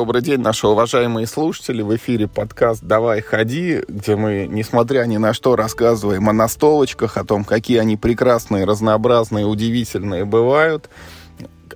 добрый 0.00 0.22
день, 0.22 0.40
наши 0.40 0.66
уважаемые 0.66 1.26
слушатели. 1.26 1.82
В 1.82 1.94
эфире 1.94 2.26
подкаст 2.26 2.82
«Давай, 2.82 3.20
ходи», 3.20 3.82
где 3.86 4.16
мы, 4.16 4.46
несмотря 4.48 5.04
ни 5.04 5.18
на 5.18 5.34
что, 5.34 5.56
рассказываем 5.56 6.26
о 6.30 6.32
настолочках, 6.32 7.18
о 7.18 7.24
том, 7.24 7.44
какие 7.44 7.76
они 7.76 7.98
прекрасные, 7.98 8.64
разнообразные, 8.64 9.44
удивительные 9.44 10.24
бывают. 10.24 10.88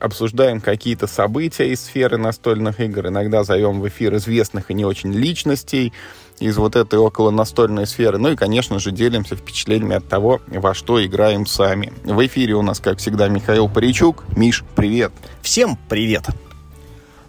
Обсуждаем 0.01 0.63
какие-то 0.63 1.07
события 1.07 1.69
из 1.69 1.83
сферы 1.83 2.17
настольных 2.17 2.81
игр. 2.81 3.09
Иногда 3.09 3.45
зовем 3.45 3.83
в 3.83 3.89
эфир 3.89 4.17
известных 4.17 4.71
и 4.71 4.75
не 4.75 4.87
очень 4.87 5.13
личностей 5.13 5.93
из 6.41 6.57
вот 6.57 6.77
этой 6.77 6.99
около 6.99 7.31
настольной 7.31 7.87
сферы. 7.87 8.17
Ну 8.17 8.31
и, 8.31 8.37
конечно 8.37 8.79
же, 8.79 8.91
делимся 8.91 9.37
впечатлениями 9.37 9.97
от 9.97 10.09
того, 10.09 10.41
во 10.47 10.73
что 10.73 11.05
играем 11.05 11.45
сами. 11.45 11.93
В 12.05 12.25
эфире 12.25 12.55
у 12.55 12.63
нас, 12.63 12.81
как 12.81 13.01
всегда, 13.01 13.29
Михаил 13.29 13.69
Паричук. 13.69 14.25
Миш, 14.35 14.65
привет! 14.75 15.13
Всем 15.43 15.79
привет! 15.91 16.25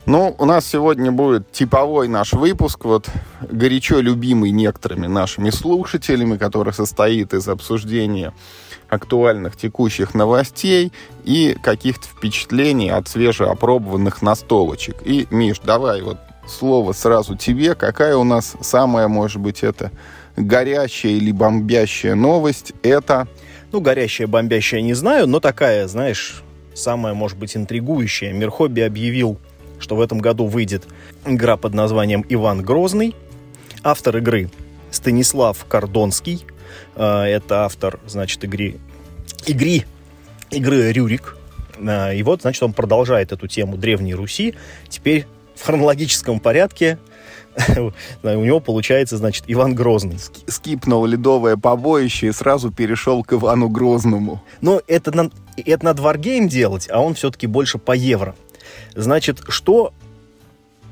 Ну, 0.07 0.35
у 0.37 0.45
нас 0.45 0.67
сегодня 0.67 1.11
будет 1.11 1.51
типовой 1.51 2.07
наш 2.07 2.33
выпуск, 2.33 2.85
вот 2.85 3.09
горячо 3.41 3.99
любимый 4.01 4.51
некоторыми 4.51 5.07
нашими 5.07 5.49
слушателями, 5.49 6.37
который 6.37 6.73
состоит 6.73 7.33
из 7.33 7.47
обсуждения 7.47 8.31
актуальных 8.87 9.57
текущих 9.57 10.13
новостей 10.13 10.93
и 11.23 11.57
каких-то 11.59 12.07
впечатлений 12.07 12.91
от 12.91 13.07
свежеопробованных 13.07 14.21
настолочек. 14.21 14.97
И, 15.03 15.25
Миш, 15.31 15.59
давай 15.63 16.03
вот 16.03 16.19
слово 16.47 16.93
сразу 16.93 17.35
тебе. 17.35 17.73
Какая 17.73 18.15
у 18.15 18.23
нас 18.23 18.53
самая, 18.61 19.07
может 19.07 19.41
быть, 19.41 19.63
это 19.63 19.91
горящая 20.37 21.13
или 21.13 21.31
бомбящая 21.31 22.13
новость? 22.13 22.73
Это... 22.83 23.27
Ну, 23.71 23.81
горящая, 23.81 24.27
бомбящая 24.27 24.81
не 24.81 24.93
знаю, 24.93 25.25
но 25.25 25.39
такая, 25.39 25.87
знаешь, 25.87 26.43
самая, 26.75 27.15
может 27.15 27.39
быть, 27.39 27.57
интригующая. 27.57 28.33
Мир 28.33 28.51
хобби 28.51 28.81
объявил 28.81 29.39
что 29.79 29.95
в 29.95 30.01
этом 30.01 30.19
году 30.19 30.47
выйдет 30.47 30.87
игра 31.25 31.57
под 31.57 31.73
названием 31.73 32.25
«Иван 32.29 32.61
Грозный». 32.61 33.15
Автор 33.83 34.17
игры 34.17 34.49
Станислав 34.91 35.65
Кордонский. 35.65 36.45
Э, 36.95 37.23
это 37.23 37.65
автор, 37.65 37.99
значит, 38.07 38.43
игры, 38.43 38.77
игры, 39.45 39.83
игры 40.51 40.91
Рюрик. 40.91 41.37
Э, 41.77 42.15
и 42.15 42.23
вот, 42.23 42.41
значит, 42.41 42.63
он 42.63 42.73
продолжает 42.73 43.31
эту 43.31 43.47
тему 43.47 43.77
Древней 43.77 44.15
Руси. 44.15 44.55
Теперь 44.89 45.25
в 45.55 45.65
хронологическом 45.65 46.39
порядке 46.39 46.97
у 47.77 48.27
него 48.27 48.59
получается, 48.59 49.17
значит, 49.17 49.45
Иван 49.47 49.75
Грозный. 49.75 50.17
Скипнул 50.47 51.05
ледовое 51.05 51.57
побоище 51.57 52.27
и 52.27 52.31
сразу 52.31 52.71
перешел 52.71 53.23
к 53.23 53.33
Ивану 53.33 53.69
Грозному. 53.69 54.41
Но 54.61 54.81
это, 54.87 55.15
на, 55.15 55.29
это 55.57 55.85
надо 55.85 56.01
Wargame 56.01 56.47
делать, 56.47 56.87
а 56.91 56.99
он 56.99 57.13
все-таки 57.13 57.47
больше 57.47 57.77
по 57.77 57.93
евро. 57.93 58.35
Значит, 58.95 59.41
что, 59.49 59.93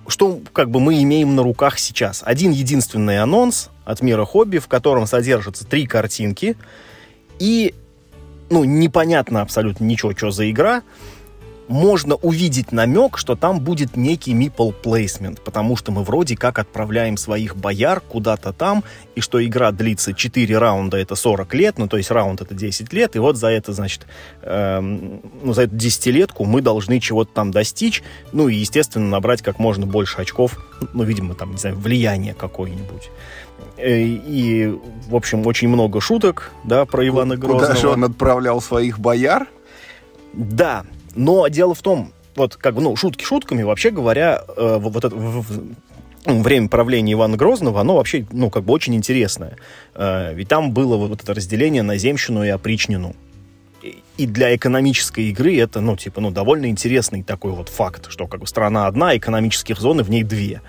что 0.08 0.40
как 0.52 0.70
бы 0.70 0.80
мы 0.80 1.02
имеем 1.02 1.36
на 1.36 1.44
руках 1.44 1.80
сейчас? 1.80 2.22
Один 2.26 2.52
единственный 2.52 3.20
анонс 3.20 3.70
от 3.86 4.02
мира 4.02 4.26
хобби, 4.26 4.60
в 4.60 4.68
котором 4.68 5.08
содержатся 5.08 5.66
три 5.66 5.88
картинки 5.88 6.58
и 7.40 7.74
ну, 8.50 8.64
непонятно 8.66 9.42
абсолютно 9.42 9.86
ничего, 9.86 10.16
что 10.16 10.32
за 10.32 10.50
игра 10.50 10.84
можно 11.68 12.16
увидеть 12.16 12.72
намек, 12.72 13.18
что 13.18 13.36
там 13.36 13.60
будет 13.60 13.96
некий 13.96 14.34
meeple 14.34 14.74
placement, 14.84 15.40
потому 15.44 15.76
что 15.76 15.92
мы 15.92 16.04
вроде 16.04 16.36
как 16.36 16.60
отправляем 16.60 17.18
своих 17.18 17.56
бояр 17.56 18.02
куда-то 18.02 18.54
там, 18.54 18.84
и 19.16 19.22
что 19.22 19.44
игра 19.44 19.72
длится 19.72 20.14
4 20.14 20.58
раунда, 20.58 20.98
это 20.98 21.16
40 21.16 21.54
лет, 21.54 21.78
ну 21.78 21.88
то 21.88 21.98
есть 21.98 22.12
раунд 22.12 22.42
это 22.42 22.54
10 22.54 22.92
лет, 22.94 23.16
и 23.16 23.20
вот 23.20 23.38
за 23.38 23.48
это, 23.48 23.74
значит, 23.74 24.06
эм, 24.42 25.22
ну 25.42 25.54
за 25.54 25.64
эту 25.64 25.76
десятилетку 25.76 26.46
мы 26.46 26.62
должны 26.62 27.00
чего-то 27.00 27.32
там 27.34 27.52
достичь, 27.52 28.04
ну 28.32 28.48
и, 28.48 28.56
естественно, 28.56 29.08
набрать 29.08 29.42
как 29.42 29.60
можно 29.60 29.86
больше 29.86 30.22
очков, 30.22 30.58
ну, 30.94 31.04
видимо, 31.04 31.36
там, 31.36 31.52
не 31.52 31.58
знаю, 31.58 31.76
влияние 31.78 32.34
какое-нибудь. 32.34 33.10
Э, 33.78 34.02
и, 34.02 34.78
в 35.08 35.16
общем, 35.16 35.46
очень 35.48 35.68
много 35.68 36.02
шуток, 36.02 36.52
да, 36.64 36.86
про 36.86 37.08
Ивана 37.08 37.38
Грозного. 37.38 37.68
Куда 37.68 37.76
же 37.80 37.90
он 37.90 38.04
отправлял 38.04 38.62
своих 38.62 39.00
бояр? 39.00 39.48
Да, 40.34 40.84
но 41.16 41.48
дело 41.48 41.74
в 41.74 41.82
том, 41.82 42.14
вот 42.36 42.56
как 42.56 42.76
бы, 42.76 42.82
ну, 42.82 42.96
шутки 42.96 43.24
шутками, 43.24 43.64
вообще 43.64 43.92
говоря, 43.92 44.44
э, 44.56 44.78
вот 44.80 45.06
это, 45.06 45.16
в, 45.16 45.42
в, 45.42 45.62
ну, 46.26 46.42
время 46.42 46.70
правления 46.70 47.14
Ивана 47.14 47.38
Грозного, 47.38 47.82
оно 47.82 47.96
вообще, 47.96 48.26
ну, 48.32 48.50
как 48.50 48.64
бы 48.64 48.74
очень 48.74 48.96
интересное. 48.96 49.58
Э, 49.94 50.34
ведь 50.34 50.48
там 50.48 50.72
было 50.72 50.96
вот 50.98 51.22
это 51.22 51.34
разделение 51.34 51.84
на 51.84 51.98
земщину 51.98 52.44
и 52.44 52.50
опричнину. 52.50 53.16
И 54.16 54.28
для 54.28 54.56
экономической 54.56 55.26
игры 55.30 55.58
это, 55.58 55.82
ну, 55.82 55.98
типа, 55.98 56.22
ну, 56.22 56.32
довольно 56.32 56.68
интересный 56.68 57.22
такой 57.24 57.52
вот 57.52 57.68
факт, 57.68 58.10
что 58.10 58.28
как 58.28 58.40
бы 58.40 58.48
страна 58.48 58.88
одна, 58.88 59.18
экономических 59.18 59.80
зон, 59.80 60.00
и 60.00 60.04
в 60.04 60.10
ней 60.10 60.24
две. 60.24 60.62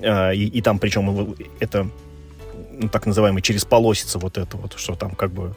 Э, 0.00 0.34
и, 0.34 0.46
и 0.46 0.62
там, 0.62 0.78
причем, 0.78 1.34
это, 1.58 1.88
ну, 2.70 2.88
так 2.88 3.06
называемый 3.06 3.42
через 3.42 3.64
полосица 3.64 4.18
вот 4.18 4.38
это 4.38 4.56
вот, 4.56 4.74
что 4.78 4.94
там 4.94 5.10
как 5.12 5.32
бы 5.32 5.54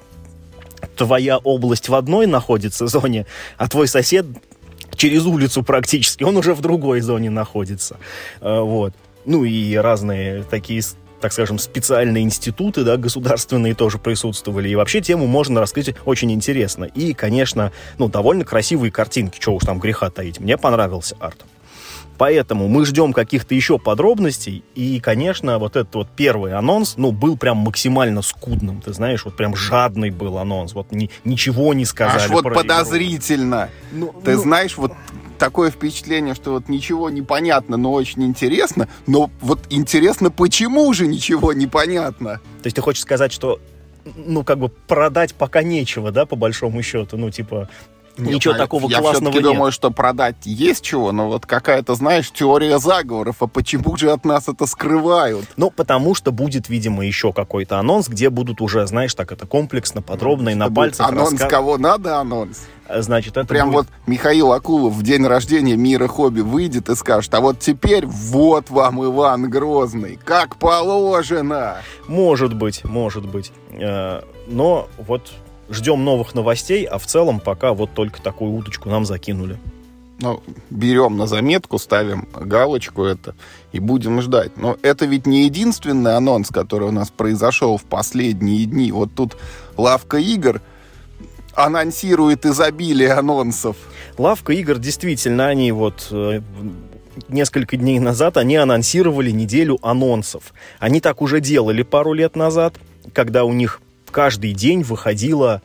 твоя 0.96 1.38
область 1.38 1.90
в 1.90 1.96
одной 1.96 2.28
находится 2.28 2.88
зоне, 2.88 3.26
а 3.58 3.68
твой 3.68 3.88
сосед 3.88 4.26
через 4.96 5.26
улицу 5.26 5.64
практически, 5.64 6.24
он 6.24 6.38
уже 6.38 6.54
в 6.54 6.62
другой 6.62 7.02
зоне 7.02 7.30
находится. 7.30 7.98
Э, 8.42 8.60
вот. 8.60 8.94
Ну 9.26 9.44
и 9.44 9.76
разные 9.76 10.44
такие 10.44 10.82
так 11.22 11.34
скажем, 11.34 11.58
специальные 11.58 12.24
институты, 12.24 12.84
да, 12.84 12.98
государственные 12.98 13.74
тоже 13.74 13.98
присутствовали. 13.98 14.70
И 14.70 14.76
вообще 14.76 15.02
тему 15.02 15.26
можно 15.26 15.60
раскрыть 15.60 15.96
очень 16.06 16.32
интересно. 16.32 16.84
И, 16.84 17.14
конечно, 17.14 17.72
ну, 17.98 18.10
довольно 18.10 18.46
красивые 18.46 18.92
картинки, 18.92 19.40
чего 19.40 19.56
уж 19.56 19.64
там 19.64 19.80
греха 19.80 20.12
таить. 20.12 20.40
Мне 20.40 20.56
понравился 20.56 21.16
арт. 21.20 21.44
Поэтому 22.18 22.68
мы 22.68 22.86
ждем 22.86 23.14
каких-то 23.14 23.56
еще 23.56 23.78
подробностей. 23.78 24.64
И, 24.76 25.00
конечно, 25.00 25.60
вот 25.60 25.76
этот 25.76 25.94
вот 25.96 26.08
первый 26.16 26.54
анонс, 26.54 26.96
ну, 26.98 27.12
был 27.12 27.38
прям 27.38 27.58
максимально 27.58 28.22
скудным. 28.22 28.82
Ты 28.82 28.94
знаешь, 28.94 29.26
вот 29.26 29.36
прям 29.36 29.56
жадный 29.56 30.12
был 30.12 30.38
анонс. 30.38 30.74
Вот 30.74 30.92
ни, 30.92 31.10
ничего 31.24 31.74
не 31.74 31.86
сказали. 31.86 32.24
Аж 32.24 32.30
вот 32.30 32.44
подозрительно. 32.44 33.70
Ну, 33.92 34.14
Ты 34.24 34.36
ну... 34.36 34.42
знаешь, 34.42 34.78
вот 34.78 34.94
такое 35.38 35.72
впечатление, 35.72 36.34
что 36.36 36.52
вот 36.52 36.70
ничего 36.70 37.10
не 37.10 37.22
понятно, 37.22 37.78
но 37.78 37.92
очень 37.92 38.24
интересно. 38.24 38.88
Но 39.08 39.30
вот 39.42 39.60
интересно, 39.70 40.32
почему 40.32 40.92
же 40.94 41.08
ничего 41.08 41.54
не 41.54 41.68
понятно? 41.68 42.40
То 42.62 42.68
есть 42.68 42.76
ты 42.76 42.82
хочешь 42.82 43.02
сказать, 43.02 43.32
что 43.32 43.60
ну, 44.16 44.44
как 44.44 44.60
бы 44.60 44.70
продать 44.70 45.34
пока 45.34 45.64
нечего, 45.64 46.12
да, 46.12 46.26
по 46.26 46.36
большому 46.36 46.82
счету. 46.84 47.18
Ну, 47.18 47.32
типа, 47.32 47.70
Ничего 48.18 48.54
я, 48.54 48.60
такого 48.60 48.90
я 48.90 49.00
классного 49.00 49.34
нет. 49.34 49.44
Я 49.44 49.52
думаю, 49.52 49.72
что 49.72 49.92
продать 49.92 50.36
есть 50.44 50.84
чего, 50.84 51.12
но 51.12 51.28
вот 51.28 51.46
какая-то, 51.46 51.96
знаешь, 51.96 52.32
теория 52.32 52.80
заговоров, 52.80 53.38
а 53.42 53.48
почему 53.48 53.98
же 53.98 54.12
от 54.12 54.26
нас 54.26 54.48
это 54.48 54.66
скрывают? 54.66 55.46
Ну, 55.58 55.70
потому 55.72 56.16
что 56.16 56.32
будет, 56.32 56.70
видимо, 56.70 57.06
еще 57.06 57.34
какой-то 57.34 57.80
анонс, 57.80 58.08
где 58.08 58.30
будут 58.30 58.62
уже, 58.62 58.86
знаешь, 58.88 59.14
так 59.14 59.32
это 59.32 59.48
комплексно, 59.48 60.02
подробно 60.02 60.50
и 60.50 60.56
на 60.56 60.72
пальцах 60.72 61.10
Анонс 61.10 61.34
раска... 61.34 61.48
кого 61.48 61.78
надо 61.78 62.20
анонс? 62.20 62.66
А, 62.88 63.02
значит, 63.02 63.38
это 63.38 63.48
Прям 63.48 63.72
будет... 63.72 63.88
вот 63.88 64.08
Михаил 64.08 64.52
Акулов 64.52 64.94
в 64.94 65.04
день 65.04 65.26
рождения 65.26 65.76
Мира 65.76 66.08
Хобби 66.08 66.42
выйдет 66.42 66.90
и 66.90 66.96
скажет, 66.96 67.34
а 67.34 67.42
вот 67.42 67.60
теперь 67.60 68.06
вот 68.06 68.70
вам 68.70 69.04
Иван 69.04 69.50
Грозный, 69.50 70.20
как 70.24 70.58
положено. 70.58 71.78
Может 72.08 72.54
быть, 72.54 72.84
может 72.84 73.26
быть. 73.26 73.52
Э, 73.72 74.22
но 74.48 74.88
вот 74.98 75.32
ждем 75.70 76.04
новых 76.04 76.34
новостей, 76.36 76.86
а 76.86 76.98
в 76.98 77.06
целом 77.06 77.40
пока 77.40 77.74
вот 77.74 77.94
только 77.94 78.22
такую 78.22 78.54
уточку 78.54 78.90
нам 78.90 79.06
закинули. 79.06 79.58
Ну, 80.20 80.42
берем 80.70 81.18
на 81.18 81.28
заметку, 81.28 81.78
ставим 81.78 82.28
галочку 82.34 83.04
это 83.04 83.36
и 83.74 83.80
будем 83.80 84.22
ждать. 84.22 84.56
Но 84.56 84.78
это 84.82 85.06
ведь 85.06 85.28
не 85.28 85.44
единственный 85.44 86.16
анонс, 86.16 86.50
который 86.50 86.88
у 86.88 86.92
нас 86.92 87.10
произошел 87.10 87.78
в 87.78 87.84
последние 87.84 88.66
дни. 88.66 88.94
Вот 88.94 89.14
тут 89.14 89.36
лавка 89.76 90.18
игр 90.18 90.62
анонсирует 91.54 92.46
изобилие 92.46 93.12
анонсов. 93.12 93.76
Лавка 94.18 94.54
игр, 94.54 94.78
действительно, 94.78 95.48
они 95.48 95.74
вот 95.74 96.08
э, 96.12 96.42
несколько 97.28 97.76
дней 97.76 98.00
назад 98.00 98.38
они 98.38 98.56
анонсировали 98.56 99.32
неделю 99.32 99.80
анонсов. 99.82 100.54
Они 100.80 101.02
так 101.02 101.22
уже 101.22 101.42
делали 101.42 101.84
пару 101.84 102.14
лет 102.14 102.38
назад, 102.38 102.76
когда 103.14 103.44
у 103.44 103.52
них 103.52 103.82
каждый 104.16 104.54
день 104.54 104.82
выходило 104.82 105.62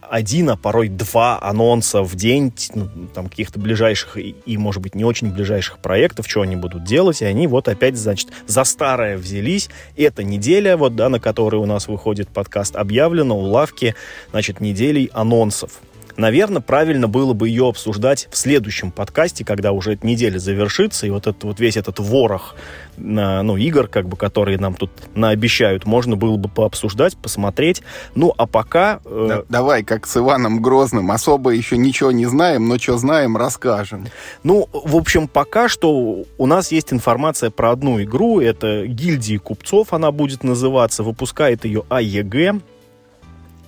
один, 0.00 0.50
а 0.50 0.56
порой 0.56 0.86
два 0.86 1.42
анонса 1.42 2.02
в 2.02 2.14
день, 2.14 2.52
ну, 2.72 2.88
там, 3.12 3.28
каких-то 3.28 3.58
ближайших 3.58 4.16
и, 4.16 4.36
и, 4.46 4.56
может 4.56 4.80
быть, 4.80 4.94
не 4.94 5.04
очень 5.04 5.32
ближайших 5.32 5.80
проектов, 5.80 6.30
что 6.30 6.42
они 6.42 6.54
будут 6.54 6.84
делать, 6.84 7.20
и 7.20 7.24
они 7.24 7.48
вот 7.48 7.66
опять, 7.66 7.96
значит, 7.96 8.28
за 8.46 8.62
старое 8.62 9.18
взялись. 9.18 9.70
Эта 9.96 10.22
неделя, 10.22 10.76
вот, 10.76 10.94
да, 10.94 11.08
на 11.08 11.18
которой 11.18 11.56
у 11.56 11.66
нас 11.66 11.88
выходит 11.88 12.28
подкаст, 12.28 12.76
объявлена 12.76 13.34
у 13.34 13.40
лавки, 13.40 13.96
значит, 14.30 14.60
неделей 14.60 15.10
анонсов. 15.12 15.80
Наверное, 16.20 16.60
правильно 16.60 17.08
было 17.08 17.32
бы 17.32 17.48
ее 17.48 17.68
обсуждать 17.68 18.28
в 18.30 18.36
следующем 18.36 18.92
подкасте, 18.92 19.44
когда 19.44 19.72
уже 19.72 19.94
эта 19.94 20.06
неделя 20.06 20.38
завершится, 20.38 21.06
и 21.06 21.10
вот 21.10 21.26
этот 21.26 21.42
вот 21.44 21.60
весь 21.60 21.76
этот 21.76 21.98
ворох 21.98 22.54
ну, 22.96 23.56
игр, 23.56 23.88
как 23.88 24.08
бы, 24.08 24.16
которые 24.16 24.58
нам 24.58 24.74
тут 24.74 24.90
наобещают, 25.14 25.86
можно 25.86 26.16
было 26.16 26.36
бы 26.36 26.48
пообсуждать, 26.48 27.16
посмотреть. 27.16 27.82
Ну, 28.14 28.32
а 28.36 28.46
пока... 28.46 29.00
Э... 29.04 29.26
Да, 29.28 29.42
давай, 29.48 29.82
как 29.82 30.06
с 30.06 30.16
Иваном 30.16 30.60
Грозным, 30.60 31.10
особо 31.10 31.50
еще 31.50 31.78
ничего 31.78 32.12
не 32.12 32.26
знаем, 32.26 32.68
но 32.68 32.78
что 32.78 32.98
знаем, 32.98 33.36
расскажем. 33.36 34.08
Ну, 34.42 34.68
в 34.72 34.96
общем, 34.96 35.28
пока 35.28 35.68
что 35.68 36.24
у 36.36 36.46
нас 36.46 36.72
есть 36.72 36.92
информация 36.92 37.50
про 37.50 37.70
одну 37.70 38.02
игру, 38.02 38.40
это 38.40 38.86
«Гильдии 38.86 39.38
купцов» 39.38 39.92
она 39.92 40.12
будет 40.12 40.44
называться, 40.44 41.02
выпускает 41.02 41.64
ее 41.64 41.84
АЕГ, 41.88 42.60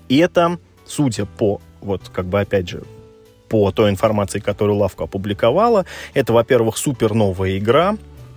и 0.09 0.19
это, 0.19 0.59
судя 0.85 1.25
по, 1.25 1.61
вот, 1.83 2.09
как 2.13 2.27
бы, 2.27 2.41
опять 2.41 2.69
же, 2.69 2.83
по 3.49 3.71
той 3.71 3.91
информации, 3.91 4.39
которую 4.39 4.79
Лавка 4.79 5.05
опубликовала, 5.05 5.85
это, 6.15 6.33
во-первых, 6.33 6.77
супер 6.77 7.15
новая 7.15 7.59
игра, 7.59 7.97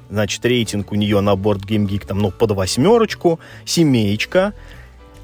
Значит, 0.09 0.45
рейтинг 0.45 0.91
у 0.91 0.95
нее 0.95 1.19
на 1.21 1.35
борт 1.35 1.61
GameGeek 1.61 2.05
там, 2.05 2.19
ну, 2.19 2.31
под 2.31 2.51
восьмерочку, 2.51 3.39
семеечка. 3.65 4.53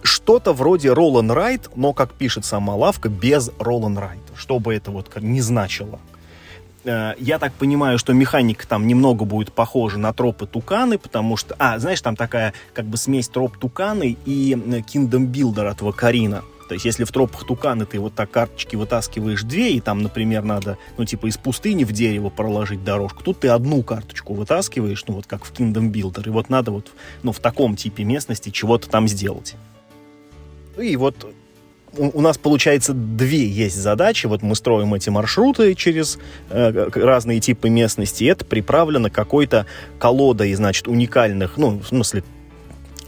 Что-то 0.04 0.54
вроде 0.54 0.90
Roll 0.90 1.22
and 1.22 1.36
Ride, 1.36 1.70
но, 1.76 1.94
как 1.94 2.14
пишет 2.14 2.46
сама 2.46 2.76
лавка, 2.76 3.10
без 3.10 3.50
Roll 3.60 3.82
and 3.82 3.98
Ride. 3.98 4.36
Что 4.36 4.60
бы 4.60 4.74
это 4.74 4.90
вот 4.90 5.16
не 5.22 5.42
значило. 5.42 6.00
Э, 6.84 7.14
я 7.20 7.38
так 7.38 7.54
понимаю, 7.54 8.00
что 8.00 8.14
механика 8.14 8.68
там 8.68 8.88
немного 8.88 9.26
будет 9.26 9.54
похожа 9.54 10.00
на 10.00 10.12
тропы 10.14 10.48
Туканы, 10.48 10.98
потому 10.98 11.38
что... 11.38 11.56
А, 11.60 11.78
знаешь, 11.78 12.02
там 12.02 12.16
такая 12.16 12.54
как 12.74 12.86
бы 12.86 12.98
смесь 12.98 13.28
троп 13.28 13.58
Туканы 13.58 14.18
и 14.26 14.54
Kingdom 14.54 15.32
Builder 15.32 15.68
от 15.68 15.82
Вакарина. 15.82 16.44
То 16.72 16.76
есть, 16.76 16.86
если 16.86 17.04
в 17.04 17.12
тропах 17.12 17.44
Туканы 17.44 17.86
ты 17.86 18.00
вот 18.00 18.16
так 18.16 18.32
карточки 18.32 18.78
вытаскиваешь 18.78 19.44
две, 19.44 19.74
и 19.74 19.82
там, 19.82 20.02
например, 20.02 20.44
надо, 20.44 20.78
ну, 20.98 21.04
типа, 21.04 21.28
из 21.28 21.36
пустыни 21.36 21.84
в 21.84 21.92
дерево 21.92 22.30
проложить 22.30 22.86
дорожку, 22.86 23.24
тут 23.24 23.42
ты 23.42 23.50
одну 23.50 23.84
карточку 23.84 24.34
вытаскиваешь, 24.34 25.04
ну, 25.06 25.16
вот 25.16 25.28
как 25.28 25.44
в 25.44 25.52
Kingdom 25.52 25.92
Builder, 25.92 26.26
и 26.26 26.30
вот 26.30 26.48
надо 26.48 26.72
вот, 26.72 26.94
ну, 27.24 27.34
в 27.34 27.40
таком 27.40 27.76
типе 27.76 28.06
местности 28.06 28.52
чего-то 28.52 28.90
там 28.90 29.10
сделать. 29.10 29.56
Ну, 30.78 30.84
и 30.84 30.96
вот 30.96 31.34
у, 31.98 32.22
нас, 32.22 32.38
получается, 32.38 32.94
две 32.94 33.46
есть 33.46 33.76
задачи. 33.76 34.28
Вот 34.28 34.42
мы 34.42 34.56
строим 34.56 34.94
эти 34.94 35.10
маршруты 35.10 35.76
через 35.76 36.20
э, 36.50 36.88
разные 36.94 37.42
типы 37.42 37.70
местности, 37.70 38.24
и 38.24 38.28
это 38.28 38.46
приправлено 38.46 39.10
какой-то 39.10 39.66
колодой, 40.00 40.54
значит, 40.54 40.88
уникальных, 40.88 41.58
ну, 41.58 41.80
в 41.80 41.88
смысле, 41.88 42.24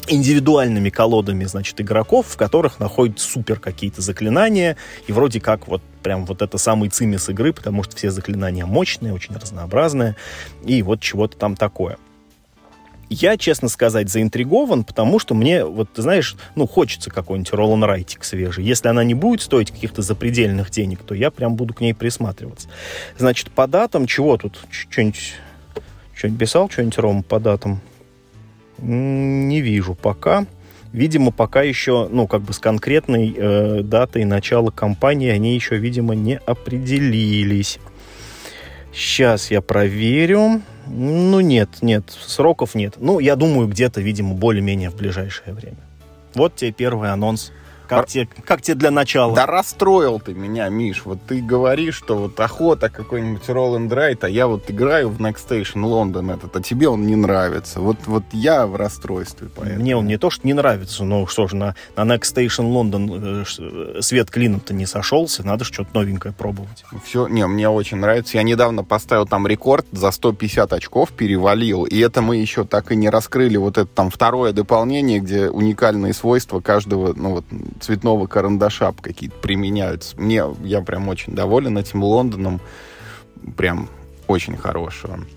индивидуальными 0.07 0.89
колодами, 0.89 1.45
значит, 1.45 1.79
игроков, 1.81 2.27
в 2.27 2.38
которых 2.38 2.79
находят 2.79 3.19
супер 3.19 3.59
какие-то 3.59 4.01
заклинания, 4.01 4.77
и 5.07 5.11
вроде 5.11 5.39
как 5.39 5.67
вот 5.67 5.81
прям 6.01 6.25
вот 6.25 6.41
это 6.41 6.57
самый 6.57 6.89
цимис 6.89 7.29
игры, 7.29 7.53
потому 7.53 7.83
что 7.83 7.95
все 7.95 8.11
заклинания 8.11 8.65
мощные, 8.65 9.13
очень 9.13 9.35
разнообразные, 9.35 10.15
и 10.65 10.81
вот 10.81 11.00
чего-то 11.01 11.38
там 11.38 11.55
такое. 11.55 11.97
Я, 13.09 13.38
честно 13.38 13.67
сказать, 13.67 14.09
заинтригован, 14.09 14.83
потому 14.83 15.19
что 15.19 15.35
мне, 15.35 15.63
вот, 15.63 15.94
ты 15.94 16.01
знаешь, 16.01 16.35
ну, 16.55 16.65
хочется 16.65 17.11
какой-нибудь 17.11 17.53
Ролан 17.53 17.83
Райтик 17.83 18.23
свежий. 18.23 18.65
Если 18.65 18.88
она 18.88 19.03
не 19.03 19.13
будет 19.13 19.41
стоить 19.41 19.69
каких-то 19.69 20.01
запредельных 20.01 20.71
денег, 20.71 21.00
то 21.03 21.13
я 21.13 21.29
прям 21.29 21.55
буду 21.55 21.75
к 21.75 21.81
ней 21.81 21.94
присматриваться. 21.94 22.69
Значит, 23.17 23.51
по 23.51 23.67
датам, 23.67 24.07
чего 24.07 24.38
тут? 24.38 24.57
Что-нибудь 24.71 25.35
что-нибудь 26.15 26.39
писал, 26.39 26.69
что-нибудь, 26.69 26.97
Рома, 26.97 27.23
по 27.23 27.39
датам? 27.39 27.81
Не 28.83 29.62
вижу 29.62 29.95
пока. 29.95 30.45
Видимо, 30.91 31.31
пока 31.31 31.63
еще, 31.63 32.07
ну, 32.12 32.27
как 32.27 32.41
бы 32.41 32.53
с 32.53 32.59
конкретной 32.59 33.33
э, 33.35 33.81
датой 33.81 34.25
начала 34.25 34.69
кампании 34.69 35.30
они 35.30 35.56
еще, 35.56 35.77
видимо, 35.77 36.13
не 36.13 36.38
определились. 36.38 37.80
Сейчас 38.94 39.50
я 39.50 39.62
проверю. 39.62 40.62
Ну, 40.85 41.39
нет, 41.39 41.69
нет, 41.81 42.12
сроков 42.12 42.75
нет. 42.75 42.95
Ну, 43.00 43.19
я 43.19 43.35
думаю, 43.35 43.68
где-то, 43.68 44.01
видимо, 44.01 44.35
более-менее 44.35 44.91
в 44.91 44.95
ближайшее 44.95 45.53
время. 45.53 45.77
Вот 46.36 46.56
тебе 46.57 46.71
первый 46.71 47.12
анонс 47.12 47.51
как, 47.98 48.07
тебе, 48.07 48.28
как 48.45 48.62
тебе 48.62 48.75
для 48.75 48.92
начала? 48.92 49.36
Да 49.36 49.45
расстроил 49.45 50.19
ты 50.19 50.34
меня, 50.34 50.69
Миш. 50.69 51.04
Вот 51.06 51.19
ты 51.28 51.42
говоришь, 51.42 51.95
что 51.95 52.18
вот 52.18 52.40
охота 52.40 52.90
какой-нибудь 52.90 53.44
Roll 53.48 53.78
and 53.78 53.90
Ride, 53.90 54.19
а 54.22 54.30
я 54.30 54.48
вот 54.48 54.69
играю 54.69 55.10
в 55.10 55.19
Next 55.19 55.48
Station 55.48 55.84
London 55.84 56.34
этот, 56.34 56.56
а 56.56 56.62
тебе 56.62 56.88
он 56.88 57.06
не 57.06 57.16
нравится. 57.16 57.80
Вот, 57.80 57.98
вот 58.06 58.24
я 58.31 58.68
в 58.68 58.75
расстройстве 58.75 59.50
поэтому. 59.56 59.81
Мне 59.81 59.95
он 59.95 60.07
не 60.07 60.18
то, 60.18 60.30
что 60.30 60.45
не 60.48 60.54
нравится, 60.54 61.04
но 61.04 61.28
что 61.28 61.48
же, 61.48 61.56
на, 61.56 61.75
на 61.95 62.01
Next 62.01 62.34
Station 62.36 62.72
London 62.72 63.45
э, 63.98 64.01
свет 64.01 64.30
клином-то 64.30 64.74
не 64.74 64.86
сошелся, 64.86 65.44
надо 65.44 65.63
что-то 65.63 65.89
новенькое 65.94 66.34
пробовать. 66.34 66.84
Все, 67.06 67.28
не, 67.28 67.46
мне 67.48 67.69
очень 67.69 67.98
нравится. 67.98 68.38
Я 68.38 68.44
недавно 68.44 68.84
поставил 68.84 69.25
там 69.25 69.48
рекорд, 69.48 69.86
за 69.92 70.12
150 70.12 70.74
очков 70.74 71.12
перевалил, 71.12 71.86
и 71.86 72.00
это 72.00 72.22
мы 72.22 72.38
еще 72.38 72.63
так 72.63 72.92
и 72.92 72.96
не 72.96 73.10
раскрыли 73.10 73.57
вот 73.57 73.78
это 73.78 73.88
там 73.88 74.10
второе 74.10 74.54
дополнение, 74.54 75.19
где 75.19 75.50
уникальные 75.50 76.13
свойства 76.13 76.60
каждого, 76.60 77.13
ну 77.16 77.36
вот, 77.36 77.46
цветного 77.83 78.27
карандаша 78.27 78.94
какие-то 79.00 79.35
применяются. 79.38 80.19
Мне, 80.19 80.44
я 80.63 80.81
прям 80.81 81.09
очень 81.09 81.33
доволен 81.35 81.77
этим 81.77 82.03
Лондоном. 82.03 82.62
Прям 83.57 83.89
очень 84.27 84.57
хороший 84.57 85.09
он. 85.12 85.27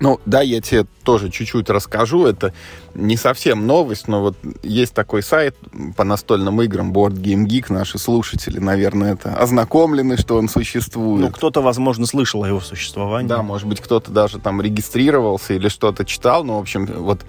Ну, 0.00 0.20
да, 0.26 0.42
я 0.42 0.60
тебе 0.60 0.84
тоже 1.02 1.30
чуть-чуть 1.30 1.70
расскажу. 1.70 2.26
Это 2.26 2.52
не 2.94 3.16
совсем 3.16 3.66
новость, 3.66 4.08
но 4.08 4.20
вот 4.20 4.36
есть 4.62 4.92
такой 4.92 5.22
сайт 5.22 5.56
по 5.96 6.04
настольным 6.04 6.60
играм 6.62 6.92
Board 6.92 7.14
Game 7.14 7.46
Geek. 7.46 7.72
Наши 7.72 7.98
слушатели, 7.98 8.58
наверное, 8.58 9.14
это 9.14 9.34
ознакомлены, 9.34 10.16
что 10.16 10.36
он 10.36 10.48
существует. 10.48 11.22
Ну, 11.22 11.30
кто-то, 11.30 11.62
возможно, 11.62 12.06
слышал 12.06 12.42
о 12.44 12.48
его 12.48 12.60
существовании. 12.60 13.28
Да, 13.28 13.42
может 13.42 13.68
быть, 13.68 13.80
кто-то 13.80 14.10
даже 14.10 14.38
там 14.38 14.60
регистрировался 14.60 15.54
или 15.54 15.68
что-то 15.68 16.04
читал. 16.04 16.44
Ну, 16.44 16.56
в 16.56 16.60
общем, 16.60 16.86
вот 16.86 17.20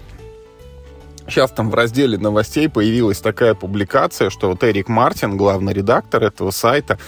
Сейчас 1.28 1.50
там 1.50 1.70
в 1.70 1.74
разделе 1.74 2.18
новостей 2.18 2.68
появилась 2.68 3.18
такая 3.18 3.54
публикация, 3.54 4.30
что 4.30 4.48
вот 4.48 4.62
Эрик 4.62 4.88
Мартин, 4.88 5.36
главный 5.36 5.72
редактор 5.72 6.22
этого 6.22 6.50
сайта, 6.50 6.98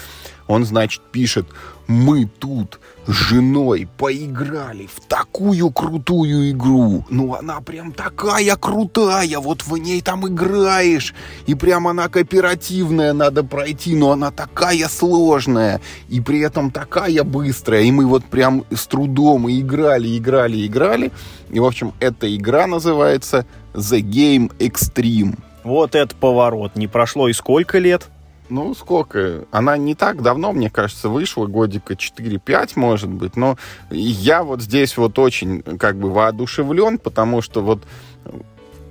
он, 0.49 0.65
значит, 0.65 1.03
пишет, 1.13 1.47
мы 1.87 2.27
тут 2.27 2.81
с 3.07 3.13
женой 3.13 3.89
поиграли 3.97 4.87
в 4.87 5.01
такую 5.07 5.71
крутую 5.71 6.51
игру. 6.51 7.05
Ну, 7.11 7.35
она 7.35 7.61
прям 7.61 7.93
такая 7.93 8.57
крутая, 8.57 9.39
вот 9.39 9.63
в 9.63 9.77
ней 9.77 10.01
там 10.01 10.27
играешь. 10.27 11.15
И 11.47 11.55
прям 11.55 11.87
она 11.87 12.09
кооперативная, 12.09 13.13
надо 13.13 13.45
пройти, 13.45 13.95
но 13.95 14.13
она 14.13 14.31
такая 14.31 14.89
сложная. 14.89 15.81
И 16.09 16.21
при 16.21 16.41
этом 16.41 16.71
такая 16.71 17.25
быстрая. 17.25 17.83
И 17.83 17.91
мы 17.91 18.07
вот 18.07 18.25
прям 18.25 18.65
с 18.71 18.87
трудом 18.87 19.51
играли, 19.51 20.17
играли, 20.17 20.67
играли. 20.67 21.13
И, 21.51 21.61
в 21.61 21.65
общем, 21.65 21.93
эта 22.01 22.35
игра 22.35 22.67
называется 22.67 23.47
The 23.75 24.01
Game 24.01 24.53
Extreme. 24.59 25.39
Вот 25.65 25.95
это 25.95 26.15
поворот. 26.15 26.77
Не 26.77 26.87
прошло 26.87 27.29
и 27.29 27.33
сколько 27.33 27.79
лет? 27.79 28.09
Ну, 28.49 28.75
сколько? 28.75 29.45
Она 29.51 29.77
не 29.77 29.95
так 29.95 30.23
давно, 30.23 30.53
мне 30.53 30.71
кажется, 30.71 31.09
вышла, 31.11 31.47
годика 31.47 31.95
4-5, 31.95 32.73
может 32.77 33.11
быть, 33.11 33.37
но 33.37 33.59
я 33.91 34.43
вот 34.43 34.63
здесь 34.63 34.97
вот 34.97 35.19
очень 35.19 35.63
как 35.63 35.99
бы 35.99 36.11
воодушевлен, 36.11 36.99
потому 36.99 37.43
что 37.43 37.61
вот 37.61 37.83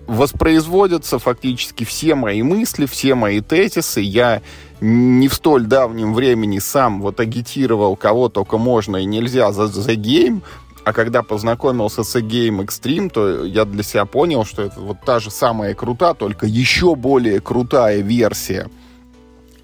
воспроизводятся 0.05 1.19
фактически 1.19 1.84
все 1.84 2.15
мои 2.15 2.41
мысли, 2.41 2.86
все 2.86 3.15
мои 3.15 3.41
тезисы. 3.41 4.00
Я 4.01 4.41
не 4.79 5.27
в 5.27 5.34
столь 5.34 5.65
давнем 5.65 6.13
времени 6.13 6.60
сам 6.60 7.01
вот 7.01 7.19
агитировал, 7.19 7.96
кого 7.96 8.29
только 8.29 8.57
можно 8.57 8.98
и 8.98 9.05
нельзя 9.05 9.51
за 9.51 9.63
The 9.63 9.96
Game, 9.96 10.43
а 10.88 10.94
когда 10.94 11.22
познакомился 11.22 12.03
с 12.03 12.15
A-Game 12.15 12.65
Extreme, 12.65 13.10
то 13.10 13.44
я 13.44 13.65
для 13.65 13.84
себя 13.84 14.06
понял, 14.06 14.46
что 14.46 14.62
это 14.62 14.79
вот 14.79 15.01
та 15.06 15.20
же 15.20 15.29
самая 15.29 15.74
крута, 15.74 16.13
только 16.13 16.46
еще 16.46 16.96
более 16.96 17.41
крутая 17.41 18.00
версия. 18.00 18.70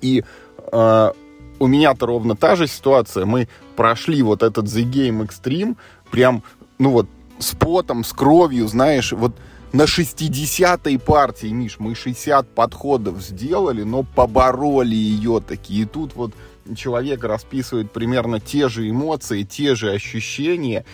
И 0.01 0.25
э, 0.73 1.11
у 1.59 1.67
меня-то 1.67 2.05
ровно 2.07 2.35
та 2.35 2.57
же 2.57 2.67
ситуация. 2.67 3.23
Мы 3.23 3.47
прошли 3.77 4.21
вот 4.21 4.43
этот 4.43 4.65
The 4.65 4.83
Game 4.83 5.25
Extreme 5.25 5.77
прям, 6.11 6.43
ну 6.77 6.89
вот, 6.89 7.07
с 7.39 7.55
потом, 7.55 8.03
с 8.03 8.11
кровью, 8.11 8.67
знаешь, 8.67 9.13
вот 9.13 9.33
на 9.71 9.83
60-й 9.83 10.99
партии, 10.99 11.47
Миш, 11.47 11.77
мы 11.79 11.95
60 11.95 12.49
подходов 12.49 13.21
сделали, 13.21 13.83
но 13.83 14.03
побороли 14.03 14.93
ее 14.93 15.39
такие. 15.39 15.83
И 15.83 15.85
тут 15.85 16.17
вот 16.17 16.33
человек 16.75 17.23
расписывает 17.23 17.91
примерно 17.91 18.39
те 18.39 18.69
же 18.69 18.89
эмоции, 18.89 19.43
те 19.43 19.75
же 19.75 19.91
ощущения. 19.91 20.85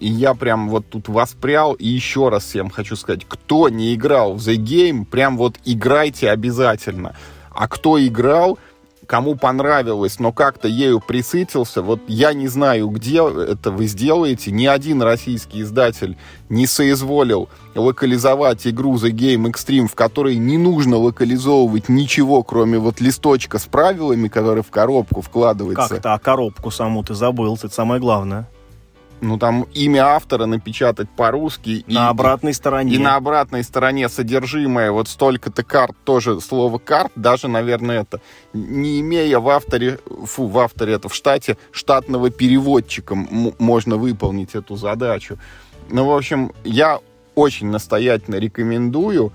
И 0.00 0.06
я 0.06 0.34
прям 0.34 0.68
вот 0.68 0.88
тут 0.88 1.08
воспрял. 1.08 1.74
И 1.74 1.86
еще 1.86 2.28
раз 2.28 2.44
всем 2.44 2.70
хочу 2.70 2.96
сказать, 2.96 3.24
кто 3.26 3.68
не 3.68 3.94
играл 3.94 4.34
в 4.34 4.38
The 4.38 4.56
Game, 4.56 5.04
прям 5.04 5.36
вот 5.36 5.56
играйте 5.64 6.30
обязательно. 6.30 7.16
А 7.50 7.66
кто 7.68 8.04
играл, 8.04 8.58
кому 9.08 9.36
понравилось, 9.36 10.20
но 10.20 10.32
как-то 10.32 10.68
ею 10.68 11.00
присытился, 11.00 11.82
вот 11.82 12.00
я 12.06 12.34
не 12.34 12.46
знаю, 12.46 12.88
где 12.88 13.26
это 13.26 13.70
вы 13.70 13.86
сделаете. 13.86 14.52
Ни 14.52 14.66
один 14.66 15.02
российский 15.02 15.62
издатель 15.62 16.18
не 16.50 16.66
соизволил 16.66 17.48
локализовать 17.74 18.66
игру 18.66 18.96
The 18.96 19.10
Game 19.10 19.50
Extreme, 19.50 19.88
в 19.88 19.94
которой 19.94 20.36
не 20.36 20.58
нужно 20.58 20.98
локализовывать 20.98 21.88
ничего, 21.88 22.42
кроме 22.42 22.78
вот 22.78 23.00
листочка 23.00 23.58
с 23.58 23.64
правилами, 23.64 24.28
который 24.28 24.62
в 24.62 24.70
коробку 24.70 25.22
вкладывается. 25.22 25.88
Как-то, 25.88 26.12
а 26.12 26.18
коробку 26.18 26.70
саму 26.70 27.02
ты 27.02 27.14
забыл, 27.14 27.56
это 27.56 27.74
самое 27.74 28.00
главное 28.00 28.46
ну, 29.20 29.38
там 29.38 29.66
имя 29.74 30.06
автора 30.06 30.46
напечатать 30.46 31.08
по-русски. 31.10 31.84
На 31.86 32.06
и, 32.06 32.10
обратной 32.10 32.54
стороне. 32.54 32.94
И 32.94 32.98
на 32.98 33.16
обратной 33.16 33.64
стороне 33.64 34.08
содержимое 34.08 34.90
вот 34.92 35.08
столько-то 35.08 35.64
карт, 35.64 35.96
тоже 36.04 36.40
слово 36.40 36.78
карт, 36.78 37.12
даже, 37.16 37.48
наверное, 37.48 38.02
это, 38.02 38.20
не 38.52 39.00
имея 39.00 39.38
в 39.38 39.48
авторе, 39.48 39.98
фу, 40.24 40.46
в 40.46 40.58
авторе 40.58 40.94
это 40.94 41.08
в 41.08 41.14
штате, 41.14 41.56
штатного 41.72 42.30
переводчика 42.30 43.14
можно 43.14 43.96
выполнить 43.96 44.54
эту 44.54 44.76
задачу. 44.76 45.38
Ну, 45.90 46.04
в 46.06 46.14
общем, 46.14 46.52
я 46.64 47.00
очень 47.34 47.68
настоятельно 47.68 48.36
рекомендую. 48.36 49.32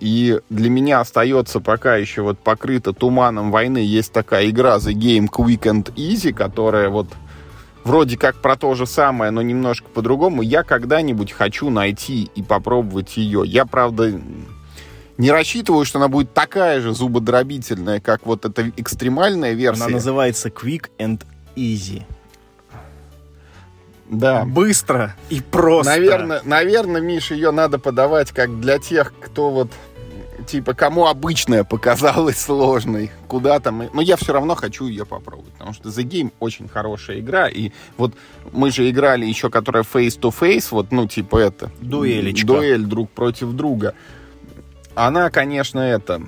И 0.00 0.40
для 0.50 0.68
меня 0.68 1.00
остается 1.00 1.60
пока 1.60 1.96
еще 1.96 2.22
вот 2.22 2.38
покрыта 2.38 2.92
туманом 2.92 3.50
войны. 3.50 3.78
Есть 3.78 4.12
такая 4.12 4.50
игра 4.50 4.76
The 4.76 4.92
Game 4.92 5.28
Quick 5.30 5.62
and 5.62 5.94
Easy, 5.94 6.32
которая 6.32 6.90
вот 6.90 7.08
вроде 7.84 8.16
как 8.16 8.36
про 8.36 8.56
то 8.56 8.74
же 8.74 8.86
самое, 8.86 9.30
но 9.30 9.42
немножко 9.42 9.88
по-другому, 9.88 10.42
я 10.42 10.64
когда-нибудь 10.64 11.32
хочу 11.32 11.70
найти 11.70 12.30
и 12.34 12.42
попробовать 12.42 13.16
ее. 13.16 13.42
Я, 13.44 13.66
правда, 13.66 14.20
не 15.16 15.30
рассчитываю, 15.30 15.84
что 15.84 15.98
она 15.98 16.08
будет 16.08 16.34
такая 16.34 16.80
же 16.80 16.92
зубодробительная, 16.92 18.00
как 18.00 18.26
вот 18.26 18.44
эта 18.44 18.70
экстремальная 18.76 19.52
версия. 19.52 19.84
Она 19.84 19.94
называется 19.94 20.48
Quick 20.48 20.90
and 20.98 21.22
Easy. 21.54 22.02
Да. 24.08 24.44
Быстро 24.44 25.14
и 25.30 25.40
просто. 25.40 25.92
Наверное, 25.92 26.42
наверное, 26.44 27.00
Миш, 27.00 27.30
ее 27.30 27.52
надо 27.52 27.78
подавать 27.78 28.32
как 28.32 28.60
для 28.60 28.78
тех, 28.78 29.14
кто 29.18 29.50
вот 29.50 29.70
типа, 30.44 30.74
кому 30.74 31.06
обычная 31.06 31.64
показалась 31.64 32.38
сложной, 32.38 33.10
куда 33.28 33.58
там... 33.60 33.88
Но 33.92 34.00
я 34.00 34.16
все 34.16 34.32
равно 34.32 34.54
хочу 34.54 34.86
ее 34.86 35.04
попробовать, 35.04 35.52
потому 35.52 35.72
что 35.72 35.88
The 35.88 36.04
Game 36.04 36.32
очень 36.40 36.68
хорошая 36.68 37.20
игра, 37.20 37.48
и 37.48 37.70
вот 37.96 38.14
мы 38.52 38.70
же 38.70 38.88
играли 38.88 39.26
еще, 39.26 39.50
которая 39.50 39.82
face-to-face, 39.82 40.68
вот, 40.70 40.92
ну, 40.92 41.06
типа 41.06 41.38
это... 41.38 41.70
Дуэлечка. 41.80 42.46
Дуэль 42.46 42.84
друг 42.84 43.10
против 43.10 43.52
друга. 43.52 43.94
Она, 44.94 45.30
конечно, 45.30 45.80
это... 45.80 46.22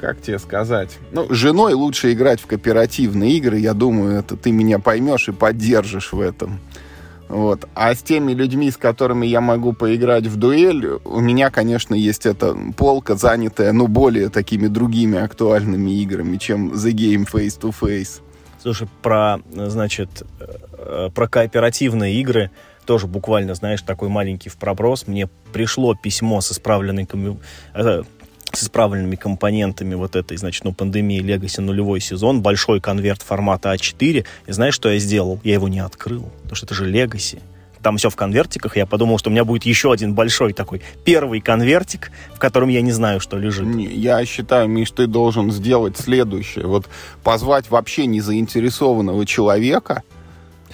Как 0.00 0.20
тебе 0.20 0.38
сказать? 0.38 0.98
Ну, 1.12 1.26
женой 1.32 1.72
лучше 1.72 2.12
играть 2.12 2.40
в 2.40 2.46
кооперативные 2.46 3.32
игры, 3.38 3.58
я 3.58 3.72
думаю, 3.72 4.18
это 4.18 4.36
ты 4.36 4.52
меня 4.52 4.78
поймешь 4.78 5.28
и 5.28 5.32
поддержишь 5.32 6.12
в 6.12 6.20
этом. 6.20 6.60
Вот. 7.28 7.66
А 7.74 7.94
с 7.94 8.02
теми 8.02 8.32
людьми, 8.32 8.70
с 8.70 8.76
которыми 8.76 9.26
я 9.26 9.40
могу 9.40 9.72
поиграть 9.72 10.26
в 10.26 10.36
дуэль, 10.36 10.86
у 11.04 11.20
меня, 11.20 11.50
конечно, 11.50 11.94
есть 11.94 12.26
эта 12.26 12.56
полка, 12.76 13.16
занятая, 13.16 13.72
ну, 13.72 13.86
более 13.86 14.28
такими 14.28 14.66
другими 14.66 15.18
актуальными 15.18 15.90
играми, 16.02 16.36
чем 16.36 16.72
The 16.72 16.92
Game 16.92 17.26
Face 17.30 17.58
to 17.60 17.74
Face. 17.78 18.20
Слушай, 18.60 18.88
про, 19.02 19.40
значит, 19.52 20.22
э, 20.78 21.10
про 21.14 21.28
кооперативные 21.28 22.14
игры 22.20 22.50
тоже 22.86 23.06
буквально, 23.06 23.54
знаешь, 23.54 23.82
такой 23.82 24.08
маленький 24.08 24.48
в 24.48 24.56
проброс. 24.56 25.06
Мне 25.06 25.28
пришло 25.52 25.94
письмо 25.94 26.40
с 26.40 26.52
исправленной 26.52 27.08
э, 27.74 28.02
с 28.56 28.64
исправленными 28.64 29.16
компонентами 29.16 29.94
вот 29.94 30.16
этой, 30.16 30.36
значит, 30.36 30.64
ну, 30.64 30.72
пандемии 30.72 31.20
Legacy 31.20 31.60
нулевой 31.60 32.00
сезон, 32.00 32.42
большой 32.42 32.80
конверт 32.80 33.22
формата 33.22 33.74
А4. 33.74 34.24
И 34.46 34.52
знаешь, 34.52 34.74
что 34.74 34.90
я 34.90 34.98
сделал? 34.98 35.40
Я 35.44 35.54
его 35.54 35.68
не 35.68 35.80
открыл, 35.80 36.30
потому 36.42 36.56
что 36.56 36.66
это 36.66 36.74
же 36.74 36.90
Legacy. 36.90 37.40
Там 37.82 37.98
все 37.98 38.08
в 38.08 38.16
конвертиках, 38.16 38.78
я 38.78 38.86
подумал, 38.86 39.18
что 39.18 39.28
у 39.28 39.32
меня 39.32 39.44
будет 39.44 39.64
еще 39.64 39.92
один 39.92 40.14
большой 40.14 40.54
такой 40.54 40.80
первый 41.04 41.42
конвертик, 41.42 42.10
в 42.34 42.38
котором 42.38 42.70
я 42.70 42.80
не 42.80 42.92
знаю, 42.92 43.20
что 43.20 43.36
лежит. 43.36 43.68
Я 43.76 44.24
считаю, 44.24 44.68
Миш, 44.68 44.90
ты 44.90 45.06
должен 45.06 45.52
сделать 45.52 45.98
следующее. 45.98 46.66
Вот 46.66 46.88
позвать 47.22 47.68
вообще 47.68 48.06
незаинтересованного 48.06 49.26
человека, 49.26 50.02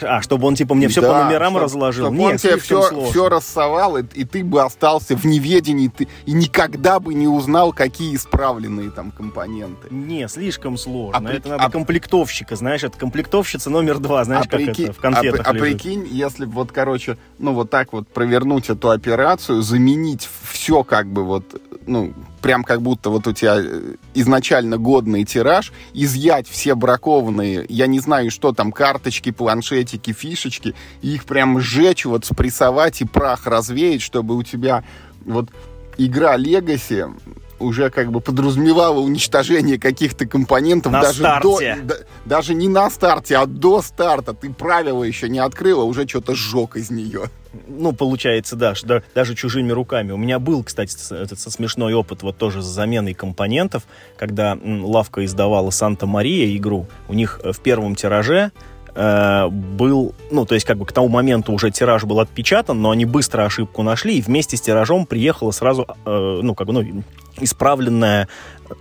а, 0.02 0.22
чтобы 0.22 0.46
он, 0.46 0.54
типа, 0.54 0.74
мне 0.74 0.88
все 0.88 1.00
да, 1.00 1.08
по 1.08 1.24
номерам 1.24 1.52
чтоб, 1.52 1.62
разложил? 1.62 2.06
Чтобы 2.06 2.18
Нет, 2.18 2.32
он 2.32 2.38
тебе 2.38 2.56
все, 2.58 3.10
все 3.10 3.28
рассовал, 3.28 3.96
и, 3.96 4.04
и 4.14 4.24
ты 4.24 4.44
бы 4.44 4.62
остался 4.62 5.16
в 5.16 5.24
неведении, 5.24 5.88
ты, 5.88 6.08
и 6.26 6.32
никогда 6.32 7.00
бы 7.00 7.14
не 7.14 7.28
узнал, 7.28 7.72
какие 7.72 8.14
исправленные 8.14 8.90
там 8.90 9.10
компоненты. 9.10 9.88
Не, 9.90 10.28
слишком 10.28 10.76
сложно. 10.76 11.28
А, 11.28 11.32
это 11.32 11.48
надо 11.48 11.64
а, 11.64 11.70
комплектовщика, 11.70 12.56
знаешь, 12.56 12.84
это 12.84 12.96
комплектовщица 12.98 13.70
номер 13.70 13.98
два, 13.98 14.24
знаешь, 14.24 14.46
а 14.46 14.48
как 14.48 14.60
прикинь, 14.60 14.84
это 14.86 14.92
в 14.94 14.98
конфетах 14.98 15.46
А, 15.46 15.50
а 15.50 15.54
прикинь, 15.54 16.06
если 16.10 16.44
вот, 16.44 16.72
короче, 16.72 17.18
ну 17.38 17.52
вот 17.52 17.70
так 17.70 17.92
вот 17.92 18.08
провернуть 18.08 18.70
эту 18.70 18.90
операцию, 18.90 19.62
заменить 19.62 20.28
все 20.50 20.82
как 20.84 21.06
бы 21.06 21.24
вот, 21.24 21.60
ну, 21.86 22.12
прям 22.42 22.64
как 22.64 22.82
будто 22.82 23.10
вот 23.10 23.26
у 23.26 23.32
тебя 23.32 23.56
э, 23.58 23.94
изначально 24.14 24.78
годный 24.78 25.24
тираж, 25.24 25.72
изъять 25.94 26.48
все 26.48 26.74
бракованные, 26.74 27.64
я 27.68 27.86
не 27.86 28.00
знаю, 28.00 28.30
что 28.30 28.52
там, 28.52 28.72
карточки, 28.72 29.30
планшетики, 29.30 30.12
фишечки, 30.12 30.74
и 31.02 31.14
их 31.14 31.24
прям 31.24 31.60
сжечь, 31.60 32.04
вот 32.04 32.24
спрессовать 32.24 33.00
и 33.00 33.04
прах 33.04 33.46
развеять, 33.46 34.02
чтобы 34.02 34.36
у 34.36 34.42
тебя 34.42 34.84
вот 35.24 35.50
игра 35.96 36.36
Legacy 36.36 37.12
уже 37.60 37.90
как 37.90 38.10
бы 38.10 38.20
подразумевала 38.20 38.98
уничтожение 38.98 39.78
каких-то 39.78 40.26
компонентов 40.26 40.92
на 40.92 41.02
даже 41.02 41.20
старте. 41.20 41.78
до, 41.82 41.86
да, 41.86 41.94
даже 42.24 42.54
не 42.54 42.68
на 42.68 42.90
старте, 42.90 43.36
а 43.36 43.46
до 43.46 43.82
старта. 43.82 44.34
Ты 44.34 44.50
правила 44.50 45.04
еще 45.04 45.28
не 45.28 45.38
открыла, 45.38 45.84
уже 45.84 46.08
что-то 46.08 46.34
сжег 46.34 46.76
из 46.76 46.90
нее. 46.90 47.30
Ну, 47.66 47.92
получается, 47.92 48.54
да, 48.56 48.74
что 48.74 49.02
даже 49.14 49.34
чужими 49.34 49.72
руками. 49.72 50.12
У 50.12 50.16
меня 50.16 50.38
был, 50.38 50.62
кстати, 50.62 50.96
этот 51.14 51.40
смешной 51.40 51.94
опыт 51.94 52.22
вот 52.22 52.36
тоже 52.36 52.62
с 52.62 52.66
заменой 52.66 53.14
компонентов, 53.14 53.84
когда 54.16 54.56
лавка 54.64 55.24
издавала 55.24 55.70
Санта-Мария 55.70 56.56
игру. 56.56 56.86
У 57.08 57.14
них 57.14 57.40
э, 57.42 57.52
в 57.52 57.58
первом 57.60 57.96
тираже 57.96 58.52
э, 58.94 59.48
был, 59.48 60.14
ну, 60.30 60.46
то 60.46 60.54
есть 60.54 60.64
как 60.64 60.78
бы 60.78 60.86
к 60.86 60.92
тому 60.92 61.08
моменту 61.08 61.52
уже 61.52 61.72
тираж 61.72 62.04
был 62.04 62.20
отпечатан, 62.20 62.80
но 62.80 62.90
они 62.90 63.04
быстро 63.04 63.44
ошибку 63.44 63.82
нашли, 63.82 64.18
и 64.18 64.22
вместе 64.22 64.56
с 64.56 64.60
тиражом 64.60 65.04
приехала 65.04 65.50
сразу, 65.50 65.88
э, 66.04 66.40
ну, 66.42 66.54
как 66.54 66.68
бы, 66.68 66.72
ну, 66.72 67.02
исправленная, 67.40 68.28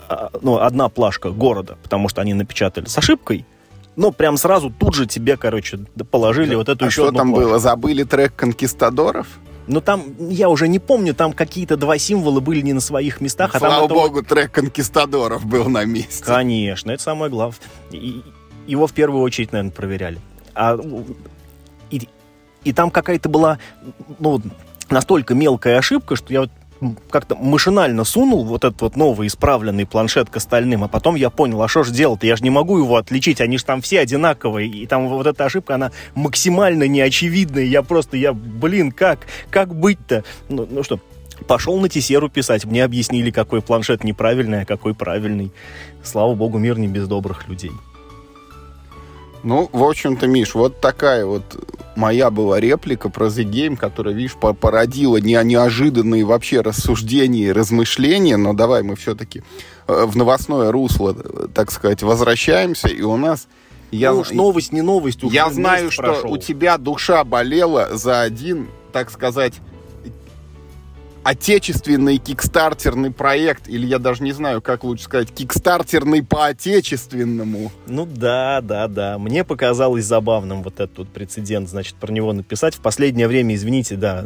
э, 0.09 0.27
ну, 0.41 0.59
одна 0.59 0.89
плашка 0.89 1.31
города, 1.31 1.77
потому 1.83 2.09
что 2.09 2.21
они 2.21 2.33
напечатали 2.33 2.85
с 2.85 2.97
ошибкой, 2.97 3.45
ну, 3.95 4.11
прям 4.11 4.37
сразу 4.37 4.69
тут 4.69 4.95
же 4.95 5.05
тебе, 5.05 5.35
короче, 5.35 5.79
положили 6.09 6.51
да. 6.51 6.57
вот 6.57 6.69
эту 6.69 6.85
а 6.85 6.87
еще 6.87 7.03
что 7.03 7.11
там 7.11 7.31
плашку. 7.31 7.49
было? 7.49 7.59
Забыли 7.59 8.03
трек 8.03 8.33
«Конкистадоров»? 8.35 9.27
Ну, 9.67 9.81
там, 9.81 10.15
я 10.29 10.49
уже 10.49 10.67
не 10.67 10.79
помню, 10.79 11.13
там 11.13 11.33
какие-то 11.33 11.77
два 11.77 11.97
символа 11.97 12.39
были 12.39 12.61
не 12.61 12.73
на 12.73 12.79
своих 12.79 13.21
местах. 13.21 13.55
Слава 13.55 13.85
а 13.85 13.87
там 13.87 13.97
богу, 13.97 14.21
это... 14.21 14.29
трек 14.29 14.51
«Конкистадоров» 14.51 15.45
был 15.45 15.69
на 15.69 15.85
месте. 15.85 16.23
Конечно, 16.23 16.91
это 16.91 17.03
самое 17.03 17.29
главное. 17.29 17.59
И, 17.91 18.23
его 18.67 18.87
в 18.87 18.93
первую 18.93 19.21
очередь, 19.21 19.51
наверное, 19.51 19.71
проверяли. 19.73 20.19
А, 20.55 20.79
и, 21.91 22.07
и 22.63 22.73
там 22.73 22.91
какая-то 22.91 23.29
была, 23.29 23.59
ну, 24.17 24.41
настолько 24.89 25.35
мелкая 25.35 25.77
ошибка, 25.77 26.15
что 26.15 26.31
я 26.33 26.41
вот 26.41 26.51
как-то 27.09 27.35
машинально 27.35 28.03
сунул 28.03 28.45
вот 28.45 28.63
этот 28.63 28.81
вот 28.81 28.95
новый 28.95 29.27
исправленный 29.27 29.85
планшет 29.85 30.29
к 30.29 30.37
остальным, 30.37 30.83
а 30.83 30.87
потом 30.87 31.15
я 31.15 31.29
понял, 31.29 31.61
а 31.61 31.67
что 31.67 31.83
ж 31.83 31.91
делать 31.91 32.23
Я 32.23 32.35
же 32.35 32.43
не 32.43 32.49
могу 32.49 32.77
его 32.77 32.95
отличить, 32.95 33.41
они 33.41 33.57
же 33.57 33.65
там 33.65 33.81
все 33.81 33.99
одинаковые, 33.99 34.69
и 34.69 34.85
там 34.87 35.07
вот 35.09 35.27
эта 35.27 35.45
ошибка, 35.45 35.75
она 35.75 35.91
максимально 36.15 36.87
неочевидная, 36.87 37.63
я 37.63 37.83
просто, 37.83 38.17
я, 38.17 38.33
блин, 38.33 38.91
как, 38.91 39.19
как 39.49 39.75
быть-то? 39.75 40.23
Ну, 40.47 40.67
ну 40.69 40.83
что, 40.83 40.99
пошел 41.47 41.79
на 41.79 41.89
Тесеру 41.89 42.29
писать, 42.29 42.65
мне 42.65 42.83
объяснили, 42.83 43.31
какой 43.31 43.61
планшет 43.61 44.03
неправильный, 44.03 44.61
а 44.61 44.65
какой 44.65 44.93
правильный. 44.93 45.51
Слава 46.03 46.33
богу, 46.35 46.57
мир 46.57 46.77
не 46.77 46.87
без 46.87 47.07
добрых 47.07 47.47
людей. 47.47 47.71
Ну, 49.43 49.69
в 49.71 49.83
общем-то, 49.83 50.27
Миш, 50.27 50.53
вот 50.53 50.81
такая 50.81 51.25
вот 51.25 51.43
моя 51.95 52.29
была 52.29 52.59
реплика 52.59 53.09
про 53.09 53.27
The 53.27 53.43
Game, 53.43 53.77
которая, 53.77 54.13
видишь, 54.13 54.35
породила 54.35 55.17
не 55.17 55.41
неожиданные 55.43 56.25
вообще 56.25 56.61
рассуждения 56.61 57.47
и 57.47 57.51
размышления, 57.51 58.37
но 58.37 58.53
давай 58.53 58.83
мы 58.83 58.95
все-таки 58.95 59.43
э, 59.87 60.05
в 60.05 60.15
новостное 60.17 60.71
русло, 60.71 61.13
так 61.53 61.71
сказать, 61.71 62.03
возвращаемся, 62.03 62.87
и 62.87 63.01
у 63.01 63.17
нас... 63.17 63.47
Я, 63.91 64.11
ну 64.11 64.19
уж 64.19 64.31
новость 64.31 64.71
не 64.71 64.81
новость, 64.81 65.19
Я 65.23 65.49
знаю, 65.49 65.89
что 65.89 66.03
прошел. 66.03 66.33
у 66.33 66.37
тебя 66.37 66.77
душа 66.77 67.23
болела 67.23 67.89
за 67.97 68.21
один, 68.21 68.67
так 68.91 69.09
сказать, 69.09 69.55
отечественный 71.29 72.17
кикстартерный 72.17 73.11
проект, 73.11 73.69
или 73.69 73.85
я 73.85 73.99
даже 73.99 74.23
не 74.23 74.31
знаю, 74.31 74.63
как 74.63 74.83
лучше 74.83 75.03
сказать, 75.03 75.31
кикстартерный 75.31 76.23
по-отечественному. 76.23 77.71
Ну 77.85 78.07
да, 78.07 78.61
да, 78.61 78.87
да. 78.87 79.19
Мне 79.19 79.43
показалось 79.43 80.05
забавным 80.05 80.63
вот 80.63 80.79
этот 80.79 80.97
вот 80.97 81.09
прецедент, 81.09 81.69
значит, 81.69 81.95
про 81.95 82.11
него 82.11 82.33
написать. 82.33 82.73
В 82.73 82.79
последнее 82.79 83.27
время, 83.27 83.53
извините, 83.53 83.95
да, 83.95 84.25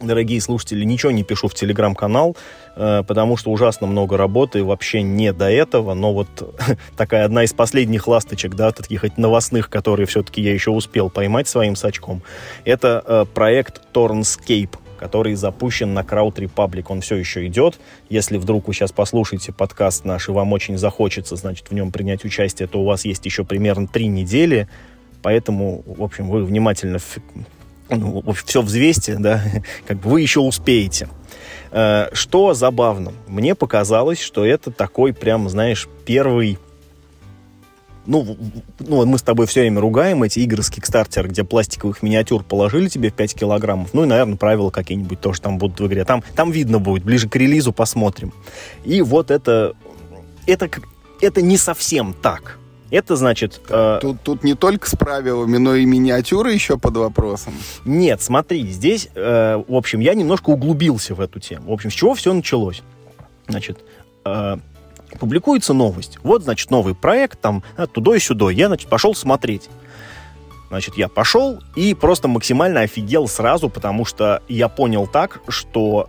дорогие 0.00 0.40
слушатели, 0.40 0.82
ничего 0.82 1.12
не 1.12 1.22
пишу 1.22 1.46
в 1.46 1.54
телеграм-канал, 1.54 2.36
э, 2.74 3.04
потому 3.06 3.36
что 3.36 3.52
ужасно 3.52 3.86
много 3.86 4.16
работы, 4.16 4.64
вообще 4.64 5.02
не 5.02 5.32
до 5.32 5.48
этого, 5.48 5.94
но 5.94 6.12
вот 6.12 6.56
такая 6.96 7.24
одна 7.24 7.44
из 7.44 7.52
последних 7.52 8.08
ласточек, 8.08 8.56
да, 8.56 8.72
таких 8.72 9.16
новостных, 9.16 9.70
которые 9.70 10.06
все-таки 10.06 10.42
я 10.42 10.52
еще 10.52 10.72
успел 10.72 11.08
поймать 11.08 11.46
своим 11.46 11.76
сачком, 11.76 12.24
это 12.64 13.02
э, 13.06 13.24
проект 13.32 13.80
Tornscape, 13.94 14.76
который 14.96 15.34
запущен 15.34 15.94
на 15.94 16.00
Crowd 16.00 16.34
Republic. 16.36 16.86
Он 16.88 17.00
все 17.00 17.16
еще 17.16 17.46
идет. 17.46 17.78
Если 18.08 18.36
вдруг 18.38 18.68
вы 18.68 18.74
сейчас 18.74 18.92
послушаете 18.92 19.52
подкаст 19.52 20.04
наш 20.04 20.28
и 20.28 20.32
вам 20.32 20.52
очень 20.52 20.78
захочется, 20.78 21.36
значит, 21.36 21.70
в 21.70 21.74
нем 21.74 21.92
принять 21.92 22.24
участие, 22.24 22.68
то 22.68 22.80
у 22.80 22.84
вас 22.84 23.04
есть 23.04 23.24
еще 23.24 23.44
примерно 23.44 23.86
три 23.86 24.06
недели. 24.06 24.68
Поэтому, 25.22 25.82
в 25.86 26.02
общем, 26.02 26.28
вы 26.28 26.44
внимательно 26.44 26.98
ну, 27.90 28.22
все 28.44 28.62
взвесьте, 28.62 29.16
да, 29.16 29.42
как 29.86 29.98
бы 29.98 30.10
вы 30.10 30.20
еще 30.20 30.40
успеете. 30.40 31.08
Э, 31.70 32.08
что 32.12 32.54
забавно, 32.54 33.12
мне 33.26 33.54
показалось, 33.54 34.20
что 34.20 34.44
это 34.44 34.70
такой 34.70 35.12
прям, 35.12 35.48
знаешь, 35.48 35.88
первый 36.04 36.58
ну, 38.06 38.36
ну, 38.78 39.04
мы 39.04 39.18
с 39.18 39.22
тобой 39.22 39.46
все 39.46 39.60
время 39.60 39.80
ругаем 39.80 40.22
эти 40.22 40.40
игры 40.40 40.62
с 40.62 40.70
Kickstarter, 40.70 41.26
где 41.28 41.44
пластиковых 41.44 42.02
миниатюр 42.02 42.42
положили 42.44 42.88
тебе 42.88 43.10
в 43.10 43.14
5 43.14 43.34
килограммов. 43.34 43.94
Ну 43.94 44.04
и, 44.04 44.06
наверное, 44.06 44.36
правила 44.36 44.70
какие-нибудь 44.70 45.20
тоже 45.20 45.40
там 45.40 45.58
будут 45.58 45.80
в 45.80 45.86
игре. 45.86 46.04
Там, 46.04 46.22
там 46.34 46.50
видно 46.50 46.78
будет, 46.78 47.04
ближе 47.04 47.28
к 47.28 47.36
релизу 47.36 47.72
посмотрим. 47.72 48.32
И 48.84 49.02
вот 49.02 49.30
это, 49.30 49.74
это, 50.46 50.70
это 51.20 51.42
не 51.42 51.56
совсем 51.56 52.14
так. 52.14 52.58
Это 52.90 53.16
значит... 53.16 53.60
Э... 53.68 53.98
Тут, 54.00 54.20
тут 54.22 54.44
не 54.44 54.54
только 54.54 54.88
с 54.88 54.96
правилами, 54.96 55.56
но 55.56 55.74
и 55.74 55.84
миниатюры 55.84 56.52
еще 56.52 56.78
под 56.78 56.96
вопросом. 56.96 57.52
Нет, 57.84 58.22
смотри, 58.22 58.66
здесь, 58.68 59.08
э, 59.14 59.62
в 59.66 59.74
общем, 59.74 60.00
я 60.00 60.14
немножко 60.14 60.50
углубился 60.50 61.14
в 61.14 61.20
эту 61.20 61.40
тему. 61.40 61.70
В 61.70 61.72
общем, 61.72 61.90
с 61.90 61.94
чего 61.94 62.14
все 62.14 62.32
началось? 62.32 62.82
Значит, 63.48 63.80
э, 64.24 64.56
публикуется 65.16 65.72
новость. 65.72 66.18
Вот, 66.22 66.42
значит, 66.42 66.70
новый 66.70 66.94
проект, 66.94 67.40
там, 67.40 67.62
а, 67.76 67.86
туда 67.86 68.16
и 68.16 68.18
сюда. 68.18 68.50
Я, 68.50 68.68
значит, 68.68 68.88
пошел 68.88 69.14
смотреть. 69.14 69.68
Значит, 70.68 70.96
я 70.96 71.08
пошел 71.08 71.60
и 71.76 71.94
просто 71.94 72.28
максимально 72.28 72.80
офигел 72.80 73.28
сразу, 73.28 73.68
потому 73.68 74.04
что 74.04 74.42
я 74.48 74.68
понял 74.68 75.06
так, 75.06 75.40
что 75.48 76.08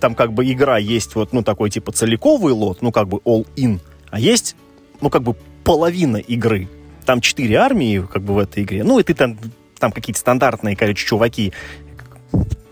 там 0.00 0.14
как 0.14 0.32
бы 0.32 0.50
игра 0.50 0.78
есть 0.78 1.14
вот, 1.14 1.32
ну, 1.32 1.42
такой 1.42 1.70
типа 1.70 1.92
целиковый 1.92 2.52
лот, 2.52 2.82
ну, 2.82 2.92
как 2.92 3.08
бы 3.08 3.18
all-in, 3.18 3.80
а 4.10 4.20
есть, 4.20 4.56
ну, 5.00 5.10
как 5.10 5.22
бы 5.22 5.34
половина 5.64 6.18
игры. 6.18 6.68
Там 7.04 7.20
четыре 7.20 7.56
армии, 7.56 8.06
как 8.10 8.22
бы, 8.22 8.34
в 8.34 8.38
этой 8.38 8.62
игре. 8.62 8.84
Ну, 8.84 8.98
и 8.98 9.02
ты 9.02 9.14
там, 9.14 9.38
там 9.78 9.92
какие-то 9.92 10.20
стандартные, 10.20 10.76
короче, 10.76 11.06
чуваки, 11.06 11.52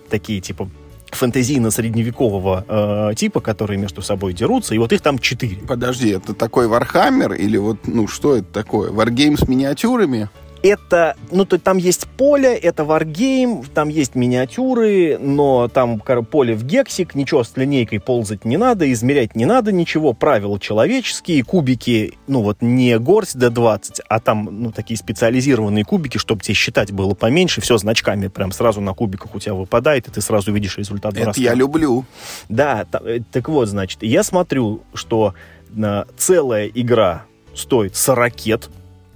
такие, 0.09 0.41
типа, 0.41 0.71
фэнтезийно-средневекового 1.15 3.11
э, 3.11 3.15
типа, 3.15 3.41
которые 3.41 3.79
между 3.79 4.03
собой 4.03 4.33
дерутся, 4.33 4.75
и 4.75 4.79
вот 4.79 4.93
их 4.93 5.01
там 5.01 5.19
четыре. 5.19 5.57
Подожди, 5.67 6.11
это 6.11 6.35
такой 6.35 6.69
Warhammer 6.69 7.35
или 7.35 7.57
вот, 7.57 7.87
ну, 7.87 8.07
что 8.09 8.37
это 8.37 8.53
такое? 8.53 8.91
Варгейм 8.91 9.37
с 9.37 9.47
миниатюрами? 9.49 10.29
Это, 10.63 11.17
ну, 11.31 11.45
то 11.45 11.59
там 11.59 11.77
есть 11.77 12.07
поле, 12.07 12.55
это 12.57 12.85
варгейм, 12.85 13.65
там 13.65 13.89
есть 13.89 14.15
миниатюры, 14.15 15.19
но 15.19 15.69
там 15.69 15.99
поле 15.99 16.55
в 16.55 16.65
гексик, 16.65 17.15
ничего 17.15 17.43
с 17.43 17.57
линейкой 17.57 18.01
ползать 18.01 18.45
не 18.45 18.57
надо, 18.57 18.91
измерять 18.93 19.35
не 19.35 19.45
надо 19.45 19.73
ничего, 19.73 20.13
правила 20.13 20.59
человеческие, 20.61 21.43
кубики, 21.43 22.15
ну, 22.29 22.43
вот 22.43 22.59
не 22.61 22.99
горсть 22.99 23.37
D20, 23.37 24.01
а 24.09 24.21
там, 24.21 24.49
ну, 24.51 24.73
такие 24.73 24.97
специализированные 24.97 25.85
кубики, 25.85 26.19
чтобы 26.19 26.43
тебе 26.43 26.55
считать 26.55 26.93
было 26.93 27.15
поменьше, 27.15 27.61
все 27.61 27.77
значками 27.79 28.29
прям 28.29 28.53
сразу 28.53 28.81
на 28.81 28.95
кубиках 28.95 29.35
у 29.35 29.41
тебя 29.41 29.55
выпадает, 29.55 30.09
и 30.09 30.11
ты 30.11 30.21
сразу 30.21 30.53
видишь 30.53 30.79
результат 30.79 31.17
Это 31.17 31.41
я 31.41 31.55
люблю. 31.55 32.05
Да, 32.49 32.87
э, 33.05 33.21
так 33.33 33.49
вот, 33.49 33.69
значит, 33.69 34.03
я 34.03 34.23
смотрю, 34.23 34.83
что 34.95 35.35
э, 35.77 36.05
целая 36.17 36.67
игра 36.69 37.25
стоит 37.55 37.97
40 37.97 38.33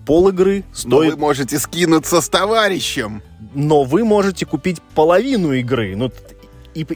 пол 0.06 0.28
игры 0.28 0.64
стоит... 0.72 0.90
Но 0.90 0.98
вы 0.98 1.16
можете 1.16 1.58
скинуться 1.58 2.20
с 2.20 2.28
товарищем. 2.28 3.22
Но 3.54 3.84
вы 3.84 4.04
можете 4.04 4.46
купить 4.46 4.80
половину 4.94 5.52
игры. 5.52 5.94
Ну, 5.96 6.10
и. 6.74 6.86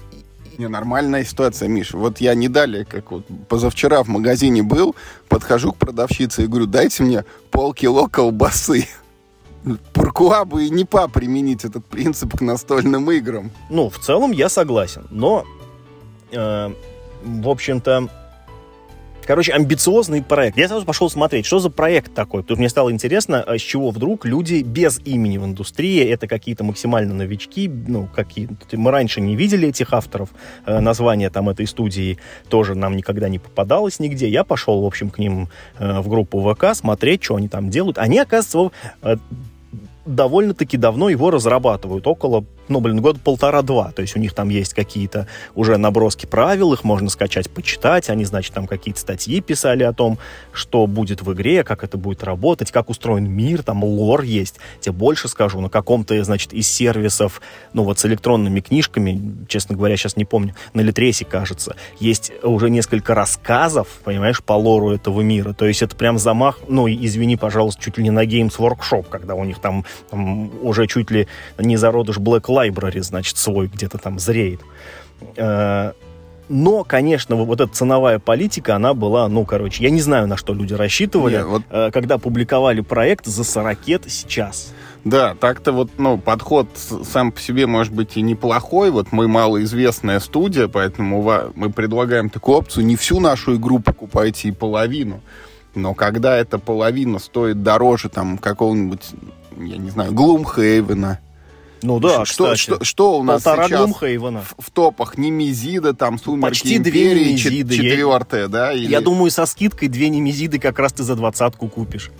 Не, 0.57 0.69
нормальная 0.69 1.25
ситуация, 1.25 1.69
Миш. 1.69 1.93
Вот 1.93 2.21
я 2.21 2.35
не 2.35 2.49
далее, 2.49 2.85
как 2.85 3.13
вот 3.13 3.25
позавчера 3.49 4.03
в 4.03 4.09
магазине 4.09 4.63
был, 4.63 4.95
подхожу 5.29 5.73
к 5.73 5.77
продавщице 5.77 6.45
и 6.45 6.47
говорю, 6.47 6.67
дайте 6.67 7.03
мне 7.03 7.25
полкило 7.51 8.09
колбасы. 8.09 8.87
Пуркуа 9.93 10.45
бы 10.45 10.67
и 10.67 10.71
не 10.71 10.85
па 10.85 11.09
применить 11.09 11.65
этот 11.65 11.87
принцип 11.87 12.37
к 12.37 12.41
настольным 12.43 13.11
играм. 13.11 13.51
Ну, 13.71 13.89
в 13.89 13.99
целом 13.99 14.33
я 14.33 14.51
согласен, 14.51 15.07
но, 15.11 15.47
э, 16.31 16.75
в 17.25 17.49
общем-то, 17.49 18.09
Короче, 19.31 19.53
амбициозный 19.53 20.25
проект. 20.25 20.59
Я 20.59 20.67
сразу 20.67 20.85
пошел 20.85 21.09
смотреть, 21.09 21.47
что 21.47 21.61
за 21.61 21.71
проект 21.71 22.13
такой. 22.13 22.43
Тут 22.43 22.59
мне 22.59 22.69
стало 22.69 22.91
интересно, 22.91 23.41
а 23.41 23.59
с 23.59 23.61
чего 23.61 23.93
вдруг 23.93 24.25
люди 24.25 24.61
без 24.61 24.99
имени 25.05 25.39
в 25.39 25.45
индустрии, 25.45 26.05
это 26.05 26.27
какие-то 26.27 26.65
максимально 26.65 27.15
новички, 27.15 27.69
ну, 27.69 28.09
какие 28.13 28.49
мы 28.73 28.91
раньше 28.91 29.21
не 29.21 29.37
видели 29.37 29.69
этих 29.69 29.93
авторов, 29.93 30.31
э, 30.67 30.81
название 30.81 31.31
там 31.31 31.49
этой 31.49 31.69
студии 31.69 32.19
тоже 32.49 32.75
нам 32.75 32.97
никогда 32.97 33.29
не 33.29 33.39
попадалось 33.39 34.01
нигде. 34.01 34.29
Я 34.29 34.43
пошел, 34.43 34.83
в 34.83 34.85
общем, 34.85 35.11
к 35.11 35.21
ним 35.21 35.49
э, 35.79 36.01
в 36.01 36.09
группу 36.09 36.43
ВК 36.53 36.75
смотреть, 36.75 37.23
что 37.23 37.37
они 37.37 37.47
там 37.47 37.71
делают. 37.71 37.99
Они, 37.99 38.19
оказывается, 38.19 38.77
э, 39.03 39.15
довольно-таки 40.07 40.77
давно 40.77 41.09
его 41.09 41.31
разрабатывают, 41.31 42.05
около 42.09 42.45
ну, 42.71 42.81
блин, 42.81 43.01
год 43.01 43.21
полтора-два. 43.21 43.93
То 43.93 44.03
есть 44.03 44.17
у 44.17 44.19
них 44.19 44.33
там 44.33 44.49
есть 44.49 44.75
какие-то 44.75 45.27
уже 45.55 45.77
наброски 45.77 46.25
правил, 46.25 46.73
их 46.73 46.85
можно 46.85 47.11
скачать, 47.11 47.51
почитать. 47.51 48.09
Они, 48.09 48.25
значит, 48.25 48.55
там 48.55 48.67
какие-то 48.67 49.01
статьи 49.01 49.41
писали 49.41 49.83
о 49.83 49.93
том, 49.93 50.19
что 50.53 50.87
будет 50.87 51.23
в 51.23 51.33
игре, 51.33 51.65
как 51.65 51.85
это 51.85 51.99
будет 51.99 52.23
работать, 52.23 52.71
как 52.71 52.89
устроен 52.89 53.29
мир, 53.29 53.63
там 53.63 53.85
лор 53.85 54.23
есть. 54.23 54.57
Тебе 54.81 54.93
больше 54.93 55.29
скажу, 55.29 55.61
на 55.61 55.69
каком-то, 55.69 56.23
значит, 56.23 56.53
из 56.53 56.71
сервисов, 56.71 57.43
ну 57.73 57.83
вот 57.83 57.99
с 57.99 58.07
электронными 58.07 58.61
книжками, 58.61 59.45
честно 59.49 59.77
говоря, 59.77 59.97
сейчас 59.97 60.17
не 60.17 60.25
помню, 60.25 60.55
на 60.73 60.81
Литресе, 60.81 61.25
кажется, 61.25 61.77
есть 61.99 62.33
уже 62.43 62.71
несколько 62.71 63.15
рассказов, 63.15 63.89
понимаешь, 64.05 64.43
по 64.43 64.53
лору 64.53 64.93
этого 64.93 65.21
мира. 65.21 65.53
То 65.53 65.67
есть 65.67 65.83
это 65.83 65.97
прям 65.97 66.19
замах, 66.19 66.61
ну, 66.69 66.89
извини, 66.89 67.37
пожалуйста, 67.37 67.83
чуть 67.83 67.99
ли 67.99 68.05
не 68.05 68.11
на 68.11 68.25
Games 68.25 68.57
Workshop, 68.59 69.07
когда 69.11 69.35
у 69.35 69.45
них 69.45 69.59
там, 69.59 69.85
там 70.11 70.51
уже 70.65 70.87
чуть 70.87 71.11
ли 71.11 71.27
не 71.59 71.77
зародыш 71.77 72.19
Black 72.19 72.47
library, 72.69 73.03
значит, 73.03 73.37
свой 73.37 73.67
где-то 73.69 73.99
там 73.99 74.19
зреет. 74.19 74.61
Э, 75.37 75.93
но, 76.49 76.83
конечно, 76.83 77.37
вот 77.37 77.61
эта 77.61 77.73
ценовая 77.73 78.19
политика, 78.19 78.75
она 78.75 78.93
была, 78.93 79.29
ну, 79.29 79.45
короче, 79.45 79.85
я 79.85 79.91
не 79.91 80.01
знаю, 80.01 80.27
на 80.27 80.37
что 80.37 80.53
люди 80.53 80.75
рассчитывали, 80.75 81.37
Нет, 81.37 81.47
вот... 81.47 81.63
Э, 81.71 81.91
когда 81.93 82.19
публиковали 82.19 82.81
проект 82.81 83.27
за 83.27 83.45
40 83.45 83.79
сейчас. 84.09 84.73
Да, 85.05 85.35
так-то 85.39 85.73
вот, 85.73 85.91
ну, 85.97 86.19
подход 86.19 86.69
сам 86.77 87.33
по 87.33 87.41
себе 87.41 87.67
может 87.67 87.95
быть 87.95 88.17
и 88.17 88.23
неплохой. 88.23 88.91
Вот 88.91 89.13
мы 89.13 89.29
малоизвестная 89.29 90.21
студия, 90.21 90.69
поэтому 90.69 91.51
мы 91.55 91.71
предлагаем 91.71 92.29
такую 92.29 92.59
опцию. 92.59 92.85
Не 92.85 92.97
всю 92.97 93.21
нашу 93.21 93.57
игру 93.57 93.79
покупайте 93.79 94.49
и 94.49 94.53
половину. 94.53 95.21
Но 95.75 95.95
когда 95.95 96.37
эта 96.37 96.59
половина 96.59 97.19
стоит 97.19 97.63
дороже 97.63 98.09
там 98.09 98.39
какого-нибудь, 98.39 99.13
я 99.57 99.77
не 99.77 99.91
знаю, 99.91 100.13
Глумхейвена, 100.13 101.21
ну 101.83 102.01
да, 102.01 102.25
что, 102.25 102.55
кстати. 102.55 102.59
Что, 102.59 102.85
что 102.85 103.19
у 103.19 103.23
нас 103.23 103.43
Полтора 103.43 103.69
сейчас 103.69 103.91
в, 103.91 104.55
в 104.59 104.71
топах? 104.71 105.19
Немезида, 105.19 105.95
там 105.95 106.19
Сумерки 106.19 106.51
Почти 106.51 106.77
Империи, 106.77 106.91
две 106.91 107.25
Немезиды. 107.33 107.77
четвертая, 107.77 108.49
да? 108.49 108.73
Или... 108.73 108.91
Я 108.91 109.01
думаю, 109.01 109.31
со 109.31 109.47
скидкой 109.47 109.89
две 109.89 110.09
Немезиды 110.09 110.59
как 110.59 110.79
раз 110.79 110.93
ты 110.93 111.03
за 111.03 111.17
двадцатку 111.17 111.69
купишь. 111.69 112.11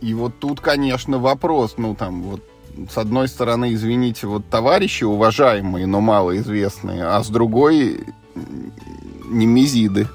И 0.00 0.14
вот 0.14 0.38
тут, 0.38 0.60
конечно, 0.60 1.18
вопрос, 1.18 1.74
ну 1.76 1.94
там 1.94 2.22
вот 2.22 2.42
с 2.90 2.98
одной 2.98 3.28
стороны, 3.28 3.72
извините, 3.72 4.26
вот 4.26 4.48
товарищи 4.48 5.04
уважаемые, 5.04 5.86
но 5.86 6.00
малоизвестные, 6.00 7.04
а 7.04 7.22
с 7.22 7.28
другой 7.28 8.04
немезиды. 9.24 10.08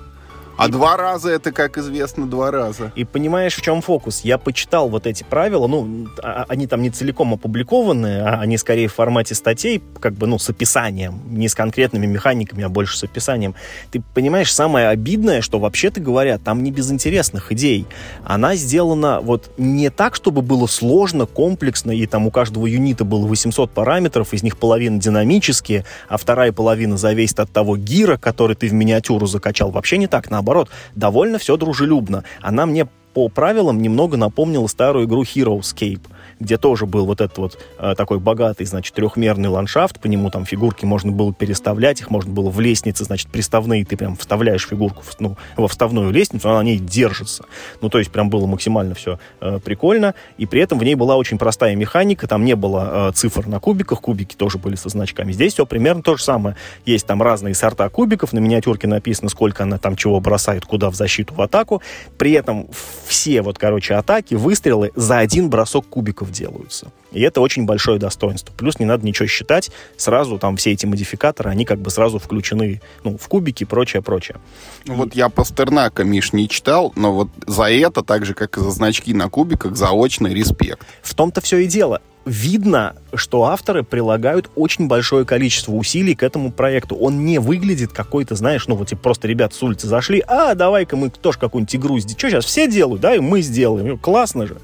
А 0.62 0.68
и... 0.68 0.72
два 0.72 0.96
раза 0.96 1.32
это, 1.32 1.52
как 1.52 1.80
известно, 1.80 2.28
два 2.28 2.52
раза. 2.52 2.92
И 2.96 3.04
понимаешь, 3.04 3.56
в 3.56 3.62
чем 3.62 3.82
фокус? 3.82 4.22
Я 4.22 4.38
почитал 4.38 4.90
вот 4.90 5.08
эти 5.08 5.24
правила, 5.24 5.66
ну, 5.66 6.08
а, 6.22 6.44
а, 6.44 6.46
они 6.50 6.68
там 6.68 6.84
не 6.84 6.92
целиком 6.92 7.34
опубликованы, 7.34 8.22
а 8.22 8.40
они 8.40 8.58
скорее 8.58 8.88
в 8.88 8.94
формате 8.94 9.34
статей, 9.34 9.82
как 10.00 10.14
бы, 10.14 10.28
ну, 10.28 10.38
с 10.38 10.48
описанием, 10.50 11.20
не 11.26 11.48
с 11.48 11.56
конкретными 11.56 12.06
механиками, 12.06 12.64
а 12.64 12.70
больше 12.70 12.96
с 12.96 13.04
описанием. 13.04 13.56
Ты 13.90 14.04
понимаешь, 14.14 14.54
самое 14.54 14.90
обидное, 14.90 15.42
что 15.42 15.58
вообще-то 15.58 16.00
говоря, 16.00 16.38
там 16.38 16.62
не 16.62 16.72
без 16.72 16.92
интересных 16.92 17.52
идей. 17.52 17.88
Она 18.24 18.56
сделана 18.56 19.20
вот 19.20 19.52
не 19.58 19.90
так, 19.90 20.14
чтобы 20.14 20.44
было 20.44 20.68
сложно, 20.68 21.26
комплексно, 21.26 21.90
и 21.90 22.06
там 22.06 22.28
у 22.28 22.32
каждого 22.32 22.68
юнита 22.68 23.04
было 23.04 23.26
800 23.26 23.72
параметров, 23.72 24.32
из 24.34 24.44
них 24.44 24.60
половина 24.60 25.00
динамические, 25.00 25.86
а 26.08 26.18
вторая 26.18 26.52
половина 26.52 26.98
зависит 26.98 27.40
от 27.40 27.52
того 27.52 27.78
гира, 27.78 28.18
который 28.18 28.56
ты 28.56 28.68
в 28.68 28.74
миниатюру 28.74 29.26
закачал. 29.26 29.72
Вообще 29.72 29.98
не 29.98 30.06
так, 30.06 30.30
наоборот 30.30 30.51
наоборот, 30.52 30.70
довольно 30.96 31.38
все 31.38 31.58
дружелюбно. 31.58 32.24
Она 32.42 32.66
мне 32.66 32.88
по 33.14 33.30
правилам 33.30 33.82
немного 33.82 34.18
напомнила 34.18 34.68
старую 34.68 35.06
игру 35.06 35.24
Heroescape 35.24 36.02
где 36.42 36.58
тоже 36.58 36.86
был 36.86 37.06
вот 37.06 37.22
этот 37.22 37.38
вот 37.38 37.58
э, 37.78 37.94
такой 37.96 38.20
богатый, 38.20 38.66
значит, 38.66 38.94
трехмерный 38.96 39.50
ландшафт, 39.50 40.00
по 40.00 40.08
нему 40.08 40.30
там 40.30 40.46
фигурки 40.46 40.86
можно 40.86 41.12
было 41.12 41.34
переставлять, 41.34 42.02
их 42.02 42.10
можно 42.10 42.32
было 42.32 42.50
в 42.50 42.60
лестнице, 42.60 43.04
значит, 43.04 43.30
приставные, 43.30 43.86
ты 43.86 43.96
прям 43.96 44.16
вставляешь 44.16 44.68
фигурку 44.68 45.04
в, 45.04 45.20
ну, 45.20 45.38
во 45.56 45.68
вставную 45.68 46.12
лестницу, 46.12 46.50
она 46.50 46.60
на 46.60 46.64
ней 46.64 46.80
держится. 46.80 47.46
Ну, 47.82 47.90
то 47.90 48.00
есть 48.00 48.12
прям 48.12 48.30
было 48.30 48.46
максимально 48.48 48.96
все 48.96 49.20
э, 49.40 49.60
прикольно, 49.64 50.16
и 50.38 50.46
при 50.46 50.62
этом 50.62 50.80
в 50.80 50.84
ней 50.84 50.96
была 50.96 51.16
очень 51.16 51.38
простая 51.38 51.76
механика, 51.76 52.28
там 52.28 52.44
не 52.44 52.56
было 52.56 53.10
э, 53.10 53.12
цифр 53.14 53.48
на 53.48 53.60
кубиках, 53.60 54.02
кубики 54.02 54.36
тоже 54.36 54.58
были 54.58 54.76
со 54.76 54.90
значками. 54.90 55.32
Здесь 55.32 55.54
все 55.54 55.66
примерно 55.66 56.02
то 56.02 56.18
же 56.18 56.24
самое. 56.24 56.56
Есть 56.86 57.06
там 57.06 57.22
разные 57.22 57.54
сорта 57.54 57.88
кубиков, 57.90 58.34
на 58.34 58.40
миниатюрке 58.40 58.88
написано, 58.88 59.30
сколько 59.30 59.64
она 59.64 59.78
там 59.78 59.96
чего 59.96 60.20
бросает, 60.20 60.66
куда 60.66 60.90
в 60.90 60.96
защиту, 60.96 61.34
в 61.36 61.42
атаку. 61.42 61.82
При 62.18 62.32
этом 62.32 62.68
все 63.06 63.42
вот, 63.42 63.58
короче, 63.58 63.94
атаки, 63.94 64.34
выстрелы 64.34 64.92
за 64.96 65.20
один 65.20 65.50
бросок 65.50 65.88
кубиков 65.88 66.31
делаются. 66.32 66.92
И 67.12 67.22
это 67.22 67.42
очень 67.42 67.66
большое 67.66 68.00
достоинство. 68.00 68.54
Плюс 68.54 68.80
не 68.80 68.86
надо 68.86 69.06
ничего 69.06 69.28
считать, 69.28 69.70
сразу 69.98 70.40
там 70.40 70.58
все 70.58 70.72
эти 70.72 70.86
модификаторы, 70.86 71.50
они 71.50 71.66
как 71.66 71.80
бы 71.80 71.92
сразу 71.92 72.20
включены 72.20 72.82
ну, 73.04 73.18
в 73.18 73.28
кубики 73.28 73.64
и 73.64 73.66
прочее, 73.66 74.02
прочее. 74.02 74.38
Ну, 74.86 74.96
вот 74.96 75.14
я 75.14 75.30
Пастернака, 75.30 76.04
Миш, 76.04 76.34
не 76.34 76.48
читал, 76.50 76.94
но 76.96 77.14
вот 77.14 77.30
за 77.46 77.70
это, 77.72 78.02
так 78.02 78.26
же, 78.26 78.34
как 78.34 78.58
и 78.58 78.62
за 78.62 78.72
значки 78.72 79.14
на 79.14 79.30
кубиках, 79.30 79.76
заочный 79.76 80.34
респект. 80.34 80.86
В 81.04 81.14
том-то 81.14 81.42
все 81.42 81.58
и 81.60 81.68
дело 81.68 82.02
видно, 82.26 82.96
что 83.14 83.46
авторы 83.46 83.84
прилагают 83.84 84.50
очень 84.56 84.88
большое 84.88 85.26
количество 85.26 85.74
усилий 85.74 86.16
к 86.16 86.24
этому 86.24 86.52
проекту. 86.52 86.96
Он 86.96 87.26
не 87.26 87.40
выглядит 87.40 87.92
какой-то, 87.92 88.36
знаешь, 88.36 88.68
ну 88.68 88.76
вот 88.76 88.90
типа 88.90 89.02
просто 89.02 89.28
ребята 89.28 89.56
с 89.56 89.64
улицы 89.64 89.88
зашли, 89.88 90.24
а 90.28 90.54
давай-ка 90.56 90.96
мы 90.96 91.10
тоже 91.10 91.40
какую-нибудь 91.40 91.76
игру 91.76 92.00
сделаем. 92.00 92.20
Что 92.20 92.30
сейчас 92.30 92.46
все 92.46 92.70
делают, 92.70 93.02
да, 93.02 93.16
и 93.16 93.20
мы 93.20 93.42
сделаем. 93.42 93.98
Классно 93.98 94.48
же. 94.48 94.58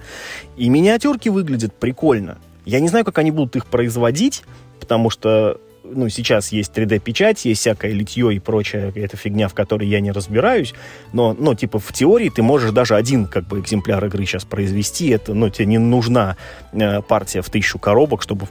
И 0.56 0.70
миниатюрки 0.70 1.30
выглядят 1.30 1.74
прикольно. 1.74 2.38
Я 2.66 2.80
не 2.80 2.90
знаю, 2.90 3.06
как 3.06 3.18
они 3.18 3.32
будут 3.32 3.56
их 3.56 3.66
производить, 3.66 4.44
потому 4.80 5.10
что 5.10 5.60
ну, 5.94 6.10
сейчас 6.10 6.52
есть 6.52 6.72
3D-печать, 6.74 7.46
есть 7.46 7.62
всякое 7.62 7.92
литье 7.92 8.34
и 8.34 8.40
прочая 8.40 8.92
эта 8.96 9.18
фигня, 9.18 9.48
в 9.48 9.54
которой 9.54 9.88
я 9.88 10.00
не 10.00 10.12
разбираюсь, 10.12 10.74
но, 11.14 11.36
ну, 11.38 11.56
типа, 11.56 11.80
в 11.80 11.92
теории 11.94 12.30
ты 12.30 12.42
можешь 12.42 12.72
даже 12.72 12.96
один, 12.96 13.26
как 13.26 13.48
бы, 13.48 13.60
экземпляр 13.60 14.06
игры 14.06 14.26
сейчас 14.26 14.46
произвести, 14.46 15.10
это, 15.10 15.34
ну, 15.34 15.50
тебе 15.50 15.66
не 15.66 15.78
нужна 15.78 16.38
э, 16.74 17.02
партия 17.02 17.42
в 17.42 17.50
тысячу 17.50 17.80
коробок, 17.80 18.22
чтобы 18.22 18.48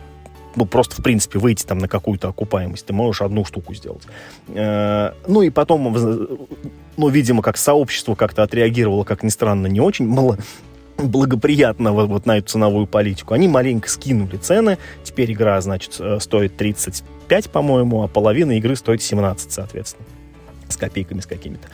ну, 0.57 0.64
просто, 0.64 1.01
в 1.01 1.05
принципе, 1.05 1.38
выйти 1.38 1.64
там 1.64 1.79
на 1.79 1.87
какую-то 1.87 2.29
окупаемость. 2.29 2.87
Ты 2.87 2.94
можешь 2.94 3.20
одну 3.20 3.44
штуку 3.44 3.75
сделать. 3.75 4.03
Э, 4.49 5.12
ну, 5.29 5.42
и 5.42 5.51
потом, 5.51 5.94
ну, 6.96 7.09
видимо, 7.09 7.42
как 7.42 7.59
сообщество 7.59 8.14
как-то 8.14 8.42
отреагировало, 8.42 9.05
как 9.05 9.22
ни 9.22 9.29
странно, 9.29 9.66
не 9.66 9.81
очень 9.81 10.09
мало 10.09 10.38
благоприятно 10.99 11.93
вот, 11.93 12.09
вот 12.09 12.27
на 12.27 12.39
эту 12.39 12.49
ценовую 12.49 12.87
политику. 12.87 13.35
Они 13.35 13.49
маленько 13.49 13.89
скинули 13.89 14.37
цены. 14.37 14.79
Теперь 15.05 15.33
игра, 15.33 15.61
значит, 15.61 15.97
э, 15.99 16.19
стоит 16.21 16.57
35, 16.57 17.51
по-моему, 17.51 18.03
а 18.03 18.09
половина 18.09 18.53
игры 18.53 18.77
стоит 18.77 19.03
17, 19.03 19.53
соответственно. 19.53 20.07
С 20.69 20.77
копейками 20.77 21.21
с 21.21 21.27
какими-то 21.27 21.69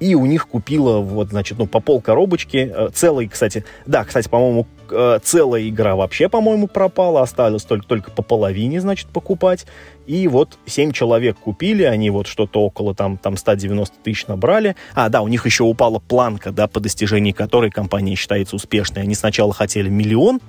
и 0.00 0.14
у 0.14 0.26
них 0.26 0.48
купила 0.48 0.98
вот, 0.98 1.28
значит, 1.28 1.58
ну, 1.58 1.66
по 1.66 1.80
пол 1.80 2.00
коробочки. 2.00 2.70
Э, 2.72 2.88
целый, 2.92 3.28
кстати, 3.28 3.64
да, 3.86 4.04
кстати, 4.04 4.28
по-моему, 4.28 4.66
э, 4.90 5.18
целая 5.22 5.68
игра 5.68 5.96
вообще, 5.96 6.28
по-моему, 6.28 6.68
пропала, 6.68 7.22
осталось 7.22 7.64
только, 7.64 7.86
только 7.86 8.10
по 8.10 8.22
половине, 8.22 8.80
значит, 8.80 9.08
покупать. 9.08 9.66
И 10.06 10.28
вот 10.28 10.58
7 10.66 10.92
человек 10.92 11.36
купили, 11.38 11.82
они 11.82 12.10
вот 12.10 12.26
что-то 12.26 12.60
около 12.60 12.94
там, 12.94 13.18
там 13.18 13.36
190 13.36 13.96
тысяч 14.02 14.26
набрали. 14.26 14.76
А, 14.94 15.08
да, 15.08 15.22
у 15.22 15.28
них 15.28 15.46
еще 15.46 15.64
упала 15.64 15.98
планка, 15.98 16.52
да, 16.52 16.68
по 16.68 16.80
достижении 16.80 17.32
которой 17.32 17.70
компания 17.70 18.14
считается 18.14 18.56
успешной. 18.56 19.02
Они 19.02 19.14
сначала 19.14 19.52
хотели 19.52 19.88
миллион, 19.88 20.40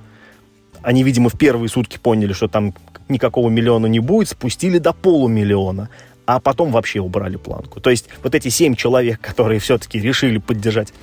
они, 0.82 1.04
видимо, 1.04 1.30
в 1.30 1.38
первые 1.38 1.70
сутки 1.70 1.98
поняли, 1.98 2.34
что 2.34 2.48
там 2.48 2.74
никакого 3.10 3.50
миллиона 3.50 3.88
не 3.88 4.00
будет, 4.00 4.30
спустили 4.30 4.78
до 4.78 4.94
полумиллиона 4.94 5.90
а 6.30 6.40
потом 6.40 6.72
вообще 6.72 7.00
убрали 7.00 7.38
планку. 7.38 7.82
То 7.82 7.90
есть 7.90 8.08
вот 8.22 8.36
эти 8.36 8.50
семь 8.50 8.76
человек, 8.76 9.20
которые 9.30 9.60
все-таки 9.60 10.00
решили 10.00 10.38
поддержать 10.38 10.94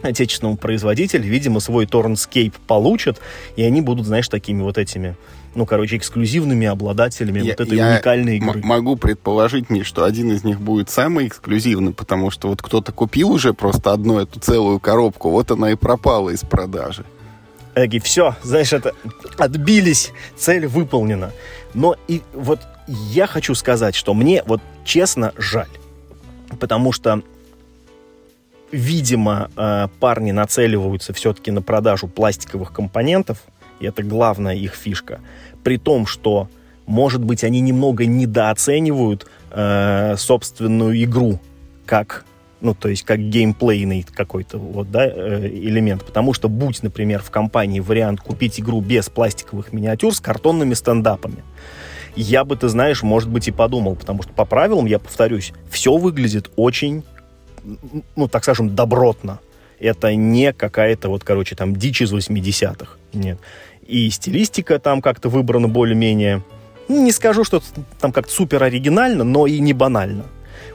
отечественного 0.00 0.56
производителя, 0.56 1.22
видимо, 1.22 1.60
свой 1.60 1.84
Tornscape 1.84 2.54
получат, 2.66 3.20
и 3.56 3.62
они 3.62 3.82
будут, 3.82 4.06
знаешь, 4.06 4.30
такими 4.30 4.62
вот 4.62 4.78
этими, 4.78 5.16
ну, 5.54 5.66
короче, 5.66 5.98
эксклюзивными 5.98 6.66
обладателями 6.66 7.40
я, 7.40 7.50
вот 7.50 7.60
этой 7.60 7.76
я 7.76 7.90
уникальной 7.90 8.38
игры. 8.38 8.62
могу 8.64 8.96
предположить, 8.96 9.68
не, 9.68 9.82
что 9.82 10.04
один 10.04 10.32
из 10.32 10.44
них 10.44 10.58
будет 10.58 10.88
самый 10.88 11.26
эксклюзивный, 11.28 11.92
потому 11.92 12.30
что 12.30 12.48
вот 12.48 12.62
кто-то 12.62 12.90
купил 12.90 13.30
уже 13.32 13.52
просто 13.52 13.92
одну 13.92 14.18
эту 14.18 14.40
целую 14.40 14.80
коробку, 14.80 15.28
вот 15.28 15.50
она 15.50 15.72
и 15.72 15.74
пропала 15.74 16.30
из 16.30 16.40
продажи. 16.40 17.04
Эги, 17.74 17.98
все, 17.98 18.34
знаешь, 18.42 18.72
это 18.72 18.94
отбились, 19.36 20.12
цель 20.38 20.66
выполнена. 20.66 21.32
Но 21.74 21.96
и 22.08 22.22
вот 22.32 22.60
я 22.90 23.26
хочу 23.26 23.54
сказать, 23.54 23.94
что 23.94 24.14
мне 24.14 24.42
вот 24.46 24.60
честно 24.84 25.32
жаль. 25.36 25.68
Потому 26.58 26.92
что, 26.92 27.22
видимо, 28.72 29.50
э, 29.56 29.88
парни 30.00 30.32
нацеливаются 30.32 31.12
все-таки 31.12 31.50
на 31.50 31.62
продажу 31.62 32.08
пластиковых 32.08 32.72
компонентов, 32.72 33.38
и 33.78 33.86
это 33.86 34.02
главная 34.02 34.56
их 34.56 34.74
фишка. 34.74 35.20
При 35.62 35.78
том, 35.78 36.06
что, 36.06 36.48
может 36.86 37.22
быть, 37.22 37.44
они 37.44 37.60
немного 37.60 38.06
недооценивают 38.06 39.26
э, 39.50 40.16
собственную 40.16 41.02
игру 41.04 41.38
как 41.86 42.24
ну, 42.60 42.74
то 42.74 42.88
есть 42.88 43.04
как 43.04 43.18
геймплейный 43.18 44.04
какой-то 44.14 44.58
вот, 44.58 44.90
да, 44.90 45.06
э, 45.06 45.46
элемент. 45.46 46.04
Потому 46.04 46.34
что 46.34 46.48
будь, 46.48 46.82
например, 46.82 47.22
в 47.22 47.30
компании 47.30 47.80
вариант 47.80 48.20
купить 48.20 48.60
игру 48.60 48.80
без 48.82 49.08
пластиковых 49.08 49.72
миниатюр 49.72 50.14
с 50.14 50.20
картонными 50.20 50.74
стендапами, 50.74 51.42
я 52.20 52.44
бы, 52.44 52.56
ты 52.56 52.68
знаешь, 52.68 53.02
может 53.02 53.28
быть, 53.28 53.48
и 53.48 53.50
подумал, 53.52 53.96
потому 53.96 54.22
что 54.22 54.32
по 54.32 54.44
правилам, 54.44 54.86
я 54.86 54.98
повторюсь, 54.98 55.52
все 55.70 55.96
выглядит 55.96 56.50
очень, 56.56 57.02
ну, 58.16 58.28
так 58.28 58.42
скажем, 58.42 58.74
добротно. 58.74 59.40
Это 59.78 60.14
не 60.14 60.52
какая-то 60.52 61.08
вот, 61.08 61.24
короче, 61.24 61.56
там 61.56 61.74
дичь 61.74 62.02
из 62.02 62.12
80-х. 62.12 62.96
Нет. 63.14 63.38
И 63.86 64.10
стилистика 64.10 64.78
там 64.78 65.00
как-то 65.00 65.28
выбрана 65.28 65.68
более-менее, 65.68 66.42
не 66.88 67.12
скажу, 67.12 67.44
что 67.44 67.62
там 68.00 68.12
как-то 68.12 68.32
супер 68.32 68.62
оригинально, 68.62 69.24
но 69.24 69.46
и 69.46 69.58
не 69.60 69.72
банально. 69.72 70.24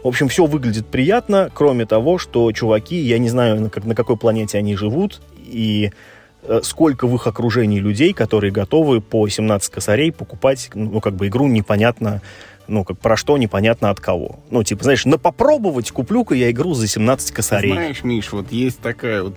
В 0.04 0.08
общем, 0.08 0.28
все 0.28 0.46
выглядит 0.46 0.88
приятно, 0.88 1.50
кроме 1.54 1.86
того, 1.86 2.18
что 2.18 2.52
чуваки, 2.52 2.96
я 2.96 3.18
не 3.18 3.30
знаю, 3.30 3.60
на, 3.60 3.70
как, 3.70 3.86
на 3.86 3.96
какой 3.96 4.18
планете 4.18 4.58
они 4.58 4.76
живут, 4.76 5.22
и 5.38 5.92
сколько 6.64 7.08
в 7.08 7.16
их 7.16 7.28
окружении 7.28 7.80
людей, 7.80 8.14
которые 8.14 8.52
готовы 8.52 9.02
по 9.02 9.28
17 9.28 9.72
косарей 9.72 10.12
покупать, 10.12 10.70
ну, 10.74 11.02
как 11.02 11.16
бы 11.16 11.28
игру 11.28 11.48
непонятно, 11.48 12.22
ну, 12.68 12.84
как 12.84 12.98
про 13.00 13.16
что, 13.16 13.38
непонятно 13.38 13.90
от 13.90 14.00
кого. 14.00 14.40
Ну, 14.50 14.64
типа, 14.64 14.84
знаешь, 14.84 15.06
на 15.06 15.18
попробовать 15.18 15.92
куплю-ка 15.92 16.36
я 16.36 16.52
игру 16.52 16.74
за 16.74 16.88
17 16.88 17.32
косарей. 17.32 17.74
Знаешь, 17.74 18.04
Миш, 18.04 18.32
вот 18.32 18.52
есть 18.52 18.80
такая, 18.80 19.24
вот, 19.24 19.36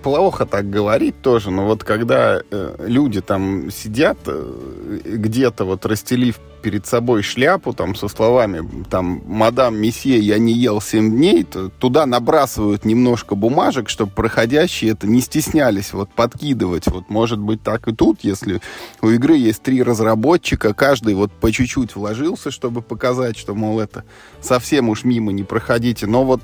плохо 0.00 0.46
так 0.46 0.70
говорить 0.70 1.20
тоже, 1.22 1.50
но 1.50 1.66
вот 1.66 1.84
когда 1.84 2.40
э, 2.50 2.84
люди 2.86 3.20
там 3.20 3.70
сидят 3.70 4.18
э, 4.26 5.00
где-то 5.04 5.64
вот 5.64 5.84
расстелив 5.86 6.38
перед 6.62 6.86
собой 6.86 7.22
шляпу 7.22 7.72
там 7.72 7.94
со 7.94 8.08
словами 8.08 8.84
там 8.88 9.22
«Мадам 9.26 9.76
Месье, 9.76 10.18
я 10.18 10.38
не 10.38 10.52
ел 10.52 10.80
7 10.80 11.10
дней», 11.10 11.42
то 11.42 11.68
туда 11.68 12.06
набрасывают 12.06 12.84
немножко 12.84 13.34
бумажек, 13.34 13.88
чтобы 13.88 14.12
проходящие 14.12 14.92
это 14.92 15.06
не 15.06 15.20
стеснялись 15.20 15.92
вот 15.92 16.12
подкидывать. 16.14 16.86
Вот 16.86 17.10
может 17.10 17.38
быть 17.38 17.62
так 17.62 17.88
и 17.88 17.92
тут, 17.94 18.20
если 18.22 18.60
у 19.00 19.08
игры 19.08 19.36
есть 19.36 19.62
три 19.62 19.82
разработчика, 19.82 20.72
каждый 20.72 21.14
вот 21.14 21.32
по 21.32 21.50
чуть-чуть 21.52 21.96
вложился, 21.96 22.50
чтобы 22.50 22.80
показать, 22.80 23.36
что, 23.36 23.54
мол, 23.54 23.80
это 23.80 24.04
совсем 24.40 24.88
уж 24.88 25.04
мимо 25.04 25.32
не 25.32 25.42
проходите. 25.42 26.06
Но 26.06 26.24
вот 26.24 26.40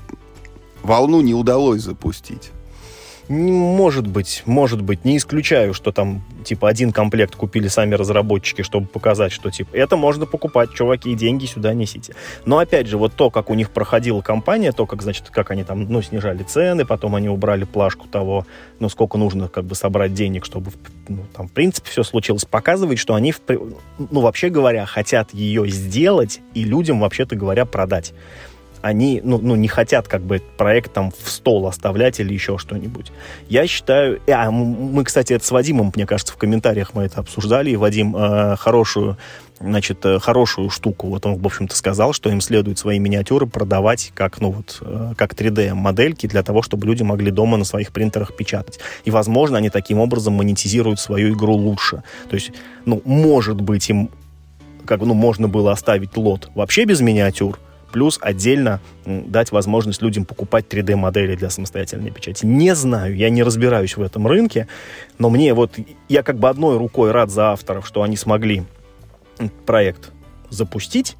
волну 0.83 1.21
не 1.21 1.33
удалось 1.33 1.81
запустить. 1.81 2.51
Может 3.29 4.07
быть, 4.07 4.41
может 4.47 4.81
быть, 4.81 5.05
не 5.05 5.17
исключаю, 5.17 5.75
что 5.75 5.91
там, 5.91 6.23
типа, 6.43 6.67
один 6.67 6.91
комплект 6.91 7.35
купили 7.35 7.67
сами 7.67 7.93
разработчики, 7.93 8.63
чтобы 8.63 8.87
показать, 8.87 9.31
что, 9.31 9.51
типа, 9.51 9.75
это 9.75 9.97
можно 9.97 10.25
покупать, 10.25 10.73
чуваки, 10.73 11.13
деньги 11.13 11.45
сюда 11.45 11.75
несите. 11.75 12.15
Но, 12.45 12.57
опять 12.57 12.87
же, 12.87 12.97
вот 12.97 13.13
то, 13.13 13.29
как 13.29 13.51
у 13.51 13.53
них 13.53 13.69
проходила 13.69 14.21
компания, 14.21 14.71
то, 14.71 14.87
как, 14.87 15.03
значит, 15.03 15.29
как 15.29 15.51
они 15.51 15.63
там, 15.63 15.83
ну, 15.83 16.01
снижали 16.01 16.41
цены, 16.41 16.85
потом 16.85 17.13
они 17.13 17.29
убрали 17.29 17.65
плашку 17.65 18.07
того, 18.07 18.47
ну, 18.79 18.89
сколько 18.89 19.19
нужно, 19.19 19.47
как 19.47 19.65
бы, 19.65 19.75
собрать 19.75 20.15
денег, 20.15 20.43
чтобы, 20.43 20.71
ну, 21.07 21.23
там, 21.31 21.47
в 21.49 21.51
принципе, 21.51 21.87
все 21.91 22.01
случилось, 22.01 22.45
показывает, 22.45 22.97
что 22.97 23.13
они, 23.13 23.35
ну, 23.99 24.21
вообще 24.21 24.49
говоря, 24.49 24.87
хотят 24.87 25.35
ее 25.35 25.69
сделать 25.69 26.41
и 26.55 26.63
людям, 26.63 26.99
вообще-то 26.99 27.35
говоря, 27.35 27.65
продать. 27.65 28.11
Они 28.81 29.21
ну, 29.23 29.39
ну, 29.41 29.55
не 29.55 29.67
хотят 29.67 30.07
как 30.07 30.21
бы 30.21 30.41
проект 30.57 30.93
там 30.93 31.11
в 31.11 31.29
стол 31.29 31.67
оставлять 31.67 32.19
или 32.19 32.33
еще 32.33 32.57
что-нибудь. 32.57 33.11
Я 33.47 33.67
считаю... 33.67 34.21
А, 34.27 34.51
мы, 34.51 35.03
кстати, 35.03 35.33
это 35.33 35.45
с 35.45 35.51
Вадимом, 35.51 35.91
мне 35.95 36.05
кажется, 36.05 36.33
в 36.33 36.37
комментариях 36.37 36.93
мы 36.93 37.03
это 37.03 37.19
обсуждали, 37.19 37.71
и 37.71 37.75
Вадим 37.75 38.15
э, 38.15 38.55
хорошую 38.57 39.17
значит, 39.59 40.05
э, 40.05 40.19
хорошую 40.19 40.69
штуку. 40.69 41.07
Вот 41.07 41.25
он, 41.25 41.37
в 41.37 41.45
общем-то, 41.45 41.75
сказал, 41.75 42.13
что 42.13 42.29
им 42.29 42.41
следует 42.41 42.77
свои 42.77 42.99
миниатюры 42.99 43.45
продавать 43.45 44.11
как, 44.15 44.39
ну, 44.39 44.51
вот, 44.51 44.77
э, 44.81 45.13
как 45.17 45.33
3D-модельки 45.33 46.27
для 46.27 46.43
того, 46.43 46.61
чтобы 46.61 46.87
люди 46.87 47.03
могли 47.03 47.31
дома 47.31 47.57
на 47.57 47.65
своих 47.65 47.91
принтерах 47.91 48.35
печатать. 48.35 48.79
И, 49.03 49.11
возможно, 49.11 49.57
они 49.57 49.69
таким 49.69 49.99
образом 49.99 50.33
монетизируют 50.35 50.99
свою 50.99 51.33
игру 51.33 51.53
лучше. 51.53 52.03
То 52.29 52.35
есть, 52.35 52.51
ну, 52.85 53.01
может 53.05 53.59
быть, 53.59 53.89
им 53.89 54.09
как 54.85 55.01
ну, 55.01 55.13
можно 55.13 55.47
было 55.47 55.71
оставить 55.71 56.17
лот 56.17 56.49
вообще 56.55 56.83
без 56.85 56.99
миниатюр, 56.99 57.59
плюс 57.91 58.19
отдельно 58.21 58.79
дать 59.05 59.51
возможность 59.51 60.01
людям 60.01 60.25
покупать 60.25 60.65
3D-модели 60.69 61.35
для 61.35 61.49
самостоятельной 61.49 62.11
печати. 62.11 62.45
Не 62.45 62.75
знаю, 62.75 63.15
я 63.15 63.29
не 63.29 63.43
разбираюсь 63.43 63.97
в 63.97 64.01
этом 64.01 64.27
рынке, 64.27 64.67
но 65.17 65.29
мне 65.29 65.53
вот, 65.53 65.77
я 66.07 66.23
как 66.23 66.37
бы 66.37 66.49
одной 66.49 66.77
рукой 66.77 67.11
рад 67.11 67.29
за 67.29 67.51
авторов, 67.51 67.87
что 67.87 68.03
они 68.03 68.17
смогли 68.17 68.63
проект 69.65 70.11
запустить, 70.49 71.15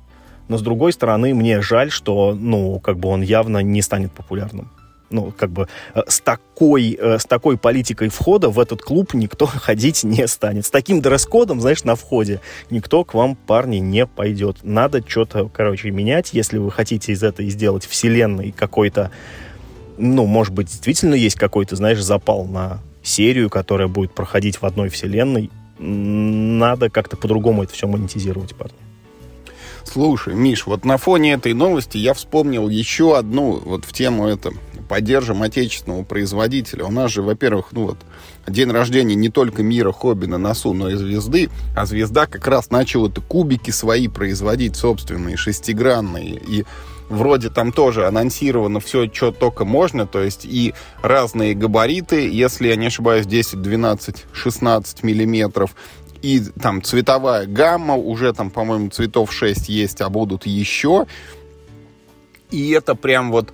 но 0.48 0.58
с 0.58 0.62
другой 0.62 0.94
стороны, 0.94 1.34
мне 1.34 1.62
жаль, 1.62 1.92
что, 1.92 2.34
ну, 2.34 2.80
как 2.80 2.98
бы 2.98 3.10
он 3.10 3.22
явно 3.22 3.60
не 3.60 3.82
станет 3.82 4.12
популярным. 4.12 4.72
Ну, 5.10 5.34
как 5.36 5.52
бы 5.52 5.68
э, 5.96 6.02
с 6.08 6.20
такой, 6.20 6.98
э, 7.00 7.18
с 7.18 7.26
такой 7.26 7.58
политикой 7.58 8.10
входа 8.10 8.50
в 8.50 8.60
этот 8.60 8.82
клуб 8.82 9.14
никто 9.14 9.46
ходить 9.48 10.04
не 10.04 10.28
станет. 10.28 10.66
С 10.66 10.70
таким 10.70 11.02
дресс-кодом, 11.02 11.62
знаешь, 11.62 11.84
на 11.84 11.96
входе 11.96 12.42
никто 12.70 13.04
к 13.04 13.14
вам, 13.14 13.36
парни, 13.36 13.78
не 13.78 14.06
пойдет. 14.06 14.58
Надо 14.64 15.04
что-то, 15.06 15.50
короче, 15.50 15.90
менять, 15.92 16.34
если 16.34 16.58
вы 16.58 16.72
хотите 16.72 17.12
из 17.12 17.24
этой 17.24 17.50
сделать 17.50 17.86
вселенной 17.86 18.52
какой-то, 18.52 19.12
ну, 19.98 20.26
может 20.26 20.54
быть, 20.54 20.68
действительно 20.68 21.16
есть 21.16 21.38
какой-то, 21.38 21.76
знаешь, 21.76 22.02
запал 22.02 22.46
на 22.46 22.80
серию, 23.02 23.50
которая 23.50 23.88
будет 23.88 24.14
проходить 24.14 24.62
в 24.62 24.66
одной 24.66 24.90
вселенной, 24.90 25.50
надо 25.80 26.90
как-то 26.90 27.18
по-другому 27.18 27.64
это 27.64 27.74
все 27.74 27.88
монетизировать, 27.88 28.56
парни. 28.56 28.76
Слушай, 29.84 30.36
Миш, 30.36 30.68
вот 30.68 30.86
на 30.86 30.98
фоне 30.98 31.34
этой 31.34 31.54
новости 31.54 31.98
я 31.98 32.14
вспомнил 32.14 32.70
еще 32.70 33.18
одну, 33.18 33.60
вот 33.60 33.86
в 33.86 33.94
тему 33.94 34.28
это, 34.28 34.52
поддержим 34.90 35.44
отечественного 35.44 36.04
производителя. 36.04 36.84
У 36.84 36.92
нас 36.92 37.12
же, 37.12 37.22
во-первых, 37.22 37.68
ну 37.72 37.88
вот, 37.88 37.98
день 38.48 38.72
рождения 38.72 39.16
не 39.16 39.30
только 39.30 39.64
мира 39.64 39.92
хобби 39.92 40.26
на 40.26 40.38
носу, 40.38 40.74
но 40.74 40.90
и 40.90 40.96
звезды. 40.96 41.50
А 41.78 41.86
звезда 41.86 42.26
как 42.26 42.46
раз 42.48 42.72
начала 42.72 43.08
это 43.08 43.22
кубики 43.22 43.72
свои 43.72 44.08
производить, 44.08 44.76
собственные, 44.76 45.38
шестигранные. 45.38 46.42
И 46.46 46.66
вроде 47.08 47.50
там 47.50 47.72
тоже 47.72 48.08
анонсировано 48.08 48.80
все, 48.80 49.10
что 49.14 49.32
только 49.32 49.64
можно, 49.64 50.08
то 50.08 50.22
есть 50.22 50.44
и 50.44 50.74
разные 51.04 51.54
габариты, 51.54 52.28
если 52.28 52.68
я 52.68 52.76
не 52.76 52.88
ошибаюсь, 52.88 53.28
10, 53.28 53.62
12, 53.62 54.26
16 54.34 55.04
миллиметров, 55.04 55.76
и 56.22 56.40
там 56.40 56.82
цветовая 56.82 57.46
гамма, 57.46 57.96
уже 57.96 58.34
там, 58.34 58.50
по-моему, 58.50 58.90
цветов 58.90 59.32
6 59.32 59.70
есть, 59.70 60.02
а 60.02 60.10
будут 60.10 60.46
еще. 60.46 61.06
И 62.52 62.72
это 62.72 62.96
прям 62.96 63.32
вот 63.32 63.54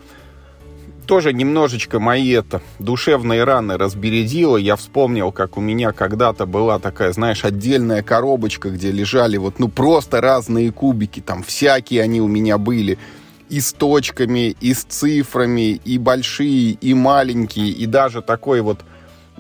тоже 1.06 1.34
немножечко 1.34 2.00
мои 2.00 2.32
это 2.32 2.62
душевные 2.80 3.44
раны 3.44 3.78
разбередило. 3.78 4.58
Я 4.58 4.76
вспомнил, 4.76 5.32
как 5.32 5.58
у 5.58 5.62
меня 5.62 5.92
когда-то 5.92 6.46
была 6.46 6.80
такая, 6.80 7.14
знаешь, 7.14 7.46
отдельная 7.46 8.04
коробочка, 8.04 8.70
где 8.70 8.92
лежали 8.92 9.38
вот, 9.38 9.60
ну, 9.60 9.70
просто 9.70 10.22
разные 10.22 10.72
кубики, 10.72 11.20
там 11.20 11.44
всякие 11.44 12.02
они 12.02 12.22
у 12.22 12.28
меня 12.28 12.58
были 12.58 12.98
и 13.50 13.60
с 13.60 13.74
точками, 13.74 14.56
и 14.60 14.74
с 14.74 14.84
цифрами, 14.84 15.80
и 15.86 15.98
большие, 15.98 16.72
и 16.72 16.94
маленькие, 16.94 17.70
и 17.70 17.86
даже 17.86 18.22
такой 18.22 18.62
вот 18.62 18.82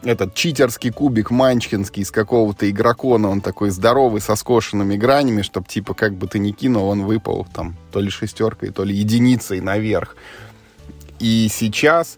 этот 0.03 0.35
читерский 0.35 0.91
кубик 0.91 1.31
манчкинский 1.31 2.03
из 2.03 2.11
какого-то 2.11 2.69
игрокона, 2.69 3.29
он 3.29 3.41
такой 3.41 3.71
здоровый, 3.71 4.21
со 4.21 4.35
скошенными 4.35 4.95
гранями, 4.95 5.41
чтобы 5.41 5.67
типа 5.67 5.93
как 5.93 6.13
бы 6.15 6.27
ты 6.27 6.39
ни 6.39 6.51
кинул, 6.51 6.87
он 6.87 7.03
выпал 7.03 7.47
там 7.53 7.75
то 7.91 7.99
ли 7.99 8.09
шестеркой, 8.09 8.69
то 8.69 8.83
ли 8.83 8.95
единицей 8.95 9.61
наверх. 9.61 10.15
И 11.19 11.47
сейчас 11.49 12.17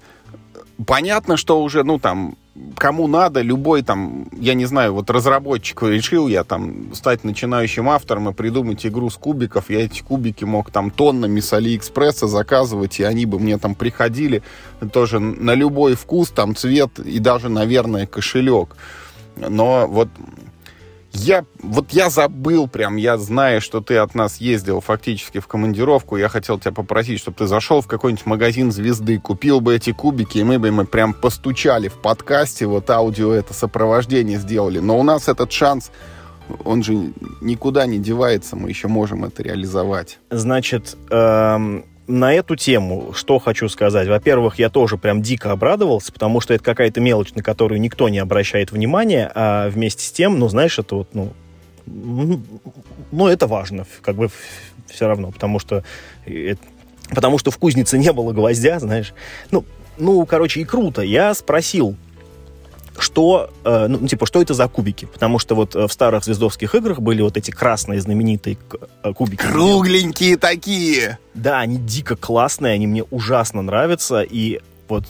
понятно, 0.86 1.38
что 1.38 1.62
уже, 1.62 1.84
ну 1.84 2.00
там, 2.00 2.36
кому 2.76 3.08
надо, 3.08 3.42
любой 3.42 3.84
там, 3.84 4.28
я 4.40 4.54
не 4.54 4.66
знаю, 4.66 4.94
вот 4.94 5.10
разработчик 5.10 5.84
решил 5.84 6.28
я 6.28 6.44
там 6.44 6.94
стать 6.94 7.24
начинающим 7.24 7.90
автором 7.90 8.30
и 8.30 8.34
придумать 8.34 8.86
игру 8.86 9.10
с 9.10 9.16
кубиков, 9.16 9.70
я 9.70 9.86
эти 9.86 10.02
кубики 10.02 10.44
мог 10.44 10.72
там 10.72 10.92
тоннами 10.92 11.40
с 11.40 11.54
Алиэкспресса 11.54 12.28
заказывать, 12.28 13.00
и 13.00 13.04
они 13.04 13.26
бы 13.26 13.40
мне 13.40 13.58
там 13.58 13.76
приходили 13.76 14.44
тоже 14.92 15.20
на 15.20 15.54
любой 15.54 15.96
вкус, 15.96 16.30
там 16.30 16.56
цвет 16.56 17.00
и 17.00 17.20
даже, 17.20 17.50
наверное, 17.50 18.08
кошелек. 18.08 18.76
Но 19.36 19.88
вот 19.88 20.10
я, 21.20 21.46
вот 21.62 21.92
я 21.92 22.10
забыл 22.10 22.68
прям, 22.68 22.96
я 22.96 23.18
знаю, 23.18 23.62
что 23.62 23.82
ты 23.82 23.98
от 23.98 24.16
нас 24.16 24.38
ездил 24.38 24.82
фактически 24.82 25.40
в 25.40 25.48
командировку, 25.48 26.18
я 26.18 26.30
хотел 26.30 26.60
тебя 26.60 26.72
попросить, 26.72 27.20
чтобы 27.20 27.38
ты 27.38 27.48
зашел 27.48 27.82
в 27.82 27.88
какой-нибудь 27.88 28.26
магазин 28.26 28.72
звезды, 28.72 29.20
купил 29.20 29.62
бы 29.62 29.76
эти 29.76 29.92
кубики, 29.92 30.40
и 30.40 30.44
мы 30.44 30.60
бы 30.60 30.72
мы 30.72 30.86
прям 30.86 31.14
постучали 31.14 31.88
в 31.88 31.96
подкасте, 31.96 32.66
вот 32.66 32.90
аудио 32.90 33.34
это 33.34 33.54
сопровождение 33.54 34.38
сделали. 34.38 34.80
Но 34.80 35.00
у 35.00 35.04
нас 35.04 35.28
этот 35.28 35.52
шанс, 35.52 35.92
он 36.64 36.84
же 36.84 36.94
никуда 37.42 37.86
не 37.86 38.00
девается, 38.00 38.56
мы 38.56 38.70
еще 38.70 38.88
можем 38.88 39.26
это 39.26 39.44
реализовать. 39.44 40.20
Значит, 40.30 40.98
эм 41.10 41.86
на 42.08 42.34
эту 42.34 42.56
тему 42.56 43.12
что 43.14 43.40
хочу 43.40 43.70
сказать. 43.70 44.08
Во-первых, 44.08 44.60
я 44.60 44.70
тоже 44.70 44.98
прям 44.98 45.22
дико 45.22 45.52
обрадовался, 45.52 46.12
потому 46.12 46.42
что 46.42 46.54
это 46.54 46.64
какая-то 46.64 47.02
мелочь, 47.02 47.34
на 47.36 47.44
которую 47.44 47.82
никто 47.82 48.10
не 48.10 48.20
обращает 48.20 48.72
внимания, 48.72 49.32
а 49.36 49.70
вместе 49.70 50.06
с 50.06 50.12
тем, 50.12 50.40
ну, 50.40 50.48
знаешь, 50.48 50.80
это 50.80 50.96
вот, 50.96 51.10
ну, 51.14 51.34
ну, 51.86 53.28
это 53.28 53.48
важно, 53.48 53.86
как 54.02 54.16
бы 54.16 54.30
все 54.88 55.08
равно, 55.08 55.32
потому 55.32 55.60
что 55.60 55.84
это, 56.26 56.62
потому 57.10 57.38
что 57.38 57.52
в 57.52 57.58
кузнице 57.58 57.98
не 57.98 58.12
было 58.12 58.34
гвоздя, 58.34 58.80
знаешь. 58.80 59.14
Ну, 59.52 59.66
ну, 59.98 60.26
короче, 60.26 60.62
и 60.62 60.66
круто. 60.66 61.02
Я 61.02 61.34
спросил 61.34 61.96
что, 63.00 63.50
э, 63.64 63.88
ну, 63.88 64.08
типа, 64.08 64.26
что 64.26 64.42
это 64.42 64.54
за 64.54 64.68
кубики? 64.68 65.06
Потому 65.06 65.40
что 65.40 65.56
вот 65.56 65.76
э, 65.76 65.88
в 65.88 65.94
старых 65.94 66.24
звездовских 66.24 66.74
играх 66.76 67.00
были 67.00 67.22
вот 67.22 67.38
эти 67.38 67.52
красные 67.52 68.02
знаменитые 68.02 68.58
э, 69.04 69.14
кубики. 69.14 69.42
Кругленькие 69.42 70.38
такие! 70.38 71.20
Да, 71.34 71.60
они 71.60 71.78
дико 71.78 72.16
классные, 72.16 72.74
они 72.74 72.88
мне 72.88 73.04
ужасно 73.04 73.62
нравятся, 73.62 74.22
и 74.22 74.60
вот 74.88 75.06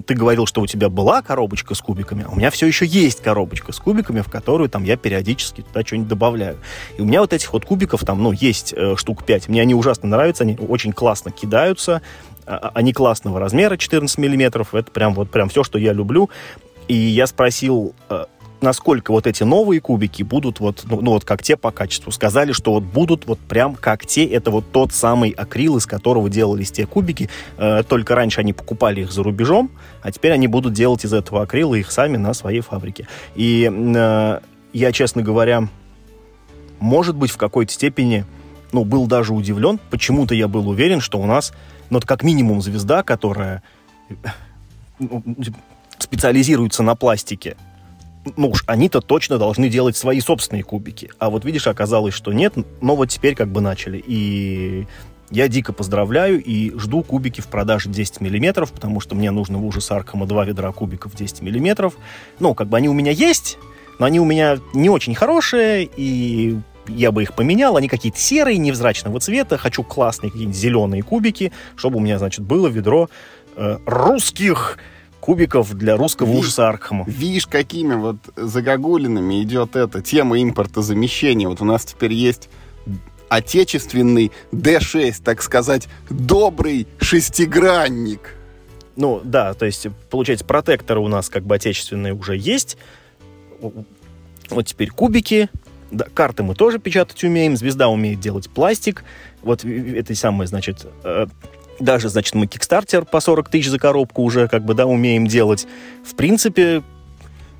ты 0.00 0.14
говорил, 0.14 0.46
что 0.46 0.62
у 0.62 0.66
тебя 0.66 0.88
была 0.88 1.20
коробочка 1.20 1.74
с 1.74 1.80
кубиками, 1.80 2.24
а 2.26 2.32
у 2.32 2.36
меня 2.36 2.50
все 2.50 2.66
еще 2.66 2.86
есть 2.86 3.20
коробочка 3.20 3.72
с 3.72 3.78
кубиками, 3.78 4.22
в 4.22 4.30
которую 4.30 4.70
там 4.70 4.84
я 4.84 4.96
периодически 4.96 5.60
туда 5.60 5.84
что-нибудь 5.84 6.08
добавляю. 6.08 6.58
И 6.96 7.02
у 7.02 7.04
меня 7.04 7.20
вот 7.20 7.32
этих 7.32 7.52
вот 7.52 7.66
кубиков 7.66 8.04
там, 8.04 8.22
ну, 8.22 8.32
есть 8.32 8.72
э, 8.74 8.96
штук 8.96 9.24
5. 9.24 9.48
Мне 9.48 9.60
они 9.60 9.74
ужасно 9.74 10.08
нравятся, 10.08 10.44
они 10.44 10.56
очень 10.56 10.92
классно 10.92 11.30
кидаются, 11.30 12.00
а, 12.46 12.70
они 12.74 12.92
классного 12.92 13.38
размера, 13.38 13.76
14 13.76 14.16
миллиметров. 14.18 14.74
Это 14.74 14.90
прям 14.90 15.14
вот 15.14 15.30
прям 15.30 15.48
все, 15.48 15.62
что 15.62 15.78
я 15.78 15.92
люблю. 15.92 16.30
И 16.88 16.94
я 16.94 17.26
спросил, 17.26 17.94
э, 18.08 18.24
насколько 18.62 19.10
вот 19.10 19.26
эти 19.26 19.42
новые 19.42 19.80
кубики 19.80 20.22
будут 20.22 20.60
вот, 20.60 20.84
ну, 20.84 21.00
ну 21.00 21.10
вот 21.12 21.24
как 21.24 21.42
те 21.42 21.56
по 21.56 21.70
качеству. 21.70 22.12
Сказали, 22.12 22.52
что 22.52 22.72
вот 22.72 22.84
будут 22.84 23.26
вот 23.26 23.38
прям 23.38 23.74
как 23.74 24.06
те. 24.06 24.24
Это 24.24 24.50
вот 24.50 24.70
тот 24.72 24.92
самый 24.92 25.30
акрил, 25.30 25.76
из 25.76 25.86
которого 25.86 26.30
делались 26.30 26.70
те 26.70 26.86
кубики. 26.86 27.28
Э, 27.58 27.82
только 27.82 28.14
раньше 28.14 28.40
они 28.40 28.52
покупали 28.52 29.02
их 29.02 29.12
за 29.12 29.22
рубежом, 29.22 29.70
а 30.02 30.12
теперь 30.12 30.32
они 30.32 30.46
будут 30.46 30.72
делать 30.72 31.04
из 31.04 31.12
этого 31.12 31.42
акрила 31.42 31.74
их 31.74 31.90
сами 31.90 32.16
на 32.16 32.34
своей 32.34 32.60
фабрике. 32.60 33.08
И 33.34 33.70
э, 33.70 34.40
я, 34.72 34.92
честно 34.92 35.22
говоря, 35.22 35.68
может 36.78 37.16
быть, 37.16 37.30
в 37.30 37.36
какой-то 37.36 37.72
степени, 37.72 38.24
ну, 38.72 38.84
был 38.84 39.06
даже 39.06 39.34
удивлен. 39.34 39.78
Почему-то 39.90 40.34
я 40.34 40.48
был 40.48 40.68
уверен, 40.68 41.00
что 41.00 41.18
у 41.18 41.26
нас, 41.26 41.52
ну, 41.90 41.98
это 41.98 42.06
как 42.06 42.22
минимум 42.22 42.60
звезда, 42.62 43.02
которая 43.02 43.62
ну, 44.98 45.22
специализируются 46.02 46.82
на 46.82 46.94
пластике, 46.94 47.56
ну 48.36 48.50
уж 48.50 48.64
они-то 48.66 49.00
точно 49.00 49.38
должны 49.38 49.68
делать 49.68 49.96
свои 49.96 50.20
собственные 50.20 50.62
кубики. 50.62 51.10
А 51.18 51.30
вот 51.30 51.44
видишь, 51.44 51.66
оказалось, 51.66 52.14
что 52.14 52.32
нет, 52.32 52.54
но 52.80 52.96
вот 52.96 53.08
теперь 53.08 53.34
как 53.34 53.48
бы 53.48 53.60
начали. 53.60 54.02
И 54.04 54.86
я 55.30 55.48
дико 55.48 55.72
поздравляю 55.72 56.42
и 56.42 56.76
жду 56.78 57.02
кубики 57.02 57.40
в 57.40 57.46
продаже 57.46 57.88
10 57.88 58.20
миллиметров, 58.20 58.70
потому 58.72 59.00
что 59.00 59.14
мне 59.14 59.30
нужно 59.30 59.58
в 59.58 59.64
ужас 59.64 59.90
Аркама 59.90 60.26
два 60.26 60.44
ведра 60.44 60.70
кубиков 60.72 61.14
10 61.16 61.42
миллиметров. 61.42 61.94
Ну, 62.38 62.54
как 62.54 62.68
бы 62.68 62.76
они 62.76 62.88
у 62.88 62.92
меня 62.92 63.12
есть, 63.12 63.58
но 63.98 64.06
они 64.06 64.20
у 64.20 64.24
меня 64.24 64.58
не 64.74 64.90
очень 64.90 65.14
хорошие, 65.14 65.88
и 65.96 66.58
я 66.86 67.12
бы 67.12 67.22
их 67.22 67.34
поменял. 67.34 67.76
Они 67.76 67.88
какие-то 67.88 68.18
серые, 68.18 68.58
невзрачного 68.58 69.20
цвета. 69.20 69.56
Хочу 69.56 69.82
классные 69.82 70.30
какие-нибудь 70.30 70.58
зеленые 70.58 71.02
кубики, 71.02 71.52
чтобы 71.76 71.96
у 71.96 72.00
меня, 72.00 72.18
значит, 72.18 72.44
было 72.44 72.68
ведро 72.68 73.08
э, 73.56 73.78
русских 73.86 74.78
кубиков 75.22 75.72
для 75.74 75.96
русского 75.96 76.32
Ви, 76.32 76.38
ужаса 76.38 76.68
Аркхема. 76.68 77.04
Видишь, 77.06 77.46
какими 77.46 77.94
вот 77.94 78.16
загогулинами 78.34 79.40
идет 79.42 79.76
эта 79.76 80.02
тема 80.02 80.42
импортозамещения. 80.42 81.48
Вот 81.48 81.62
у 81.62 81.64
нас 81.64 81.84
теперь 81.84 82.12
есть 82.12 82.48
отечественный 83.28 84.32
D6, 84.50 85.22
так 85.24 85.40
сказать, 85.42 85.88
добрый 86.10 86.88
шестигранник. 86.98 88.34
Ну, 88.96 89.20
да, 89.22 89.54
то 89.54 89.64
есть, 89.64 89.86
получается, 90.10 90.44
протекторы 90.44 90.98
у 90.98 91.08
нас 91.08 91.28
как 91.28 91.44
бы 91.44 91.54
отечественные 91.54 92.14
уже 92.14 92.36
есть. 92.36 92.76
Вот 93.60 94.66
теперь 94.66 94.90
кубики. 94.90 95.48
Да, 95.92 96.06
карты 96.12 96.42
мы 96.42 96.56
тоже 96.56 96.80
печатать 96.80 97.22
умеем. 97.22 97.56
Звезда 97.56 97.88
умеет 97.88 98.18
делать 98.18 98.50
пластик. 98.50 99.04
Вот 99.42 99.64
этой 99.64 100.16
самой, 100.16 100.48
значит, 100.48 100.84
э, 101.04 101.26
даже, 101.82 102.08
значит, 102.08 102.34
мы 102.34 102.46
кикстартер 102.46 103.04
по 103.04 103.20
40 103.20 103.48
тысяч 103.48 103.68
за 103.68 103.78
коробку 103.78 104.22
уже 104.22 104.48
как 104.48 104.64
бы, 104.64 104.74
да, 104.74 104.86
умеем 104.86 105.26
делать. 105.26 105.66
В 106.04 106.14
принципе, 106.14 106.82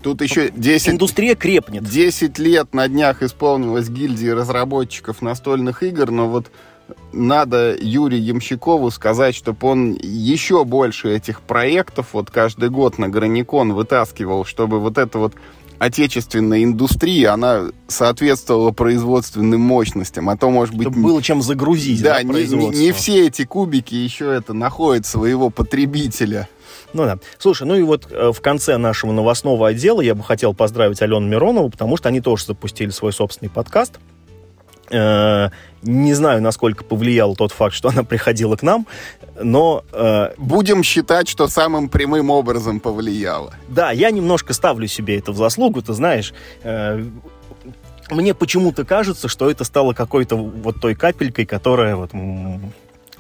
Тут 0.03 0.21
еще 0.21 0.51
10... 0.51 0.89
Индустрия 0.89 1.37
крепнет. 1.37 1.85
10 1.85 2.37
лет 2.39 2.75
на 2.75 2.89
днях 2.89 3.23
исполнилось 3.23 3.89
гильдии 3.89 4.29
разработчиков 4.29 5.23
настольных 5.23 5.85
игр, 5.85 6.11
но 6.11 6.29
вот 6.29 6.51
надо 7.13 7.77
Юрию 7.79 8.23
Ямщикову 8.23 8.91
сказать, 8.91 9.35
чтобы 9.35 9.69
он 9.69 9.93
еще 9.95 10.65
больше 10.65 11.15
этих 11.15 11.41
проектов 11.41 12.09
вот 12.13 12.31
каждый 12.31 12.69
год 12.69 12.99
на 12.99 13.09
Граникон 13.09 13.73
вытаскивал, 13.73 14.45
чтобы 14.45 14.81
вот 14.81 14.99
эта 14.99 15.19
вот 15.19 15.35
отечественная 15.83 16.63
индустрия, 16.63 17.33
она 17.33 17.71
соответствовала 17.89 18.71
производственным 18.71 19.61
мощностям, 19.61 20.29
а 20.29 20.37
то, 20.37 20.49
может 20.49 20.77
быть... 20.77 20.87
Чтобы 20.87 21.03
было 21.03 21.21
чем 21.21 21.43
загрузить, 21.43 22.01
да, 22.01 22.19
да 22.19 22.23
не, 22.23 22.47
не, 22.47 22.69
не 22.69 22.93
все 22.93 23.27
эти 23.27 23.45
кубики 23.45 23.97
еще 23.97 24.33
это 24.33 24.53
находят 24.53 25.07
своего 25.07 25.51
потребителя. 25.51 26.49
Ну 26.93 27.05
да. 27.05 27.19
Слушай, 27.37 27.67
ну 27.67 27.75
и 27.75 27.83
вот 27.83 28.07
э, 28.13 28.31
в 28.33 28.41
конце 28.41 28.77
нашего 28.77 29.11
новостного 29.11 29.69
отдела 29.69 30.01
я 30.01 30.15
бы 30.15 30.23
хотел 30.23 30.55
поздравить 30.55 31.03
Алену 31.03 31.27
Миронову, 31.27 31.69
потому 31.69 31.97
что 31.97 32.11
они 32.11 32.21
тоже 32.21 32.45
запустили 32.47 32.91
свой 32.91 33.13
собственный 33.13 33.51
подкаст. 33.51 33.99
Э, 34.93 35.49
не 35.83 36.15
знаю, 36.15 36.43
насколько 36.43 36.85
повлиял 36.85 37.35
тот 37.35 37.51
факт, 37.53 37.75
что 37.75 37.89
она 37.89 38.05
приходила 38.05 38.57
к 38.57 38.63
нам, 38.63 38.87
но... 39.41 39.85
Э, 39.93 40.35
Будем 40.37 40.83
считать, 40.83 41.29
что 41.29 41.49
самым 41.49 41.89
прямым 41.89 42.31
образом 42.31 42.79
повлияло. 42.79 43.55
Да, 43.69 43.91
я 43.91 44.11
немножко 44.11 44.53
ставлю 44.53 44.87
себе 44.87 45.19
это 45.19 45.33
в 45.33 45.37
заслугу, 45.37 45.83
ты 45.83 45.93
знаешь. 45.95 46.35
Мне 48.11 48.35
почему-то 48.35 48.85
кажется, 48.85 49.29
что 49.29 49.51
это 49.51 49.65
стало 49.65 49.95
какой-то 49.95 50.37
вот 50.37 50.81
той 50.81 50.95
капелькой, 50.95 51.47
которая 51.47 51.97
вот 51.97 52.11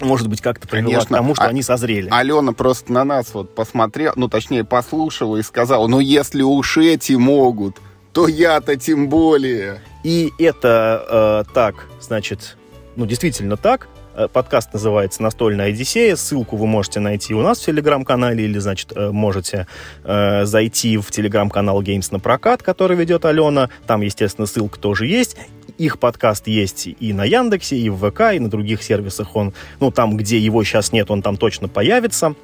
может 0.01 0.29
быть, 0.29 0.41
как-то 0.41 0.67
привела 0.67 0.95
Конечно. 0.95 1.17
к 1.17 1.19
тому, 1.21 1.35
что 1.35 1.45
а, 1.45 1.49
они 1.49 1.63
созрели. 1.63 2.09
Алена 2.11 2.53
просто 2.53 2.93
на 2.93 3.05
нас 3.05 3.33
вот 3.35 3.55
посмотрела, 3.55 4.13
ну, 4.17 4.29
точнее, 4.29 4.65
послушала 4.65 5.37
и 5.37 5.43
сказала, 5.43 5.87
ну, 5.87 6.01
если 6.01 6.43
уж 6.43 6.77
эти 6.79 7.13
могут, 7.13 7.77
то 8.13 8.27
я-то 8.27 8.77
тем 8.77 9.09
более. 9.09 9.81
И 10.05 10.33
это 10.39 11.45
э, 11.47 11.53
так, 11.53 11.87
значит, 12.01 12.57
ну, 12.97 13.07
действительно 13.07 13.57
так. 13.57 13.89
Э, 14.15 14.29
подкаст 14.31 14.73
называется 14.73 15.23
«Настольная 15.23 15.67
Одиссея». 15.67 16.17
Ссылку 16.17 16.57
вы 16.57 16.67
можете 16.67 17.01
найти 17.01 17.35
у 17.35 17.43
нас 17.43 17.61
в 17.61 17.65
Телеграм-канале 17.65 18.45
или, 18.45 18.59
значит, 18.59 18.93
э, 18.95 19.11
можете 19.11 19.67
э, 20.05 20.45
зайти 20.45 20.99
в 20.99 21.11
Телеграм-канал 21.11 21.83
Games 21.83 22.09
на 22.11 22.19
прокат, 22.19 22.63
который 22.63 22.97
ведет 22.97 23.25
Алена. 23.25 23.71
Там, 23.87 24.03
естественно, 24.03 24.47
ссылка 24.47 24.79
тоже 24.79 25.07
есть. 25.07 25.37
Их 25.79 25.99
подкаст 25.99 26.49
есть 26.49 26.89
и 26.99 27.13
на 27.13 27.25
Яндексе, 27.25 27.77
и 27.77 27.89
в 27.89 28.11
ВК, 28.11 28.35
и 28.35 28.39
на 28.39 28.51
других 28.51 28.83
сервисах. 28.83 29.35
Он, 29.37 29.55
ну, 29.81 29.91
там, 29.91 30.17
где 30.17 30.39
его 30.39 30.63
сейчас 30.65 30.93
нет, 30.93 31.11
он 31.11 31.23
там 31.23 31.37
точно 31.37 31.69
появится. 31.69 32.35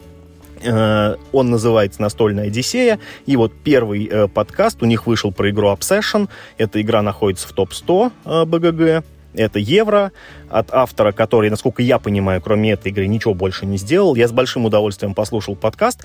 Э, 0.62 1.16
он 1.32 1.50
называется 1.50 2.00
«Настольная 2.02 2.46
Одиссея». 2.46 2.98
И 3.26 3.36
вот 3.36 3.52
первый 3.52 4.06
э, 4.06 4.28
подкаст 4.28 4.82
у 4.82 4.86
них 4.86 5.06
вышел 5.06 5.32
про 5.32 5.50
игру 5.50 5.68
Obsession. 5.68 6.28
Эта 6.56 6.80
игра 6.80 7.02
находится 7.02 7.48
в 7.48 7.52
топ-100 7.52 8.12
э, 8.24 8.44
БГГ. 8.44 9.04
Это 9.34 9.58
евро 9.58 10.12
от 10.50 10.72
автора, 10.72 11.12
который, 11.12 11.50
насколько 11.50 11.82
я 11.82 11.98
понимаю, 11.98 12.40
кроме 12.40 12.72
этой 12.72 12.90
игры 12.90 13.06
ничего 13.06 13.34
больше 13.34 13.66
не 13.66 13.76
сделал. 13.76 14.14
Я 14.14 14.26
с 14.26 14.32
большим 14.32 14.64
удовольствием 14.64 15.14
послушал 15.14 15.54
подкаст. 15.54 16.04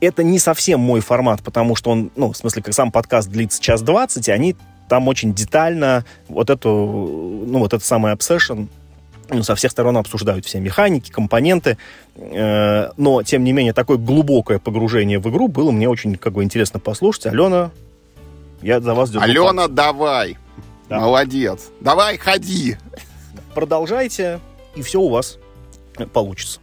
Это 0.00 0.22
не 0.22 0.38
совсем 0.38 0.80
мой 0.80 1.00
формат, 1.00 1.42
потому 1.42 1.76
что 1.76 1.90
он, 1.90 2.10
ну, 2.16 2.32
в 2.32 2.36
смысле, 2.36 2.62
как 2.62 2.74
сам 2.74 2.90
подкаст 2.90 3.28
длится 3.28 3.62
час 3.62 3.82
двадцать, 3.82 4.28
и 4.28 4.32
они 4.32 4.56
там 4.88 5.06
очень 5.08 5.32
детально 5.32 6.04
вот 6.28 6.50
эту, 6.50 6.68
ну, 7.46 7.60
вот 7.60 7.72
этот 7.72 7.84
самый 7.84 8.10
ну, 8.12 8.68
со 9.42 9.54
всех 9.54 9.70
сторон 9.70 9.96
обсуждают 9.96 10.44
все 10.44 10.60
механики, 10.60 11.10
компоненты, 11.10 11.78
э, 12.16 12.90
но, 12.96 13.22
тем 13.22 13.44
не 13.44 13.52
менее, 13.52 13.72
такое 13.72 13.96
глубокое 13.96 14.58
погружение 14.58 15.18
в 15.18 15.28
игру 15.30 15.48
было 15.48 15.70
мне 15.70 15.88
очень, 15.88 16.16
как 16.16 16.32
бы, 16.32 16.44
интересно 16.44 16.80
послушать. 16.80 17.26
Алена, 17.26 17.70
я 18.62 18.80
за 18.80 18.94
вас 18.94 19.10
держу. 19.10 19.24
Алена, 19.24 19.62
пальцы. 19.62 19.72
давай! 19.72 20.38
Да. 20.88 21.00
Молодец! 21.00 21.68
Давай, 21.80 22.18
ходи! 22.18 22.76
Продолжайте, 23.54 24.40
и 24.74 24.82
все 24.82 25.00
у 25.00 25.08
вас 25.08 25.38
получится. 26.12 26.60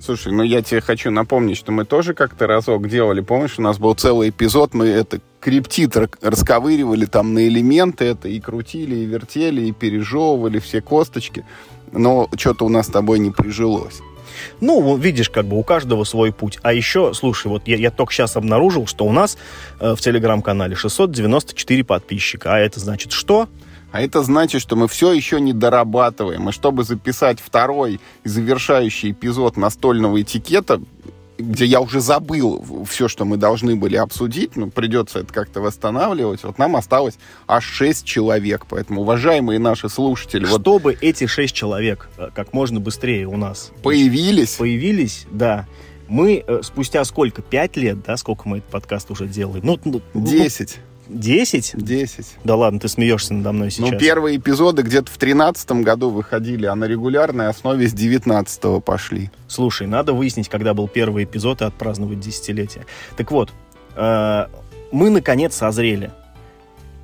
Слушай, 0.00 0.32
ну 0.32 0.44
я 0.44 0.62
тебе 0.62 0.80
хочу 0.80 1.10
напомнить, 1.10 1.56
что 1.56 1.72
мы 1.72 1.84
тоже 1.84 2.14
как-то 2.14 2.46
разок 2.46 2.88
делали. 2.88 3.20
Помнишь, 3.20 3.58
у 3.58 3.62
нас 3.62 3.78
был 3.78 3.94
целый 3.94 4.30
эпизод, 4.30 4.72
мы 4.72 4.86
это 4.86 5.20
криптит 5.40 5.96
расковыривали 6.22 7.04
там 7.04 7.34
на 7.34 7.46
элементы 7.46 8.04
это, 8.04 8.28
и 8.28 8.38
крутили, 8.40 8.96
и 8.96 9.04
вертели, 9.04 9.62
и 9.62 9.72
пережевывали 9.72 10.60
все 10.60 10.80
косточки. 10.80 11.44
Но 11.92 12.28
что-то 12.36 12.64
у 12.64 12.68
нас 12.68 12.86
с 12.86 12.90
тобой 12.90 13.18
не 13.18 13.30
прижилось. 13.30 14.00
Ну, 14.60 14.96
видишь, 14.96 15.30
как 15.30 15.46
бы 15.46 15.58
у 15.58 15.62
каждого 15.62 16.04
свой 16.04 16.32
путь. 16.32 16.58
А 16.62 16.72
еще, 16.72 17.12
слушай, 17.14 17.48
вот 17.48 17.66
я, 17.66 17.76
я 17.76 17.90
только 17.90 18.12
сейчас 18.12 18.36
обнаружил, 18.36 18.86
что 18.86 19.04
у 19.04 19.12
нас 19.12 19.36
э, 19.80 19.94
в 19.94 20.00
телеграм-канале 20.00 20.74
694 20.74 21.84
подписчика. 21.84 22.54
А 22.54 22.58
это 22.58 22.80
значит 22.80 23.12
что? 23.12 23.48
А 23.90 24.02
это 24.02 24.22
значит, 24.22 24.60
что 24.60 24.76
мы 24.76 24.86
все 24.86 25.12
еще 25.12 25.40
не 25.40 25.52
дорабатываем. 25.52 26.48
И 26.48 26.52
чтобы 26.52 26.84
записать 26.84 27.40
второй 27.40 28.00
завершающий 28.24 29.12
эпизод 29.12 29.56
настольного 29.56 30.20
этикета, 30.20 30.80
где 31.38 31.64
я 31.64 31.80
уже 31.80 32.00
забыл 32.00 32.84
все, 32.88 33.08
что 33.08 33.24
мы 33.24 33.36
должны 33.36 33.76
были 33.76 33.96
обсудить, 33.96 34.56
ну, 34.56 34.70
придется 34.70 35.20
это 35.20 35.32
как-то 35.32 35.60
восстанавливать. 35.60 36.42
Вот 36.42 36.58
нам 36.58 36.76
осталось 36.76 37.18
аж 37.46 37.64
шесть 37.64 38.04
человек, 38.04 38.66
поэтому, 38.68 39.02
уважаемые 39.02 39.58
наши 39.58 39.88
слушатели... 39.88 40.44
Чтобы 40.44 40.92
вот... 40.92 40.96
эти 41.00 41.26
шесть 41.26 41.54
человек 41.54 42.08
э, 42.18 42.30
как 42.34 42.52
можно 42.52 42.80
быстрее 42.80 43.26
у 43.26 43.36
нас... 43.36 43.70
Появились? 43.82 44.56
Появились, 44.56 45.26
да. 45.30 45.66
Мы 46.08 46.42
э, 46.46 46.60
спустя 46.62 47.04
сколько? 47.04 47.42
Пять 47.42 47.76
лет, 47.76 48.02
да? 48.02 48.16
Сколько 48.16 48.48
мы 48.48 48.58
этот 48.58 48.70
подкаст 48.70 49.10
уже 49.10 49.26
делаем? 49.26 49.60
Ну, 49.64 49.78
ну, 49.84 50.02
ну 50.14 50.26
Десять. 50.26 50.78
Десять? 51.08 51.72
Десять. 51.74 52.36
Да 52.44 52.54
ладно, 52.54 52.80
ты 52.80 52.88
смеешься 52.88 53.32
надо 53.32 53.52
мной 53.52 53.70
сейчас. 53.70 53.90
Ну, 53.90 53.98
первые 53.98 54.36
эпизоды 54.36 54.82
где-то 54.82 55.10
в 55.10 55.16
тринадцатом 55.16 55.82
году 55.82 56.10
выходили, 56.10 56.66
а 56.66 56.74
на 56.74 56.84
регулярной 56.84 57.48
основе 57.48 57.88
с 57.88 57.92
девятнадцатого 57.92 58.80
пошли. 58.80 59.30
Слушай, 59.46 59.86
надо 59.86 60.12
выяснить, 60.12 60.48
когда 60.48 60.74
был 60.74 60.86
первый 60.86 61.24
эпизод 61.24 61.62
и 61.62 61.64
отпраздновать 61.64 62.20
десятилетие. 62.20 62.84
Так 63.16 63.30
вот, 63.30 63.52
э, 63.96 64.46
мы 64.92 65.10
наконец 65.10 65.54
созрели. 65.56 66.12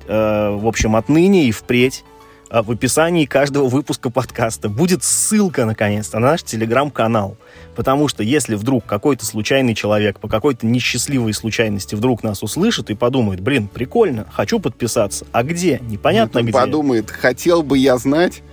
Э, 0.07 0.51
в 0.55 0.67
общем, 0.67 0.95
отныне 0.95 1.45
и 1.45 1.51
впредь 1.51 2.03
в 2.49 2.71
описании 2.71 3.25
каждого 3.25 3.67
выпуска 3.67 4.09
подкаста 4.09 4.69
будет 4.69 5.03
ссылка, 5.03 5.65
наконец-то, 5.65 6.19
на 6.19 6.31
наш 6.31 6.43
телеграм-канал. 6.43 7.37
Потому 7.75 8.07
что 8.07 8.23
если 8.23 8.55
вдруг 8.55 8.85
какой-то 8.85 9.25
случайный 9.25 9.73
человек 9.73 10.19
по 10.19 10.27
какой-то 10.27 10.65
несчастливой 10.65 11.33
случайности 11.33 11.95
вдруг 11.95 12.23
нас 12.23 12.43
услышит 12.43 12.89
и 12.89 12.95
подумает, 12.95 13.41
блин, 13.41 13.67
прикольно, 13.67 14.25
хочу 14.31 14.59
подписаться, 14.59 15.25
а 15.31 15.43
где? 15.43 15.79
Непонятно 15.81 16.41
ну, 16.41 16.47
где. 16.47 16.53
подумает, 16.53 17.11
хотел 17.11 17.63
бы 17.63 17.77
я 17.77 17.97
знать, 17.97 18.43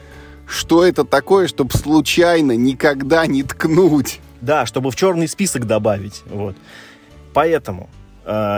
что 0.46 0.84
это 0.84 1.04
такое, 1.04 1.46
чтобы 1.46 1.72
случайно 1.72 2.56
никогда 2.56 3.26
не 3.26 3.42
ткнуть. 3.42 4.20
Да, 4.40 4.66
чтобы 4.66 4.90
в 4.90 4.96
черный 4.96 5.28
список 5.28 5.66
добавить. 5.66 6.22
Вот. 6.26 6.56
Поэтому 7.32 7.88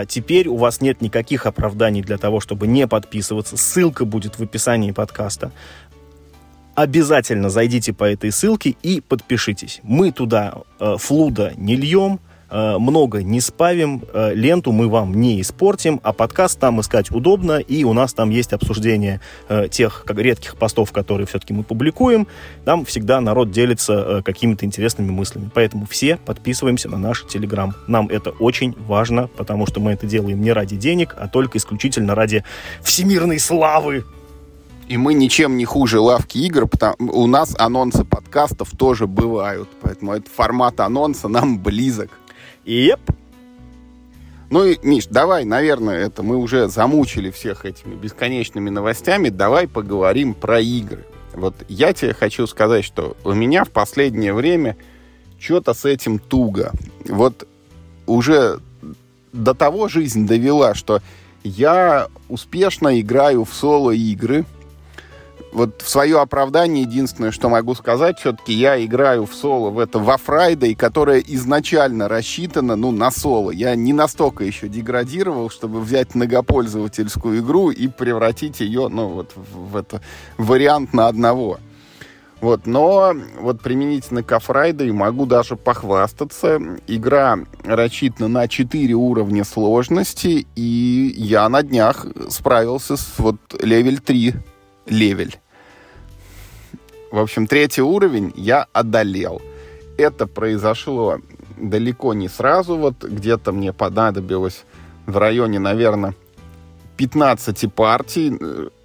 теперь 0.09 0.48
у 0.48 0.57
вас 0.57 0.81
нет 0.81 1.00
никаких 1.00 1.46
оправданий 1.46 2.03
для 2.03 2.18
того, 2.18 2.40
чтобы 2.40 2.66
не 2.66 2.87
подписываться. 2.87 3.57
Ссылка 3.57 4.05
будет 4.05 4.38
в 4.38 4.42
описании 4.42 4.92
подкаста 4.92 5.53
обязательно 6.74 7.50
зайдите 7.50 7.92
по 7.92 8.05
этой 8.05 8.33
ссылке 8.33 8.77
и 8.83 9.00
подпишитесь. 9.00 9.81
Мы 9.83 10.12
туда 10.12 10.55
э, 10.81 10.96
флуда 10.98 11.53
не 11.57 11.77
льем, 11.77 12.20
много 12.54 13.22
не 13.22 13.40
спавим, 13.40 14.02
э, 14.12 14.32
ленту 14.34 14.72
мы 14.72 14.88
вам 14.88 15.20
не 15.20 15.40
испортим, 15.40 16.00
а 16.02 16.12
подкаст 16.12 16.60
там 16.60 16.80
искать 16.80 17.10
удобно, 17.10 17.58
и 17.58 17.84
у 17.84 17.92
нас 17.92 18.14
там 18.14 18.30
есть 18.30 18.52
обсуждение 18.52 19.20
э, 19.48 19.68
тех 19.68 20.04
редких 20.08 20.56
постов, 20.56 20.92
которые 20.92 21.26
все-таки 21.26 21.52
мы 21.52 21.64
публикуем. 21.64 22.26
Там 22.64 22.84
всегда 22.84 23.20
народ 23.20 23.50
делится 23.50 23.92
э, 23.92 24.22
какими-то 24.22 24.64
интересными 24.64 25.10
мыслями. 25.10 25.50
Поэтому 25.52 25.86
все 25.86 26.16
подписываемся 26.16 26.88
на 26.88 26.98
наш 26.98 27.26
Телеграм. 27.26 27.74
Нам 27.88 28.08
это 28.08 28.30
очень 28.30 28.74
важно, 28.86 29.28
потому 29.36 29.66
что 29.66 29.80
мы 29.80 29.92
это 29.92 30.06
делаем 30.06 30.40
не 30.40 30.52
ради 30.52 30.76
денег, 30.76 31.14
а 31.18 31.28
только 31.28 31.58
исключительно 31.58 32.14
ради 32.14 32.44
всемирной 32.82 33.38
славы 33.38 34.04
и 34.86 34.98
мы 34.98 35.14
ничем 35.14 35.56
не 35.56 35.64
хуже 35.64 35.98
лавки 35.98 36.38
игр, 36.38 36.66
потому 36.68 36.96
у 36.98 37.26
нас 37.26 37.54
анонсы 37.58 38.04
подкастов 38.04 38.70
тоже 38.76 39.06
бывают, 39.06 39.68
поэтому 39.80 40.12
этот 40.12 40.28
формат 40.28 40.78
анонса 40.80 41.28
нам 41.28 41.58
близок. 41.58 42.10
Yep. 42.64 43.00
Ну 44.50 44.64
и, 44.64 44.79
Миш, 44.83 45.07
давай, 45.07 45.44
наверное, 45.44 46.07
это 46.07 46.22
мы 46.22 46.37
уже 46.37 46.68
замучили 46.68 47.31
всех 47.31 47.64
этими 47.64 47.94
бесконечными 47.94 48.70
новостями, 48.70 49.29
давай 49.29 49.66
поговорим 49.66 50.35
про 50.35 50.61
игры. 50.61 51.05
Вот 51.33 51.55
я 51.68 51.92
тебе 51.92 52.14
хочу 52.14 52.46
сказать, 52.46 52.85
что 52.85 53.16
у 53.24 53.33
меня 53.33 53.64
в 53.64 53.70
последнее 53.70 54.33
время 54.33 54.77
что-то 55.40 55.74
с 55.74 55.85
этим 55.85 56.18
туго. 56.18 56.72
Вот 57.09 57.48
уже 58.07 58.61
до 59.33 59.55
того 59.55 59.88
жизнь 59.88 60.27
довела, 60.27 60.74
что 60.74 61.03
я 61.42 62.09
успешно 62.29 63.00
играю 63.00 63.44
в 63.44 63.53
соло-игры, 63.53 64.44
вот 65.54 65.82
в 65.82 65.88
свое 65.88 66.20
оправдание 66.20 66.82
единственное, 66.82 67.30
что 67.30 67.48
могу 67.48 67.74
сказать, 67.76 68.18
все-таки 68.18 68.52
я 68.52 68.84
играю 68.84 69.24
в 69.24 69.34
соло 69.34 69.70
в 69.70 69.78
это 69.78 70.00
во 70.00 70.16
Friday, 70.16 70.74
которая 70.74 71.20
изначально 71.20 72.09
рассчитана, 72.09 72.74
ну, 72.74 72.90
на 72.90 73.11
соло. 73.12 73.52
Я 73.52 73.76
не 73.76 73.92
настолько 73.92 74.44
еще 74.44 74.68
деградировал, 74.68 75.50
чтобы 75.50 75.80
взять 75.80 76.16
многопользовательскую 76.16 77.40
игру 77.40 77.70
и 77.70 77.86
превратить 77.86 78.61
ее, 78.61 78.88
ну, 78.88 79.09
вот 79.09 79.32
в, 79.36 79.76
это 79.76 80.02
вариант 80.38 80.92
на 80.92 81.07
одного. 81.07 81.61
Вот, 82.40 82.66
но 82.66 83.14
вот 83.40 83.62
применительно 83.62 84.24
к 84.24 84.38
Friday 84.38 84.90
могу 84.90 85.24
даже 85.24 85.55
похвастаться. 85.55 86.59
Игра 86.88 87.38
рассчитана 87.62 88.28
на 88.28 88.48
4 88.48 88.92
уровня 88.94 89.44
сложности, 89.44 90.46
и 90.57 91.14
я 91.16 91.48
на 91.48 91.62
днях 91.62 92.07
справился 92.28 92.96
с 92.96 93.14
вот 93.18 93.36
level 93.62 94.01
3 94.00 94.34
level. 94.86 95.38
В 97.14 97.18
общем, 97.20 97.46
третий 97.46 97.80
уровень 97.80 98.32
я 98.34 98.66
одолел. 98.72 99.40
Это 99.96 100.26
произошло 100.26 101.20
далеко 101.56 102.12
не 102.12 102.26
сразу. 102.26 102.76
Вот 102.76 103.04
где-то 103.04 103.52
мне 103.52 103.72
понадобилось 103.72 104.64
в 105.06 105.16
районе, 105.16 105.60
наверное, 105.60 106.16
15 106.96 107.72
партий. 107.72 108.36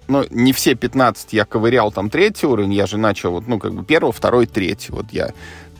Ну, 0.06 0.24
не 0.30 0.52
все 0.52 0.76
15 0.76 1.32
я 1.32 1.44
ковырял 1.44 1.90
там 1.90 2.08
третий 2.08 2.46
уровень. 2.46 2.72
Я 2.72 2.86
же 2.86 2.98
начал, 2.98 3.32
вот, 3.32 3.48
ну, 3.48 3.58
как 3.58 3.74
бы 3.74 3.84
первый, 3.84 4.12
второй, 4.12 4.46
третий. 4.46 4.92
Вот 4.92 5.06
я 5.10 5.32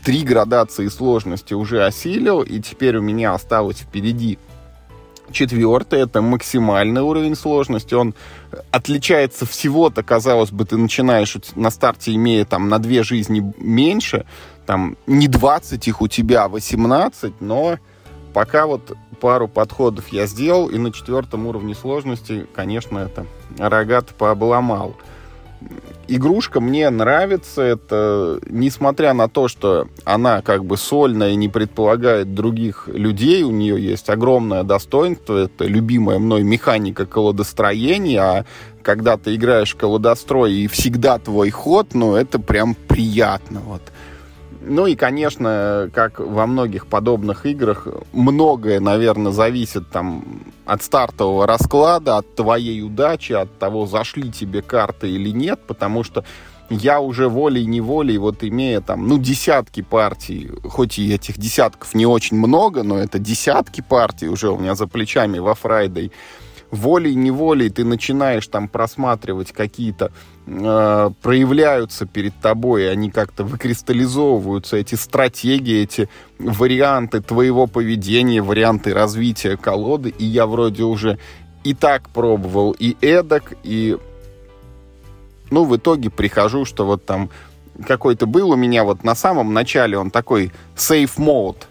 три 0.03 0.21
градации 0.23 0.89
сложности 0.89 1.53
уже 1.53 1.85
осилил, 1.85 2.41
и 2.41 2.59
теперь 2.59 2.97
у 2.97 3.01
меня 3.01 3.33
осталось 3.33 3.77
впереди 3.77 4.37
Четвертый— 5.31 5.99
это 6.01 6.21
максимальный 6.21 7.01
уровень 7.01 7.35
сложности. 7.35 7.93
Он 7.93 8.13
отличается 8.71 9.45
всего-то, 9.45 10.03
казалось 10.03 10.51
бы, 10.51 10.65
ты 10.65 10.77
начинаешь 10.77 11.35
на 11.55 11.71
старте, 11.71 12.13
имея 12.13 12.45
там 12.45 12.69
на 12.69 12.79
две 12.79 13.03
жизни 13.03 13.53
меньше, 13.57 14.25
там 14.65 14.97
не 15.07 15.27
20 15.27 15.87
их 15.87 16.01
у 16.01 16.07
тебя, 16.07 16.43
а 16.43 16.49
18, 16.49 17.41
но 17.41 17.77
пока 18.33 18.65
вот 18.65 18.95
пару 19.19 19.47
подходов 19.47 20.09
я 20.09 20.25
сделал, 20.27 20.67
и 20.69 20.77
на 20.77 20.91
четвертом 20.91 21.47
уровне 21.47 21.75
сложности, 21.75 22.47
конечно, 22.53 22.99
это 22.99 23.25
рогат 23.57 24.09
пообломал 24.09 24.95
игрушка 26.07 26.59
мне 26.59 26.89
нравится. 26.89 27.61
Это, 27.61 28.39
несмотря 28.47 29.13
на 29.13 29.27
то, 29.27 29.47
что 29.47 29.87
она 30.03 30.41
как 30.41 30.65
бы 30.65 30.77
сольная 30.77 31.31
и 31.31 31.35
не 31.35 31.49
предполагает 31.49 32.33
других 32.33 32.87
людей, 32.87 33.43
у 33.43 33.51
нее 33.51 33.81
есть 33.81 34.09
огромное 34.09 34.63
достоинство. 34.63 35.37
Это 35.37 35.65
любимая 35.65 36.19
мной 36.19 36.43
механика 36.43 37.05
колодостроения. 37.05 38.21
А 38.21 38.45
когда 38.83 39.17
ты 39.17 39.35
играешь 39.35 39.75
колодострой 39.75 40.53
и 40.53 40.67
всегда 40.67 41.17
твой 41.17 41.49
ход, 41.49 41.93
ну, 41.93 42.15
это 42.15 42.39
прям 42.39 42.75
приятно. 42.75 43.61
Вот. 43.61 43.81
Ну 44.63 44.85
и, 44.85 44.95
конечно, 44.95 45.89
как 45.93 46.19
во 46.19 46.45
многих 46.45 46.85
подобных 46.85 47.47
играх, 47.47 47.87
многое, 48.13 48.79
наверное, 48.79 49.31
зависит 49.31 49.89
там 49.89 50.23
от 50.65 50.83
стартового 50.83 51.47
расклада, 51.47 52.17
от 52.17 52.35
твоей 52.35 52.83
удачи, 52.83 53.33
от 53.33 53.57
того, 53.57 53.87
зашли 53.87 54.31
тебе 54.31 54.61
карты 54.61 55.09
или 55.09 55.31
нет, 55.31 55.59
потому 55.65 56.03
что 56.03 56.23
я 56.69 57.01
уже 57.01 57.27
волей-неволей, 57.27 58.17
вот 58.17 58.43
имея 58.43 58.81
там, 58.81 59.07
ну, 59.07 59.17
десятки 59.17 59.81
партий, 59.81 60.51
хоть 60.63 60.99
и 60.99 61.11
этих 61.11 61.37
десятков 61.39 61.93
не 61.95 62.05
очень 62.05 62.37
много, 62.37 62.83
но 62.83 62.97
это 62.97 63.19
десятки 63.19 63.81
партий 63.81 64.29
уже 64.29 64.49
у 64.49 64.57
меня 64.57 64.75
за 64.75 64.87
плечами 64.87 65.39
во 65.39 65.55
Фрайдей, 65.55 66.11
волей-неволей 66.69 67.69
ты 67.69 67.83
начинаешь 67.83 68.47
там 68.47 68.69
просматривать 68.69 69.51
какие-то, 69.51 70.11
э, 70.45 71.09
проявляются 71.21 72.05
перед 72.05 72.35
тобой, 72.35 72.91
они 72.91 73.11
как-то 73.11 73.43
выкристаллизовываются, 73.43 74.77
эти 74.77 74.95
стратегии, 74.95 75.83
эти 75.83 76.09
варианты 76.39 77.21
твоего 77.21 77.67
поведения, 77.67 78.41
варианты 78.41 78.93
развития 78.93 79.57
колоды, 79.57 80.09
и 80.09 80.25
я 80.25 80.45
вроде 80.45 80.83
уже 80.83 81.19
и 81.63 81.73
так 81.73 82.09
пробовал, 82.09 82.75
и 82.77 82.97
эдак, 83.01 83.53
и 83.63 83.97
ну, 85.51 85.65
в 85.65 85.75
итоге 85.75 86.09
прихожу, 86.09 86.65
что 86.65 86.85
вот 86.85 87.05
там 87.05 87.29
какой-то 87.85 88.25
был 88.25 88.51
у 88.51 88.55
меня 88.55 88.83
вот 88.83 89.03
на 89.03 89.15
самом 89.15 89.53
начале 89.53 89.97
он 89.97 90.11
такой 90.11 90.51
safe 90.75 91.17
mode, 91.17 91.63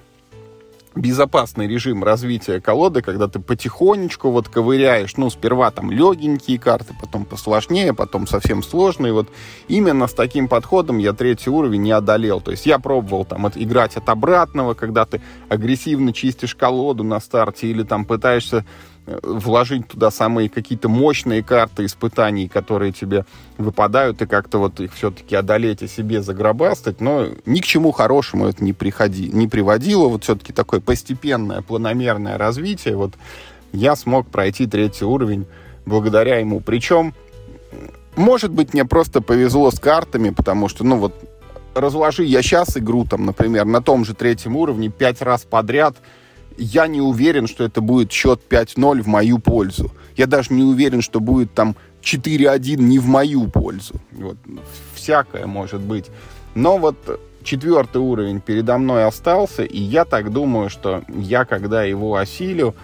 безопасный 0.95 1.69
режим 1.69 2.03
развития 2.03 2.61
колоды, 2.61 3.03
когда 3.03 3.29
ты 3.29 3.39
потихонечку 3.39 4.31
вот 4.31 4.49
ковыряешь, 4.49 5.17
ну, 5.17 5.31
сперва 5.31 5.71
там 5.71 5.91
легенькие 5.91 6.59
карты, 6.59 6.95
потом 7.01 7.25
посложнее, 7.25 7.95
потом 7.95 8.27
совсем 8.27 8.63
сложные. 8.63 9.13
Вот 9.13 9.29
именно 9.69 10.07
с 10.07 10.13
таким 10.13 10.49
подходом 10.49 10.99
я 10.99 11.13
третий 11.13 11.51
уровень 11.51 11.83
не 11.83 11.93
одолел. 11.93 12.41
То 12.41 12.51
есть 12.51 12.67
я 12.67 12.79
пробовал 12.79 13.25
там 13.25 13.47
от, 13.47 13.57
играть 13.57 13.97
от 13.97 14.09
обратного, 14.09 14.75
когда 14.75 15.05
ты 15.05 15.21
агрессивно 15.49 16.13
чистишь 16.13 16.55
колоду 16.55 17.05
на 17.05 17.21
старте 17.21 17.69
или 17.69 17.83
там 17.83 18.05
пытаешься 18.05 18.65
вложить 19.23 19.89
туда 19.89 20.11
самые 20.11 20.49
какие-то 20.49 20.89
мощные 20.89 21.43
карты 21.43 21.85
испытаний, 21.85 22.49
которые 22.49 22.93
тебе 22.93 23.25
выпадают, 23.59 24.23
и 24.23 24.27
как-то 24.27 24.59
вот 24.59 24.81
их 24.81 24.95
все-таки 24.95 25.35
одолеть 25.35 25.83
и 25.83 25.89
себе 25.89 26.23
загробастать, 26.23 27.01
но 27.01 27.27
ни 27.47 27.61
к 27.61 27.65
чему 27.65 27.93
хорошему 27.93 28.47
это 28.47 28.63
не, 28.63 28.73
приходи, 28.73 29.31
не 29.33 29.49
приводило. 29.49 30.09
Вот 30.09 30.25
все-таки 30.25 30.53
такое 30.53 30.81
постепенное, 30.81 31.63
планомерное 31.63 32.39
развитие. 32.39 32.97
Вот 32.97 33.15
я 33.73 33.97
смог 33.97 34.29
пройти 34.29 34.67
третий 34.67 35.05
уровень 35.05 35.47
благодаря 35.87 36.39
ему. 36.39 36.61
Причем, 36.61 37.15
может 38.17 38.51
быть, 38.51 38.75
мне 38.75 38.85
просто 38.85 39.21
повезло 39.21 39.71
с 39.71 39.81
картами, 39.81 40.31
потому 40.31 40.69
что, 40.69 40.85
ну 40.85 40.97
вот, 40.97 41.15
разложи 41.75 42.25
я 42.25 42.43
сейчас 42.43 42.77
игру, 42.77 43.05
там, 43.05 43.27
например, 43.27 43.65
на 43.65 43.81
том 43.81 44.05
же 44.05 44.15
третьем 44.15 44.57
уровне 44.57 44.89
пять 44.89 45.23
раз 45.23 45.43
подряд— 45.43 45.97
я 46.57 46.87
не 46.87 47.01
уверен, 47.01 47.47
что 47.47 47.65
это 47.65 47.81
будет 47.81 48.13
счет 48.13 48.41
5-0 48.49 49.03
в 49.03 49.07
мою 49.07 49.39
пользу. 49.39 49.91
Я 50.17 50.27
даже 50.27 50.53
не 50.53 50.63
уверен, 50.63 51.03
что 51.03 51.21
будет 51.21 51.53
там 51.55 51.77
4-1 52.03 52.77
не 52.77 52.99
в 52.99 53.07
мою 53.07 53.49
пользу. 53.49 53.95
Вот, 54.13 54.37
всякое 54.95 55.47
может 55.47 55.81
быть. 55.81 56.07
Но 56.55 56.79
вот 56.79 56.97
четвертый 57.43 57.99
уровень 57.99 58.41
передо 58.41 58.79
мной 58.79 59.05
остался, 59.05 59.63
и 59.63 59.79
я 59.79 60.05
так 60.05 60.33
думаю, 60.33 60.69
что 60.71 61.03
я, 61.09 61.45
когда 61.45 61.85
его 61.85 62.17
осилю, 62.17 62.75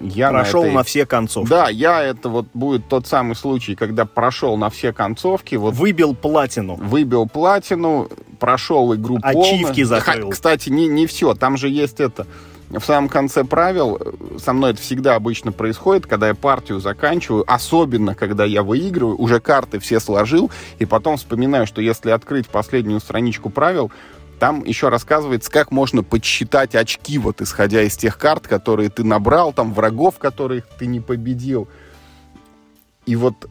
я 0.00 0.30
прошел 0.30 0.62
на, 0.62 0.66
этой... 0.66 0.74
на 0.74 0.82
все 0.84 1.06
концовки. 1.06 1.50
Да, 1.50 1.68
я 1.68 2.02
это 2.02 2.28
вот 2.28 2.46
будет 2.54 2.88
тот 2.88 3.06
самый 3.06 3.34
случай, 3.34 3.74
когда 3.74 4.04
прошел 4.04 4.56
на 4.56 4.70
все 4.70 4.92
концовки. 4.92 5.54
Вот 5.54 5.74
выбил 5.74 6.14
платину. 6.14 6.76
Выбил 6.76 7.26
платину, 7.26 8.08
прошел 8.38 8.94
игру 8.94 9.18
Ачивки 9.22 9.82
полно. 9.82 9.84
закрыл. 9.84 10.30
Кстати, 10.30 10.68
не, 10.68 10.88
не 10.88 11.06
все. 11.06 11.34
Там 11.34 11.56
же 11.56 11.68
есть 11.68 12.00
это 12.00 12.26
в 12.70 12.80
самом 12.80 13.08
конце 13.08 13.44
правил, 13.44 13.98
со 14.38 14.52
мной 14.52 14.72
это 14.72 14.82
всегда 14.82 15.14
обычно 15.14 15.52
происходит, 15.52 16.06
когда 16.06 16.28
я 16.28 16.34
партию 16.34 16.80
заканчиваю, 16.80 17.44
особенно 17.46 18.14
когда 18.14 18.44
я 18.44 18.62
выигрываю, 18.62 19.16
уже 19.16 19.40
карты 19.40 19.78
все 19.78 20.00
сложил, 20.00 20.50
и 20.78 20.84
потом 20.84 21.16
вспоминаю, 21.16 21.66
что 21.66 21.80
если 21.80 22.10
открыть 22.10 22.48
последнюю 22.48 23.00
страничку 23.00 23.48
правил, 23.48 23.90
там 24.38 24.64
еще 24.64 24.88
рассказывается, 24.88 25.50
как 25.50 25.70
можно 25.72 26.02
подсчитать 26.02 26.74
очки, 26.74 27.18
вот 27.18 27.40
исходя 27.40 27.82
из 27.82 27.96
тех 27.96 28.18
карт, 28.18 28.46
которые 28.46 28.90
ты 28.90 29.02
набрал, 29.02 29.52
там 29.52 29.72
врагов, 29.72 30.18
которых 30.18 30.64
ты 30.78 30.86
не 30.86 31.00
победил. 31.00 31.68
И 33.06 33.16
вот, 33.16 33.48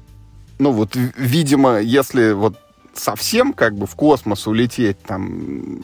ну 0.60 0.72
вот, 0.72 0.96
видимо, 0.96 1.80
если 1.80 2.32
вот 2.32 2.58
совсем 3.00 3.54
как 3.54 3.76
бы 3.76 3.86
в 3.86 3.96
космос 3.96 4.48
улететь 4.48 5.00
там 5.00 5.82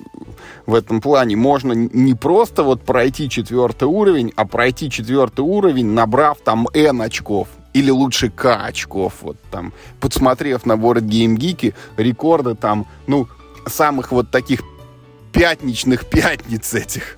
в 0.66 0.76
этом 0.76 1.02
плане 1.02 1.36
можно 1.36 1.74
не 1.74 2.14
просто 2.14 2.64
вот 2.64 2.82
пройти 2.82 3.30
четвертый 3.30 3.86
уровень, 3.86 4.32
а 4.36 4.46
пройти 4.46 4.90
четвертый 4.90 5.42
уровень, 5.42 5.88
набрав 5.88 6.40
там 6.40 6.68
N 6.74 7.02
очков. 7.02 7.48
Или 7.74 7.90
лучше 7.90 8.30
К 8.30 8.66
очков, 8.66 9.16
вот 9.22 9.38
там, 9.50 9.74
подсмотрев 10.00 10.66
на 10.66 10.74
Board 10.74 11.02
Game 11.02 11.36
Geek, 11.36 11.74
рекорды 11.98 12.54
там, 12.54 12.86
ну, 13.08 13.28
самых 13.66 14.12
вот 14.12 14.30
таких 14.30 14.62
пятничных 15.32 16.06
пятниц 16.10 16.74
этих. 16.74 17.18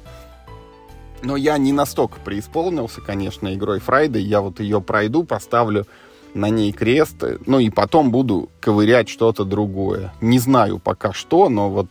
Но 1.21 1.35
я 1.35 1.57
не 1.57 1.73
настолько 1.73 2.19
преисполнился, 2.19 3.01
конечно, 3.01 3.53
игрой 3.53 3.79
Friday. 3.79 4.19
Я 4.19 4.41
вот 4.41 4.59
ее 4.59 4.79
пройду, 4.79 5.23
поставлю 5.23 5.87
на 6.35 6.49
ней 6.49 6.71
крест, 6.71 7.23
ну 7.45 7.59
и 7.59 7.69
потом 7.69 8.11
буду 8.11 8.49
ковырять 8.59 9.09
что-то 9.09 9.45
другое. 9.45 10.13
Не 10.21 10.37
знаю 10.37 10.79
пока 10.79 11.13
что, 11.13 11.49
но 11.49 11.69
вот... 11.69 11.87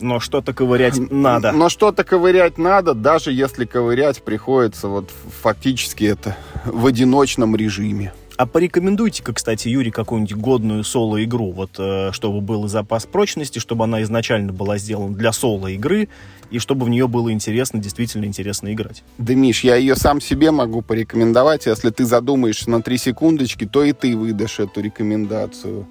Но 0.00 0.18
что-то 0.18 0.54
ковырять 0.54 0.98
надо. 1.10 1.52
Но 1.52 1.68
что-то 1.68 2.04
ковырять 2.04 2.58
надо, 2.58 2.94
даже 2.94 3.32
если 3.32 3.66
ковырять 3.66 4.22
приходится 4.22 4.88
вот 4.88 5.10
фактически 5.42 6.04
это 6.04 6.36
в 6.64 6.86
одиночном 6.86 7.54
режиме. 7.54 8.12
А 8.36 8.46
порекомендуйте-ка, 8.46 9.34
кстати, 9.34 9.68
Юрий, 9.68 9.90
какую-нибудь 9.90 10.34
годную 10.34 10.82
соло-игру, 10.82 11.52
вот, 11.52 11.72
э, 11.78 12.10
чтобы 12.12 12.40
был 12.40 12.66
запас 12.68 13.04
прочности, 13.04 13.58
чтобы 13.58 13.84
она 13.84 14.00
изначально 14.00 14.50
была 14.50 14.78
сделана 14.78 15.14
для 15.14 15.32
соло-игры, 15.32 16.08
и 16.50 16.58
чтобы 16.58 16.86
в 16.86 16.88
нее 16.88 17.08
было 17.08 17.32
интересно, 17.32 17.80
действительно 17.80 18.24
интересно 18.24 18.72
играть. 18.72 19.02
Да, 19.18 19.34
Миш, 19.34 19.64
я 19.64 19.76
ее 19.76 19.96
сам 19.96 20.20
себе 20.20 20.50
могу 20.50 20.82
порекомендовать. 20.82 21.66
Если 21.66 21.90
ты 21.90 22.04
задумаешься 22.04 22.70
на 22.70 22.82
три 22.82 22.98
секундочки, 22.98 23.66
то 23.66 23.82
и 23.82 23.92
ты 23.92 24.16
выдашь 24.16 24.60
эту 24.60 24.80
рекомендацию 24.80 25.86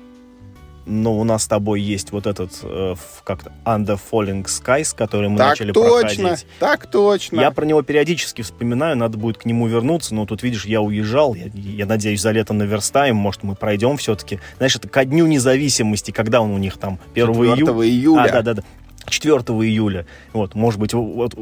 но 0.90 1.18
у 1.18 1.24
нас 1.24 1.44
с 1.44 1.48
тобой 1.48 1.82
есть 1.82 2.12
вот 2.12 2.26
этот, 2.26 2.52
э, 2.64 2.96
как-то, 3.24 3.54
Under 3.64 4.00
Falling 4.12 4.46
Skies, 4.46 4.96
который 4.96 5.30
мы 5.30 5.38
так 5.38 5.50
начали 5.50 5.72
точно, 5.72 6.24
проходить. 6.24 6.48
Так 6.60 6.88
точно, 6.88 7.40
Я 7.40 7.52
про 7.52 7.66
него 7.66 7.82
периодически 7.84 8.42
вспоминаю, 8.42 8.98
надо 8.98 9.18
будет 9.18 9.38
к 9.38 9.46
нему 9.46 9.68
вернуться, 9.68 10.16
но 10.16 10.26
тут, 10.26 10.42
видишь, 10.42 10.66
я 10.66 10.82
уезжал, 10.82 11.36
я, 11.36 11.46
я 11.54 11.86
надеюсь, 11.86 12.22
за 12.22 12.32
лето 12.32 12.54
наверстаем, 12.54 13.16
может, 13.16 13.44
мы 13.44 13.56
пройдем 13.56 13.98
все-таки. 13.98 14.40
Знаешь, 14.58 14.76
это 14.76 14.90
ко 14.90 15.06
Дню 15.06 15.28
независимости, 15.28 16.12
когда 16.12 16.42
он 16.42 16.52
у 16.52 16.58
них 16.58 16.78
там, 16.78 17.00
1 17.14 17.28
4 17.34 17.56
июля. 17.56 17.88
июля. 17.88 18.22
А, 18.24 18.32
да-да-да, 18.32 18.64
4 19.10 19.36
июля. 19.38 20.06
Вот, 20.34 20.56
может 20.56 20.80
быть, 20.80 20.94
вот, 20.94 21.34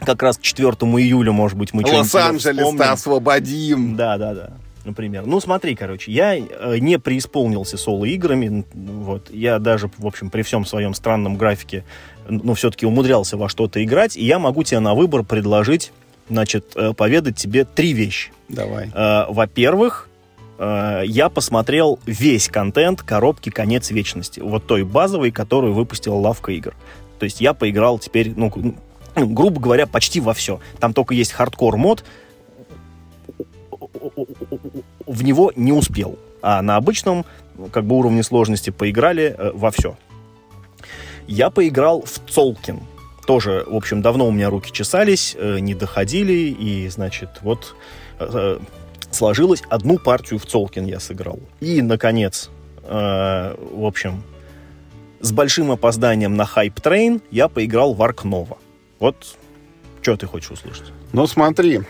как 0.00 0.22
раз 0.22 0.38
к 0.38 0.42
4 0.42 0.68
июля, 0.70 1.32
может 1.32 1.56
быть, 1.56 1.72
мы 1.72 1.82
что-нибудь 1.82 2.12
Лос-Анджелес-то 2.14 2.92
освободим. 2.92 3.96
Да-да-да 3.96 4.54
например. 4.84 5.26
Ну, 5.26 5.40
смотри, 5.40 5.74
короче, 5.74 6.12
я 6.12 6.36
э, 6.36 6.78
не 6.78 6.98
преисполнился 6.98 7.76
соло-играми, 7.76 8.64
вот, 8.74 9.30
я 9.30 9.58
даже, 9.58 9.90
в 9.98 10.06
общем, 10.06 10.30
при 10.30 10.42
всем 10.42 10.64
своем 10.64 10.94
странном 10.94 11.36
графике, 11.36 11.84
ну, 12.28 12.54
все-таки 12.54 12.86
умудрялся 12.86 13.36
во 13.36 13.48
что-то 13.48 13.82
играть, 13.82 14.16
и 14.16 14.24
я 14.24 14.38
могу 14.38 14.62
тебе 14.62 14.80
на 14.80 14.94
выбор 14.94 15.22
предложить, 15.22 15.92
значит, 16.28 16.72
э, 16.74 16.92
поведать 16.94 17.36
тебе 17.36 17.64
три 17.64 17.92
вещи. 17.92 18.32
Давай. 18.48 18.90
Э, 18.94 19.26
во-первых, 19.28 20.08
я 20.58 21.28
посмотрел 21.28 21.98
весь 22.06 22.46
контент 22.46 23.02
коробки 23.02 23.50
«Конец 23.50 23.90
вечности», 23.90 24.38
вот 24.38 24.64
той 24.64 24.84
базовой, 24.84 25.32
которую 25.32 25.72
выпустила 25.72 26.14
лавка 26.14 26.52
игр. 26.52 26.72
То 27.22 27.26
есть 27.26 27.40
я 27.40 27.54
поиграл 27.54 28.00
теперь, 28.00 28.32
ну, 28.34 28.50
грубо 29.14 29.60
говоря, 29.60 29.86
почти 29.86 30.18
во 30.18 30.34
все. 30.34 30.58
Там 30.80 30.92
только 30.92 31.14
есть 31.14 31.30
hardcore 31.30 31.74
mode, 31.74 32.02
в 35.06 35.22
него 35.22 35.52
не 35.54 35.70
успел. 35.70 36.18
А 36.42 36.60
на 36.62 36.74
обычном 36.74 37.24
как 37.70 37.84
бы 37.84 37.96
уровне 37.96 38.24
сложности 38.24 38.70
поиграли 38.70 39.36
э, 39.38 39.52
во 39.54 39.70
все. 39.70 39.96
Я 41.28 41.50
поиграл 41.50 42.02
в 42.02 42.28
Цолкин. 42.28 42.80
Тоже, 43.24 43.64
в 43.68 43.76
общем, 43.76 44.02
давно 44.02 44.26
у 44.26 44.32
меня 44.32 44.50
руки 44.50 44.72
чесались, 44.72 45.36
э, 45.38 45.60
не 45.60 45.76
доходили, 45.76 46.32
и, 46.32 46.88
значит, 46.88 47.38
вот 47.42 47.76
э, 48.18 48.58
сложилось 49.12 49.62
одну 49.70 49.96
партию 49.98 50.40
в 50.40 50.46
Цолкин 50.46 50.86
я 50.86 50.98
сыграл. 50.98 51.38
И, 51.60 51.82
наконец, 51.82 52.50
э, 52.82 53.54
в 53.74 53.84
общем, 53.86 54.24
с 55.22 55.32
большим 55.32 55.70
опозданием 55.70 56.36
на 56.36 56.42
Hype 56.42 56.74
Train 56.74 57.22
я 57.30 57.48
поиграл 57.48 57.94
в 57.94 58.02
Ark 58.02 58.24
Nova. 58.24 58.58
Вот, 58.98 59.38
что 60.02 60.16
ты 60.16 60.26
хочешь 60.26 60.50
услышать? 60.50 60.92
Ну, 61.12 61.26
смотри, 61.26 61.82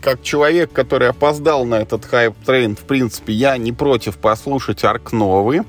как 0.00 0.22
человек, 0.22 0.72
который 0.72 1.08
опоздал 1.08 1.64
на 1.64 1.76
этот 1.76 2.04
hype 2.04 2.32
train, 2.32 2.74
в 2.74 2.80
принципе, 2.80 3.34
я 3.34 3.56
не 3.58 3.72
против 3.72 4.16
послушать 4.16 4.82
Арк 4.82 5.12
Нову. 5.12 5.60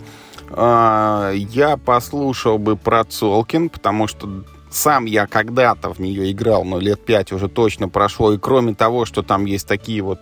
А, 0.49 1.31
я 1.33 1.77
послушал 1.77 2.57
бы 2.57 2.77
про 2.77 3.03
Цолкин, 3.03 3.69
потому 3.69 4.07
что 4.07 4.43
сам 4.69 5.05
я 5.05 5.27
когда-то 5.27 5.93
в 5.93 5.99
нее 5.99 6.31
играл, 6.31 6.63
но 6.63 6.79
лет 6.79 7.03
пять 7.03 7.33
уже 7.33 7.49
точно 7.49 7.89
прошло. 7.89 8.33
И 8.33 8.37
кроме 8.37 8.73
того, 8.73 9.05
что 9.05 9.21
там 9.21 9.45
есть 9.45 9.67
такие 9.67 10.01
вот 10.01 10.21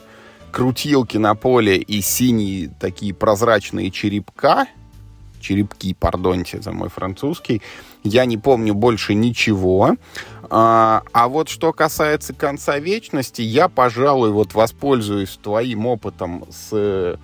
крутилки 0.52 1.18
на 1.18 1.36
поле 1.36 1.78
и 1.78 2.02
синие 2.02 2.74
такие 2.80 3.14
прозрачные 3.14 3.92
черепка, 3.92 4.66
черепки, 5.40 5.94
пардоньте 5.94 6.62
за 6.62 6.72
мой 6.72 6.90
французский, 6.90 7.62
я 8.04 8.26
не 8.26 8.38
помню 8.38 8.74
больше 8.74 9.14
ничего. 9.14 9.96
А, 10.50 11.04
а 11.12 11.28
вот 11.28 11.50
что 11.50 11.74
касается 11.74 12.34
конца 12.34 12.80
вечности, 12.80 13.42
я, 13.42 13.70
пожалуй, 13.70 14.32
вот 14.32 14.54
воспользуюсь 14.54 15.38
твоим 15.42 15.86
опытом 15.86 16.46
с 16.50 17.18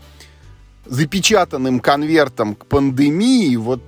запечатанным 0.86 1.80
конвертом 1.80 2.56
к 2.56 2.66
пандемии. 2.68 3.56
Вот 3.56 3.82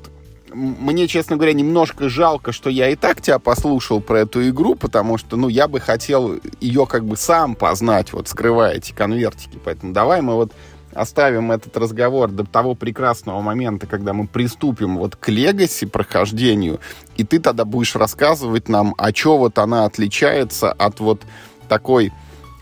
мне, 0.53 1.07
честно 1.07 1.35
говоря, 1.35 1.53
немножко 1.53 2.09
жалко, 2.09 2.51
что 2.51 2.69
я 2.69 2.89
и 2.89 2.95
так 2.95 3.21
тебя 3.21 3.37
послушал 3.37 4.01
про 4.01 4.21
эту 4.21 4.47
игру, 4.49 4.75
потому 4.75 5.17
что, 5.17 5.37
ну, 5.37 5.49
я 5.49 5.67
бы 5.67 5.79
хотел 5.79 6.39
ее 6.59 6.85
как 6.87 7.05
бы 7.05 7.17
сам 7.17 7.55
познать, 7.55 8.13
вот, 8.13 8.27
скрывая 8.27 8.75
эти 8.75 8.91
конвертики. 8.91 9.59
Поэтому 9.63 9.93
давай 9.93 10.21
мы 10.21 10.35
вот 10.35 10.53
оставим 10.97 11.51
этот 11.51 11.77
разговор 11.77 12.31
до 12.31 12.43
того 12.43 12.75
прекрасного 12.75 13.41
момента, 13.41 13.87
когда 13.87 14.13
мы 14.13 14.27
приступим 14.27 14.97
вот 14.97 15.15
к 15.15 15.29
легаси 15.29 15.85
прохождению, 15.85 16.79
и 17.15 17.23
ты 17.23 17.39
тогда 17.39 17.65
будешь 17.65 17.95
рассказывать 17.95 18.69
нам, 18.69 18.95
а 18.97 19.13
что 19.13 19.37
вот 19.37 19.57
она 19.59 19.85
отличается 19.85 20.71
от 20.71 20.99
вот 20.99 21.21
такой 21.69 22.11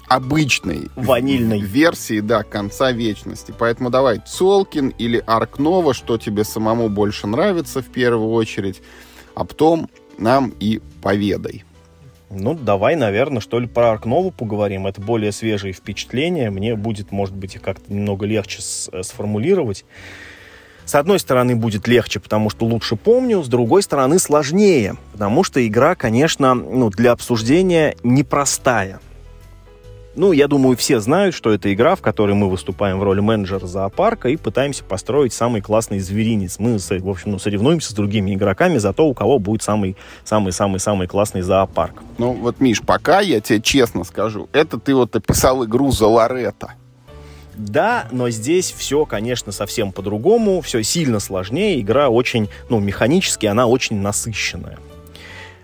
обычной 0.08 0.90
ванильной 0.96 1.60
версии, 1.60 2.20
да, 2.20 2.44
конца 2.44 2.92
вечности. 2.92 3.54
Поэтому 3.58 3.90
давай, 3.90 4.20
Цолкин 4.20 4.90
или 4.90 5.24
Аркнова, 5.26 5.94
что 5.94 6.18
тебе 6.18 6.44
самому 6.44 6.90
больше 6.90 7.28
нравится 7.28 7.82
в 7.82 7.88
первую 7.88 8.32
очередь, 8.32 8.82
а 9.34 9.46
потом 9.46 9.90
нам 10.18 10.54
и 10.60 10.82
поведай. 11.02 11.64
Ну, 12.38 12.54
давай, 12.54 12.96
наверное, 12.96 13.40
что 13.40 13.60
ли, 13.60 13.68
про 13.68 13.92
Аркнову 13.92 14.32
поговорим. 14.32 14.88
Это 14.88 15.02
более 15.02 15.32
свежие 15.32 15.74
впечатления. 15.74 16.50
Мне 16.50 16.76
будет, 16.76 17.12
может 17.12 17.34
быть, 17.34 17.56
как-то 17.56 17.92
немного 17.92 18.26
легче 18.26 18.60
э, 18.92 19.04
сформулировать. 19.04 19.86
С 20.86 20.96
одной 20.96 21.20
стороны, 21.20 21.56
будет 21.56 21.88
легче, 21.88 22.20
потому 22.20 22.50
что 22.50 22.66
лучше 22.66 22.96
помню, 22.96 23.42
с 23.42 23.48
другой 23.48 23.82
стороны, 23.82 24.20
сложнее, 24.20 24.96
потому 25.14 25.44
что 25.44 25.66
игра, 25.66 25.96
конечно, 25.96 26.54
ну, 26.54 26.90
для 26.92 27.12
обсуждения 27.12 27.96
непростая. 28.04 29.00
Ну, 30.18 30.32
я 30.32 30.48
думаю, 30.48 30.78
все 30.78 31.02
знают, 31.02 31.36
что 31.36 31.52
это 31.52 31.74
игра, 31.74 31.96
в 31.96 32.02
которой 32.02 32.36
мы 32.36 32.50
выступаем 32.50 33.00
в 33.00 33.04
роли 33.04 33.20
менеджера 33.20 33.68
зоопарка 33.68 34.30
и 34.30 34.38
пытаемся 34.38 34.86
построить 34.86 35.34
самый 35.34 35.62
классный 35.62 36.00
зверинец. 36.00 36.58
Мы, 36.58 36.78
в 36.78 37.10
общем, 37.10 37.32
ну, 37.32 37.40
соревнуемся 37.40 37.90
с 37.90 37.94
другими 37.94 38.34
игроками 38.34 38.78
за 38.78 38.94
то, 38.94 39.08
у 39.08 39.14
кого 39.14 39.40
будет 39.40 39.62
самый-самый-самый-самый 39.64 41.08
классный 41.08 41.42
зоопарк. 41.42 42.02
Ну, 42.18 42.32
вот, 42.32 42.62
Миш, 42.62 42.82
пока 42.82 43.20
я 43.20 43.42
тебе 43.42 43.60
честно 43.60 44.06
скажу, 44.06 44.48
это 44.54 44.80
ты 44.80 44.96
вот 44.96 45.14
описал 45.16 45.66
игру 45.66 45.92
за 45.92 46.08
Лоретто. 46.08 46.74
Да, 47.58 48.08
но 48.12 48.30
здесь 48.30 48.74
все, 48.76 49.06
конечно, 49.06 49.52
совсем 49.52 49.92
по-другому, 49.92 50.62
все 50.62 50.84
сильно 50.84 51.20
сложнее, 51.20 51.80
игра 51.80 52.10
очень, 52.10 52.50
ну, 52.70 52.80
механически 52.80 53.46
она 53.46 53.68
очень 53.68 53.98
насыщенная. 53.98 54.78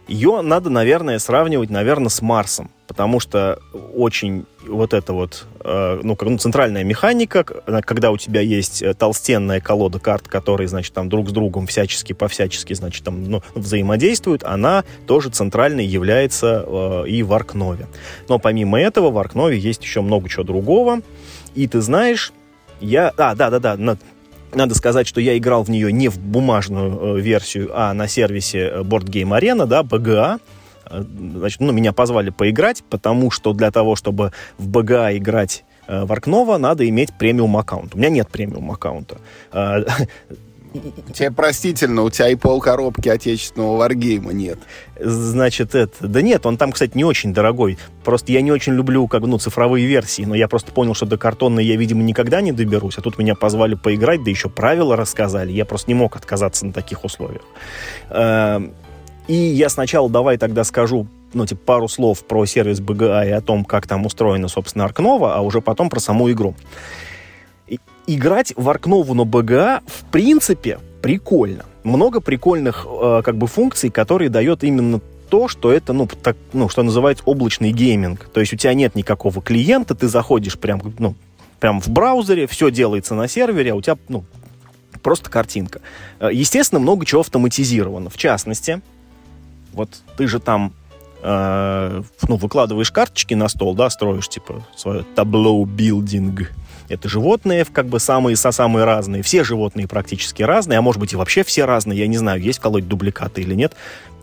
Ее 0.08 0.41
надо, 0.41 0.70
наверное, 0.70 1.20
сравнивать, 1.20 1.70
наверное, 1.70 2.10
с 2.10 2.22
Марсом, 2.22 2.72
потому 2.88 3.20
что 3.20 3.60
очень 3.95 4.45
вот 4.68 4.93
это 4.93 5.14
вот, 5.14 5.45
э, 5.64 5.99
ну, 6.04 6.16
как, 6.16 6.28
ну, 6.28 6.38
центральная 6.38 6.84
механика, 6.84 7.43
когда 7.43 8.12
у 8.12 8.18
тебя 8.18 8.41
есть 8.41 8.82
э, 8.82 8.93
толстенная 8.93 9.62
колода 9.62 9.99
карт, 9.99 10.28
которые, 10.28 10.68
значит, 10.68 10.93
там 10.93 11.08
друг 11.08 11.30
с 11.30 11.32
другом 11.32 11.68
всячески, 11.68 12.14
по-всячески, 12.14 12.74
значит, 12.74 13.04
там, 13.04 13.24
ну, 13.24 13.43
взаимодействуют, 13.56 14.43
она 14.43 14.84
тоже 15.08 15.30
центральной 15.30 15.86
является 15.86 16.66
э, 16.68 17.08
и 17.08 17.24
в 17.24 17.34
Аркнове. 17.34 17.88
Но 18.28 18.39
помимо 18.39 18.80
этого 18.80 19.12
в 19.12 19.18
Аркнове 19.18 19.58
есть 19.58 19.84
еще 19.84 20.02
много 20.02 20.28
чего 20.28 20.43
другого, 20.43 21.02
и 21.56 21.68
ты 21.68 21.82
знаешь, 21.82 22.34
я... 22.82 23.14
А, 23.18 23.36
да-да-да, 23.36 23.97
надо 24.54 24.76
сказать, 24.76 25.08
что 25.08 25.22
я 25.22 25.38
играл 25.38 25.64
в 25.64 25.70
нее 25.70 25.91
не 25.91 26.10
в 26.10 26.20
бумажную 26.20 27.18
э, 27.18 27.22
версию, 27.22 27.72
а 27.74 27.93
на 27.93 28.08
сервисе 28.08 28.60
э, 28.60 28.82
Board 28.82 29.06
Game 29.06 29.38
Arena, 29.38 29.66
да, 29.66 29.82
BGA. 29.82 30.39
Э, 30.86 31.04
значит, 31.36 31.60
ну, 31.60 31.72
меня 31.72 31.93
позвали 31.93 32.30
поиграть, 32.30 32.84
потому 32.89 33.32
что 33.32 33.54
для 33.54 33.72
того, 33.72 33.95
чтобы 33.95 34.32
в 34.58 34.70
BGA 34.70 35.18
играть 35.18 35.64
э, 35.88 36.06
в 36.06 36.12
Аркнова, 36.12 36.58
надо 36.58 36.88
иметь 36.88 37.14
премиум 37.14 37.58
аккаунт. 37.58 37.95
У 37.95 37.97
меня 37.97 38.10
нет 38.10 38.30
премиум 38.30 38.72
аккаунта. 38.72 39.18
Тебе 41.13 41.32
простительно, 41.32 42.03
у 42.03 42.09
тебя 42.09 42.30
и 42.30 42.36
полкоробки 42.36 43.09
отечественного 43.09 43.76
варгейма 43.76 44.32
нет. 44.32 44.59
Значит, 44.99 45.76
это... 45.76 46.07
Да 46.07 46.22
нет, 46.22 46.45
он 46.45 46.57
там, 46.57 46.72
кстати, 46.72 46.95
не 46.95 47.03
очень 47.03 47.34
дорогой. 47.34 47.78
Просто 48.05 48.32
я 48.32 48.41
не 48.41 48.51
очень 48.51 48.74
люблю, 48.74 49.07
как 49.07 49.22
ну, 49.24 49.38
цифровые 49.38 49.86
версии, 49.86 50.24
но 50.24 50.34
я 50.34 50.47
просто 50.47 50.72
понял, 50.72 50.93
что 50.93 51.05
до 51.05 51.17
картонной 51.17 51.65
я, 51.65 51.76
видимо, 51.76 52.03
никогда 52.03 52.39
не 52.39 52.53
доберусь, 52.53 52.97
а 52.97 53.01
тут 53.01 53.17
меня 53.17 53.36
позвали 53.36 53.76
поиграть, 53.76 54.24
да 54.24 54.30
еще 54.30 54.49
правила 54.49 54.95
рассказали. 54.95 55.51
Я 55.51 55.65
просто 55.65 55.91
не 55.91 55.95
мог 55.95 56.15
отказаться 56.15 56.65
на 56.65 56.72
таких 56.72 57.03
условиях. 57.03 57.43
Эм, 58.09 58.74
и 59.28 59.34
я 59.34 59.67
сначала 59.67 60.09
давай 60.09 60.38
тогда 60.38 60.63
скажу 60.63 61.07
ну, 61.34 61.45
типа, 61.45 61.61
пару 61.65 61.88
слов 61.88 62.26
про 62.26 62.45
сервис 62.45 62.80
BGA 62.82 63.28
и 63.28 63.32
о 63.32 63.41
том, 63.41 63.65
как 63.65 63.88
там 63.88 64.05
устроена, 64.05 64.47
собственно, 64.47 64.86
Аркнова, 64.86 65.36
а 65.36 65.41
уже 65.41 65.61
потом 65.61 65.89
про 65.89 65.99
саму 65.99 66.32
игру 66.32 66.55
играть 68.08 68.54
в 68.56 68.70
Аркнову 68.70 69.14
на 69.14 69.26
БГА 69.26 69.82
в 69.86 70.06
принципе 70.12 70.80
прикольно. 71.02 71.66
Много 71.84 72.22
прикольных 72.22 72.86
э, 72.88 73.22
как 73.24 73.38
бы 73.38 73.47
функций, 73.47 73.89
которые 73.89 74.30
дает 74.30 74.64
именно 74.64 75.02
то, 75.30 75.47
что 75.47 75.72
это, 75.72 75.93
ну, 75.93 76.08
так, 76.08 76.36
ну, 76.54 76.68
что 76.68 76.84
называется 76.84 77.24
облачный 77.26 77.72
гейминг. 77.72 78.30
То 78.34 78.41
есть 78.41 78.54
у 78.54 78.58
тебя 78.58 78.74
нет 78.74 78.95
никакого 78.95 79.41
клиента, 79.41 79.95
ты 79.95 80.08
заходишь 80.08 80.60
прям, 80.60 80.82
ну, 80.99 81.16
прям 81.60 81.80
в 81.80 81.88
браузере, 81.89 82.47
все 82.47 82.70
делается 82.70 83.16
на 83.16 83.28
сервере, 83.28 83.72
а 83.72 83.76
у 83.76 83.82
тебя, 83.82 83.97
ну, 84.10 84.26
просто 85.02 85.30
картинка. 85.30 85.82
Э, 86.20 86.30
естественно, 86.32 86.80
много 86.80 87.06
чего 87.06 87.22
автоматизировано. 87.22 88.10
В 88.10 88.18
частности, 88.18 88.82
вот 89.74 89.89
ты 90.18 90.28
же 90.28 90.39
там 90.39 90.74
э, 91.24 92.04
ну, 92.28 92.36
выкладываешь 92.36 92.91
карточки 92.91 93.34
на 93.34 93.47
стол, 93.47 93.74
да, 93.74 93.89
строишь, 93.89 94.30
типа, 94.30 94.66
свое 94.76 95.04
tableau 95.15 95.63
building. 95.65 96.51
Это 96.91 97.07
животные, 97.07 97.65
как 97.65 97.87
бы 97.87 97.99
самые 97.99 98.35
со 98.35 98.51
самые 98.51 98.83
разные. 98.83 99.23
Все 99.23 99.43
животные 99.43 99.87
практически 99.87 100.43
разные, 100.43 100.79
а 100.79 100.81
может 100.81 100.99
быть 100.99 101.13
и 101.13 101.15
вообще 101.15 101.43
все 101.43 101.65
разные. 101.65 101.99
Я 101.99 102.07
не 102.07 102.17
знаю, 102.17 102.41
есть 102.41 102.59
в 102.59 102.61
колоде 102.61 102.85
дубликаты 102.85 103.41
или 103.41 103.55
нет. 103.55 103.75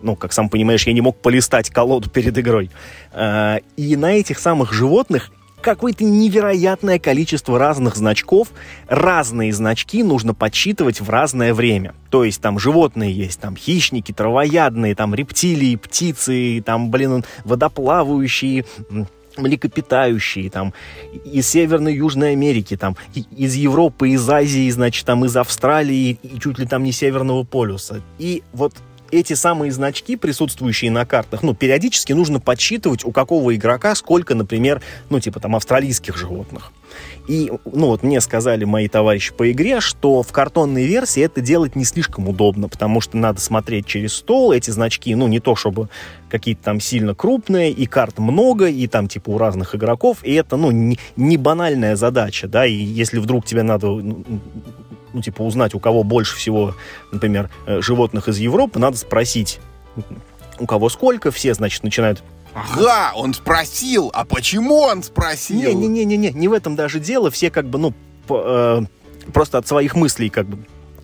Ну, 0.02 0.16
как 0.16 0.32
сам 0.32 0.48
понимаешь, 0.48 0.86
я 0.86 0.92
не 0.92 1.00
мог 1.00 1.16
полистать 1.20 1.70
колоду 1.70 2.10
перед 2.10 2.36
игрой. 2.36 2.70
Э, 3.12 3.60
и 3.76 3.96
на 3.96 4.12
этих 4.12 4.38
самых 4.38 4.72
животных 4.72 5.30
какое-то 5.60 6.04
невероятное 6.04 6.98
количество 6.98 7.58
разных 7.58 7.96
значков. 7.96 8.48
Разные 8.86 9.52
значки 9.52 10.02
нужно 10.02 10.34
подсчитывать 10.34 11.00
в 11.00 11.10
разное 11.10 11.54
время. 11.54 11.94
То 12.10 12.24
есть 12.24 12.40
там 12.40 12.58
животные 12.58 13.12
есть, 13.12 13.40
там 13.40 13.56
хищники, 13.56 14.12
травоядные, 14.12 14.94
там 14.94 15.14
рептилии, 15.14 15.76
птицы, 15.76 16.62
там, 16.64 16.90
блин, 16.90 17.24
водоплавающие, 17.44 18.64
млекопитающие, 19.39 20.51
там, 20.51 20.74
из 21.24 21.49
Северной 21.49 21.95
и 21.95 21.97
Южной 21.97 22.32
Америки, 22.32 22.76
там, 22.76 22.97
из 23.14 23.55
Европы, 23.55 24.11
из 24.11 24.28
Азии, 24.28 24.68
значит, 24.70 25.07
там, 25.07 25.24
из 25.24 25.36
Австралии, 25.36 26.18
и 26.22 26.41
чуть 26.41 26.59
ли 26.59 26.66
там 26.66 26.82
не 26.82 26.93
Северного 26.93 27.45
полюса. 27.45 28.03
И 28.18 28.43
вот 28.53 28.74
эти 29.11 29.34
самые 29.34 29.72
значки, 29.72 30.16
присутствующие 30.16 30.90
на 30.90 31.06
картах, 31.06 31.42
ну, 31.42 31.54
периодически 31.54 32.12
нужно 32.12 32.40
подсчитывать, 32.40 33.04
у 33.04 33.12
какого 33.12 33.54
игрока 33.54 33.94
сколько, 33.94 34.34
например, 34.34 34.82
ну, 35.11 35.20
типа 35.20 35.40
там 35.40 35.56
австралийских 35.56 36.16
животных. 36.16 36.72
И, 37.28 37.52
ну, 37.66 37.88
вот 37.88 38.02
мне 38.02 38.20
сказали 38.20 38.64
мои 38.64 38.88
товарищи 38.88 39.32
по 39.34 39.50
игре, 39.52 39.80
что 39.80 40.22
в 40.22 40.32
картонной 40.32 40.86
версии 40.86 41.22
это 41.22 41.40
делать 41.40 41.76
не 41.76 41.84
слишком 41.84 42.28
удобно, 42.28 42.68
потому 42.68 43.00
что 43.00 43.16
надо 43.18 43.40
смотреть 43.40 43.86
через 43.86 44.14
стол, 44.14 44.52
эти 44.52 44.70
значки, 44.70 45.14
ну, 45.14 45.28
не 45.28 45.38
то 45.38 45.54
чтобы 45.54 45.90
какие-то 46.30 46.62
там 46.62 46.80
сильно 46.80 47.14
крупные, 47.14 47.70
и 47.70 47.86
карт 47.86 48.18
много, 48.18 48.68
и 48.68 48.86
там, 48.86 49.09
типа, 49.09 49.30
у 49.30 49.38
разных 49.38 49.74
игроков, 49.74 50.18
и 50.22 50.32
это, 50.32 50.56
ну, 50.56 50.70
не, 50.70 50.98
не 51.16 51.36
банальная 51.36 51.96
задача, 51.96 52.48
да, 52.48 52.66
и 52.66 52.72
если 52.72 53.18
вдруг 53.18 53.44
тебе 53.44 53.62
надо 53.62 53.88
ну, 55.12 55.22
типа, 55.22 55.42
узнать, 55.42 55.74
у 55.74 55.80
кого 55.80 56.02
больше 56.02 56.36
всего, 56.36 56.74
например, 57.12 57.50
э, 57.66 57.80
животных 57.80 58.28
из 58.28 58.38
Европы, 58.38 58.78
надо 58.78 58.96
спросить, 58.96 59.61
у 60.59 60.66
кого 60.66 60.88
сколько, 60.88 61.30
все, 61.30 61.54
значит, 61.54 61.82
начинают 61.82 62.22
Ага, 62.54 63.12
он 63.14 63.34
спросил, 63.34 64.11
а 64.14 64.24
почему 64.24 64.80
он 64.80 65.02
спросил? 65.02 65.78
Не-не-не, 65.78 66.16
не, 66.16 66.30
не 66.30 66.48
в 66.48 66.52
этом 66.52 66.76
даже 66.76 66.98
дело, 66.98 67.30
все 67.30 67.50
как 67.50 67.68
бы, 67.68 67.78
ну, 67.78 67.94
по, 68.26 68.42
э, 68.44 69.30
просто 69.32 69.59
от 69.59 69.68
своих 69.68 69.94
мыслей 69.94 70.28
как 70.28 70.46
бы 70.46 70.59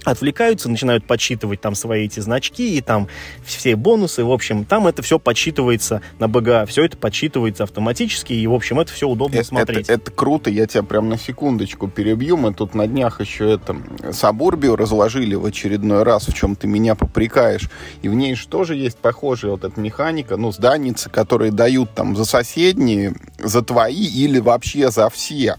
отвлекаются, 0.04 0.68
начинают 0.68 1.06
подсчитывать 1.06 1.60
там 1.60 1.74
свои 1.74 2.04
эти 2.04 2.20
значки 2.20 2.76
и 2.76 2.80
там 2.80 3.08
все 3.44 3.76
бонусы. 3.76 4.24
В 4.24 4.32
общем, 4.32 4.64
там 4.64 4.86
это 4.86 5.02
все 5.02 5.18
подсчитывается 5.18 6.02
на 6.18 6.28
БГА, 6.28 6.66
все 6.66 6.84
это 6.84 6.96
подсчитывается 6.96 7.64
автоматически, 7.64 8.32
и, 8.32 8.46
в 8.46 8.54
общем, 8.54 8.80
это 8.80 8.92
все 8.92 9.08
удобно 9.08 9.36
это, 9.36 9.48
смотреть. 9.48 9.88
Это, 9.88 9.94
это 9.94 10.10
круто, 10.10 10.50
я 10.50 10.66
тебя 10.66 10.82
прям 10.82 11.08
на 11.08 11.18
секундочку 11.18 11.88
перебью. 11.88 12.36
Мы 12.36 12.52
тут 12.52 12.74
на 12.74 12.86
днях 12.86 13.20
еще 13.20 13.52
это 13.52 13.76
Сабурбию 14.12 14.76
разложили 14.76 15.34
в 15.34 15.44
очередной 15.44 16.02
раз, 16.02 16.28
в 16.28 16.34
чем 16.34 16.56
ты 16.56 16.66
меня 16.66 16.94
попрекаешь. 16.94 17.70
И 18.02 18.08
в 18.08 18.14
ней 18.14 18.34
же 18.34 18.48
тоже 18.48 18.76
есть 18.76 18.98
похожая 18.98 19.52
вот 19.52 19.64
эта 19.64 19.80
механика, 19.80 20.36
ну, 20.36 20.52
зданицы, 20.52 21.10
которые 21.10 21.52
дают 21.52 21.90
там 21.94 22.16
за 22.16 22.24
соседние, 22.24 23.14
за 23.38 23.62
твои 23.62 24.06
или 24.06 24.38
вообще 24.38 24.90
за 24.90 25.08
все. 25.10 25.56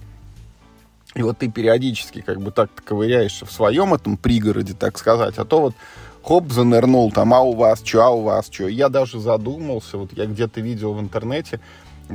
И 1.16 1.24
вот 1.24 1.38
ты 1.38 1.49
периодически 1.49 2.22
как 2.22 2.41
бы 2.41 2.51
так 2.51 2.70
ковыряешься 2.84 3.45
в 3.45 3.51
своем 3.51 3.93
этом 3.93 4.18
пригороде, 4.18 4.74
так 4.74 4.97
сказать, 4.97 5.38
а 5.38 5.45
то 5.45 5.61
вот 5.61 5.76
хоп, 6.22 6.51
занырнул 6.51 7.11
там, 7.11 7.34
а 7.34 7.41
у 7.41 7.53
вас 7.53 7.82
что, 7.84 8.03
а 8.03 8.09
у 8.09 8.22
вас 8.24 8.49
что. 8.51 8.68
Я 8.68 8.89
даже 8.89 9.20
задумался, 9.20 9.97
вот 9.97 10.11
я 10.13 10.26
где-то 10.26 10.59
видел 10.59 10.93
в 10.93 10.99
интернете, 10.99 11.61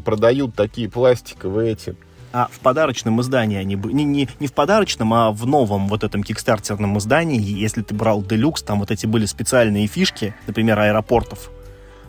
продают 0.04 0.54
такие 0.54 0.88
пластиковые 0.88 1.72
эти 1.72 1.96
а 2.32 2.48
в 2.52 2.60
подарочном 2.60 3.20
издании 3.20 3.58
они 3.58 3.74
были. 3.74 3.92
Не, 3.92 4.04
не, 4.04 4.28
не 4.38 4.46
в 4.46 4.52
подарочном, 4.52 5.12
а 5.12 5.32
в 5.32 5.46
новом 5.46 5.88
вот 5.88 6.04
этом 6.04 6.22
кикстартерном 6.22 6.96
издании. 6.98 7.40
Если 7.40 7.82
ты 7.82 7.92
брал 7.92 8.22
делюкс, 8.22 8.62
там 8.62 8.78
вот 8.78 8.92
эти 8.92 9.06
были 9.06 9.26
специальные 9.26 9.88
фишки, 9.88 10.32
например, 10.46 10.78
аэропортов. 10.78 11.50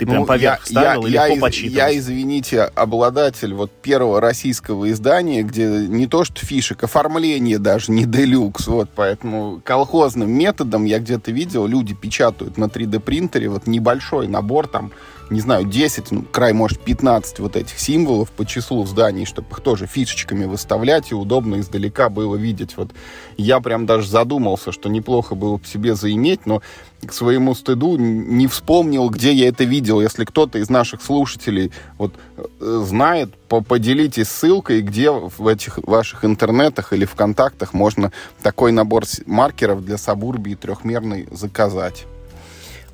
Ты 0.01 0.07
ну, 0.07 0.13
прям 0.13 0.25
поверх 0.25 0.61
я, 0.61 0.65
ставил 0.65 1.05
я, 1.05 1.27
и 1.27 1.35
легко 1.35 1.47
я, 1.47 1.89
я, 1.89 1.95
извините, 1.99 2.63
обладатель 2.63 3.53
вот 3.53 3.69
первого 3.69 4.19
российского 4.19 4.89
издания, 4.89 5.43
где 5.43 5.67
не 5.67 6.07
то 6.07 6.23
что 6.23 6.43
фишек, 6.43 6.83
оформление 6.83 7.59
даже 7.59 7.91
не 7.91 8.05
делюкс. 8.05 8.65
Вот, 8.65 8.89
поэтому 8.95 9.61
колхозным 9.63 10.31
методом 10.31 10.85
я 10.85 10.97
где-то 10.97 11.31
видел, 11.31 11.67
люди 11.67 11.93
печатают 11.93 12.57
на 12.57 12.63
3D 12.63 12.99
принтере 12.99 13.47
вот 13.47 13.67
небольшой 13.67 14.27
набор 14.27 14.67
там 14.67 14.91
не 15.31 15.39
знаю, 15.39 15.65
10, 15.65 16.11
ну, 16.11 16.23
край, 16.29 16.51
может, 16.51 16.81
15 16.81 17.39
вот 17.39 17.55
этих 17.55 17.79
символов 17.79 18.29
по 18.31 18.45
числу 18.45 18.85
зданий, 18.85 19.25
чтобы 19.25 19.47
их 19.51 19.61
тоже 19.61 19.87
фишечками 19.87 20.43
выставлять, 20.43 21.11
и 21.11 21.15
удобно 21.15 21.61
издалека 21.61 22.09
было 22.09 22.35
видеть. 22.35 22.75
Вот 22.75 22.91
я 23.37 23.61
прям 23.61 23.85
даже 23.85 24.07
задумался, 24.07 24.73
что 24.73 24.89
неплохо 24.89 25.33
было 25.35 25.55
бы 25.57 25.65
себе 25.65 25.95
заиметь, 25.95 26.45
но 26.45 26.61
к 27.05 27.13
своему 27.13 27.55
стыду 27.55 27.97
не 27.97 28.47
вспомнил, 28.47 29.09
где 29.09 29.31
я 29.31 29.47
это 29.47 29.63
видел. 29.63 30.01
Если 30.01 30.25
кто-то 30.25 30.59
из 30.59 30.69
наших 30.69 31.01
слушателей 31.01 31.71
вот 31.97 32.13
э, 32.35 32.83
знает, 32.85 33.33
поделитесь 33.47 34.27
ссылкой, 34.27 34.81
где 34.81 35.11
в 35.11 35.47
этих 35.47 35.79
ваших 35.79 36.25
интернетах 36.25 36.91
или 36.91 37.05
в 37.05 37.15
контактах 37.15 37.73
можно 37.73 38.11
такой 38.43 38.73
набор 38.73 39.05
маркеров 39.25 39.83
для 39.83 39.97
Сабурбии 39.97 40.55
трехмерный 40.55 41.27
заказать. 41.31 42.05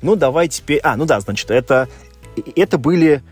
Ну, 0.00 0.14
давай 0.14 0.48
теперь... 0.48 0.78
А, 0.84 0.96
ну 0.96 1.04
да, 1.06 1.20
значит, 1.20 1.50
это 1.50 1.88
это 2.56 2.78
были 2.78 3.22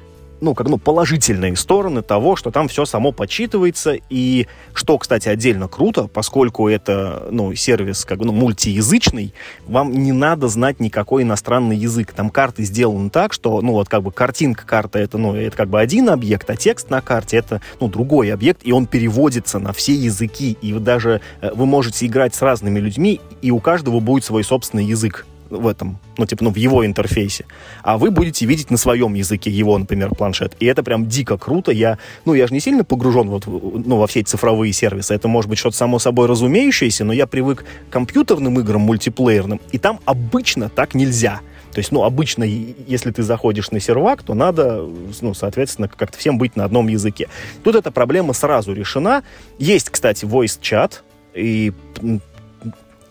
ну, 0.41 0.55
как, 0.55 0.69
ну, 0.69 0.79
положительные 0.79 1.57
стороны 1.57 2.03
того, 2.03 2.37
что 2.37 2.51
там 2.51 2.69
все 2.69 2.85
само 2.85 3.13
подсчитывается, 3.13 3.97
и 4.11 4.47
что, 4.75 4.99
кстати, 4.99 5.29
отдельно 5.29 5.69
круто, 5.69 6.09
поскольку 6.13 6.69
это, 6.69 7.29
ну, 7.31 7.55
сервис, 7.55 8.05
как 8.05 8.19
ну, 8.19 8.33
мультиязычный, 8.33 9.33
вам 9.67 9.93
не 9.93 10.13
надо 10.13 10.49
знать 10.49 10.81
никакой 10.81 11.23
иностранный 11.23 11.77
язык. 11.77 12.13
Там 12.13 12.31
карты 12.31 12.65
сделаны 12.65 13.11
так, 13.11 13.33
что, 13.33 13.61
ну, 13.63 13.73
вот, 13.73 13.89
как 13.89 14.03
бы 14.03 14.13
картинка 14.13 14.67
карта, 14.67 14.99
это, 14.99 15.19
ну, 15.19 15.35
это 15.35 15.57
как 15.57 15.69
бы 15.69 15.81
один 15.81 16.11
объект, 16.11 16.49
а 16.51 16.57
текст 16.57 16.91
на 16.91 17.01
карте 17.01 17.39
это, 17.39 17.61
ну, 17.81 17.89
другой 17.89 18.33
объект, 18.33 18.61
и 18.65 18.73
он 18.73 18.87
переводится 18.87 19.59
на 19.59 19.73
все 19.73 19.95
языки, 19.95 20.57
и 20.61 20.73
вы 20.73 20.81
даже, 20.81 21.21
э, 21.41 21.51
вы 21.55 21.67
можете 21.67 22.07
играть 22.07 22.35
с 22.35 22.43
разными 22.43 22.79
людьми, 22.79 23.21
и 23.43 23.51
у 23.51 23.61
каждого 23.61 24.01
будет 24.01 24.25
свой 24.25 24.45
собственный 24.45 24.85
язык 24.85 25.27
в 25.57 25.67
этом, 25.67 25.99
ну, 26.19 26.27
типа, 26.27 26.45
ну, 26.45 26.51
в 26.51 26.57
его 26.57 26.85
интерфейсе. 26.85 27.45
А 27.83 27.99
вы 27.99 28.11
будете 28.11 28.47
видеть 28.47 28.71
на 28.71 28.77
своем 28.77 29.15
языке 29.15 29.51
его, 29.51 29.77
например, 29.79 30.15
планшет. 30.15 30.57
И 30.61 30.67
это 30.67 30.83
прям 30.83 31.07
дико 31.07 31.39
круто. 31.39 31.73
Я, 31.73 31.99
ну, 32.25 32.35
я 32.35 32.47
же 32.47 32.55
не 32.55 32.61
сильно 32.61 32.85
погружен 32.85 33.29
вот, 33.29 33.47
ну, 33.47 33.97
во 33.97 34.07
все 34.07 34.21
эти 34.21 34.29
цифровые 34.29 34.73
сервисы. 34.73 35.15
Это 35.15 35.29
может 35.29 35.49
быть 35.49 35.59
что-то 35.59 35.77
само 35.77 35.99
собой 35.99 36.27
разумеющееся, 36.27 37.05
но 37.05 37.13
я 37.13 37.27
привык 37.27 37.65
к 37.89 37.93
компьютерным 37.93 38.59
играм 38.61 38.81
мультиплеерным, 38.81 39.61
и 39.73 39.79
там 39.79 40.01
обычно 40.05 40.69
так 40.69 40.95
нельзя. 40.95 41.41
То 41.73 41.81
есть, 41.81 41.93
ну, 41.93 42.05
обычно, 42.05 42.45
если 42.45 43.11
ты 43.11 43.23
заходишь 43.23 43.71
на 43.71 43.81
сервак, 43.81 44.23
то 44.23 44.33
надо, 44.33 44.89
ну, 45.21 45.35
соответственно, 45.35 45.89
как-то 45.89 46.17
всем 46.17 46.39
быть 46.39 46.57
на 46.57 46.65
одном 46.65 46.89
языке. 46.89 47.29
Тут 47.65 47.75
эта 47.75 47.91
проблема 47.91 48.33
сразу 48.33 48.73
решена. 48.73 49.23
Есть, 49.59 49.91
кстати, 49.91 50.25
voice-чат, 50.25 51.03
и 51.35 51.73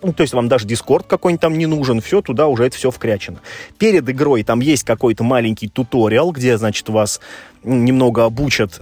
ну, 0.06 0.14
то 0.14 0.22
есть 0.22 0.34
вам 0.34 0.47
даже 0.47 0.68
Discord 0.68 1.06
какой-нибудь 1.08 1.41
там 1.41 1.58
не 1.58 1.66
нужен, 1.66 1.99
все, 1.99 2.22
туда 2.22 2.47
уже 2.47 2.66
это 2.66 2.76
все 2.76 2.91
вкрячено. 2.91 3.39
Перед 3.78 4.08
игрой 4.08 4.43
там 4.43 4.60
есть 4.60 4.84
какой-то 4.84 5.24
маленький 5.24 5.68
туториал, 5.68 6.32
где, 6.32 6.58
значит, 6.58 6.88
вас 6.89 7.20
немного 7.64 8.26
обучат, 8.26 8.82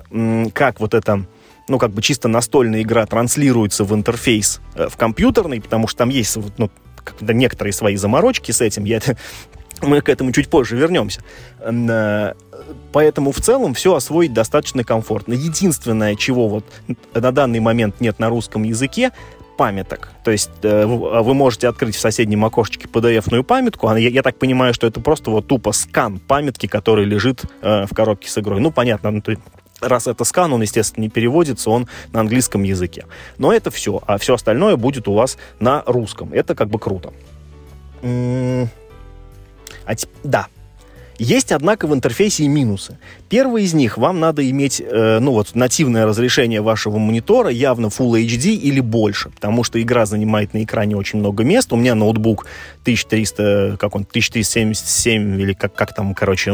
как 0.54 0.80
вот 0.80 0.94
это 0.94 1.26
ну, 1.70 1.80
как 1.80 1.92
бы 1.92 2.02
чисто 2.02 2.28
настольная 2.28 2.82
игра 2.82 3.06
транслируется 3.06 3.86
в 3.86 3.96
интерфейс 3.96 4.60
э, 4.76 4.90
в 4.90 4.98
компьютерный, 4.98 5.62
потому 5.62 5.88
что 5.88 6.00
там 6.00 6.10
есть 6.10 6.38
ну, 6.58 6.70
некоторые 7.22 7.72
свои 7.72 7.96
заморочки 7.96 8.52
с 8.52 8.60
этим. 8.60 8.84
Я, 8.84 9.00
мы 9.82 10.02
к 10.02 10.10
этому 10.10 10.34
чуть 10.34 10.50
позже 10.50 10.76
вернемся. 10.76 11.22
Э, 11.62 12.34
поэтому 12.92 13.32
в 13.32 13.40
целом 13.40 13.74
все 13.74 13.96
освоить 13.96 14.34
достаточно 14.34 14.84
комфортно. 14.84 15.34
Единственное, 15.34 16.16
чего 16.16 16.50
вот 16.50 16.66
на 17.14 17.32
данный 17.32 17.62
момент 17.62 18.02
нет 18.02 18.20
на 18.20 18.28
русском 18.28 18.64
языке, 18.64 19.12
памяток. 19.64 20.09
То 20.26 20.32
есть 20.32 20.51
э, 20.64 20.86
вы 20.86 21.34
можете 21.34 21.70
открыть 21.70 21.95
в 21.95 21.99
соседнем 22.01 22.43
окошечке 22.43 22.86
PDF-ную 22.86 23.45
памятку, 23.45 23.88
а 23.88 23.97
я, 23.97 24.09
я 24.09 24.22
так 24.22 24.38
понимаю, 24.38 24.74
что 24.74 24.88
это 24.88 24.99
просто 24.99 25.32
вот 25.32 25.47
тупо 25.47 25.72
скан 25.72 26.20
памятки, 26.20 26.68
который 26.68 27.05
лежит 27.05 27.45
э, 27.61 27.86
в 27.86 27.95
коробке 27.95 28.30
с 28.30 28.38
игрой. 28.38 28.59
Ну, 28.59 28.72
понятно, 28.72 29.11
ну, 29.11 29.22
раз 29.80 30.07
это 30.07 30.26
скан, 30.26 30.51
он, 30.51 30.61
естественно, 30.61 31.03
не 31.03 31.09
переводится, 31.09 31.70
он 31.70 31.88
на 32.11 32.20
английском 32.20 32.64
языке. 32.64 33.05
Но 33.38 33.53
это 33.53 33.72
все, 33.72 34.01
а 34.05 34.18
все 34.18 34.34
остальное 34.34 34.76
будет 34.76 35.07
у 35.07 35.14
вас 35.14 35.38
на 35.61 35.82
русском. 35.86 36.34
Это 36.34 36.55
как 36.55 36.68
бы 36.68 36.78
круто. 36.78 37.14
А, 38.01 39.93
да. 40.24 40.47
Есть, 41.20 41.51
однако, 41.51 41.88
в 41.88 41.93
интерфейсе 41.93 42.43
и 42.43 42.47
минусы. 42.47 42.97
Первый 43.30 43.64
из 43.64 43.74
них, 43.74 43.97
вам 43.97 44.20
надо 44.20 44.47
иметь, 44.49 44.82
э, 44.82 45.20
ну 45.20 45.32
вот, 45.32 45.55
нативное 45.55 46.05
разрешение 46.05 46.61
вашего 46.61 46.97
монитора, 46.97 47.49
явно 47.49 47.88
Full 47.88 48.26
HD 48.26 48.55
или 48.55 48.80
больше, 48.80 49.30
потому 49.30 49.64
что 49.64 49.82
игра 49.82 50.05
занимает 50.05 50.53
на 50.53 50.64
экране 50.64 50.95
очень 50.95 51.20
много 51.20 51.43
места. 51.43 51.76
У 51.76 51.78
меня 51.78 51.95
ноутбук 51.95 52.45
1300, 52.82 53.78
как 53.80 53.95
он, 53.95 54.01
1377 54.03 55.39
или 55.39 55.53
как, 55.53 55.74
как 55.76 55.93
там, 55.93 56.14
короче, 56.14 56.51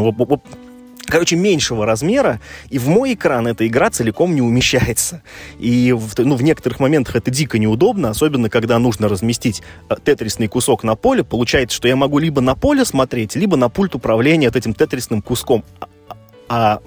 короче, 1.10 1.36
меньшего 1.36 1.86
размера, 1.86 2.40
и 2.70 2.80
в 2.80 2.88
мой 2.88 3.14
экран 3.14 3.48
эта 3.48 3.68
игра 3.68 3.90
целиком 3.90 4.36
не 4.36 4.42
умещается. 4.42 5.22
И 5.58 5.92
в, 5.92 6.18
ну, 6.18 6.36
в 6.36 6.44
некоторых 6.44 6.80
моментах 6.80 7.16
это 7.16 7.32
дико 7.32 7.58
неудобно, 7.58 8.10
особенно 8.10 8.50
когда 8.50 8.80
нужно 8.80 9.08
разместить 9.08 9.62
э, 9.90 9.96
тетрисный 10.04 10.48
кусок 10.48 10.84
на 10.84 10.96
поле. 10.96 11.24
Получается, 11.24 11.76
что 11.76 11.88
я 11.88 11.96
могу 11.96 12.20
либо 12.20 12.42
на 12.42 12.56
поле 12.56 12.86
смотреть, 12.86 13.36
либо 13.36 13.58
на 13.58 13.70
пульт 13.70 13.96
управления 13.96 14.50
этим 14.54 14.74
тетрисным 14.74 15.22
куском. 15.22 15.64
А, 15.80 15.88
а 16.50 16.82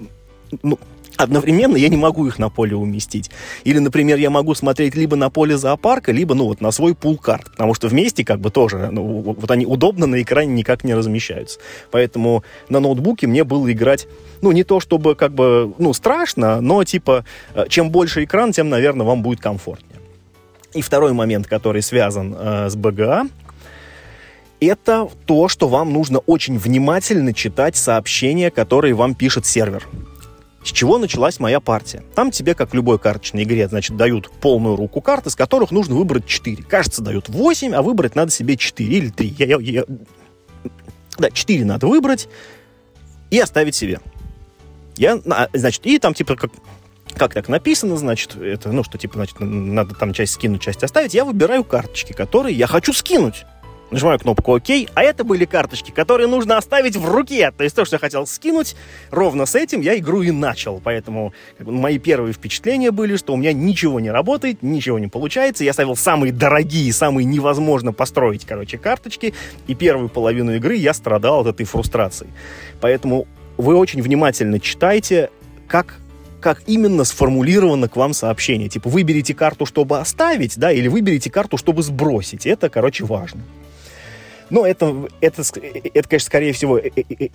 ну, 0.61 0.79
одновременно 1.17 1.77
я 1.77 1.89
не 1.89 1.97
могу 1.97 2.27
их 2.27 2.39
на 2.39 2.49
поле 2.49 2.75
уместить. 2.75 3.31
Или, 3.63 3.79
например, 3.79 4.17
я 4.17 4.29
могу 4.29 4.53
смотреть 4.55 4.95
либо 4.95 5.15
на 5.15 5.29
поле 5.29 5.57
зоопарка, 5.57 6.11
либо, 6.11 6.35
ну, 6.35 6.45
вот 6.45 6.61
на 6.61 6.71
свой 6.71 6.95
пул 6.95 7.17
карт, 7.17 7.51
потому 7.51 7.73
что 7.73 7.87
вместе 7.87 8.25
как 8.25 8.39
бы 8.39 8.49
тоже, 8.49 8.89
ну, 8.91 9.21
вот 9.21 9.51
они 9.51 9.65
удобно 9.65 10.05
на 10.05 10.21
экране 10.21 10.53
никак 10.53 10.83
не 10.83 10.93
размещаются. 10.93 11.59
Поэтому 11.91 12.43
на 12.69 12.79
ноутбуке 12.79 13.27
мне 13.27 13.43
было 13.43 13.71
играть, 13.71 14.07
ну, 14.41 14.51
не 14.51 14.63
то 14.63 14.79
чтобы 14.79 15.15
как 15.15 15.33
бы, 15.33 15.73
ну, 15.77 15.93
страшно, 15.93 16.61
но 16.61 16.83
типа, 16.83 17.25
э, 17.55 17.65
чем 17.69 17.89
больше 17.89 18.23
экран, 18.23 18.51
тем, 18.51 18.69
наверное, 18.69 19.05
вам 19.05 19.21
будет 19.21 19.39
комфортнее. 19.39 19.99
И 20.73 20.81
второй 20.81 21.13
момент, 21.13 21.47
который 21.47 21.81
связан 21.81 22.35
э, 22.37 22.69
с 22.69 22.75
BGA, 22.75 23.29
это 24.59 25.09
то, 25.25 25.47
что 25.47 25.67
вам 25.67 25.91
нужно 25.93 26.19
очень 26.19 26.57
внимательно 26.57 27.33
читать 27.33 27.75
сообщения, 27.75 28.49
которые 28.49 28.93
вам 28.93 29.13
пишет 29.13 29.45
сервер. 29.45 29.87
С 30.63 30.71
чего 30.71 30.97
началась 30.97 31.39
моя 31.39 31.59
партия? 31.59 32.03
Там 32.15 32.31
тебе, 32.31 32.55
как 32.55 32.71
в 32.71 32.73
любой 32.73 32.97
карточной 32.97 33.43
игре, 33.43 33.67
значит, 33.67 33.97
дают 33.97 34.31
полную 34.31 34.75
руку 34.75 35.01
карт, 35.01 35.27
из 35.27 35.35
которых 35.35 35.71
нужно 35.71 35.95
выбрать 35.95 36.25
4. 36.25 36.63
Кажется, 36.63 37.01
дают 37.01 37.27
8, 37.27 37.73
а 37.73 37.81
выбрать 37.81 38.15
надо 38.15 38.31
себе 38.31 38.55
4 38.55 38.89
или 38.89 39.09
3. 39.09 39.35
Я, 39.39 39.45
я, 39.45 39.57
я... 39.59 39.83
Да, 41.17 41.29
4 41.29 41.65
надо 41.65 41.87
выбрать 41.87 42.29
и 43.29 43.39
оставить 43.39 43.75
себе. 43.75 43.99
Я, 44.95 45.19
значит, 45.53 45.85
и 45.85 45.99
там 45.99 46.13
типа 46.13 46.35
как, 46.35 46.51
как 47.13 47.33
так 47.33 47.49
написано, 47.49 47.97
значит, 47.97 48.35
это, 48.37 48.71
ну, 48.71 48.83
что 48.83 48.97
типа, 48.97 49.15
значит, 49.15 49.39
надо 49.39 49.95
там 49.95 50.13
часть 50.13 50.33
скинуть, 50.33 50.61
часть 50.61 50.83
оставить. 50.83 51.13
Я 51.13 51.25
выбираю 51.25 51.63
карточки, 51.63 52.13
которые 52.13 52.55
я 52.55 52.67
хочу 52.67 52.93
скинуть 52.93 53.45
нажимаю 53.93 54.19
кнопку 54.19 54.55
ОК, 54.55 54.69
а 54.93 55.03
это 55.03 55.23
были 55.23 55.45
карточки, 55.45 55.91
которые 55.91 56.27
нужно 56.27 56.57
оставить 56.57 56.97
в 56.97 57.09
руке. 57.09 57.51
То 57.51 57.63
есть 57.63 57.75
то, 57.75 57.85
что 57.85 57.95
я 57.95 57.99
хотел 57.99 58.27
скинуть, 58.27 58.75
ровно 59.11 59.45
с 59.45 59.55
этим 59.55 59.81
я 59.81 59.97
игру 59.97 60.21
и 60.21 60.31
начал. 60.31 60.81
Поэтому 60.83 61.33
как 61.57 61.67
бы, 61.67 61.73
мои 61.73 61.99
первые 61.99 62.33
впечатления 62.33 62.91
были, 62.91 63.15
что 63.15 63.33
у 63.33 63.37
меня 63.37 63.53
ничего 63.53 63.99
не 63.99 64.09
работает, 64.09 64.63
ничего 64.63 64.99
не 64.99 65.07
получается. 65.07 65.63
Я 65.63 65.73
ставил 65.73 65.95
самые 65.95 66.33
дорогие, 66.33 66.91
самые 66.91 67.25
невозможно 67.25 67.93
построить, 67.93 68.45
короче, 68.45 68.77
карточки. 68.77 69.33
И 69.67 69.75
первую 69.75 70.09
половину 70.09 70.55
игры 70.55 70.75
я 70.75 70.93
страдал 70.93 71.41
от 71.41 71.47
этой 71.47 71.65
фрустрации. 71.65 72.27
Поэтому 72.81 73.27
вы 73.57 73.75
очень 73.75 74.01
внимательно 74.01 74.59
читайте, 74.59 75.29
как 75.67 75.99
как 76.39 76.61
именно 76.67 77.05
сформулировано 77.05 77.87
к 77.87 77.95
вам 77.95 78.13
сообщение. 78.13 78.67
Типа, 78.67 78.89
выберите 78.89 79.33
карту, 79.33 79.65
чтобы 79.65 79.99
оставить, 79.99 80.57
да, 80.57 80.73
или 80.73 80.89
выберите 80.89 81.31
карту, 81.31 81.57
чтобы 81.57 81.83
сбросить. 81.83 82.45
Это, 82.45 82.69
короче, 82.69 83.05
важно. 83.05 83.39
Ну, 84.53 84.65
это, 84.65 85.09
это, 85.19 85.41
это, 85.41 86.07
конечно, 86.07 86.27
скорее 86.27 86.53
всего, 86.53 86.77
э, 86.77 86.91
э, 86.95 87.01
э, 87.09 87.27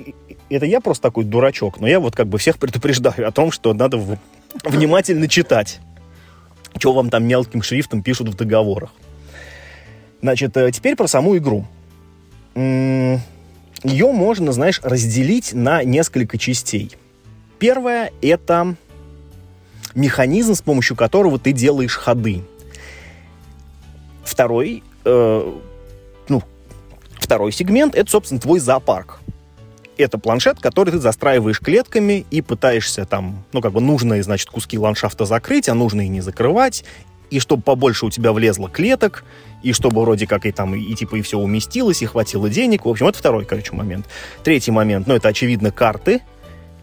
это 0.51 0.67
я 0.67 0.81
просто 0.81 1.03
такой 1.03 1.25
дурачок, 1.25 1.81
но 1.81 1.89
я 1.89 1.99
вот 1.99 2.15
как 2.15 2.29
бы 2.29 2.39
всех 2.39 2.61
предупреждаю 2.61 3.27
о 3.27 3.33
том, 3.33 3.51
что 3.51 3.75
надо 3.75 4.01
внимательно 4.63 5.27
читать, 5.27 5.81
что 6.79 6.93
вам 6.93 7.11
там 7.11 7.27
мелким 7.27 7.61
шрифтом 7.61 8.05
пишут 8.05 8.29
в 8.29 8.37
договорах. 8.37 8.91
Значит, 10.23 10.53
теперь 10.73 10.95
про 10.95 11.09
саму 11.09 11.37
игру. 11.39 11.67
Ее 12.55 13.19
можно, 14.13 14.53
знаешь, 14.53 14.81
разделить 14.85 15.53
на 15.53 15.83
несколько 15.83 16.39
частей. 16.39 16.93
Первое— 17.59 18.13
это 18.23 18.77
механизм, 19.97 20.55
с 20.55 20.63
помощью 20.63 20.97
которого 20.97 21.41
ты 21.41 21.51
делаешь 21.51 21.97
ходы. 21.97 22.43
Второй 24.23 24.85
Второй 27.29 27.53
сегмент— 27.53 27.95
это, 27.95 28.11
собственно, 28.11 28.41
твой 28.41 28.59
зоопарк. 28.59 29.21
Это 29.99 30.17
планшет, 30.17 30.61
который 30.61 30.93
ты 30.93 30.99
застраиваешь 30.99 31.61
клетками 31.61 32.25
и 32.31 32.41
пытаешься 32.41 33.05
там, 33.05 33.45
ну, 33.53 33.61
как 33.61 33.73
бы 33.73 33.83
нужные, 33.83 34.23
значит, 34.23 34.49
куски 34.49 34.79
ландшафта 34.79 35.27
закрыть, 35.27 35.69
а 35.69 35.75
нужные 35.75 36.09
не 36.09 36.23
закрывать, 36.23 36.87
и 37.29 37.39
чтобы 37.39 37.63
побольше 37.63 38.07
у 38.07 38.11
тебя 38.11 38.33
влезло 38.33 38.71
клеток, 38.71 39.25
и 39.63 39.75
чтобы 39.75 40.01
вроде 40.01 40.27
как 40.27 40.47
и 40.47 40.53
там, 40.53 40.75
и, 40.75 40.95
типа 40.95 41.17
и 41.17 41.21
все 41.21 41.39
уместилось, 41.39 42.01
и 42.01 42.07
хватило 42.07 42.49
денег. 42.49 42.87
В 42.87 42.89
общем, 42.89 43.09
это 43.09 43.19
второй, 43.19 43.45
короче, 43.45 43.75
момент. 43.75 44.07
Третий 44.43 44.71
момент, 44.71 45.07
ну, 45.07 45.15
это, 45.15 45.29
очевидно, 45.29 45.71
карты. 45.71 46.23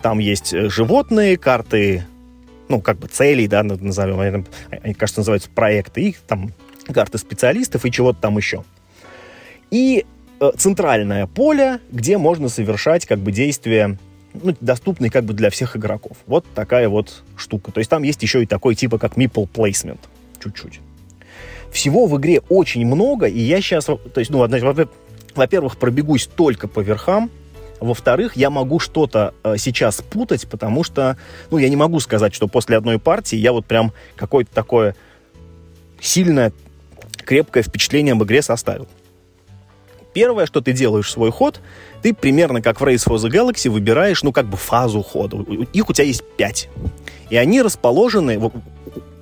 Там 0.04 0.20
есть 0.20 0.54
э, 0.54 0.70
животные, 0.70 1.38
карты, 1.38 2.06
ну, 2.68 2.82
как 2.82 3.00
бы 3.00 3.08
целей, 3.08 3.48
да, 3.48 3.64
назовем, 3.64 4.20
они, 4.20 4.94
кажется, 4.94 5.22
называются 5.22 5.50
проекты, 5.50 6.04
их 6.04 6.20
там 6.20 6.54
карты 6.94 7.18
специалистов 7.18 7.84
и 7.84 7.92
чего-то 7.92 8.22
там 8.22 8.38
еще. 8.38 8.64
И 9.72 10.06
центральное 10.58 11.28
поле, 11.28 11.80
где 11.92 12.18
можно 12.18 12.50
совершать 12.50 13.06
как 13.06 13.20
бы 13.20 13.32
действия 13.32 13.98
ну, 14.34 14.56
доступные 14.60 15.10
как 15.10 15.24
бы 15.24 15.34
для 15.34 15.50
всех 15.50 15.76
игроков. 15.76 16.18
Вот 16.28 16.46
такая 16.54 16.90
вот 16.90 17.24
штука. 17.36 17.72
То 17.72 17.80
есть 17.80 17.90
там 17.90 18.04
есть 18.04 18.22
еще 18.22 18.44
и 18.44 18.46
такой 18.46 18.76
типа 18.76 18.98
как 18.98 19.18
meeple 19.18 19.50
placement. 19.52 20.00
Чуть-чуть. 20.44 20.80
Всего 21.72 22.06
в 22.06 22.18
игре 22.18 22.42
очень 22.50 22.86
много, 22.86 23.28
и 23.28 23.40
я 23.40 23.60
сейчас, 23.60 23.86
то 23.86 24.00
есть, 24.16 24.32
ну, 24.32 24.48
во-первых, 25.36 25.78
пробегусь 25.78 26.28
только 26.28 26.68
по 26.68 26.80
верхам, 26.80 27.30
во-вторых, 27.82 28.38
я 28.38 28.50
могу 28.50 28.80
что-то 28.80 29.34
э, 29.44 29.56
сейчас 29.58 30.02
путать, 30.02 30.48
потому 30.48 30.84
что, 30.84 31.18
ну, 31.52 31.58
я 31.58 31.68
не 31.68 31.76
могу 31.76 32.00
сказать, 32.00 32.34
что 32.34 32.48
после 32.48 32.78
одной 32.78 33.00
партии 33.00 33.36
я 33.36 33.52
вот 33.52 33.66
прям 33.66 33.92
какое-то 34.16 34.54
такое 34.54 34.96
сильное, 36.00 36.54
крепкое 37.18 37.64
впечатление 37.64 38.14
об 38.14 38.24
игре 38.24 38.42
составил. 38.42 38.88
Первое, 40.16 40.46
что 40.46 40.62
ты 40.62 40.72
делаешь 40.72 41.12
свой 41.12 41.30
ход, 41.30 41.60
ты 42.02 42.14
примерно 42.14 42.62
как 42.62 42.80
в 42.80 42.84
Race 42.86 43.06
for 43.06 43.18
the 43.18 43.30
Galaxy 43.30 43.70
выбираешь, 43.70 44.24
ну, 44.24 44.32
как 44.32 44.46
бы 44.46 44.56
фазу 44.56 45.04
хода. 45.04 45.40
Их 45.74 45.90
у 45.90 45.94
тебя 45.94 46.06
есть 46.06 46.24
пять. 46.38 46.70
И 47.30 47.36
они 47.36 47.62
расположены... 47.62 48.40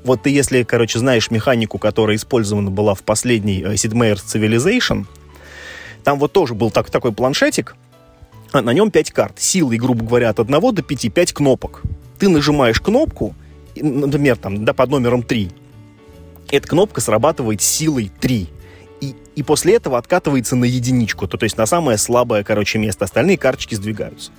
Вот, 0.04 0.22
ты, 0.22 0.30
если, 0.30 0.62
короче, 0.62 1.00
знаешь 1.00 1.32
механику, 1.32 1.80
которая 1.80 2.16
использована 2.16 2.70
была 2.70 2.94
в 2.94 3.02
последней 3.02 3.64
э, 3.64 3.74
Sid 3.74 3.94
Meier's 3.94 4.22
Civilization, 4.24 5.08
там 6.04 6.20
вот 6.20 6.32
тоже 6.32 6.54
был 6.54 6.70
так, 6.70 6.92
такой 6.92 7.12
планшетик, 7.12 7.76
а 8.52 8.62
на 8.62 8.72
нем 8.72 8.92
5 8.92 9.12
карт. 9.12 9.40
Силой, 9.40 9.78
грубо 9.78 10.06
говоря, 10.06 10.30
от 10.30 10.40
1 10.40 10.76
до 10.76 10.84
5, 10.84 11.12
5 11.12 11.34
кнопок. 11.34 11.82
Ты 12.20 12.30
нажимаешь 12.30 12.80
кнопку, 12.80 13.34
например, 13.76 14.36
там, 14.38 14.64
да, 14.64 14.74
под 14.74 14.92
номером 14.92 15.24
3. 15.24 15.50
Эта 16.52 16.68
кнопка 16.68 17.02
срабатывает 17.02 17.64
силой 17.64 18.12
3 18.20 18.48
и, 19.36 19.44
после 19.44 19.76
этого 19.76 19.98
откатывается 19.98 20.56
на 20.56 20.66
единичку, 20.66 21.28
то, 21.28 21.38
то 21.38 21.44
есть 21.44 21.58
на 21.58 21.66
самое 21.66 21.98
слабое, 21.98 22.44
короче, 22.44 22.78
место. 22.78 23.06
Остальные 23.06 23.38
карточки 23.38 23.76
сдвигаются. 23.76 24.32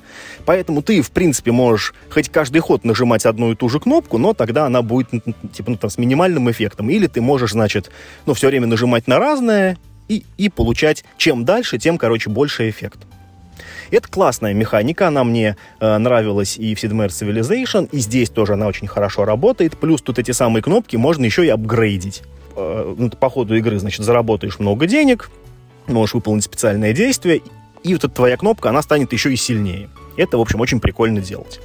Поэтому 0.44 0.82
ты, 0.82 1.02
в 1.02 1.10
принципе, 1.10 1.52
можешь 1.52 1.94
хоть 2.10 2.28
каждый 2.28 2.60
ход 2.60 2.84
нажимать 2.84 3.26
одну 3.26 3.52
и 3.52 3.56
ту 3.56 3.68
же 3.68 3.80
кнопку, 3.80 4.18
но 4.18 4.34
тогда 4.34 4.66
она 4.66 4.82
будет, 4.82 5.10
типа, 5.52 5.70
ну, 5.70 5.76
там, 5.76 5.90
с 5.90 5.98
минимальным 5.98 6.50
эффектом. 6.50 6.90
Или 6.90 7.06
ты 7.06 7.20
можешь, 7.20 7.52
значит, 7.52 7.90
ну, 8.26 8.34
все 8.34 8.48
время 8.48 8.66
нажимать 8.66 9.06
на 9.06 9.18
разное 9.18 9.78
и, 10.08 10.24
и 10.36 10.48
получать, 10.48 11.04
чем 11.16 11.44
дальше, 11.44 11.78
тем, 11.78 11.98
короче, 11.98 12.30
больше 12.30 12.68
эффект. 12.68 13.00
Это 13.90 14.08
классная 14.08 14.54
механика, 14.54 15.08
она 15.08 15.24
мне 15.24 15.56
э, 15.78 15.98
нравилась 15.98 16.56
и 16.56 16.74
в 16.74 16.82
Sid 16.82 16.92
Civilization, 17.08 17.88
и 17.92 17.98
здесь 17.98 18.30
тоже 18.30 18.54
она 18.54 18.66
очень 18.66 18.86
хорошо 18.86 19.24
работает. 19.24 19.78
Плюс 19.78 20.02
тут 20.02 20.18
эти 20.18 20.30
самые 20.30 20.62
кнопки 20.62 20.96
можно 20.96 21.24
еще 21.24 21.44
и 21.44 21.48
апгрейдить. 21.48 22.22
Э, 22.56 22.94
ну, 22.96 23.10
по 23.10 23.28
ходу 23.28 23.56
игры, 23.56 23.78
значит, 23.78 24.04
заработаешь 24.04 24.58
много 24.58 24.86
денег, 24.86 25.30
можешь 25.86 26.14
выполнить 26.14 26.44
специальное 26.44 26.92
действие, 26.92 27.42
и 27.82 27.92
вот 27.92 28.04
эта 28.04 28.14
твоя 28.14 28.36
кнопка, 28.36 28.70
она 28.70 28.82
станет 28.82 29.12
еще 29.12 29.32
и 29.32 29.36
сильнее. 29.36 29.88
Это, 30.16 30.38
в 30.38 30.40
общем, 30.40 30.60
очень 30.60 30.80
прикольно 30.80 31.20
делать. 31.20 31.60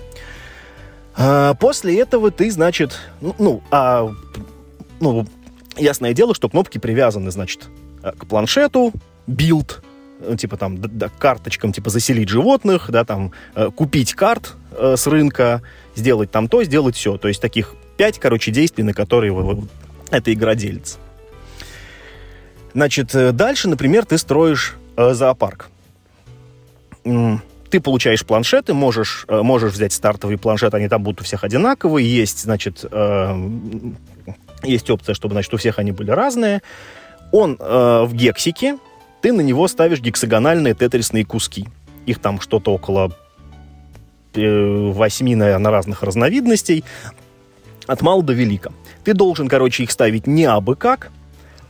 А 1.16 1.54
после 1.56 2.00
этого 2.00 2.32
ты, 2.32 2.50
значит, 2.50 2.98
ну, 3.22 3.36
ну, 3.38 3.64
а, 3.72 4.12
ну, 5.00 5.28
ясное 5.78 6.14
дело, 6.14 6.34
что 6.34 6.50
кнопки 6.50 6.78
привязаны, 6.78 7.30
значит, 7.32 7.68
э, 8.02 8.12
к 8.18 8.26
планшету, 8.26 8.92
build, 9.28 9.84
э, 10.22 10.36
типа 10.38 10.58
там, 10.58 10.80
да, 10.80 11.10
карточкам, 11.10 11.72
типа 11.72 11.90
заселить 11.90 12.30
животных, 12.30 12.90
да, 12.90 13.06
там, 13.06 13.32
купить 13.76 14.14
карт 14.14 14.56
с 14.72 15.08
рынка, 15.08 15.62
сделать 15.96 16.32
там 16.32 16.48
то, 16.48 16.64
сделать 16.64 16.96
сё. 16.95 17.18
То 17.18 17.28
есть 17.28 17.42
таких 17.42 17.76
пять, 17.98 18.18
короче, 18.18 18.52
действий, 18.52 18.84
на 18.84 18.94
которые 18.94 19.32
вы, 19.34 19.68
игра 20.12 20.55
делится. 20.55 20.97
Значит, 22.74 23.14
э, 23.16 23.32
дальше, 23.32 23.68
например, 23.68 24.05
ты 24.05 24.18
строишь 24.18 24.76
э, 24.95 25.14
зоопарк. 25.14 25.70
ты 27.03 27.80
получаешь 27.82 28.26
планшеты, 28.26 28.74
можешь, 28.74 29.26
э, 29.28 29.41
можешь 29.41 29.74
взять 29.74 29.93
стартовый 29.93 30.38
планшет, 30.38 30.74
они 30.74 30.88
там 30.88 31.03
будут 31.03 31.22
у 31.22 31.24
всех 31.24 31.43
одинаковые, 31.43 32.07
есть, 32.07 32.43
значит, 32.43 32.86
э, 32.91 33.51
есть 34.64 34.89
опция, 34.89 35.16
чтобы, 35.16 35.34
значит, 35.34 35.53
у 35.53 35.57
всех 35.57 35.80
они 35.80 35.91
были 35.91 36.12
разные. 36.12 36.62
Он 37.32 37.57
э, 37.60 38.03
в 38.05 38.14
гексике, 38.14 38.78
ты 39.22 39.32
на 39.34 39.41
него 39.41 39.68
ставишь 39.68 40.01
гексагональные 40.01 40.74
тетрисные 40.74 41.26
куски. 41.26 41.68
Их 42.05 42.20
там 42.20 42.39
что-то 42.39 42.74
около 42.74 43.12
э, 44.34 44.91
восьми, 44.91 45.36
наверное, 45.36 45.72
разных 45.72 46.03
разновидностей. 46.03 46.84
От 47.88 48.01
мала 48.01 48.24
до 48.24 48.34
велика. 48.34 48.72
Ты 49.10 49.16
должен, 49.16 49.47
короче, 49.47 49.82
их 49.82 49.89
ставить 49.89 50.28
не 50.28 50.45
абы 50.45 50.76
как, 50.76 51.10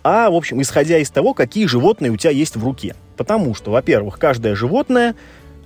а, 0.04 0.30
в 0.30 0.36
общем, 0.36 0.62
исходя 0.62 0.98
из 0.98 1.10
того, 1.10 1.34
какие 1.34 1.68
животные 1.68 2.12
у 2.12 2.18
тебя 2.18 2.32
есть 2.32 2.58
в 2.58 2.66
руке. 2.66 2.98
Потому 3.16 3.56
что, 3.56 3.72
во-первых, 3.72 4.20
каждое 4.20 4.56
животное, 4.56 5.16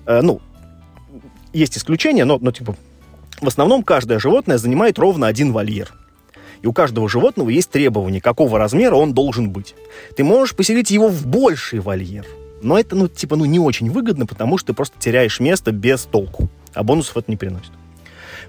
э, 0.06 0.22
ну, 0.22 0.40
есть 1.52 1.76
исключения, 1.76 2.26
но, 2.26 2.38
но, 2.40 2.52
типа, 2.52 2.76
в 3.42 3.48
основном 3.48 3.82
каждое 3.82 4.20
животное 4.20 4.60
занимает 4.60 5.00
ровно 5.00 5.26
один 5.26 5.52
вольер. 5.52 5.92
И 6.62 6.68
у 6.68 6.74
каждого 6.74 7.10
животного 7.10 7.50
есть 7.50 7.72
требования, 7.72 8.22
какого 8.22 8.60
размера 8.60 8.94
он 8.94 9.16
должен 9.16 9.50
быть. 9.50 9.74
Ты 10.16 10.24
можешь 10.24 10.56
поселить 10.56 10.92
его 10.92 11.08
в 11.08 11.26
больший 11.26 11.80
вольер. 11.80 12.28
Но 12.62 12.78
это, 12.78 12.96
ну, 12.96 13.08
типа, 13.08 13.36
ну, 13.36 13.46
не 13.46 13.58
очень 13.58 13.90
выгодно, 13.90 14.28
потому 14.28 14.60
что 14.60 14.68
ты 14.68 14.74
просто 14.76 15.00
теряешь 15.00 15.40
место 15.40 15.72
без 15.72 16.04
толку. 16.04 16.50
А 16.76 16.84
бонусов 16.84 17.18
это 17.18 17.32
не 17.32 17.36
приносит. 17.36 17.72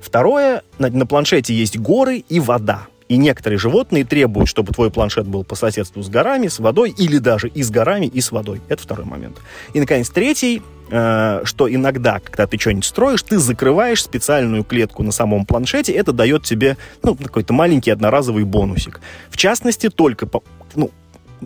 Второе, 0.03 0.63
на, 0.79 0.91
на 0.91 1.07
планшете 1.07 1.55
есть 1.55 1.79
горы 1.79 2.23
и 2.29 2.39
вода. 2.39 2.89
И 3.09 3.17
некоторые 3.19 3.59
животные 3.59 4.05
требуют, 4.05 4.49
чтобы 4.49 4.73
твой 4.73 4.91
планшет 4.91 5.27
был 5.27 5.45
по 5.45 5.55
соседству 5.55 6.03
с 6.03 6.09
горами, 6.09 6.49
с 6.49 6.59
водой, 6.59 6.95
или 6.97 7.19
даже 7.19 7.49
и 7.49 7.63
с 7.63 7.71
горами, 7.71 8.07
и 8.07 8.21
с 8.21 8.33
водой. 8.33 8.63
Это 8.69 8.83
второй 8.83 9.05
момент. 9.05 9.37
И, 9.75 9.81
наконец, 9.81 10.09
третий, 10.09 10.63
э, 10.91 11.43
что 11.45 11.73
иногда, 11.73 12.21
когда 12.21 12.47
ты 12.47 12.59
что-нибудь 12.59 12.87
строишь, 12.87 13.23
ты 13.23 13.39
закрываешь 13.39 14.03
специальную 14.03 14.65
клетку 14.65 15.03
на 15.03 15.13
самом 15.13 15.45
планшете, 15.45 15.93
это 15.93 16.13
дает 16.13 16.45
тебе, 16.45 16.79
ну, 17.03 17.15
какой-то 17.15 17.53
маленький 17.53 17.91
одноразовый 17.91 18.45
бонусик. 18.45 19.01
В 19.29 19.37
частности, 19.37 19.91
только, 19.91 20.27
по, 20.27 20.43
ну, 20.75 20.91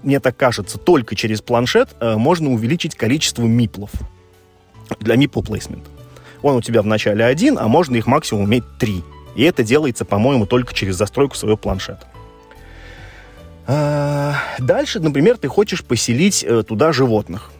мне 0.02 0.20
так 0.20 0.36
кажется, 0.36 0.78
только 0.78 1.16
через 1.16 1.40
планшет 1.40 1.88
э, 1.98 2.16
можно 2.16 2.50
увеличить 2.50 2.94
количество 2.94 3.42
миплов 3.42 3.90
для 5.00 5.16
мипл 5.16 5.40
placement. 5.40 5.82
Он 6.42 6.56
у 6.56 6.62
тебя 6.62 6.82
в 6.82 6.86
начале 6.86 7.24
один, 7.24 7.58
а 7.58 7.66
можно 7.66 7.96
их 7.96 8.06
максимум 8.06 8.46
иметь 8.46 8.64
три. 8.78 9.02
И 9.38 9.44
это 9.44 9.62
делается, 9.62 10.04
по-моему, 10.04 10.46
только 10.46 10.74
через 10.74 10.96
застройку 10.96 11.36
своего 11.36 11.56
планшета. 11.56 12.08
А, 13.68 14.34
дальше, 14.58 14.98
например, 14.98 15.38
ты 15.38 15.46
хочешь 15.46 15.84
поселить 15.84 16.42
э, 16.42 16.64
туда 16.64 16.90
животных. 16.90 17.52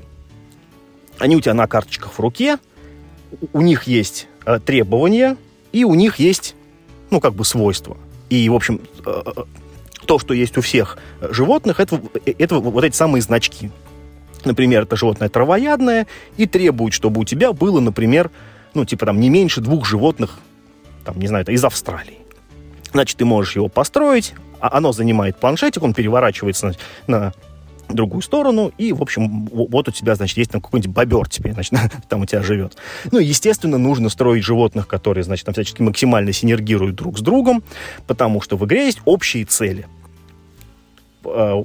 Они 1.18 1.36
у 1.36 1.40
тебя 1.40 1.54
на 1.54 1.68
карточках 1.68 2.14
в 2.14 2.18
руке, 2.18 2.58
у 3.52 3.60
них 3.60 3.84
есть 3.84 4.26
э, 4.44 4.58
требования, 4.58 5.36
и 5.70 5.84
у 5.84 5.94
них 5.94 6.18
есть, 6.18 6.56
ну, 7.10 7.20
как 7.20 7.34
бы 7.34 7.44
свойства. 7.44 7.96
И, 8.28 8.48
в 8.48 8.56
общем, 8.56 8.80
э, 9.06 9.22
то, 10.04 10.18
что 10.18 10.34
есть 10.34 10.58
у 10.58 10.62
всех 10.62 10.98
животных, 11.20 11.78
это, 11.78 12.02
это 12.24 12.58
вот 12.58 12.82
эти 12.82 12.96
самые 12.96 13.22
значки. 13.22 13.70
Например, 14.44 14.82
это 14.82 14.96
животное 14.96 15.28
травоядное 15.28 16.08
и 16.38 16.46
требует, 16.46 16.92
чтобы 16.92 17.20
у 17.20 17.24
тебя 17.24 17.52
было, 17.52 17.78
например, 17.78 18.32
ну, 18.74 18.84
типа 18.84 19.06
там 19.06 19.20
не 19.20 19.30
меньше 19.30 19.60
двух 19.60 19.86
животных 19.86 20.40
там, 21.08 21.18
не 21.18 21.26
знаю, 21.26 21.42
это 21.42 21.52
из 21.52 21.64
Австралии. 21.64 22.18
Значит, 22.92 23.16
ты 23.16 23.24
можешь 23.24 23.56
его 23.56 23.68
построить, 23.68 24.34
а 24.60 24.76
оно 24.76 24.92
занимает 24.92 25.36
планшетик, 25.36 25.82
он 25.82 25.94
переворачивается 25.94 26.74
на, 27.06 27.32
на 27.88 27.94
другую 27.94 28.20
сторону, 28.20 28.70
и, 28.76 28.92
в 28.92 29.00
общем, 29.00 29.46
вот 29.46 29.88
у 29.88 29.90
тебя, 29.90 30.16
значит, 30.16 30.36
есть 30.36 30.50
там 30.50 30.60
какой-нибудь 30.60 30.94
бобер 30.94 31.26
теперь, 31.26 31.54
значит, 31.54 31.72
там 32.10 32.20
у 32.20 32.26
тебя 32.26 32.42
живет. 32.42 32.76
Ну, 33.10 33.20
естественно, 33.20 33.78
нужно 33.78 34.10
строить 34.10 34.44
животных, 34.44 34.86
которые, 34.86 35.24
значит, 35.24 35.46
там 35.46 35.54
всячески 35.54 35.80
максимально 35.80 36.34
синергируют 36.34 36.96
друг 36.96 37.16
с 37.16 37.22
другом, 37.22 37.62
потому 38.06 38.42
что 38.42 38.58
в 38.58 38.66
игре 38.66 38.84
есть 38.84 39.00
общие 39.06 39.46
цели. 39.46 39.86
А, 41.24 41.64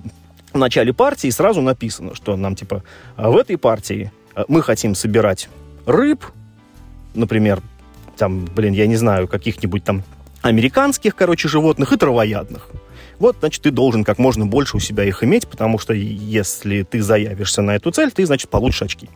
в 0.54 0.58
начале 0.58 0.94
партии 0.94 1.30
сразу 1.32 1.60
написано, 1.60 2.16
что 2.16 2.38
нам, 2.38 2.56
типа, 2.56 2.82
«А 3.18 3.30
в 3.30 3.36
этой 3.36 3.58
партии 3.58 4.10
мы 4.48 4.62
хотим 4.62 4.96
собирать 4.96 5.50
рыб, 5.86 6.24
например, 7.14 7.62
там, 8.18 8.45
блин, 8.45 8.74
я 8.74 8.88
не 8.88 8.95
знаю, 8.95 9.28
каких-нибудь 9.28 9.84
там 9.84 10.03
американских, 10.41 11.16
короче, 11.16 11.47
животных 11.47 11.93
и 11.93 11.97
травоядных. 11.97 12.70
Вот, 13.20 13.38
значит, 13.39 13.61
ты 13.61 13.72
должен 13.72 14.03
как 14.03 14.18
можно 14.18 14.45
больше 14.45 14.78
у 14.78 14.80
себя 14.80 15.05
их 15.05 15.24
иметь, 15.24 15.47
потому 15.47 15.80
что 15.80 15.93
если 15.93 16.84
ты 16.84 17.01
заявишься 17.01 17.61
на 17.61 17.76
эту 17.76 17.91
цель, 17.91 18.11
ты, 18.11 18.26
значит, 18.26 18.49
получишь 18.49 18.82
очки. 18.82 19.09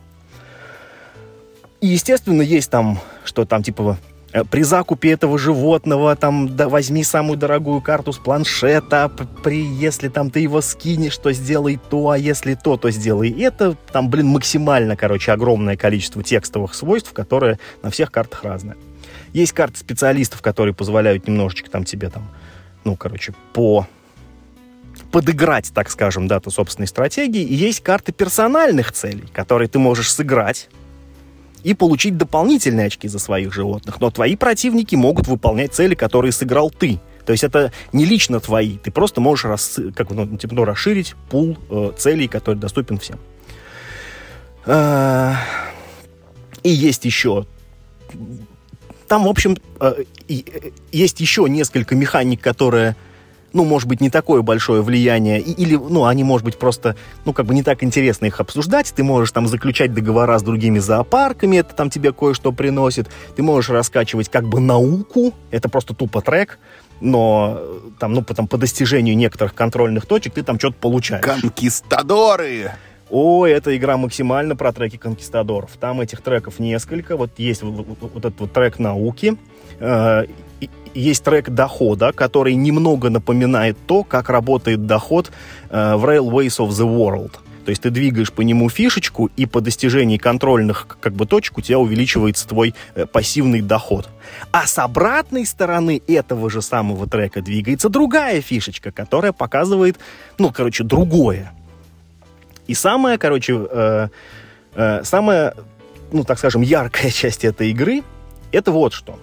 И, 1.80 1.88
естественно, 1.88 2.42
есть 2.42 2.70
там, 2.70 3.00
что 3.24 3.44
там, 3.44 3.62
типа, 3.62 3.98
при 4.50 4.62
закупе 4.62 5.12
этого 5.12 5.38
животного, 5.38 6.14
там, 6.14 6.54
да, 6.54 6.68
возьми 6.68 7.02
самую 7.02 7.38
дорогую 7.38 7.80
карту 7.80 8.12
с 8.12 8.18
планшета, 8.18 9.10
при, 9.42 9.62
если 9.62 10.08
там 10.08 10.30
ты 10.30 10.40
его 10.40 10.60
скинешь, 10.60 11.16
то 11.16 11.32
сделай 11.32 11.78
то, 11.90 12.10
а 12.10 12.18
если 12.18 12.54
то, 12.54 12.76
то 12.76 12.90
сделай 12.90 13.30
это. 13.30 13.76
Там, 13.92 14.10
блин, 14.10 14.26
максимально, 14.26 14.96
короче, 14.96 15.32
огромное 15.32 15.76
количество 15.76 16.22
текстовых 16.22 16.74
свойств, 16.74 17.12
которые 17.12 17.58
на 17.82 17.90
всех 17.90 18.12
картах 18.12 18.44
разные. 18.44 18.76
Есть 19.32 19.52
карты 19.52 19.78
специалистов, 19.78 20.42
которые 20.42 20.74
позволяют 20.74 21.26
немножечко 21.26 21.70
там 21.70 21.84
тебе 21.84 22.10
там, 22.10 22.28
ну, 22.84 22.96
короче, 22.96 23.32
по 23.52 23.86
подыграть, 25.10 25.72
так 25.72 25.90
скажем, 25.90 26.28
дату 26.28 26.50
собственной 26.50 26.86
стратегии. 26.86 27.42
И 27.42 27.54
есть 27.54 27.82
карты 27.82 28.12
персональных 28.12 28.92
целей, 28.92 29.26
которые 29.32 29.68
ты 29.68 29.78
можешь 29.78 30.12
сыграть 30.12 30.68
и 31.62 31.74
получить 31.74 32.16
дополнительные 32.16 32.86
очки 32.86 33.08
за 33.08 33.18
своих 33.18 33.52
животных. 33.52 34.00
Но 34.00 34.10
твои 34.10 34.36
противники 34.36 34.94
могут 34.94 35.26
выполнять 35.26 35.74
цели, 35.74 35.94
которые 35.94 36.32
сыграл 36.32 36.70
ты. 36.70 37.00
То 37.24 37.32
есть 37.32 37.44
это 37.44 37.72
не 37.92 38.04
лично 38.04 38.40
твои. 38.40 38.78
Ты 38.78 38.90
просто 38.90 39.20
можешь 39.20 39.44
рас, 39.44 39.78
как, 39.94 40.10
ну, 40.10 40.36
типа, 40.36 40.54
ну, 40.54 40.64
расширить 40.64 41.14
пул 41.30 41.58
э, 41.70 41.92
целей, 41.96 42.28
который 42.28 42.56
доступен 42.56 42.98
всем. 42.98 43.18
А, 44.64 45.36
и 46.62 46.70
есть 46.70 47.04
еще 47.04 47.46
там, 49.08 49.24
в 49.24 49.28
общем, 49.28 49.56
э, 49.80 50.04
есть 50.92 51.20
еще 51.20 51.46
несколько 51.48 51.96
механик, 51.96 52.40
которые 52.40 52.94
ну, 53.52 53.64
может 53.64 53.88
быть, 53.88 54.00
не 54.00 54.10
такое 54.10 54.42
большое 54.42 54.82
влияние, 54.82 55.40
или, 55.40 55.76
ну, 55.76 56.04
они, 56.04 56.24
может 56.24 56.44
быть, 56.44 56.58
просто, 56.58 56.96
ну, 57.24 57.32
как 57.32 57.46
бы 57.46 57.54
не 57.54 57.62
так 57.62 57.82
интересно 57.82 58.26
их 58.26 58.40
обсуждать, 58.40 58.92
ты 58.94 59.02
можешь 59.02 59.32
там 59.32 59.46
заключать 59.46 59.94
договора 59.94 60.38
с 60.38 60.42
другими 60.42 60.78
зоопарками, 60.78 61.56
это 61.56 61.74
там 61.74 61.90
тебе 61.90 62.12
кое-что 62.12 62.52
приносит, 62.52 63.08
ты 63.36 63.42
можешь 63.42 63.70
раскачивать 63.70 64.28
как 64.28 64.46
бы 64.48 64.60
науку, 64.60 65.34
это 65.50 65.68
просто 65.68 65.94
тупо 65.94 66.20
трек, 66.20 66.58
но 67.00 67.58
э, 67.58 67.78
там, 67.98 68.12
ну, 68.12 68.22
потом 68.22 68.48
по 68.48 68.56
достижению 68.56 69.16
некоторых 69.16 69.54
контрольных 69.54 70.06
точек 70.06 70.34
ты 70.34 70.42
там 70.42 70.58
что-то 70.58 70.76
получаешь. 70.80 71.24
Конкистадоры! 71.24 72.72
Ой, 73.10 73.52
эта 73.52 73.74
игра 73.76 73.96
максимально 73.96 74.54
про 74.54 74.72
треки 74.72 74.96
конкистадоров. 74.96 75.70
Там 75.80 76.00
этих 76.00 76.20
треков 76.20 76.58
несколько. 76.58 77.16
Вот 77.16 77.30
есть 77.38 77.62
вот, 77.62 77.86
вот, 77.86 77.98
вот 78.00 78.24
этот 78.24 78.38
вот 78.38 78.52
трек 78.52 78.78
науки. 78.78 79.36
Э, 79.80 80.24
есть 80.94 81.24
трек 81.24 81.50
дохода, 81.50 82.12
который 82.12 82.54
немного 82.54 83.10
напоминает 83.10 83.76
то, 83.86 84.04
как 84.04 84.28
работает 84.28 84.86
доход 84.86 85.30
э, 85.70 85.94
в 85.94 86.04
Railways 86.04 86.58
of 86.58 86.68
the 86.68 86.86
World. 86.86 87.32
То 87.68 87.70
есть 87.70 87.82
ты 87.82 87.90
двигаешь 87.90 88.32
по 88.32 88.40
нему 88.40 88.70
фишечку, 88.70 89.30
и 89.36 89.44
по 89.44 89.60
достижении 89.60 90.16
контрольных 90.16 90.86
как 91.00 91.12
бы 91.12 91.26
точек 91.26 91.58
у 91.58 91.60
тебя 91.60 91.78
увеличивается 91.78 92.48
твой 92.48 92.74
э, 92.94 93.04
пассивный 93.04 93.60
доход. 93.60 94.08
А 94.50 94.66
с 94.66 94.78
обратной 94.78 95.44
стороны 95.44 96.00
этого 96.06 96.48
же 96.48 96.62
самого 96.62 97.06
трека 97.06 97.42
двигается 97.42 97.90
другая 97.90 98.40
фишечка, 98.40 98.90
которая 98.90 99.32
показывает, 99.32 99.98
ну, 100.38 100.50
короче, 100.50 100.82
другое. 100.82 101.52
И 102.66 102.72
самая, 102.72 103.18
короче, 103.18 103.68
э, 103.70 104.08
э, 104.74 105.04
самая, 105.04 105.54
ну, 106.10 106.24
так 106.24 106.38
скажем, 106.38 106.62
яркая 106.62 107.10
часть 107.10 107.44
этой 107.44 107.70
игры— 107.70 108.02
это 108.50 108.72
вот 108.72 108.94
что. 108.94 109.18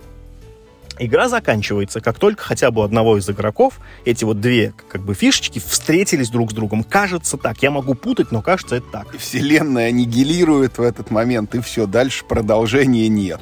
Игра 0.98 1.28
заканчивается, 1.28 2.00
как 2.00 2.20
только 2.20 2.44
хотя 2.44 2.72
бы 2.72 2.82
у 2.82 2.84
одного 2.84 3.18
из 3.18 3.30
игроков 3.30 3.80
эти 4.06 4.24
вот 4.24 4.40
две 4.40 4.74
как 4.88 5.02
бы 5.02 5.14
фишечки 5.14 5.60
встретились 5.60 6.30
друг 6.30 6.52
с 6.52 6.54
другом. 6.54 6.84
Кажется 6.84 7.38
так. 7.38 7.62
Я 7.62 7.72
могу 7.72 7.96
путать, 7.96 8.32
но 8.32 8.42
кажется 8.42 8.78
это 8.78 8.88
так. 8.92 9.18
Вселенная 9.18 9.90
аннигилирует 9.90 10.78
в 10.78 10.82
этот 10.82 11.12
момент, 11.12 11.54
и 11.56 11.60
все, 11.60 11.86
дальше 11.86 12.24
продолжения 12.24 13.10
нет. 13.10 13.42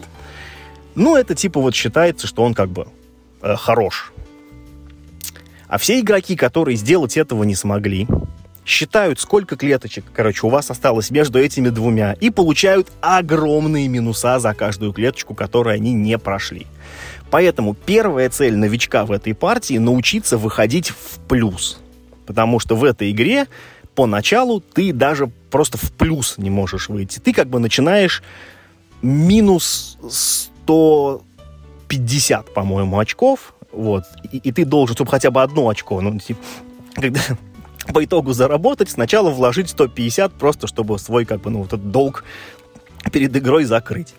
Ну, 0.96 1.16
это 1.16 1.36
типа 1.36 1.60
вот 1.60 1.76
считается, 1.76 2.28
что 2.28 2.44
он 2.44 2.54
как 2.54 2.70
бы 2.70 2.88
э, 3.42 3.56
хорош. 3.56 4.14
А 5.68 5.78
все 5.78 6.00
игроки, 6.00 6.36
которые 6.36 6.78
сделать 6.78 7.18
этого 7.18 7.44
не 7.44 7.56
смогли, 7.56 8.08
считают, 8.66 9.20
сколько 9.20 9.56
клеточек, 9.56 10.06
короче, 10.14 10.46
у 10.46 10.50
вас 10.50 10.70
осталось 10.70 11.12
между 11.12 11.40
этими 11.40 11.70
двумя, 11.70 12.14
и 12.14 12.30
получают 12.30 12.92
огромные 13.02 13.88
минуса 13.88 14.40
за 14.40 14.54
каждую 14.54 14.94
клеточку, 14.94 15.34
которую 15.34 15.74
они 15.74 15.94
не 15.94 16.18
прошли. 16.18 16.68
Поэтому 17.34 17.74
первая 17.74 18.30
цель 18.30 18.56
новичка 18.56 19.06
в 19.08 19.12
этой 19.12 19.34
партии— 19.34 19.78
научиться 19.80 20.38
выходить 20.38 20.92
в 20.92 21.18
плюс. 21.28 21.80
Потому 22.28 22.60
что 22.60 22.76
в 22.76 22.84
этой 22.84 23.10
игре 23.10 23.48
поначалу 23.96 24.62
ты 24.62 24.94
даже 24.94 25.32
просто 25.50 25.80
в 25.80 25.92
плюс 25.94 26.38
не 26.38 26.52
можешь 26.52 26.90
выйти. 26.90 27.18
Ты 27.18 27.34
как 27.34 27.48
бы 27.48 27.58
начинаешь 27.58 28.22
минус 29.02 29.98
150, 30.08 32.54
по-моему, 32.54 33.00
очков, 33.00 33.56
вот, 33.72 34.04
и, 34.32 34.38
и 34.38 34.52
ты 34.52 34.64
должен, 34.64 34.96
чтобы 34.96 35.10
хотя 35.10 35.32
бы 35.32 35.42
одно 35.42 35.68
очко, 35.68 36.02
ну, 36.02 36.20
типа, 36.20 36.40
когда 36.94 37.20
по 37.92 38.06
итогу 38.06 38.34
заработать, 38.34 38.92
сначала 38.92 39.32
вложить 39.32 39.72
150, 39.72 40.34
просто 40.34 40.68
чтобы 40.68 41.00
свой, 41.00 41.26
как 41.26 41.42
бы, 41.42 41.50
ну, 41.50 41.66
этот 41.66 41.90
долг 41.90 42.26
перед 43.12 43.36
игрой 43.36 43.64
закрыть. 43.64 44.14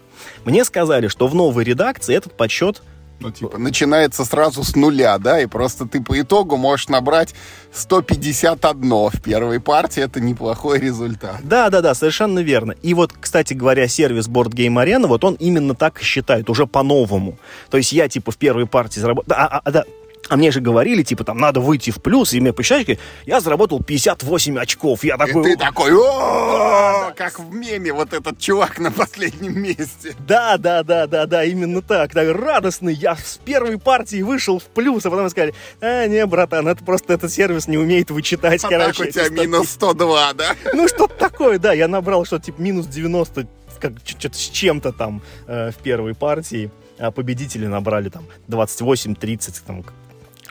Мне 0.45 0.65
сказали, 0.65 1.07
что 1.07 1.29
в 1.29 1.35
новой 1.37 1.63
редакции 1.63 2.17
этот 2.17 2.37
подсчет 2.37 2.83
ну, 3.21 3.31
типа, 3.31 3.59
начинается 3.59 4.25
сразу 4.25 4.63
с 4.65 4.77
нуля, 4.77 5.19
да, 5.19 5.41
и 5.41 5.47
просто 5.47 5.87
ты 5.87 6.03
по 6.03 6.21
итогу 6.21 6.57
можешь 6.57 6.89
набрать 6.89 7.35
151 7.73 8.91
в 8.91 9.23
первой 9.23 9.61
партии, 9.61 10.03
это 10.03 10.21
неплохой 10.21 10.79
результат. 10.79 11.37
Да, 11.43 11.71
да, 11.71 11.81
да, 11.81 11.95
совершенно 11.95 12.41
верно. 12.41 12.73
И 12.83 12.95
вот, 12.95 13.13
кстати 13.19 13.55
говоря, 13.55 13.89
сервис 13.89 14.29
Board 14.29 14.51
Game 14.51 14.83
Arena, 14.83 15.07
вот 15.07 15.25
он 15.25 15.35
именно 15.35 15.75
так 15.75 16.01
считает, 16.01 16.51
уже 16.51 16.67
по-новому. 16.67 17.39
То 17.71 17.77
есть 17.79 17.93
я, 17.93 18.09
типа, 18.09 18.31
в 18.33 18.37
первой 18.37 18.67
партии 18.67 19.01
заработал... 19.01 19.35
А, 19.37 19.61
а, 19.65 19.71
да, 19.71 19.85
а 20.29 20.37
мне 20.37 20.51
же 20.51 20.61
говорили, 20.61 21.03
типа, 21.03 21.25
там, 21.25 21.39
надо 21.39 21.61
выйти 21.61 21.91
в 21.91 22.01
плюс, 22.01 22.33
и 22.33 22.41
мне 22.41 22.53
посчитали, 22.53 22.99
я 23.27 23.41
заработал 23.41 23.83
58 23.83 24.59
очков. 24.59 25.05
Я 25.05 25.17
такой... 25.17 25.43
И 25.43 25.55
ты 25.55 25.57
такой, 25.57 25.93
о 25.93 27.13
как 27.15 27.39
в 27.39 27.55
меме 27.55 27.93
вот 27.93 28.13
этот 28.13 28.39
чувак 28.39 28.79
на 28.79 28.91
последнем 28.91 29.61
месте. 29.61 30.15
Да, 30.27 30.57
да, 30.57 30.83
да, 30.83 31.07
да, 31.07 31.27
да, 31.27 31.45
именно 31.45 31.83
так. 31.83 32.13
Так 32.13 32.37
радостный, 32.37 32.95
я 32.95 33.17
с 33.17 33.39
первой 33.45 33.79
партии 33.79 34.23
вышел 34.23 34.59
в 34.59 34.65
плюс, 34.65 35.07
а 35.07 35.11
потом 35.11 35.31
сказали, 35.31 35.55
а, 35.81 36.07
не, 36.07 36.25
братан, 36.27 36.69
это 36.69 36.85
просто 36.85 37.15
этот 37.15 37.33
сервис 37.33 37.69
не 37.69 37.79
умеет 37.79 38.11
вычитать, 38.11 38.65
а 38.65 38.69
короче. 38.69 39.05
Так 39.05 39.09
у 39.09 39.11
тебя 39.11 39.43
минус 39.43 39.71
102, 39.71 40.33
да? 40.35 40.57
Ну, 40.75 40.89
что-то 40.89 41.15
такое, 41.15 41.59
да, 41.59 41.73
я 41.73 41.89
набрал 41.89 42.25
что-то 42.25 42.47
типа 42.47 42.61
минус 42.61 42.87
90, 42.87 43.47
как 43.81 43.93
что-то 44.05 44.37
с 44.37 44.51
чем-то 44.51 44.93
там 44.93 45.23
э, 45.47 45.71
в 45.71 45.77
первой 45.77 46.15
партии 46.15 46.71
а 46.99 47.11
победители 47.11 47.67
набрали 47.67 48.09
там 48.09 48.25
28-30, 48.49 49.63
там, 49.67 49.85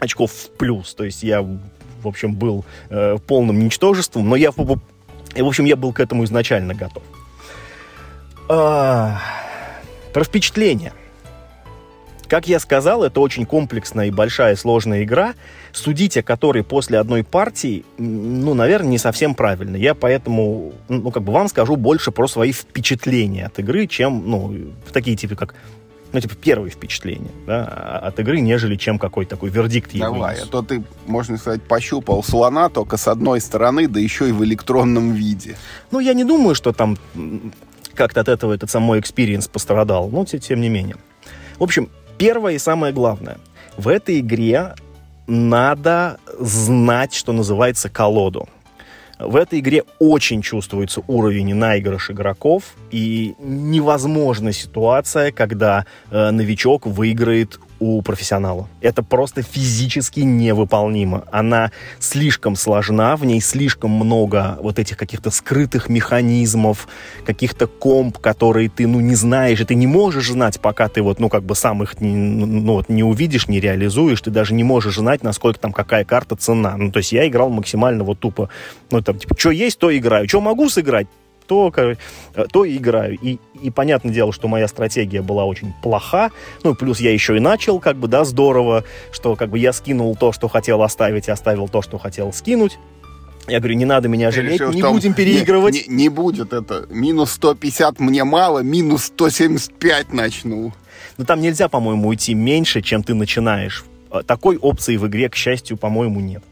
очков 0.03 0.31
в 0.31 0.49
плюс. 0.51 0.93
То 0.93 1.03
есть 1.03 1.23
я, 1.23 1.41
в 1.41 2.07
общем, 2.07 2.35
был 2.35 2.65
э, 2.89 3.17
полным 3.27 3.59
ничтожеством, 3.63 4.29
но 4.29 4.35
я, 4.35 4.51
в 4.51 4.79
общем, 5.35 5.65
я 5.65 5.75
был 5.75 5.93
к 5.93 5.99
этому 5.99 6.23
изначально 6.25 6.73
готов. 6.73 7.03
А, 8.49 9.19
про 10.13 10.23
впечатление. 10.23 10.93
Как 12.27 12.47
я 12.47 12.59
сказал, 12.59 13.03
это 13.03 13.19
очень 13.19 13.45
комплексная 13.45 14.07
и 14.07 14.11
большая 14.11 14.55
сложная 14.55 15.03
игра, 15.03 15.35
судить 15.71 16.17
о 16.17 16.23
которой 16.23 16.63
после 16.63 16.97
одной 16.97 17.23
партии, 17.23 17.85
ну, 17.97 18.53
наверное, 18.53 18.89
не 18.89 18.97
совсем 18.97 19.35
правильно. 19.35 19.75
Я 19.75 19.93
поэтому, 19.93 20.73
ну, 20.89 21.11
как 21.11 21.23
бы 21.23 21.31
вам 21.31 21.47
скажу 21.47 21.75
больше 21.75 22.11
про 22.11 22.27
свои 22.27 22.51
впечатления 22.51 23.45
от 23.45 23.59
игры, 23.59 23.87
чем, 23.87 24.23
ну, 24.25 24.55
такие 24.91 25.15
типы, 25.15 25.35
как 25.35 25.53
ну, 26.13 26.19
типа, 26.19 26.35
первые 26.35 26.69
впечатления 26.69 27.31
да, 27.47 27.65
от 27.65 28.19
игры, 28.19 28.39
нежели 28.39 28.75
чем 28.75 28.99
какой-то 28.99 29.31
такой 29.31 29.49
вердикт 29.49 29.91
Давай, 29.93 30.39
а 30.39 30.45
то 30.45 30.61
ты, 30.61 30.83
можно 31.07 31.37
сказать, 31.37 31.63
пощупал 31.63 32.23
слона 32.23 32.69
только 32.69 32.97
с 32.97 33.07
одной 33.07 33.41
стороны, 33.41 33.87
да 33.87 33.99
еще 33.99 34.29
и 34.29 34.31
в 34.31 34.43
электронном 34.43 35.13
виде. 35.13 35.57
Ну, 35.91 35.99
я 35.99 36.13
не 36.13 36.23
думаю, 36.23 36.53
что 36.53 36.71
там 36.71 36.97
как-то 37.95 38.21
от 38.21 38.29
этого 38.29 38.53
этот 38.53 38.69
самой 38.69 38.99
experience 38.99 39.47
пострадал, 39.47 40.09
но 40.09 40.23
тем 40.25 40.61
не 40.61 40.69
менее. 40.69 40.97
В 41.57 41.63
общем, 41.63 41.89
первое 42.17 42.53
и 42.53 42.59
самое 42.59 42.93
главное. 42.93 43.37
В 43.77 43.87
этой 43.87 44.19
игре 44.19 44.75
надо 45.25 46.19
знать, 46.39 47.13
что 47.15 47.33
называется, 47.33 47.89
колоду. 47.89 48.47
В 49.19 49.35
этой 49.35 49.59
игре 49.59 49.83
очень 49.99 50.41
чувствуется 50.41 51.01
уровень 51.07 51.53
наигрыш 51.53 52.09
игроков, 52.11 52.75
и 52.91 53.35
невозможна 53.39 54.51
ситуация, 54.51 55.31
когда 55.31 55.85
э, 56.09 56.31
новичок 56.31 56.87
выиграет 56.87 57.59
у 57.83 58.01
профессионала. 58.01 58.67
Это 58.81 59.03
просто 59.03 59.41
физически 59.41 60.21
невыполнимо. 60.21 61.25
Она 61.31 61.71
слишком 61.99 62.55
сложна, 62.55 63.15
в 63.17 63.25
ней 63.25 63.41
слишком 63.41 63.91
много 63.91 64.57
вот 64.61 64.79
этих 64.79 64.95
каких-то 64.97 65.31
скрытых 65.31 65.89
механизмов, 65.89 66.87
каких-то 67.25 67.67
комп, 67.67 68.17
которые 68.19 68.69
ты, 68.69 68.87
ну, 68.87 69.01
не 69.01 69.15
знаешь, 69.15 69.59
и 69.59 69.65
ты 69.65 69.75
не 69.75 69.87
можешь 69.87 70.29
знать, 70.29 70.59
пока 70.61 70.87
ты 70.87 71.01
вот, 71.01 71.19
ну, 71.19 71.27
как 71.27 71.43
бы 71.43 71.55
сам 71.55 71.83
их 71.83 71.99
ну, 71.99 72.73
вот, 72.73 72.89
не 72.89 73.03
увидишь, 73.03 73.47
не 73.47 73.59
реализуешь, 73.59 74.21
ты 74.21 74.31
даже 74.31 74.53
не 74.53 74.63
можешь 74.63 74.95
знать, 74.95 75.23
насколько 75.23 75.59
там 75.59 75.73
какая 75.73 76.05
карта 76.05 76.35
цена. 76.35 76.77
Ну, 76.77 76.91
то 76.91 76.99
есть 76.99 77.11
я 77.11 77.27
играл 77.27 77.49
максимально 77.49 78.03
вот 78.03 78.19
тупо, 78.19 78.49
ну, 78.91 79.01
там, 79.01 79.17
типа, 79.17 79.35
что 79.37 79.51
есть, 79.51 79.77
то 79.77 79.95
играю, 79.95 80.27
что 80.29 80.39
могу 80.39 80.69
сыграть, 80.69 81.07
то, 81.43 81.71
то 82.51 82.65
и 82.65 82.77
играю. 82.77 83.17
И, 83.21 83.39
и 83.61 83.69
понятное 83.69 84.13
дело, 84.13 84.33
что 84.33 84.47
моя 84.47 84.67
стратегия 84.67 85.21
была 85.21 85.45
очень 85.45 85.73
плоха. 85.81 86.31
Ну, 86.63 86.75
плюс 86.75 86.99
я 86.99 87.11
еще 87.11 87.37
и 87.37 87.39
начал, 87.39 87.79
как 87.79 87.97
бы, 87.97 88.07
да, 88.07 88.25
здорово, 88.25 88.83
что 89.11 89.35
как 89.35 89.49
бы 89.49 89.59
я 89.59 89.73
скинул 89.73 90.15
то, 90.15 90.31
что 90.31 90.47
хотел 90.47 90.81
оставить, 90.81 91.27
и 91.27 91.31
оставил 91.31 91.67
то, 91.67 91.81
что 91.81 91.97
хотел 91.97 92.33
скинуть. 92.33 92.77
Я 93.47 93.59
говорю, 93.59 93.75
не 93.75 93.85
надо 93.85 94.07
меня 94.07 94.31
жалеть, 94.31 94.53
решил, 94.53 94.71
не 94.71 94.81
будем 94.81 95.13
переигрывать. 95.13 95.73
Не, 95.73 95.83
не, 95.87 96.03
не 96.03 96.09
будет 96.09 96.53
это. 96.53 96.85
Минус 96.89 97.31
150 97.31 97.99
мне 97.99 98.23
мало, 98.23 98.59
минус 98.59 99.05
175 99.05 100.13
начну. 100.13 100.71
Но 101.17 101.25
там 101.25 101.41
нельзя, 101.41 101.67
по-моему, 101.67 102.07
уйти 102.07 102.33
меньше, 102.33 102.81
чем 102.81 103.03
ты 103.03 103.13
начинаешь. 103.13 103.83
Такой 104.25 104.57
опции 104.57 104.95
в 104.95 105.07
игре, 105.07 105.29
к 105.29 105.35
счастью, 105.35 105.75
по-моему, 105.75 106.19
нет. 106.19 106.43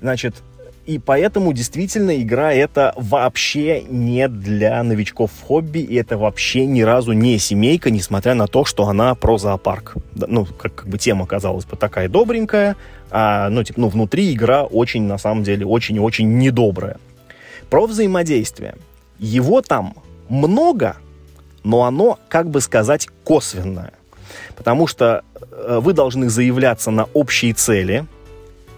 Значит, 0.00 0.36
и 0.84 0.98
поэтому 0.98 1.52
действительно 1.52 2.20
игра 2.20 2.52
это 2.52 2.92
вообще 2.96 3.82
не 3.82 4.26
для 4.28 4.82
новичков 4.82 5.30
в 5.30 5.42
хобби, 5.42 5.78
и 5.78 5.94
это 5.94 6.18
вообще 6.18 6.66
ни 6.66 6.82
разу 6.82 7.12
не 7.12 7.38
семейка, 7.38 7.90
несмотря 7.90 8.34
на 8.34 8.48
то, 8.48 8.64
что 8.64 8.88
она 8.88 9.14
про 9.14 9.38
зоопарк. 9.38 9.94
Ну, 10.14 10.44
как, 10.44 10.74
как 10.74 10.88
бы 10.88 10.98
тема, 10.98 11.26
казалось 11.26 11.64
бы, 11.66 11.76
такая 11.76 12.08
добренькая, 12.08 12.76
а, 13.10 13.48
ну, 13.48 13.62
типа, 13.62 13.80
ну, 13.80 13.88
внутри 13.88 14.32
игра 14.32 14.64
очень, 14.64 15.04
на 15.04 15.18
самом 15.18 15.44
деле, 15.44 15.64
очень-очень 15.66 16.38
недобрая. 16.38 16.96
Про 17.70 17.86
взаимодействие. 17.86 18.74
Его 19.18 19.62
там 19.62 19.94
много, 20.28 20.96
но 21.62 21.84
оно, 21.84 22.18
как 22.28 22.50
бы 22.50 22.60
сказать, 22.60 23.08
косвенное. 23.22 23.92
Потому 24.56 24.86
что 24.88 25.22
э, 25.38 25.78
вы 25.80 25.92
должны 25.92 26.28
заявляться 26.28 26.90
на 26.90 27.04
общие 27.14 27.52
цели. 27.52 28.04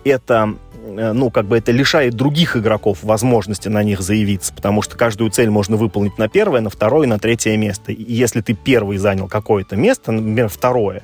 Это 0.05 0.55
ну, 0.87 1.30
как 1.30 1.47
бы 1.47 1.57
это 1.57 1.72
лишает 1.72 2.14
других 2.14 2.57
игроков 2.57 2.99
возможности 3.03 3.68
на 3.68 3.82
них 3.82 4.01
заявиться, 4.01 4.53
потому 4.53 4.82
что 4.82 4.97
каждую 4.97 5.30
цель 5.30 5.51
можно 5.51 5.76
выполнить 5.76 6.18
на 6.18 6.28
первое, 6.28 6.61
на 6.61 6.70
второе, 6.70 7.07
на 7.07 7.18
третье 7.18 7.57
место. 7.57 7.93
И 7.93 8.12
если 8.12 8.41
ты 8.41 8.55
первый 8.55 8.99
занял 8.99 9.28
какое-то 9.28 9.76
место, 9.76 10.12
например, 10.12 10.49
второе, 10.49 11.03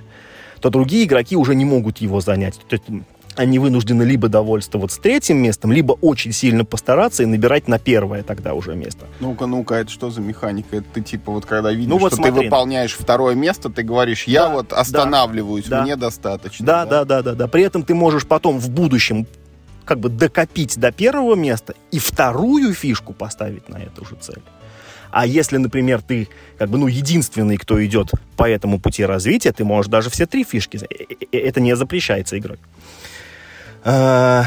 то 0.61 0.71
другие 0.71 1.05
игроки 1.05 1.37
уже 1.37 1.55
не 1.55 1.65
могут 1.65 1.99
его 1.99 2.21
занять. 2.21 2.61
То 2.69 2.75
есть 2.75 2.85
они 3.37 3.59
вынуждены 3.59 4.03
либо 4.03 4.29
довольствоваться 4.29 5.01
третьим 5.01 5.39
местом, 5.39 5.73
либо 5.73 5.93
очень 5.93 6.33
сильно 6.33 6.65
постараться 6.65 7.23
и 7.23 7.27
набирать 7.27 7.69
на 7.69 7.79
первое 7.79 8.23
тогда 8.23 8.55
уже 8.55 8.75
место. 8.75 9.07
Ну-ка, 9.21 9.47
ну-ка, 9.47 9.77
это 9.77 9.91
что 9.91 10.11
за 10.11 10.21
механика? 10.21 10.77
Это 10.77 10.87
ты 10.95 11.01
типа 11.01 11.33
вот 11.33 11.47
когда 11.47 11.73
видишь, 11.73 11.89
ну, 11.89 11.99
вот 11.99 12.09
что 12.09 12.17
смотри. 12.17 12.35
ты 12.35 12.45
выполняешь 12.45 12.93
второе 12.93 13.35
место, 13.35 13.71
ты 13.71 13.83
говоришь, 13.83 14.25
я 14.25 14.47
да, 14.47 14.55
вот 14.55 14.73
останавливаюсь, 14.73 15.67
да, 15.67 15.83
мне 15.83 15.97
достаточно. 15.97 16.67
Да, 16.67 16.85
да, 16.85 17.05
да, 17.05 17.23
да, 17.23 17.35
да. 17.35 17.49
При 17.49 17.63
этом 17.63 17.83
ты 17.83 17.95
можешь 17.95 18.27
потом 18.27 18.59
в 18.59 18.69
будущем 18.69 19.27
как 19.91 19.99
бы 19.99 20.09
докопить 20.09 20.79
до 20.79 20.93
первого 20.93 21.35
места 21.35 21.75
и 21.91 21.99
вторую 21.99 22.75
фишку 22.75 23.13
поставить 23.13 23.69
на 23.69 23.77
эту 23.79 24.05
же 24.05 24.15
цель. 24.21 24.41
А 25.11 25.27
если, 25.27 25.57
например, 25.57 26.01
ты 26.01 26.29
как 26.59 26.71
бы, 26.71 26.79
ну, 26.79 26.87
единственный, 26.87 27.57
кто 27.57 27.85
идет 27.85 28.13
по 28.37 28.49
этому 28.49 28.79
пути 28.79 29.05
развития, 29.05 29.51
ты 29.51 29.65
можешь 29.65 29.91
даже 29.91 30.09
все 30.09 30.27
три 30.27 30.45
фишки. 30.45 30.77
Э, 30.77 30.87
э, 30.89 31.27
э, 31.33 31.39
это 31.39 31.61
не 31.61 31.75
запрещается 31.75 32.39
игрой. 32.39 32.59
А, 33.83 34.45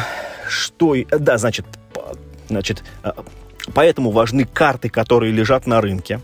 что... 0.48 0.96
Да, 1.12 1.38
значит, 1.38 1.66
значит, 2.48 2.82
поэтому 3.74 4.12
важны 4.12 4.46
карты, 4.46 4.88
которые 4.88 5.34
лежат 5.34 5.68
на 5.68 5.82
рынке. 5.82 6.22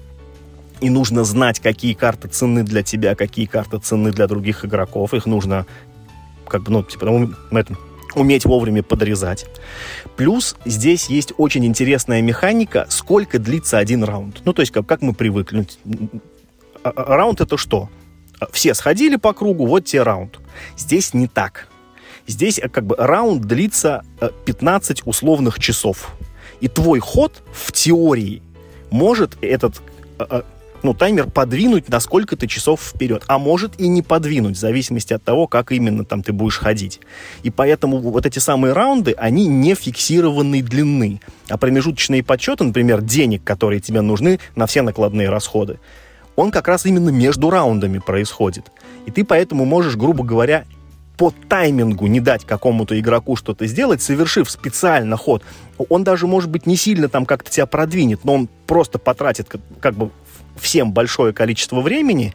И 0.80 0.90
нужно 0.90 1.26
знать, 1.26 1.60
какие 1.60 1.94
карты 1.94 2.30
ценны 2.30 2.64
для 2.64 2.84
тебя, 2.84 3.16
какие 3.16 3.48
карты 3.48 3.80
ценны 3.80 4.14
для 4.14 4.28
других 4.28 4.64
игроков. 4.64 5.14
Их 5.14 5.26
нужно 5.26 5.66
как 6.48 6.64
бы, 6.64 6.72
ну, 6.72 6.84
типа, 6.84 7.06
ну, 7.06 7.34
это, 7.52 7.76
уметь 8.16 8.46
вовремя 8.46 8.84
подрезать. 8.84 9.46
Плюс 10.16 10.56
здесь 10.66 11.08
есть 11.08 11.34
очень 11.38 11.66
интересная 11.66 12.22
механика, 12.22 12.86
сколько 12.90 13.40
длится 13.40 13.78
один 13.78 14.04
раунд. 14.04 14.42
Ну, 14.46 14.54
то 14.54 14.62
есть, 14.62 14.72
как, 14.72 14.86
как 14.86 15.02
мы 15.02 15.14
привыкли. 15.14 15.68
А, 16.84 16.90
а, 16.90 17.16
раунд 17.16 17.42
это 17.42 17.58
что? 17.58 17.90
Все 18.52 18.74
сходили 18.74 19.18
по 19.18 19.34
кругу, 19.34 19.66
вот 19.66 19.86
тебе 19.86 20.04
раунд. 20.04 20.40
Здесь 20.78 21.14
не 21.14 21.28
так. 21.28 21.68
Здесь 22.28 22.60
э, 22.60 22.70
как 22.70 22.86
бы 22.86 22.96
раунд 22.98 23.44
длится 23.44 24.04
15 24.46 25.00
э, 25.00 25.04
условных 25.06 25.60
часов. 25.60 26.16
И 26.62 26.68
твой 26.68 27.00
ход 27.00 27.42
в 27.52 27.72
теории 27.72 28.42
может 28.92 29.38
этот 29.42 29.82
э, 30.20 30.44
ну, 30.84 30.94
таймер 30.94 31.30
подвинуть 31.30 31.90
на 31.90 32.00
сколько-то 32.00 32.48
часов 32.48 32.82
вперед, 32.82 33.24
а 33.28 33.38
может 33.38 33.80
и 33.80 33.88
не 33.88 34.02
подвинуть, 34.02 34.58
в 34.58 34.60
зависимости 34.60 35.14
от 35.14 35.24
того, 35.24 35.48
как 35.48 35.72
именно 35.72 36.06
там 36.06 36.24
ты 36.24 36.32
будешь 36.32 36.58
ходить. 36.58 37.00
И 37.44 37.50
поэтому 37.50 38.00
вот 38.00 38.26
эти 38.26 38.40
самые 38.40 38.74
раунды, 38.74 39.14
они 39.18 39.48
не 39.48 39.76
фиксированной 39.76 40.62
длины, 40.62 41.22
а 41.50 41.58
промежуточные 41.58 42.24
подсчеты, 42.24 42.64
например, 42.64 43.02
денег, 43.02 43.44
которые 43.44 43.80
тебе 43.80 44.02
нужны 44.02 44.40
на 44.56 44.66
все 44.66 44.82
накладные 44.82 45.30
расходы, 45.30 45.80
он 46.36 46.52
как 46.52 46.68
раз 46.68 46.86
именно 46.86 47.10
между 47.10 47.50
раундами 47.50 47.98
происходит. 48.00 48.72
И 49.06 49.12
ты 49.12 49.26
поэтому 49.26 49.66
можешь, 49.66 49.98
грубо 49.98 50.24
говоря, 50.24 50.64
по 51.20 51.34
таймингу 51.50 52.08
не 52.08 52.22
дать 52.22 52.46
какому-то 52.46 52.98
игроку 52.98 53.36
что-то 53.36 53.68
сделать, 53.68 54.02
совершив 54.02 54.50
специально 54.50 55.18
ход. 55.18 55.44
Он 55.90 56.06
даже, 56.06 56.28
может 56.28 56.50
быть, 56.50 56.66
не 56.66 56.78
сильно 56.78 57.10
там 57.10 57.26
как-то 57.26 57.52
тебя 57.52 57.66
продвинет, 57.66 58.24
но 58.24 58.36
он 58.36 58.50
просто 58.68 59.00
потратит 59.00 59.50
как, 59.82 59.96
бы 59.96 60.12
всем 60.60 60.92
большое 60.92 61.34
количество 61.34 61.82
времени, 61.82 62.34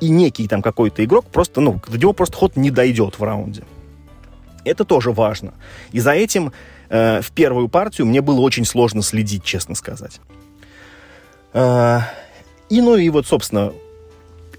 и 0.00 0.08
некий 0.08 0.48
там 0.48 0.62
какой-то 0.62 1.04
игрок 1.04 1.26
просто, 1.26 1.60
ну, 1.60 1.80
до 1.86 1.98
него 1.98 2.12
просто 2.12 2.36
ход 2.36 2.56
не 2.56 2.70
дойдет 2.70 3.18
в 3.18 3.22
раунде. 3.22 3.64
Это 4.64 4.84
тоже 4.84 5.12
важно. 5.12 5.54
И 5.92 6.00
за 6.00 6.12
этим 6.12 6.52
э, 6.88 7.20
в 7.20 7.30
первую 7.32 7.68
партию 7.68 8.06
мне 8.06 8.20
было 8.20 8.40
очень 8.40 8.64
сложно 8.64 9.02
следить, 9.02 9.44
честно 9.44 9.74
сказать. 9.74 10.20
Э, 11.52 12.00
и, 12.70 12.80
ну, 12.80 12.96
и 12.96 13.08
вот, 13.10 13.26
собственно, 13.26 13.72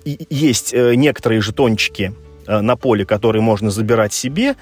и, 0.05 0.25
есть 0.29 0.73
э, 0.73 0.95
некоторые 0.95 1.41
жетончики 1.41 2.13
э, 2.47 2.61
на 2.61 2.75
поле, 2.75 3.05
которые 3.05 3.41
можно 3.41 3.71
забирать 3.71 4.13
себе. 4.13 4.55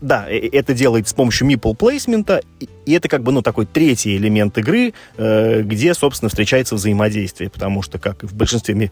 Да, 0.00 0.26
э, 0.28 0.38
э, 0.38 0.48
это 0.52 0.74
делается 0.74 1.10
с 1.10 1.14
помощью 1.14 1.48
meeple 1.48 1.74
плейсмента, 1.74 2.40
и 2.60 2.92
это 2.92 3.08
как 3.08 3.22
бы, 3.22 3.32
ну, 3.32 3.42
такой 3.42 3.66
третий 3.66 4.16
элемент 4.16 4.56
игры, 4.58 4.94
э, 5.16 5.62
где, 5.62 5.94
собственно, 5.94 6.28
встречается 6.28 6.76
взаимодействие, 6.76 7.50
потому 7.50 7.82
что, 7.82 7.98
как 7.98 8.22
и 8.22 8.26
в 8.26 8.34
большинстве 8.34 8.90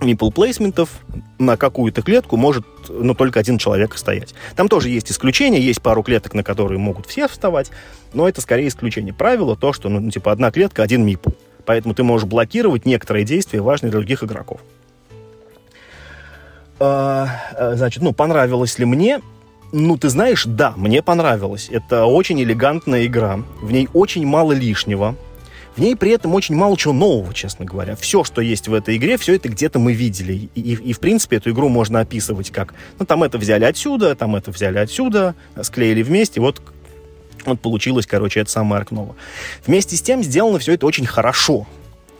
мипл 0.00 0.30
плейсментов 0.30 0.90
на 1.38 1.56
какую-то 1.56 2.02
клетку 2.02 2.36
может 2.36 2.64
ну, 2.88 3.14
только 3.14 3.40
один 3.40 3.58
человек 3.58 3.96
стоять. 3.96 4.34
Там 4.56 4.68
тоже 4.68 4.88
есть 4.88 5.10
исключения, 5.10 5.60
есть 5.60 5.80
пару 5.80 6.02
клеток, 6.02 6.34
на 6.34 6.42
которые 6.42 6.78
могут 6.78 7.06
все 7.06 7.28
вставать, 7.28 7.70
но 8.12 8.28
это 8.28 8.40
скорее 8.40 8.68
исключение. 8.68 9.14
Правило 9.14 9.56
то, 9.56 9.72
что, 9.72 9.88
ну, 9.88 10.10
типа, 10.10 10.32
одна 10.32 10.50
клетка, 10.50 10.82
один 10.82 11.04
мипл. 11.04 11.30
Поэтому 11.64 11.94
ты 11.94 12.02
можешь 12.02 12.26
блокировать 12.26 12.84
некоторые 12.86 13.24
действия, 13.24 13.60
важные 13.60 13.90
для 13.90 14.00
других 14.00 14.24
игроков. 14.24 14.60
А, 16.80 17.28
а, 17.56 17.74
значит, 17.76 18.02
ну, 18.02 18.12
понравилось 18.12 18.78
ли 18.78 18.84
мне? 18.84 19.20
Ну, 19.72 19.96
ты 19.96 20.10
знаешь, 20.10 20.44
да, 20.46 20.74
мне 20.76 21.02
понравилось. 21.02 21.68
Это 21.70 22.04
очень 22.04 22.40
элегантная 22.42 23.06
игра. 23.06 23.40
В 23.62 23.72
ней 23.72 23.88
очень 23.94 24.26
мало 24.26 24.52
лишнего. 24.52 25.16
В 25.76 25.80
ней 25.80 25.96
при 25.96 26.10
этом 26.10 26.34
очень 26.34 26.54
мало 26.54 26.76
чего 26.76 26.92
нового, 26.92 27.32
честно 27.32 27.64
говоря. 27.64 27.96
Все, 27.96 28.24
что 28.24 28.42
есть 28.42 28.68
в 28.68 28.74
этой 28.74 28.96
игре, 28.96 29.16
все 29.16 29.34
это 29.34 29.48
где-то 29.48 29.78
мы 29.78 29.94
видели. 29.94 30.50
И, 30.54 30.60
и, 30.60 30.74
и 30.74 30.92
в 30.92 31.00
принципе, 31.00 31.36
эту 31.36 31.50
игру 31.50 31.70
можно 31.70 32.00
описывать 32.00 32.50
как... 32.50 32.74
Ну, 32.98 33.06
там 33.06 33.22
это 33.22 33.38
взяли 33.38 33.64
отсюда, 33.64 34.14
там 34.14 34.36
это 34.36 34.50
взяли 34.50 34.76
отсюда, 34.78 35.34
склеили 35.62 36.02
вместе, 36.02 36.40
вот 36.40 36.60
вот 37.44 37.60
получилось, 37.60 38.06
короче, 38.06 38.40
это 38.40 38.50
самое 38.50 38.80
Аркнова. 38.80 39.16
Вместе 39.66 39.96
с 39.96 40.02
тем 40.02 40.22
сделано 40.22 40.60
все 40.60 40.74
это 40.74 40.86
очень 40.86 41.06
хорошо. 41.06 41.66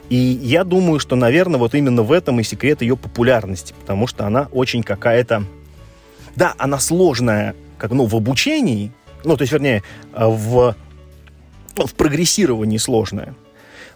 И 0.08 0.16
я 0.16 0.64
думаю, 0.64 0.98
что, 0.98 1.14
наверное, 1.14 1.60
вот 1.60 1.74
именно 1.74 2.02
в 2.02 2.10
этом 2.10 2.40
и 2.40 2.42
секрет 2.42 2.82
ее 2.82 2.96
популярности, 2.96 3.72
потому 3.80 4.06
что 4.06 4.26
она 4.26 4.48
очень 4.52 4.82
какая-то... 4.82 5.44
Да, 6.36 6.54
она 6.58 6.78
сложная, 6.78 7.54
как, 7.78 7.90
ну, 7.92 8.06
в 8.06 8.14
обучении, 8.16 8.92
ну, 9.24 9.36
то 9.36 9.42
есть, 9.42 9.52
вернее, 9.52 9.82
в, 10.12 10.74
в 11.76 11.94
прогрессировании 11.94 12.78
сложная 12.78 13.34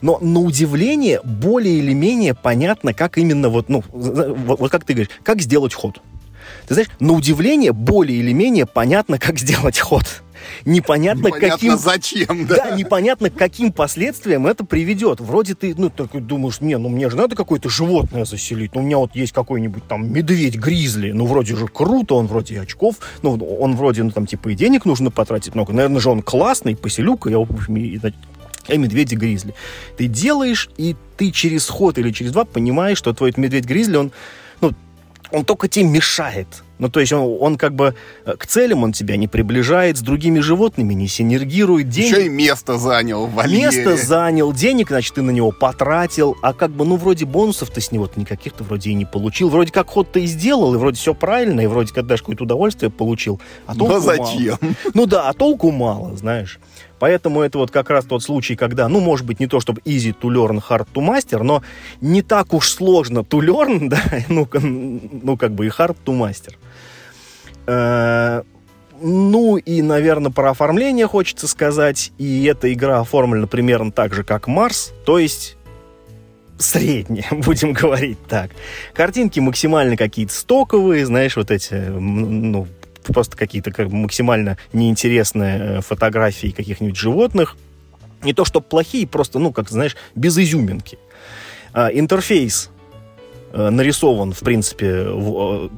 но 0.00 0.18
на 0.20 0.40
удивление 0.40 1.20
более 1.22 1.78
или 1.78 1.92
менее 1.92 2.34
понятно, 2.34 2.92
как 2.92 3.18
именно 3.18 3.48
вот, 3.48 3.68
ну, 3.68 3.82
вот, 3.92 4.60
вот 4.60 4.70
как 4.70 4.84
ты 4.84 4.94
говоришь, 4.94 5.10
как 5.22 5.40
сделать 5.40 5.74
ход. 5.74 6.00
Ты 6.66 6.74
знаешь, 6.74 6.88
на 7.00 7.12
удивление 7.12 7.72
более 7.72 8.18
или 8.18 8.32
менее 8.32 8.66
понятно, 8.66 9.18
как 9.18 9.38
сделать 9.38 9.78
ход. 9.78 10.22
Непонятно, 10.64 11.28
непонятно 11.28 11.50
каким... 11.50 11.78
зачем, 11.78 12.46
да? 12.46 12.56
Да, 12.56 12.70
непонятно, 12.76 13.30
к 13.30 13.34
каким 13.34 13.72
последствиям 13.72 14.46
это 14.46 14.64
приведет. 14.64 15.20
Вроде 15.20 15.54
ты, 15.54 15.74
ну, 15.76 15.90
такой 15.90 16.20
думаешь, 16.20 16.60
не, 16.60 16.76
ну 16.78 16.88
мне 16.88 17.10
же 17.10 17.16
надо 17.16 17.36
какое-то 17.36 17.68
животное 17.68 18.24
заселить. 18.24 18.74
Ну, 18.74 18.82
у 18.82 18.84
меня 18.84 18.98
вот 18.98 19.14
есть 19.14 19.32
какой-нибудь 19.32 19.86
там 19.86 20.12
медведь-гризли. 20.12 21.12
Ну, 21.12 21.26
вроде 21.26 21.56
же 21.56 21.66
круто, 21.68 22.14
он 22.14 22.26
вроде 22.26 22.54
и 22.54 22.58
очков. 22.58 22.96
Ну, 23.22 23.34
он 23.34 23.76
вроде, 23.76 24.02
ну, 24.02 24.10
там, 24.10 24.26
типа, 24.26 24.50
и 24.50 24.54
денег 24.54 24.84
нужно 24.84 25.10
потратить 25.10 25.54
много. 25.54 25.72
Наверное 25.72 26.00
же 26.00 26.10
он 26.10 26.22
классный, 26.22 26.76
поселю-ка 26.76 27.30
я, 27.30 27.38
и, 27.68 28.00
и 28.68 28.78
медведя-гризли. 28.78 29.54
Ты 29.96 30.06
делаешь, 30.06 30.68
и 30.76 30.96
ты 31.16 31.30
через 31.30 31.68
ход 31.68 31.98
или 31.98 32.10
через 32.10 32.32
два 32.32 32.44
понимаешь, 32.44 32.98
что 32.98 33.12
твой 33.12 33.32
медведь-гризли, 33.36 33.96
он, 33.96 34.12
он 35.30 35.44
только 35.44 35.68
тебе 35.68 35.86
мешает. 35.86 36.62
Ну, 36.78 36.90
то 36.90 37.00
есть 37.00 37.12
он, 37.12 37.38
он 37.40 37.56
как 37.56 37.74
бы 37.74 37.94
э, 38.24 38.36
к 38.36 38.46
целям 38.46 38.82
он 38.82 38.92
тебя 38.92 39.16
не 39.16 39.28
приближает, 39.28 39.96
с 39.96 40.00
другими 40.00 40.40
животными 40.40 40.92
не 40.92 41.08
синергирует. 41.08 41.88
Денег... 41.88 42.12
Еще 42.12 42.26
и 42.26 42.28
место 42.28 42.76
занял 42.76 43.26
в 43.26 43.32
вольере. 43.32 43.62
Место 43.64 43.96
занял, 43.96 44.52
денег, 44.52 44.88
значит, 44.88 45.14
ты 45.14 45.22
на 45.22 45.30
него 45.30 45.52
потратил, 45.52 46.36
а 46.42 46.52
как 46.52 46.70
бы, 46.70 46.84
ну, 46.84 46.96
вроде 46.96 47.24
бонусов 47.24 47.70
ты 47.70 47.80
с 47.80 47.92
него 47.92 48.10
никаких-то 48.16 48.62
вроде 48.62 48.90
и 48.90 48.94
не 48.94 49.06
получил. 49.06 49.48
Вроде 49.48 49.72
как 49.72 49.88
ход 49.88 50.12
ты 50.12 50.24
и 50.24 50.26
сделал, 50.26 50.74
и 50.74 50.78
вроде 50.78 50.98
все 50.98 51.14
правильно, 51.14 51.62
и 51.62 51.66
вроде 51.66 51.94
как 51.94 52.06
даже 52.06 52.22
какое-то 52.22 52.44
удовольствие 52.44 52.90
получил. 52.90 53.40
А 53.66 53.74
толку 53.74 53.94
Но 53.94 54.00
зачем? 54.00 54.58
Мало. 54.60 54.74
Ну 54.92 55.06
да, 55.06 55.28
а 55.28 55.32
толку 55.32 55.70
мало, 55.70 56.14
знаешь. 56.16 56.58
Поэтому 56.98 57.42
это 57.42 57.58
вот 57.58 57.70
как 57.70 57.90
раз 57.90 58.04
тот 58.04 58.22
случай, 58.22 58.56
когда, 58.56 58.88
ну, 58.88 59.00
может 59.00 59.26
быть, 59.26 59.40
не 59.40 59.46
то 59.46 59.60
чтобы 59.60 59.80
easy 59.82 60.14
to 60.18 60.30
learn, 60.30 60.62
hard 60.66 60.86
to 60.94 61.06
master, 61.06 61.42
но 61.42 61.62
не 62.00 62.22
так 62.22 62.54
уж 62.54 62.68
сложно 62.68 63.20
to 63.20 63.40
learn, 63.40 63.88
да, 63.88 64.00
ну, 64.28 64.48
ну 64.52 65.36
как 65.36 65.52
бы 65.52 65.66
и 65.66 65.68
hard 65.68 65.96
to 66.04 66.18
master. 66.18 66.54
Э, 67.66 68.42
ну 69.00 69.56
и, 69.56 69.82
наверное, 69.82 70.30
про 70.30 70.50
оформление 70.50 71.06
хочется 71.06 71.48
сказать. 71.48 72.12
И 72.18 72.44
эта 72.44 72.72
игра 72.72 73.00
оформлена 73.00 73.46
примерно 73.46 73.92
так 73.92 74.14
же, 74.14 74.24
как 74.24 74.46
Марс, 74.46 74.92
то 75.04 75.18
есть 75.18 75.56
средняя, 76.58 77.28
будем 77.30 77.72
говорить 77.72 78.18
так. 78.28 78.50
Картинки 78.94 79.40
максимально 79.40 79.96
какие-то 79.96 80.32
стоковые, 80.32 81.04
знаешь, 81.04 81.36
вот 81.36 81.50
эти, 81.50 81.74
ну, 81.74 82.66
просто 83.12 83.36
какие-то 83.36 83.72
как 83.72 83.88
бы 83.88 83.96
максимально 83.96 84.58
неинтересные 84.72 85.58
э, 85.58 85.80
фотографии 85.80 86.48
каких-нибудь 86.48 86.96
животных. 86.96 87.56
Не 88.22 88.32
то, 88.32 88.44
что 88.44 88.60
плохие, 88.60 89.06
просто, 89.06 89.38
ну, 89.38 89.52
как 89.52 89.68
знаешь, 89.68 89.96
без 90.14 90.36
изюминки. 90.38 90.98
А, 91.72 91.88
интерфейс 91.88 92.70
а, 93.52 93.70
нарисован, 93.70 94.32
в 94.32 94.40
принципе, 94.40 95.02
в, 95.04 95.70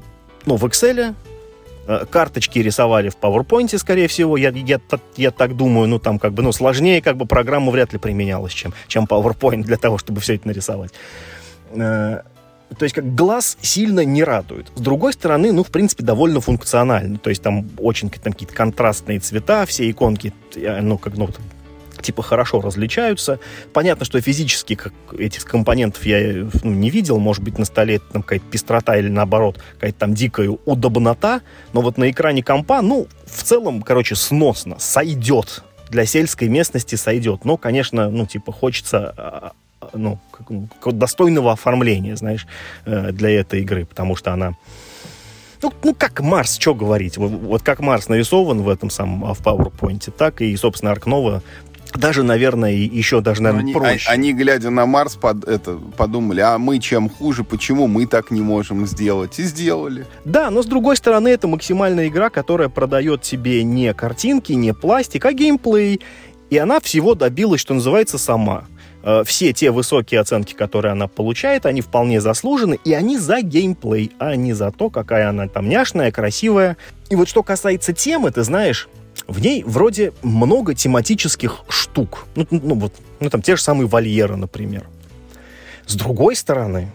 ну, 0.47 0.57
в 0.57 0.65
Excel, 0.65 1.15
карточки 2.11 2.59
рисовали 2.59 3.09
в 3.09 3.17
PowerPoint, 3.17 3.77
скорее 3.79 4.09
всего, 4.09 4.37
я, 4.37 4.51
я, 4.51 4.79
я 5.17 5.31
так 5.31 5.57
думаю, 5.57 5.89
ну, 5.89 5.99
там 5.99 6.19
как 6.19 6.35
бы, 6.35 6.43
ну, 6.43 6.53
сложнее 6.53 7.01
как 7.01 7.17
бы 7.17 7.27
программа 7.27 7.73
вряд 7.73 7.93
ли 7.93 7.99
применялась, 7.99 8.53
чем, 8.53 8.75
чем 8.87 9.05
PowerPoint 9.05 9.63
для 9.63 9.79
того, 9.79 9.99
чтобы 9.99 10.21
все 10.21 10.35
это 10.35 10.47
нарисовать. 10.49 10.93
То 12.77 12.85
есть 12.85 12.95
как 12.95 13.15
глаз 13.15 13.57
сильно 13.61 14.05
не 14.05 14.23
радует. 14.23 14.71
С 14.75 14.81
другой 14.81 15.13
стороны, 15.13 15.53
ну, 15.53 15.65
в 15.65 15.69
принципе, 15.69 16.05
довольно 16.05 16.41
функционально. 16.41 17.19
То 17.19 17.31
есть 17.31 17.43
там 17.43 17.69
очень 17.79 18.11
там, 18.11 18.33
какие-то 18.33 18.55
контрастные 18.55 19.21
цвета, 19.21 19.65
все 19.67 19.91
иконки, 19.91 20.33
ну, 20.55 20.99
как, 20.99 21.17
ну, 21.17 21.29
типа 22.01 22.23
хорошо 22.23 22.61
различаются. 22.61 23.41
Понятно, 23.73 24.05
что 24.05 24.21
физически 24.21 24.75
как, 24.75 24.93
этих 25.19 25.45
компонентов 25.45 26.05
я 26.07 26.47
ну, 26.63 26.73
не 26.73 26.91
видел. 26.91 27.19
Может 27.19 27.43
быть, 27.43 27.59
на 27.59 27.65
столе 27.65 28.01
там 28.13 28.23
какая-то 28.23 28.47
пестрота 28.47 28.97
или 28.97 29.09
наоборот, 29.09 29.61
какая-то 29.75 29.99
там 29.99 30.15
дикая 30.15 30.49
удобнота. 30.65 31.43
Но 31.73 31.81
вот 31.81 31.99
на 31.99 32.11
экране 32.11 32.43
компа, 32.43 32.83
ну, 32.83 33.09
в 33.27 33.43
целом, 33.43 33.83
короче, 33.83 34.15
сносно, 34.15 34.79
сойдет. 34.79 35.63
Для 35.91 36.05
сельской 36.05 36.49
местности 36.49 36.97
сойдет. 36.97 37.45
Но, 37.45 37.57
конечно, 37.57 38.11
ну, 38.11 38.27
типа, 38.27 38.53
хочется 38.53 39.15
а, 39.17 39.53
ну, 39.93 40.19
как, 40.31 40.51
ну, 40.51 40.69
достойного 40.93 41.53
оформления, 41.53 42.17
знаешь, 42.17 42.47
э, 42.85 43.13
для 43.13 43.31
этой 43.31 43.63
игры, 43.63 43.85
потому 43.85 44.17
что 44.17 44.33
она 44.33 44.55
ну, 45.61 45.73
ну 45.83 45.93
как 45.93 46.21
Марс, 46.21 46.57
что 46.57 46.73
говорить? 46.73 47.17
Вот, 47.17 47.33
вот 47.33 47.63
как 47.63 47.81
Марс 47.81 48.09
нарисован 48.09 48.63
в 48.63 48.69
этом 48.69 48.91
самом 48.91 49.25
а, 49.25 49.35
в 49.35 49.41
PowerPoint, 49.41 50.09
так 50.17 50.41
и, 50.41 50.57
собственно, 50.57 50.93
Аркнова 50.93 51.43
даже, 51.95 52.23
наверное, 52.23 52.73
еще 52.73 53.21
даже, 53.21 53.43
наверное, 53.43 53.63
они, 53.63 53.73
проще. 53.73 54.11
Они, 54.11 54.33
глядя 54.33 54.71
на 54.71 54.87
Марс, 54.87 55.17
под, 55.17 55.45
это, 55.49 55.79
подумали, 55.97 56.41
а 56.41 56.59
мы 56.59 56.79
чем 56.81 57.09
хуже, 57.09 57.45
почему 57.45 57.87
мы 57.87 58.07
так 58.07 58.31
не 58.31 58.41
можем 58.41 58.87
сделать? 58.87 59.39
И 59.39 59.43
сделали. 59.45 60.07
Да, 60.25 60.51
но 60.51 60.63
с 60.63 60.67
другой 60.67 60.97
стороны, 60.97 61.29
это 61.29 61.49
максимальная 61.49 62.09
игра, 62.09 62.29
которая 62.31 62.69
продает 62.69 63.23
тебе 63.23 63.63
не 63.63 63.95
картинки, 63.95 64.53
не 64.53 64.75
пластик, 64.75 65.25
а 65.25 65.33
геймплей. 65.33 66.01
И 66.51 66.59
она 66.59 66.81
всего 66.81 67.15
добилась, 67.15 67.61
что 67.61 67.75
называется, 67.75 68.19
сама. 68.19 68.65
Э, 69.09 69.23
все 69.25 69.55
те 69.55 69.71
высокие 69.71 70.21
оценки, 70.21 70.53
которые 70.53 70.93
она 70.93 71.09
получает, 71.09 71.65
они 71.65 71.81
вполне 71.81 72.21
заслужены, 72.21 72.79
и 72.85 72.93
они 72.93 73.17
за 73.17 73.41
геймплей, 73.41 74.13
а 74.19 74.37
не 74.37 74.53
за 74.53 74.71
то, 74.71 74.91
какая 74.91 75.31
она 75.31 75.49
там 75.49 75.67
няшная, 75.67 76.13
красивая. 76.13 76.77
И 77.09 77.17
вот 77.17 77.27
что 77.27 77.43
касается 77.43 77.95
темы, 77.95 78.31
ты 78.33 78.43
знаешь, 78.43 78.87
в 79.27 79.41
ней 79.41 79.65
вроде 79.65 80.13
много 80.21 80.75
тематических 80.75 81.61
штук. 81.71 82.27
Ну, 82.37 82.47
ну 82.51 82.75
вот, 82.75 82.93
ну 83.21 83.31
там 83.31 83.41
те 83.41 83.57
же 83.57 83.63
самые 83.63 83.89
вольеры, 83.89 84.37
например. 84.37 84.85
С 85.87 85.95
другой 85.95 86.37
стороны, 86.37 86.93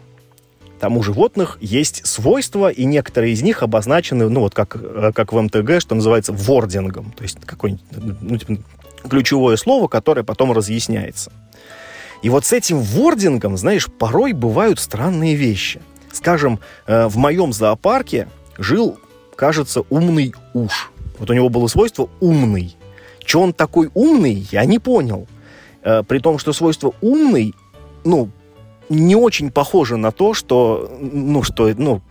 там 0.79 0.97
у 0.97 1.01
животных 1.01 1.57
есть 1.61 2.05
свойства, 2.05 2.69
и 2.69 2.85
некоторые 2.85 3.33
из 3.33 3.41
них 3.41 3.63
обозначены, 3.63 4.29
ну 4.29 4.41
вот 4.41 4.53
как, 4.53 4.75
э, 4.79 5.11
как 5.15 5.33
в 5.33 5.41
МТГ, 5.41 5.81
что 5.81 5.95
называется, 5.95 6.31
вордингом. 6.31 7.11
То 7.17 7.23
есть 7.23 7.39
какое-нибудь 7.43 7.81
ну, 8.21 8.37
типа, 8.37 8.61
ключевое 9.09 9.55
слово, 9.55 9.87
которое 9.87 10.21
потом 10.21 10.51
разъясняется. 10.51 11.31
И 12.23 12.29
вот 12.29 12.45
с 12.45 12.53
этим 12.53 12.79
вордингом, 12.79 13.57
знаешь, 13.57 13.87
порой 13.91 14.31
бывают 14.31 14.79
странные 14.79 15.35
вещи. 15.35 15.81
Скажем, 16.11 16.59
э, 16.87 17.07
в 17.07 17.17
моем 17.17 17.51
зоопарке 17.51 18.29
жил, 18.57 18.97
кажется, 19.35 19.83
умный 19.89 20.33
уж. 20.53 20.91
Вот 21.19 21.29
у 21.29 21.33
него 21.33 21.49
было 21.49 21.67
свойство 21.67 22.09
умный. 22.21 22.77
Че 23.25 23.39
он 23.39 23.53
такой 23.53 23.89
умный, 23.93 24.47
я 24.51 24.63
не 24.63 24.79
понял. 24.79 25.27
Э, 25.83 26.03
при 26.03 26.19
том, 26.19 26.39
что 26.39 26.53
свойство 26.53 26.93
умный, 27.01 27.53
ну, 28.05 28.29
не 28.87 29.17
очень 29.17 29.51
похоже 29.51 29.97
на 29.97 30.11
то, 30.11 30.33
что, 30.33 30.97
ну, 31.01 31.43
что, 31.43 31.73
ну, 31.75 32.01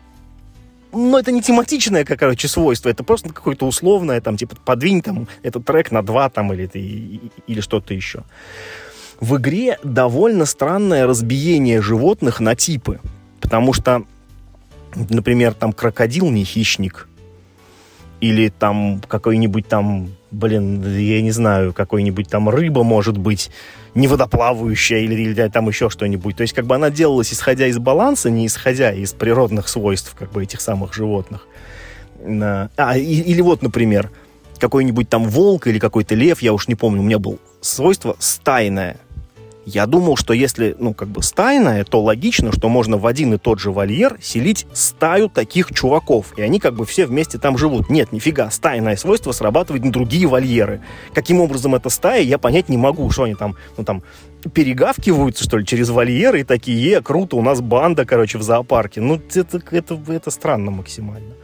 ну, 0.92 1.16
это 1.16 1.32
не 1.32 1.40
тематичное, 1.40 2.04
как, 2.04 2.18
короче, 2.18 2.48
свойство, 2.48 2.90
это 2.90 3.02
просто 3.02 3.30
какое-то 3.30 3.66
условное, 3.66 4.20
там, 4.20 4.36
типа, 4.36 4.56
подвинь 4.62 5.00
там 5.00 5.26
этот 5.42 5.64
трек 5.64 5.90
на 5.90 6.02
два, 6.02 6.28
там, 6.28 6.52
или, 6.52 6.70
или 7.46 7.60
что-то 7.62 7.94
еще. 7.94 8.24
В 9.22 9.36
игре 9.36 9.78
довольно 9.84 10.46
странное 10.46 11.06
разбиение 11.06 11.80
животных 11.80 12.40
на 12.40 12.56
типы, 12.56 12.98
потому 13.40 13.72
что, 13.72 14.02
например, 14.96 15.54
там 15.54 15.72
крокодил 15.72 16.28
не 16.28 16.42
хищник, 16.42 17.08
или 18.20 18.48
там 18.48 19.00
какой-нибудь 19.06 19.68
там, 19.68 20.08
блин, 20.32 20.84
я 20.98 21.22
не 21.22 21.30
знаю, 21.30 21.72
какой-нибудь 21.72 22.28
там 22.28 22.48
рыба 22.48 22.82
может 22.82 23.16
быть, 23.16 23.52
не 23.94 24.08
водоплавающая 24.08 24.98
или, 24.98 25.14
или 25.14 25.48
там 25.48 25.68
еще 25.68 25.88
что-нибудь. 25.88 26.34
То 26.34 26.42
есть 26.42 26.52
как 26.52 26.66
бы 26.66 26.74
она 26.74 26.90
делалась 26.90 27.32
исходя 27.32 27.68
из 27.68 27.78
баланса, 27.78 28.28
не 28.28 28.48
исходя 28.48 28.92
из 28.92 29.12
природных 29.12 29.68
свойств 29.68 30.16
как 30.18 30.32
бы 30.32 30.42
этих 30.42 30.60
самых 30.60 30.94
животных. 30.94 31.46
А, 32.26 32.98
и, 32.98 33.20
или 33.20 33.40
вот, 33.40 33.62
например, 33.62 34.10
какой-нибудь 34.58 35.08
там 35.08 35.28
волк 35.28 35.68
или 35.68 35.78
какой-то 35.78 36.16
лев, 36.16 36.42
я 36.42 36.52
уж 36.52 36.66
не 36.66 36.74
помню, 36.74 37.02
у 37.02 37.04
меня 37.04 37.20
был 37.20 37.38
свойство 37.60 38.16
стайное. 38.18 38.96
Я 39.64 39.86
думал, 39.86 40.16
что 40.16 40.32
если, 40.32 40.74
ну, 40.78 40.92
как 40.92 41.08
бы 41.08 41.22
стайная, 41.22 41.84
то 41.84 42.02
логично, 42.02 42.50
что 42.52 42.68
можно 42.68 42.98
в 42.98 43.06
один 43.06 43.34
и 43.34 43.38
тот 43.38 43.60
же 43.60 43.70
вольер 43.70 44.18
селить 44.20 44.66
стаю 44.72 45.28
таких 45.28 45.72
чуваков, 45.72 46.36
и 46.36 46.42
они 46.42 46.58
как 46.58 46.74
бы 46.74 46.84
все 46.84 47.06
вместе 47.06 47.38
там 47.38 47.56
живут. 47.56 47.88
Нет, 47.88 48.10
нифига, 48.10 48.50
стайное 48.50 48.96
свойство 48.96 49.30
срабатывает 49.30 49.84
на 49.84 49.92
другие 49.92 50.26
вольеры. 50.26 50.82
Каким 51.14 51.40
образом 51.40 51.76
это 51.76 51.90
стая, 51.90 52.22
я 52.22 52.38
понять 52.38 52.68
не 52.68 52.76
могу, 52.76 53.08
что 53.10 53.22
они 53.22 53.36
там, 53.36 53.54
ну, 53.76 53.84
там, 53.84 54.02
перегавкиваются, 54.52 55.44
что 55.44 55.58
ли, 55.58 55.64
через 55.64 55.90
вольеры 55.90 56.40
и 56.40 56.44
такие, 56.44 56.82
е, 56.82 57.00
круто, 57.00 57.36
у 57.36 57.42
нас 57.42 57.60
банда, 57.60 58.04
короче, 58.04 58.38
в 58.38 58.42
зоопарке. 58.42 59.00
Ну, 59.00 59.20
это, 59.32 59.62
это, 59.70 60.00
это 60.08 60.30
странно 60.32 60.72
максимально. 60.72 61.34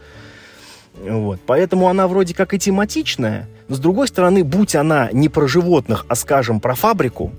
Вот. 1.01 1.39
Поэтому 1.45 1.87
она 1.87 2.09
вроде 2.09 2.33
как 2.33 2.53
и 2.53 2.59
тематичная, 2.59 3.47
но 3.69 3.75
с 3.75 3.79
другой 3.79 4.09
стороны, 4.09 4.43
будь 4.43 4.75
она 4.75 5.09
не 5.13 5.29
про 5.29 5.47
животных, 5.47 6.05
а, 6.09 6.15
скажем, 6.15 6.59
про 6.59 6.75
фабрику, 6.75 7.31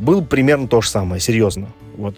был 0.00 0.24
примерно 0.24 0.66
то 0.66 0.80
же 0.80 0.88
самое, 0.88 1.20
серьезно. 1.20 1.68
Вот, 1.96 2.16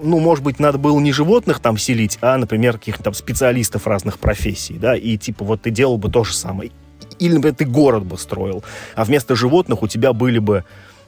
ну, 0.00 0.18
может 0.20 0.44
быть, 0.44 0.58
надо 0.58 0.78
было 0.78 0.98
не 0.98 1.12
животных 1.12 1.60
там 1.60 1.78
селить, 1.78 2.18
а, 2.20 2.36
например, 2.36 2.74
каких-то 2.78 3.04
там 3.04 3.14
специалистов 3.14 3.86
разных 3.86 4.18
профессий, 4.18 4.74
да, 4.74 4.96
и 4.96 5.16
типа 5.16 5.44
вот 5.44 5.62
ты 5.62 5.70
делал 5.70 5.96
бы 5.96 6.10
то 6.10 6.24
же 6.24 6.34
самое. 6.34 6.70
Или, 7.18 7.34
например, 7.34 7.56
ты 7.56 7.64
город 7.64 8.04
бы 8.04 8.18
строил, 8.18 8.64
а 8.94 9.04
вместо 9.04 9.34
животных 9.34 9.82
у 9.82 9.88
тебя 9.88 10.12
были 10.12 10.38
бы, 10.38 10.64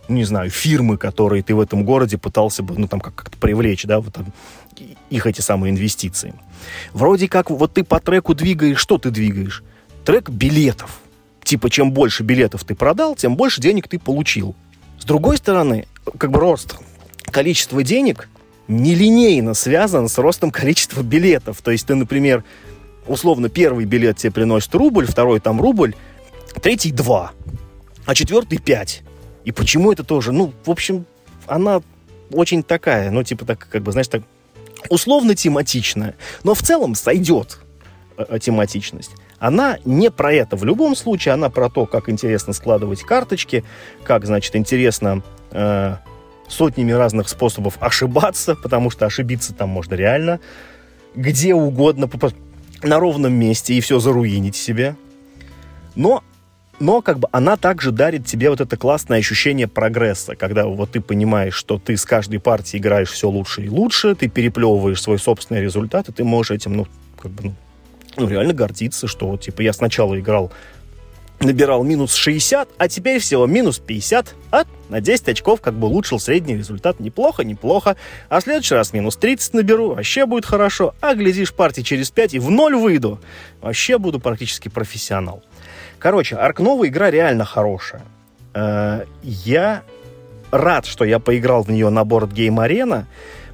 ну, 0.08 0.16
не 0.16 0.24
знаю, 0.24 0.50
фирмы, 0.50 0.96
которые 0.96 1.42
ты 1.42 1.54
в 1.54 1.60
этом 1.60 1.84
городе 1.84 2.18
пытался 2.18 2.62
бы, 2.62 2.74
ну, 2.76 2.88
там, 2.88 3.00
как-то 3.00 3.36
привлечь, 3.36 3.84
да, 3.84 4.00
вот 4.00 4.14
там, 4.14 4.26
их 5.10 5.26
эти 5.26 5.40
самые 5.40 5.72
инвестиции. 5.72 6.34
Вроде 6.92 7.28
как 7.28 7.50
вот 7.50 7.74
ты 7.74 7.84
по 7.84 8.00
треку 8.00 8.34
двигаешь, 8.34 8.78
что 8.78 8.98
ты 8.98 9.10
двигаешь? 9.10 9.62
Трек 10.04 10.30
билетов. 10.30 11.00
Типа, 11.42 11.70
чем 11.70 11.92
больше 11.92 12.22
билетов 12.22 12.64
ты 12.64 12.74
продал, 12.74 13.16
тем 13.16 13.36
больше 13.36 13.60
денег 13.60 13.88
ты 13.88 13.98
получил. 13.98 14.54
С 15.00 15.04
другой 15.04 15.38
стороны, 15.38 15.86
как 16.18 16.30
бы 16.30 16.38
рост 16.38 16.76
количества 17.24 17.82
денег 17.82 18.28
нелинейно 18.68 19.54
связан 19.54 20.08
с 20.08 20.18
ростом 20.18 20.50
количества 20.50 21.02
билетов. 21.02 21.60
То 21.62 21.70
есть 21.70 21.86
ты, 21.86 21.94
например, 21.94 22.44
условно, 23.06 23.48
первый 23.48 23.86
билет 23.86 24.18
тебе 24.18 24.30
приносит 24.30 24.72
рубль, 24.74 25.06
второй 25.06 25.40
там 25.40 25.60
рубль, 25.60 25.94
третий 26.62 26.92
два, 26.92 27.32
а 28.04 28.14
четвертый 28.14 28.58
пять. 28.58 29.02
И 29.44 29.52
почему 29.52 29.90
это 29.90 30.04
тоже? 30.04 30.32
Ну, 30.32 30.52
в 30.64 30.70
общем, 30.70 31.06
она 31.46 31.80
очень 32.30 32.62
такая, 32.62 33.10
ну, 33.10 33.22
типа 33.22 33.44
так, 33.44 33.66
как 33.70 33.82
бы, 33.82 33.92
знаешь, 33.92 34.08
так 34.08 34.22
условно 34.90 35.34
тематичная. 35.34 36.14
Но 36.44 36.54
в 36.54 36.62
целом 36.62 36.94
сойдет 36.94 37.58
э, 38.18 38.24
э 38.28 38.38
тематичность 38.38 39.12
она 39.40 39.78
не 39.84 40.10
про 40.10 40.32
это. 40.32 40.56
В 40.56 40.64
любом 40.64 40.94
случае, 40.94 41.34
она 41.34 41.50
про 41.50 41.68
то, 41.68 41.86
как 41.86 42.08
интересно 42.08 42.52
складывать 42.52 43.02
карточки, 43.02 43.64
как, 44.04 44.24
значит, 44.24 44.54
интересно 44.54 45.22
э, 45.50 45.96
сотнями 46.46 46.92
разных 46.92 47.28
способов 47.28 47.76
ошибаться, 47.80 48.54
потому 48.54 48.90
что 48.90 49.06
ошибиться 49.06 49.52
там 49.52 49.70
можно 49.70 49.94
реально 49.94 50.40
где 51.14 51.54
угодно, 51.54 52.08
на 52.82 52.98
ровном 52.98 53.32
месте, 53.32 53.74
и 53.74 53.80
все 53.80 53.98
заруинить 53.98 54.56
себе. 54.56 54.96
Но 55.94 56.22
но 56.78 57.02
как 57.02 57.18
бы 57.18 57.28
она 57.30 57.58
также 57.58 57.92
дарит 57.92 58.24
тебе 58.24 58.48
вот 58.48 58.62
это 58.62 58.74
классное 58.78 59.18
ощущение 59.18 59.68
прогресса, 59.68 60.34
когда 60.34 60.66
вот 60.66 60.92
ты 60.92 61.02
понимаешь, 61.02 61.52
что 61.52 61.78
ты 61.78 61.94
с 61.94 62.06
каждой 62.06 62.40
партии 62.40 62.78
играешь 62.78 63.10
все 63.10 63.28
лучше 63.28 63.66
и 63.66 63.68
лучше, 63.68 64.14
ты 64.14 64.28
переплевываешь 64.28 65.02
свой 65.02 65.18
собственный 65.18 65.60
результат, 65.60 66.08
и 66.08 66.12
ты 66.12 66.24
можешь 66.24 66.52
этим, 66.52 66.72
ну, 66.72 66.86
как 67.20 67.32
бы, 67.32 67.42
ну, 67.44 67.54
ну, 68.20 68.28
реально 68.28 68.52
гордиться, 68.52 69.06
что 69.06 69.36
типа, 69.36 69.62
я 69.62 69.72
сначала 69.72 70.18
играл, 70.18 70.52
набирал 71.40 71.82
минус 71.84 72.14
60, 72.14 72.68
а 72.76 72.88
теперь 72.88 73.18
всего 73.18 73.46
минус 73.46 73.78
50, 73.78 74.34
а 74.50 74.64
на 74.88 75.00
10 75.00 75.30
очков 75.30 75.60
как 75.60 75.74
бы 75.74 75.86
улучшил 75.86 76.20
средний 76.20 76.56
результат. 76.56 77.00
Неплохо, 77.00 77.44
неплохо. 77.44 77.96
А 78.28 78.40
в 78.40 78.42
следующий 78.42 78.74
раз 78.74 78.92
минус 78.92 79.16
30 79.16 79.54
наберу, 79.54 79.94
вообще 79.94 80.26
будет 80.26 80.44
хорошо. 80.44 80.94
А 81.00 81.14
глядишь, 81.14 81.54
партии 81.54 81.82
через 81.82 82.10
5 82.10 82.34
и 82.34 82.38
в 82.38 82.50
ноль 82.50 82.76
выйду. 82.76 83.20
Вообще 83.62 83.98
буду 83.98 84.20
практически 84.20 84.68
профессионал. 84.68 85.42
Короче, 85.98 86.36
Арк 86.36 86.60
новая 86.60 86.88
игра 86.88 87.10
реально 87.10 87.44
хорошая. 87.44 88.02
Э, 88.54 89.04
я 89.22 89.82
рад, 90.50 90.86
что 90.86 91.04
я 91.04 91.18
поиграл 91.18 91.62
в 91.62 91.70
нее 91.70 91.88
на 91.90 92.04
борт 92.04 92.32
Game 92.32 92.56
Arena, 92.56 93.04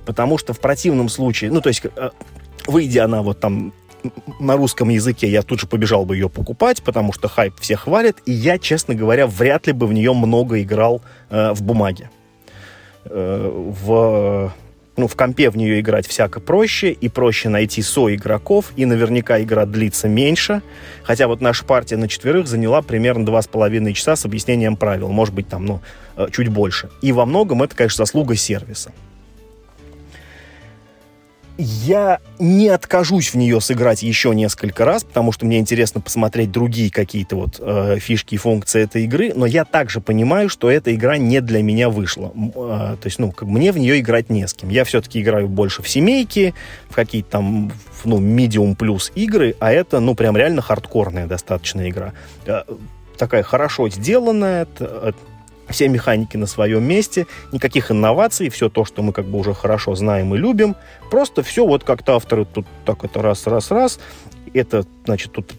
потому 0.04 0.38
что 0.38 0.52
в 0.52 0.60
противном 0.60 1.08
случае, 1.08 1.50
ну, 1.50 1.60
то 1.60 1.68
есть, 1.68 1.82
э, 1.84 2.10
выйдя 2.66 3.04
она 3.04 3.22
вот 3.22 3.40
там 3.40 3.72
на 4.40 4.56
русском 4.56 4.88
языке, 4.88 5.28
я 5.28 5.42
тут 5.42 5.60
же 5.60 5.66
побежал 5.66 6.04
бы 6.04 6.16
ее 6.16 6.28
покупать, 6.28 6.82
потому 6.82 7.12
что 7.12 7.28
хайп 7.28 7.54
все 7.60 7.76
хвалит, 7.76 8.18
и 8.26 8.32
я, 8.32 8.58
честно 8.58 8.94
говоря, 8.94 9.26
вряд 9.26 9.66
ли 9.66 9.72
бы 9.72 9.86
в 9.86 9.92
нее 9.92 10.12
много 10.12 10.62
играл 10.62 11.02
э, 11.30 11.52
в 11.52 11.62
бумаге. 11.62 12.10
Э, 13.04 13.50
в, 13.52 14.52
ну, 14.96 15.06
в 15.06 15.16
компе 15.16 15.50
в 15.50 15.56
нее 15.56 15.80
играть 15.80 16.06
всяко 16.06 16.40
проще, 16.40 16.90
и 16.92 17.08
проще 17.08 17.48
найти 17.48 17.82
со 17.82 18.14
игроков, 18.14 18.72
и 18.76 18.84
наверняка 18.84 19.40
игра 19.40 19.66
длится 19.66 20.08
меньше. 20.08 20.62
Хотя 21.02 21.28
вот 21.28 21.40
наша 21.40 21.64
партия 21.64 21.96
на 21.96 22.08
четверых 22.08 22.46
заняла 22.46 22.82
примерно 22.82 23.24
два 23.24 23.42
с 23.42 23.46
половиной 23.46 23.92
часа 23.92 24.16
с 24.16 24.24
объяснением 24.24 24.76
правил, 24.76 25.08
может 25.08 25.34
быть, 25.34 25.48
там, 25.48 25.64
ну, 25.64 25.80
э, 26.16 26.28
чуть 26.32 26.48
больше. 26.48 26.88
И 27.02 27.12
во 27.12 27.26
многом 27.26 27.62
это, 27.62 27.76
конечно, 27.76 28.04
заслуга 28.04 28.36
сервиса 28.36 28.92
я 31.58 32.20
не 32.38 32.68
откажусь 32.68 33.32
в 33.32 33.36
нее 33.36 33.60
сыграть 33.60 34.02
еще 34.02 34.34
несколько 34.34 34.84
раз, 34.84 35.04
потому 35.04 35.32
что 35.32 35.46
мне 35.46 35.58
интересно 35.58 36.00
посмотреть 36.00 36.50
другие 36.50 36.90
какие-то 36.90 37.36
вот 37.36 37.56
э, 37.58 37.98
фишки 37.98 38.34
и 38.34 38.38
функции 38.38 38.82
этой 38.82 39.04
игры, 39.04 39.32
но 39.34 39.46
я 39.46 39.64
также 39.64 40.00
понимаю, 40.00 40.48
что 40.48 40.70
эта 40.70 40.94
игра 40.94 41.16
не 41.16 41.40
для 41.40 41.62
меня 41.62 41.88
вышла. 41.88 42.32
Э, 42.34 42.96
то 43.00 43.06
есть, 43.06 43.18
ну, 43.18 43.32
как 43.32 43.48
мне 43.48 43.72
в 43.72 43.78
нее 43.78 44.00
играть 44.00 44.30
не 44.30 44.46
с 44.46 44.54
кем. 44.54 44.68
Я 44.68 44.84
все-таки 44.84 45.20
играю 45.20 45.48
больше 45.48 45.82
в 45.82 45.88
семейки, 45.88 46.54
в 46.88 46.94
какие-то 46.94 47.30
там, 47.30 47.72
ну, 48.04 48.20
medium 48.20 48.76
плюс 48.76 49.10
игры, 49.14 49.56
а 49.58 49.72
это, 49.72 50.00
ну, 50.00 50.14
прям 50.14 50.36
реально 50.36 50.62
хардкорная 50.62 51.26
достаточно 51.26 51.88
игра. 51.88 52.12
Э, 52.44 52.62
такая 53.16 53.42
хорошо 53.42 53.88
сделанная, 53.88 54.66
все 55.68 55.88
механики 55.88 56.36
на 56.36 56.46
своем 56.46 56.84
месте, 56.84 57.26
никаких 57.52 57.90
инноваций, 57.90 58.48
все 58.48 58.68
то, 58.68 58.84
что 58.84 59.02
мы 59.02 59.12
как 59.12 59.26
бы 59.26 59.38
уже 59.38 59.54
хорошо 59.54 59.94
знаем 59.94 60.34
и 60.34 60.38
любим. 60.38 60.76
Просто 61.10 61.42
все 61.42 61.66
вот 61.66 61.84
как-то 61.84 62.16
авторы 62.16 62.44
тут 62.44 62.66
так 62.84 63.04
это 63.04 63.22
раз, 63.22 63.46
раз, 63.46 63.70
раз. 63.70 63.98
Это, 64.54 64.84
значит, 65.04 65.32
тут 65.32 65.52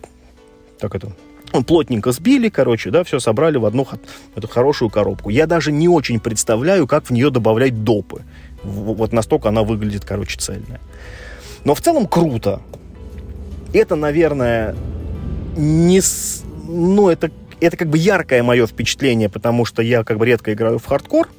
так 0.80 0.96
это 0.96 1.12
он 1.54 1.64
плотненько 1.64 2.12
сбили, 2.12 2.50
короче, 2.50 2.92
да, 2.92 3.04
все 3.04 3.20
собрали 3.20 3.58
в 3.58 3.66
одну 3.66 3.88
эту 4.36 4.48
хорошую 4.48 4.90
коробку. 4.90 5.30
Я 5.30 5.48
даже 5.48 5.72
не 5.72 5.88
очень 5.88 6.20
представляю, 6.20 6.88
как 6.88 7.06
в 7.06 7.12
нее 7.12 7.30
добавлять 7.30 7.84
допы. 7.84 8.24
Вот 8.64 9.14
настолько 9.14 9.50
она 9.50 9.64
выглядит, 9.64 10.04
короче, 10.04 10.38
цельная. 10.38 10.82
Но 11.64 11.74
в 11.74 11.82
целом 11.82 12.06
круто. 12.06 12.62
Это, 13.74 13.96
наверное, 13.96 14.76
не... 15.56 16.02
С... 16.02 16.44
Ну, 16.68 17.10
это 17.10 17.32
это 17.60 17.78
как 17.78 17.90
бы 17.90 17.98
яркое 17.98 18.44
мое 18.44 18.68
впечатление, 18.68 19.30
потому 19.30 19.66
что 19.66 19.82
я 19.82 20.04
как 20.04 20.18
бы 20.18 20.26
редко 20.26 20.54
играю 20.54 20.80
в 20.80 20.86
хардкор. 20.86 21.30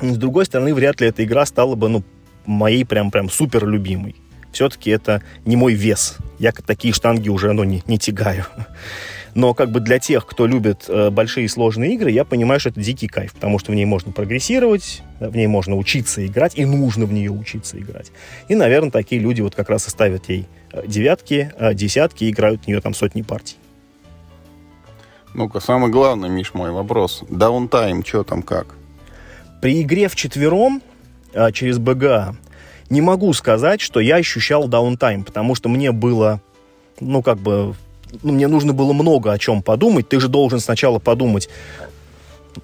С 0.00 0.16
другой 0.16 0.46
стороны, 0.46 0.74
вряд 0.74 1.00
ли 1.00 1.08
эта 1.08 1.24
игра 1.24 1.46
стала 1.46 1.74
бы, 1.74 1.88
ну, 1.88 2.02
моей 2.44 2.84
прям-прям 2.84 3.30
супер 3.30 3.66
любимой. 3.66 4.16
Все-таки 4.52 4.90
это 4.90 5.22
не 5.44 5.56
мой 5.56 5.74
вес. 5.74 6.16
Я 6.38 6.52
такие 6.52 6.92
штанги 6.92 7.28
уже, 7.28 7.52
ну, 7.52 7.64
не, 7.64 7.82
не 7.86 7.98
тягаю. 7.98 8.44
Но 9.34 9.54
как 9.54 9.70
бы 9.70 9.80
для 9.80 9.98
тех, 9.98 10.26
кто 10.26 10.46
любит 10.46 10.84
э, 10.88 11.08
большие 11.08 11.48
сложные 11.48 11.94
игры, 11.94 12.10
я 12.10 12.24
понимаю, 12.24 12.60
что 12.60 12.68
это 12.68 12.80
дикий 12.80 13.06
кайф, 13.06 13.32
потому 13.32 13.58
что 13.58 13.72
в 13.72 13.74
ней 13.74 13.86
можно 13.86 14.12
прогрессировать, 14.12 15.02
в 15.20 15.34
ней 15.34 15.46
можно 15.46 15.74
учиться 15.76 16.26
играть, 16.26 16.52
и 16.56 16.66
нужно 16.66 17.06
в 17.06 17.12
нее 17.14 17.30
учиться 17.30 17.78
играть. 17.78 18.12
И, 18.48 18.54
наверное, 18.54 18.90
такие 18.90 19.22
люди 19.22 19.40
вот 19.40 19.54
как 19.54 19.70
раз 19.70 19.86
и 19.86 19.90
ставят 19.90 20.28
ей 20.28 20.46
э, 20.72 20.82
девятки, 20.86 21.50
э, 21.56 21.72
десятки, 21.72 22.24
и 22.24 22.30
играют 22.30 22.64
в 22.64 22.66
нее 22.66 22.82
там 22.82 22.92
сотни 22.92 23.22
партий. 23.22 23.56
Ну-ка, 25.34 25.60
самый 25.60 25.90
главный, 25.90 26.28
Миш, 26.28 26.52
мой 26.52 26.70
вопрос. 26.70 27.24
Downtime, 27.28 28.04
что 28.04 28.22
там 28.22 28.42
как? 28.42 28.74
При 29.62 29.80
игре 29.80 30.08
в 30.08 30.16
четвером 30.16 30.82
а, 31.34 31.52
через 31.52 31.78
БГА 31.78 32.36
не 32.90 33.00
могу 33.00 33.32
сказать, 33.32 33.80
что 33.80 34.00
я 34.00 34.16
ощущал 34.16 34.68
downtime, 34.68 35.24
потому 35.24 35.54
что 35.54 35.70
мне 35.70 35.92
было, 35.92 36.42
ну, 37.00 37.22
как 37.22 37.38
бы, 37.38 37.74
ну, 38.22 38.32
мне 38.32 38.46
нужно 38.46 38.74
было 38.74 38.92
много 38.92 39.32
о 39.32 39.38
чем 39.38 39.62
подумать. 39.62 40.08
Ты 40.08 40.20
же 40.20 40.28
должен 40.28 40.60
сначала 40.60 40.98
подумать, 40.98 41.48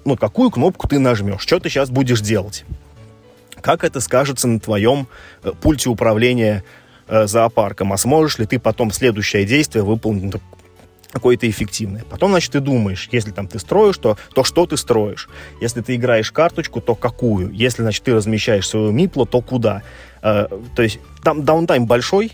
ну, 0.05 0.15
какую 0.15 0.51
кнопку 0.51 0.87
ты 0.87 0.99
нажмешь, 0.99 1.41
что 1.41 1.59
ты 1.59 1.69
сейчас 1.69 1.89
будешь 1.89 2.21
делать. 2.21 2.65
Как 3.61 3.83
это 3.83 3.99
скажется 3.99 4.47
на 4.47 4.59
твоем 4.59 5.07
э, 5.43 5.51
пульте 5.59 5.89
управления 5.89 6.63
э, 7.07 7.25
зоопарком, 7.25 7.91
а 7.91 7.97
сможешь 7.97 8.37
ли 8.37 8.45
ты 8.45 8.59
потом 8.59 8.91
следующее 8.91 9.45
действие 9.45 9.83
выполнить 9.83 10.35
какое-то 11.11 11.49
эффективное. 11.49 12.03
Потом, 12.09 12.31
значит, 12.31 12.51
ты 12.51 12.59
думаешь, 12.59 13.09
если 13.11 13.31
там 13.31 13.47
ты 13.47 13.59
строишь, 13.59 13.97
то, 13.97 14.17
то 14.33 14.43
что 14.43 14.65
ты 14.65 14.77
строишь. 14.77 15.27
Если 15.61 15.81
ты 15.81 15.95
играешь 15.95 16.31
карточку, 16.31 16.81
то 16.81 16.95
какую. 16.95 17.51
Если, 17.51 17.81
значит, 17.81 18.03
ты 18.03 18.13
размещаешь 18.13 18.67
свою 18.67 18.91
мипло, 18.91 19.25
то 19.25 19.41
куда. 19.41 19.83
Э, 20.21 20.47
то 20.75 20.81
есть 20.81 20.99
там 21.23 21.43
даунтайм 21.43 21.87
большой, 21.87 22.33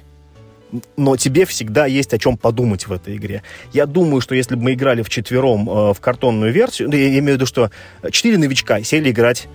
но 0.97 1.15
тебе 1.15 1.45
всегда 1.45 1.85
есть 1.85 2.13
о 2.13 2.17
чем 2.17 2.37
подумать 2.37 2.87
в 2.87 2.91
этой 2.91 3.15
игре. 3.15 3.43
Я 3.71 3.85
думаю, 3.85 4.21
что 4.21 4.35
если 4.35 4.55
бы 4.55 4.63
мы 4.63 4.73
играли 4.73 5.01
в 5.01 5.09
четвером 5.09 5.69
э, 5.69 5.93
в 5.93 5.99
картонную 5.99 6.51
версию, 6.51 6.89
ну, 6.89 6.95
я, 6.95 7.07
имею 7.09 7.23
в 7.23 7.35
виду, 7.35 7.45
что 7.45 7.71
четыре 8.11 8.37
новичка 8.37 8.81
сели 8.83 9.11
играть 9.11 9.47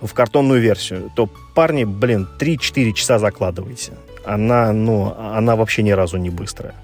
в 0.00 0.12
картонную 0.12 0.60
версию, 0.60 1.10
то 1.14 1.28
парни, 1.54 1.84
блин, 1.84 2.28
3-4 2.38 2.92
часа 2.92 3.18
закладывайте. 3.18 3.92
Она, 4.24 4.72
ну, 4.72 5.14
она 5.16 5.54
вообще 5.56 5.82
ни 5.82 5.90
разу 5.90 6.16
не 6.16 6.30
быстрая. 6.30 6.74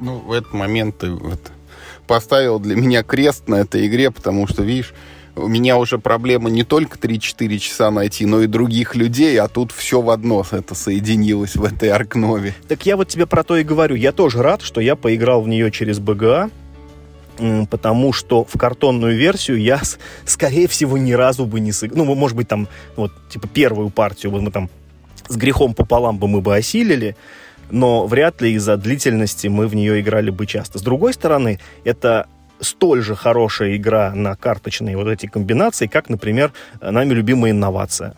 Ну, 0.00 0.18
в 0.18 0.32
этот 0.32 0.52
момент 0.52 0.98
ты 0.98 1.10
вот 1.10 1.40
поставил 2.06 2.58
для 2.58 2.76
меня 2.76 3.02
крест 3.02 3.48
на 3.48 3.56
этой 3.56 3.86
игре, 3.86 4.10
потому 4.10 4.46
что, 4.46 4.62
видишь, 4.62 4.94
у 5.36 5.48
меня 5.48 5.76
уже 5.76 5.98
проблема 5.98 6.48
не 6.48 6.64
только 6.64 6.98
3-4 6.98 7.58
часа 7.58 7.90
найти, 7.90 8.24
но 8.24 8.40
и 8.40 8.46
других 8.46 8.94
людей, 8.94 9.38
а 9.38 9.48
тут 9.48 9.70
все 9.72 10.00
в 10.00 10.10
одно 10.10 10.44
это 10.50 10.74
соединилось 10.74 11.56
в 11.56 11.64
этой 11.64 11.90
Аркнове. 11.90 12.54
Так 12.68 12.86
я 12.86 12.96
вот 12.96 13.08
тебе 13.08 13.26
про 13.26 13.44
то 13.44 13.56
и 13.56 13.62
говорю. 13.62 13.96
Я 13.96 14.12
тоже 14.12 14.42
рад, 14.42 14.62
что 14.62 14.80
я 14.80 14.96
поиграл 14.96 15.42
в 15.42 15.48
нее 15.48 15.70
через 15.70 15.98
БГА, 15.98 16.50
потому 17.70 18.14
что 18.14 18.44
в 18.44 18.58
картонную 18.58 19.16
версию 19.16 19.60
я, 19.60 19.82
скорее 20.24 20.68
всего, 20.68 20.96
ни 20.96 21.12
разу 21.12 21.44
бы 21.44 21.60
не 21.60 21.72
сыграл. 21.72 22.06
Ну, 22.06 22.14
может 22.14 22.36
быть, 22.36 22.48
там, 22.48 22.66
вот, 22.96 23.12
типа, 23.28 23.46
первую 23.46 23.90
партию 23.90 24.32
вот 24.32 24.40
мы 24.40 24.50
там 24.50 24.70
с 25.28 25.36
грехом 25.36 25.74
пополам 25.74 26.18
бы 26.18 26.28
мы 26.28 26.40
бы 26.40 26.56
осилили, 26.56 27.14
но 27.70 28.06
вряд 28.06 28.40
ли 28.40 28.52
из-за 28.52 28.76
длительности 28.76 29.48
мы 29.48 29.66
в 29.66 29.74
нее 29.74 30.00
играли 30.00 30.30
бы 30.30 30.46
часто. 30.46 30.78
С 30.78 30.82
другой 30.82 31.12
стороны, 31.14 31.58
это 31.84 32.26
столь 32.60 33.02
же 33.02 33.14
хорошая 33.14 33.76
игра 33.76 34.14
на 34.14 34.34
карточные 34.36 34.96
вот 34.96 35.08
эти 35.08 35.26
комбинации, 35.26 35.86
как, 35.86 36.08
например, 36.08 36.52
нами 36.80 37.12
любимая 37.12 37.50
инновация. 37.50 38.14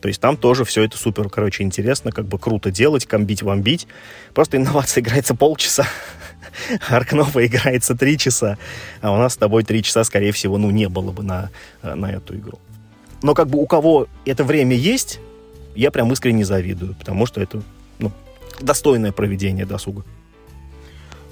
То 0.00 0.08
есть 0.08 0.20
там 0.20 0.36
тоже 0.36 0.64
все 0.64 0.82
это 0.82 0.96
супер, 0.96 1.28
короче, 1.28 1.62
интересно, 1.62 2.10
как 2.10 2.26
бы 2.26 2.38
круто 2.38 2.72
делать, 2.72 3.06
комбить, 3.06 3.42
вамбить. 3.42 3.86
Просто 4.34 4.56
инновация 4.56 5.00
играется 5.00 5.36
полчаса, 5.36 5.86
Аркнова 6.90 7.46
играется 7.46 7.94
три 7.94 8.18
часа, 8.18 8.58
а 9.00 9.12
у 9.12 9.16
нас 9.16 9.34
с 9.34 9.36
тобой 9.36 9.62
три 9.62 9.82
часа, 9.82 10.02
скорее 10.02 10.32
всего, 10.32 10.58
ну, 10.58 10.70
не 10.70 10.88
было 10.88 11.12
бы 11.12 11.22
на, 11.22 11.50
на 11.82 12.10
эту 12.10 12.36
игру. 12.36 12.58
Но 13.22 13.34
как 13.34 13.48
бы 13.48 13.60
у 13.60 13.66
кого 13.66 14.08
это 14.24 14.42
время 14.42 14.74
есть, 14.74 15.20
я 15.76 15.92
прям 15.92 16.12
искренне 16.12 16.44
завидую, 16.44 16.94
потому 16.98 17.24
что 17.26 17.40
это 17.40 17.62
достойное 18.62 19.12
проведение 19.12 19.66
досуга. 19.66 20.04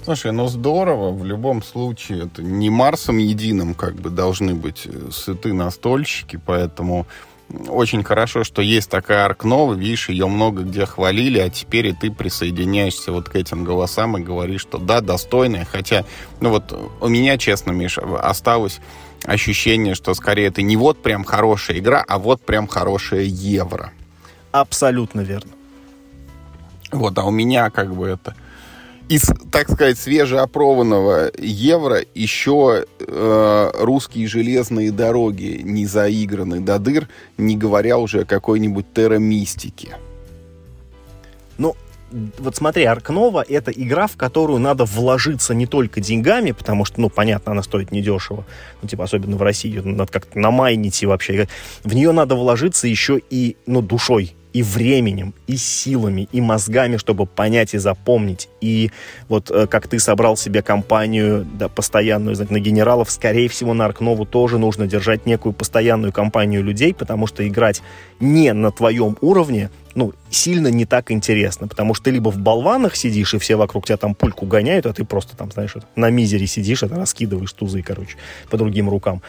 Слушай, 0.03 0.31
ну 0.31 0.47
здорово, 0.47 1.11
в 1.11 1.23
любом 1.23 1.61
случае, 1.61 2.25
это 2.25 2.41
не 2.41 2.71
Марсом 2.71 3.17
единым 3.17 3.75
как 3.75 3.95
бы 3.95 4.09
должны 4.09 4.55
быть 4.55 4.87
э, 4.87 5.09
сыты 5.11 5.53
настольщики, 5.53 6.41
поэтому 6.43 7.05
очень 7.67 8.03
хорошо, 8.03 8.43
что 8.43 8.61
есть 8.61 8.89
такая 8.89 9.25
Аркнова, 9.25 9.73
видишь, 9.73 10.09
ее 10.09 10.27
много 10.27 10.63
где 10.63 10.85
хвалили, 10.85 11.39
а 11.39 11.49
теперь 11.49 11.87
и 11.87 11.93
ты 11.93 12.09
присоединяешься 12.11 13.11
вот 13.11 13.29
к 13.29 13.35
этим 13.35 13.63
голосам 13.63 14.17
и 14.17 14.21
говоришь, 14.21 14.61
что 14.61 14.79
да, 14.79 15.01
достойная, 15.01 15.65
хотя, 15.65 16.05
ну 16.39 16.49
вот 16.49 16.73
у 16.99 17.07
меня, 17.07 17.37
честно, 17.37 17.71
Миша, 17.71 18.01
осталось 18.01 18.79
ощущение, 19.23 19.93
что 19.93 20.13
скорее 20.13 20.47
это 20.47 20.61
не 20.61 20.77
вот 20.77 21.01
прям 21.01 21.23
хорошая 21.23 21.77
игра, 21.77 22.03
а 22.07 22.17
вот 22.17 22.41
прям 22.41 22.67
хорошая 22.67 23.23
евро. 23.23 23.91
Абсолютно 24.51 25.21
верно. 25.21 25.51
Вот, 26.91 27.17
а 27.17 27.25
у 27.25 27.31
меня 27.31 27.69
как 27.69 27.95
бы 27.95 28.07
это 28.07 28.35
из, 29.11 29.29
так 29.51 29.69
сказать, 29.69 29.97
свежеопробованного 29.97 31.31
евро 31.37 31.99
еще 32.15 32.85
э, 32.99 33.71
русские 33.79 34.27
железные 34.27 34.91
дороги 34.93 35.59
не 35.63 35.85
заиграны 35.85 36.61
до 36.61 36.79
дыр, 36.79 37.09
не 37.37 37.57
говоря 37.57 37.97
уже 37.97 38.21
о 38.21 38.25
какой-нибудь 38.25 38.93
терромистике. 38.93 39.97
Ну, 41.57 41.75
вот 42.39 42.55
смотри, 42.55 42.85
Аркнова— 42.85 43.43
это 43.49 43.71
игра, 43.71 44.07
в 44.07 44.15
которую 44.15 44.59
надо 44.59 44.85
вложиться 44.85 45.53
не 45.53 45.65
только 45.65 45.99
деньгами, 45.99 46.51
потому 46.51 46.85
что, 46.85 47.01
ну, 47.01 47.09
понятно, 47.09 47.51
она 47.51 47.63
стоит 47.63 47.91
недешево, 47.91 48.45
ну, 48.81 48.87
типа, 48.87 49.03
особенно 49.03 49.35
в 49.35 49.41
России, 49.41 49.77
надо 49.79 50.11
как-то 50.11 50.39
намайнить 50.39 51.03
и 51.03 51.05
вообще. 51.05 51.49
В 51.83 51.93
нее 51.93 52.13
надо 52.13 52.35
вложиться 52.35 52.87
еще 52.87 53.19
и, 53.29 53.57
ну, 53.65 53.81
душой, 53.81 54.35
и 54.53 54.63
временем, 54.63 55.33
и 55.47 55.55
силами, 55.55 56.27
и 56.31 56.41
мозгами, 56.41 56.97
чтобы 56.97 57.25
понять 57.25 57.73
и 57.73 57.77
запомнить. 57.77 58.49
И 58.59 58.91
вот 59.29 59.49
э, 59.49 59.67
как 59.67 59.87
ты 59.87 59.99
собрал 59.99 60.35
себе 60.37 60.61
компанию 60.61 61.45
да, 61.57 61.69
постоянную 61.69 62.35
на 62.49 62.59
генералов, 62.59 63.11
скорее 63.11 63.47
всего, 63.49 63.73
на 63.73 63.85
Аркнову 63.85 64.25
тоже 64.25 64.57
нужно 64.57 64.87
держать 64.87 65.25
некую 65.25 65.53
постоянную 65.53 66.11
компанию 66.11 66.63
людей, 66.63 66.93
потому 66.93 67.27
что 67.27 67.47
играть 67.47 67.81
не 68.19 68.53
на 68.53 68.71
твоем 68.71 69.17
уровне, 69.21 69.69
ну, 69.95 70.13
сильно 70.29 70.67
не 70.67 70.85
так 70.85 71.11
интересно, 71.11 71.67
потому 71.67 71.93
что 71.93 72.05
ты 72.05 72.11
либо 72.11 72.29
в 72.29 72.37
болванах 72.37 72.95
сидишь, 72.95 73.33
и 73.33 73.39
все 73.39 73.55
вокруг 73.55 73.85
тебя 73.85 73.97
там 73.97 74.15
пульку 74.15 74.45
гоняют, 74.45 74.85
а 74.85 74.93
ты 74.93 75.03
просто 75.03 75.35
там, 75.35 75.51
знаешь, 75.51 75.75
на 75.95 76.09
мизере 76.09 76.47
сидишь, 76.47 76.83
это 76.83 76.95
раскидываешь 76.95 77.51
тузы, 77.53 77.81
короче, 77.81 78.17
по 78.49 78.57
другим 78.57 78.89
рукам. 78.89 79.21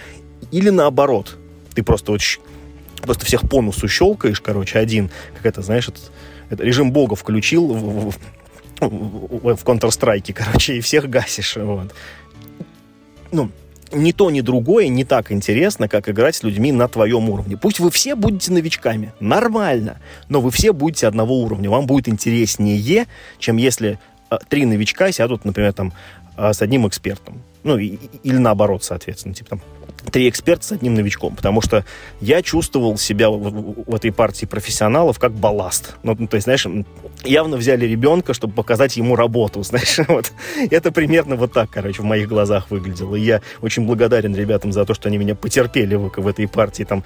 Или 0.50 0.70
наоборот, 0.70 1.36
ты 1.74 1.82
просто 1.82 2.12
вот 3.02 3.06
просто 3.06 3.26
всех 3.26 3.48
по 3.48 3.60
носу 3.60 3.88
щелкаешь, 3.88 4.40
короче, 4.40 4.78
один, 4.78 5.10
как 5.36 5.46
это, 5.46 5.62
знаешь, 5.62 5.88
этот, 5.88 6.12
это 6.50 6.62
режим 6.62 6.92
бога 6.92 7.16
включил 7.16 7.66
в, 7.66 8.10
в, 8.10 8.16
в, 8.80 9.56
в 9.56 9.64
Counter-Strike, 9.64 10.32
короче, 10.32 10.76
и 10.76 10.80
всех 10.80 11.10
гасишь, 11.10 11.56
вот. 11.56 11.92
Ну, 13.32 13.50
ни 13.92 14.12
то, 14.12 14.30
ни 14.30 14.40
другое 14.40 14.88
не 14.88 15.04
так 15.04 15.32
интересно, 15.32 15.88
как 15.88 16.08
играть 16.08 16.36
с 16.36 16.42
людьми 16.44 16.70
на 16.70 16.86
твоем 16.86 17.28
уровне. 17.28 17.56
Пусть 17.56 17.80
вы 17.80 17.90
все 17.90 18.14
будете 18.14 18.52
новичками, 18.52 19.12
нормально, 19.20 20.00
но 20.28 20.40
вы 20.40 20.50
все 20.50 20.72
будете 20.72 21.08
одного 21.08 21.40
уровня. 21.40 21.70
Вам 21.70 21.86
будет 21.86 22.08
интереснее, 22.08 23.06
чем 23.38 23.56
если 23.56 23.98
э, 24.30 24.38
три 24.48 24.64
новичка 24.64 25.10
сядут, 25.10 25.44
например, 25.44 25.72
там, 25.72 25.92
э, 26.36 26.52
с 26.52 26.62
одним 26.62 26.86
экспертом. 26.86 27.42
Ну, 27.64 27.78
и, 27.78 27.98
или 28.22 28.36
наоборот, 28.38 28.82
соответственно, 28.84 29.34
типа 29.34 29.50
там 29.50 29.62
три 30.10 30.28
эксперта 30.28 30.64
с 30.64 30.72
одним 30.72 30.94
новичком, 30.94 31.36
потому 31.36 31.60
что 31.60 31.84
я 32.20 32.42
чувствовал 32.42 32.96
себя 32.98 33.30
в, 33.30 33.38
в, 33.38 33.90
в 33.90 33.94
этой 33.94 34.12
партии 34.12 34.46
профессионалов 34.46 35.18
как 35.18 35.32
балласт. 35.32 35.96
Ну, 36.02 36.14
то 36.14 36.34
есть, 36.34 36.44
знаешь, 36.44 36.66
явно 37.24 37.56
взяли 37.56 37.86
ребенка, 37.86 38.34
чтобы 38.34 38.54
показать 38.54 38.96
ему 38.96 39.16
работу, 39.16 39.62
знаешь, 39.64 39.98
вот. 40.08 40.32
Это 40.70 40.92
примерно 40.92 41.36
вот 41.36 41.52
так, 41.52 41.70
короче, 41.70 42.02
в 42.02 42.04
моих 42.04 42.28
глазах 42.28 42.70
выглядело. 42.70 43.14
И 43.16 43.22
я 43.22 43.42
очень 43.60 43.86
благодарен 43.86 44.34
ребятам 44.34 44.72
за 44.72 44.84
то, 44.84 44.94
что 44.94 45.08
они 45.08 45.18
меня 45.18 45.34
потерпели 45.34 45.94
в, 45.94 46.12
в 46.16 46.26
этой 46.26 46.48
партии. 46.48 46.84
Там 46.84 47.04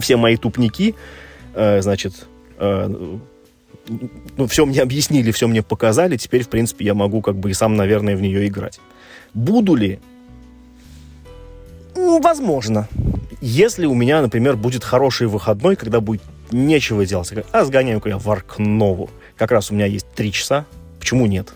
все 0.00 0.16
мои 0.16 0.36
тупники, 0.36 0.94
э, 1.54 1.82
значит, 1.82 2.26
э, 2.58 3.18
ну, 4.36 4.46
все 4.46 4.66
мне 4.66 4.80
объяснили, 4.80 5.30
все 5.32 5.48
мне 5.48 5.62
показали, 5.62 6.16
теперь, 6.16 6.44
в 6.44 6.48
принципе, 6.48 6.84
я 6.84 6.94
могу 6.94 7.22
как 7.22 7.36
бы 7.36 7.50
и 7.50 7.54
сам, 7.54 7.76
наверное, 7.76 8.16
в 8.16 8.20
нее 8.20 8.46
играть. 8.46 8.80
Буду 9.34 9.74
ли 9.74 9.98
ну, 11.98 12.20
возможно. 12.20 12.88
Если 13.40 13.84
у 13.84 13.94
меня, 13.94 14.22
например, 14.22 14.56
будет 14.56 14.84
хороший 14.84 15.26
выходной, 15.26 15.74
когда 15.74 16.00
будет 16.00 16.22
нечего 16.52 17.04
делать, 17.04 17.32
а 17.52 17.64
сгоняю-ка 17.64 18.08
я 18.08 18.18
в 18.18 18.30
Аркнову. 18.30 19.10
Как 19.36 19.50
раз 19.50 19.70
у 19.70 19.74
меня 19.74 19.86
есть 19.86 20.06
три 20.14 20.32
часа. 20.32 20.64
Почему 21.00 21.26
нет? 21.26 21.52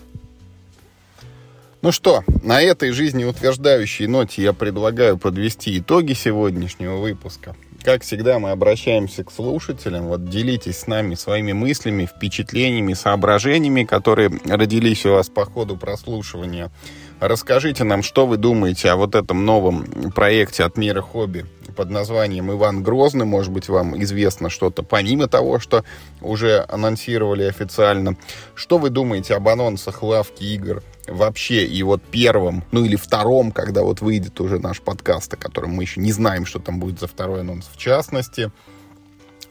Ну 1.81 1.91
что, 1.91 2.23
на 2.43 2.61
этой 2.61 2.91
жизнеутверждающей 2.91 4.07
ноте 4.07 4.41
я 4.41 4.53
предлагаю 4.53 5.17
подвести 5.17 5.79
итоги 5.79 6.13
сегодняшнего 6.13 6.97
выпуска. 6.97 7.55
Как 7.83 8.03
всегда, 8.03 8.39
мы 8.39 8.51
обращаемся 8.51 9.25
к 9.25 9.31
слушателям. 9.31 10.07
Вот 10.07 10.29
делитесь 10.29 10.79
с 10.79 10.87
нами 10.87 11.15
своими 11.15 11.51
мыслями, 11.51 12.05
впечатлениями, 12.05 12.93
соображениями, 12.93 13.83
которые 13.83 14.31
родились 14.45 15.05
у 15.05 15.11
вас 15.11 15.27
по 15.27 15.45
ходу 15.45 15.75
прослушивания. 15.75 16.71
Расскажите 17.19 17.83
нам, 17.83 18.01
что 18.01 18.25
вы 18.25 18.37
думаете 18.37 18.89
о 18.89 18.95
вот 18.95 19.15
этом 19.15 19.45
новом 19.45 20.11
проекте 20.15 20.63
от 20.63 20.77
мира 20.77 21.01
хобби 21.01 21.45
под 21.73 21.89
названием 21.89 22.51
«Иван 22.51 22.83
Грозный». 22.83 23.25
Может 23.25 23.51
быть, 23.51 23.67
вам 23.67 24.01
известно 24.03 24.49
что-то 24.49 24.83
помимо 24.83 25.27
того, 25.27 25.59
что 25.59 25.83
уже 26.21 26.65
анонсировали 26.69 27.43
официально. 27.43 28.15
Что 28.55 28.77
вы 28.77 28.89
думаете 28.89 29.35
об 29.35 29.47
анонсах 29.47 30.03
лавки 30.03 30.43
игр 30.43 30.81
вообще 31.07 31.65
и 31.65 31.83
вот 31.83 32.01
первом, 32.03 32.63
ну 32.71 32.85
или 32.85 32.95
втором, 32.95 33.51
когда 33.51 33.83
вот 33.83 34.01
выйдет 34.01 34.39
уже 34.39 34.59
наш 34.59 34.81
подкаст, 34.81 35.33
о 35.33 35.37
котором 35.37 35.71
мы 35.71 35.83
еще 35.83 35.99
не 35.99 36.11
знаем, 36.11 36.45
что 36.45 36.59
там 36.59 36.79
будет 36.79 36.99
за 36.99 37.07
второй 37.07 37.41
анонс 37.41 37.69
в 37.71 37.77
частности. 37.77 38.51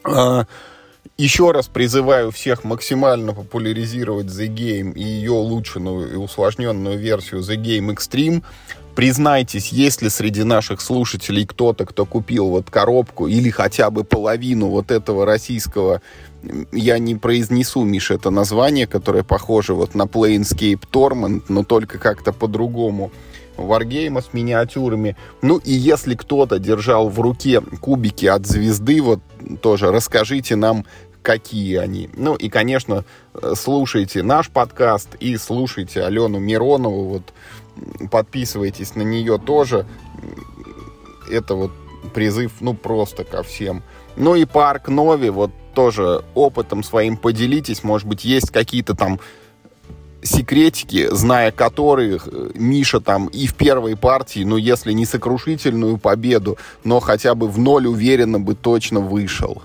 А, 0.03 0.45
еще 1.17 1.51
раз 1.51 1.67
призываю 1.67 2.31
всех 2.31 2.63
максимально 2.63 3.33
популяризировать 3.33 4.27
The 4.27 4.47
Game 4.47 4.93
и 4.93 5.03
ее 5.03 5.31
улучшенную 5.31 6.11
и 6.11 6.15
усложненную 6.15 6.97
версию 6.97 7.41
The 7.41 7.55
Game 7.55 7.93
Extreme. 7.93 8.43
Признайтесь, 8.95 9.69
есть 9.69 10.01
ли 10.01 10.09
среди 10.09 10.43
наших 10.43 10.79
слушателей 10.79 11.45
кто-то, 11.45 11.85
кто 11.85 12.05
купил 12.05 12.49
вот 12.49 12.69
коробку 12.69 13.27
или 13.27 13.49
хотя 13.49 13.89
бы 13.89 14.03
половину 14.03 14.67
вот 14.67 14.91
этого 14.91 15.25
российского, 15.25 16.01
я 16.71 16.99
не 16.99 17.15
произнесу, 17.15 17.83
Миша, 17.83 18.15
это 18.15 18.29
название, 18.29 18.85
которое 18.85 19.23
похоже 19.23 19.73
вот 19.73 19.95
на 19.95 20.03
Planescape 20.03 20.81
Torment, 20.91 21.43
но 21.49 21.63
только 21.63 21.97
как-то 21.97 22.33
по-другому. 22.33 23.11
Варгейма 23.55 24.21
с 24.21 24.33
миниатюрами. 24.33 25.15
Ну 25.43 25.57
и 25.57 25.71
если 25.71 26.15
кто-то 26.15 26.57
держал 26.57 27.09
в 27.09 27.19
руке 27.19 27.61
кубики 27.61 28.25
от 28.25 28.47
звезды, 28.47 28.99
вот 28.99 29.19
тоже 29.61 29.91
расскажите 29.91 30.55
нам, 30.55 30.85
какие 31.21 31.77
они. 31.77 32.09
Ну 32.15 32.35
и, 32.35 32.49
конечно, 32.49 33.05
слушайте 33.55 34.23
наш 34.23 34.49
подкаст 34.49 35.15
и 35.19 35.37
слушайте 35.37 36.03
Алену 36.03 36.39
Миронову. 36.39 37.05
Вот 37.05 37.33
подписывайтесь 38.11 38.95
на 38.95 39.01
нее 39.01 39.37
тоже. 39.37 39.85
Это 41.29 41.55
вот 41.55 41.71
призыв, 42.13 42.53
ну, 42.59 42.73
просто 42.73 43.23
ко 43.23 43.43
всем. 43.43 43.83
Ну 44.15 44.35
и 44.35 44.45
Парк 44.45 44.89
Нови, 44.89 45.29
вот 45.29 45.51
тоже 45.73 46.23
опытом 46.35 46.83
своим 46.83 47.17
поделитесь. 47.17 47.83
Может 47.83 48.07
быть, 48.07 48.25
есть 48.25 48.51
какие-то 48.51 48.95
там 48.95 49.19
секретики, 50.21 51.07
зная 51.11 51.51
которых 51.51 52.27
э, 52.31 52.51
Миша 52.55 52.99
там 53.01 53.27
и 53.27 53.45
в 53.45 53.55
первой 53.55 53.97
партии, 53.97 54.43
ну 54.45 54.55
если 54.55 54.93
не 54.93 55.05
сокрушительную 55.05 55.97
победу, 55.97 56.57
но 56.83 57.01
хотя 57.01 57.35
бы 57.35 57.47
в 57.49 57.59
ноль 57.59 57.87
уверенно 57.87 58.39
бы 58.39 58.55
точно 58.55 59.01
вышел. 59.01 59.61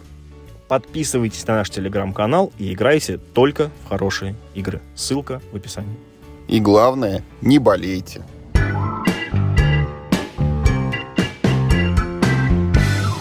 Подписывайтесь 0.67 1.47
на 1.47 1.57
наш 1.57 1.71
телеграм-канал 1.71 2.53
и 2.59 2.73
играйте 2.73 3.19
только 3.19 3.71
в 3.85 3.89
хорошие 3.89 4.35
игры. 4.55 4.83
Ссылка 4.95 5.41
в 5.53 5.57
описании. 5.57 5.97
И 6.49 6.61
главное, 6.61 7.23
не 7.43 7.59
болейте. 7.59 8.23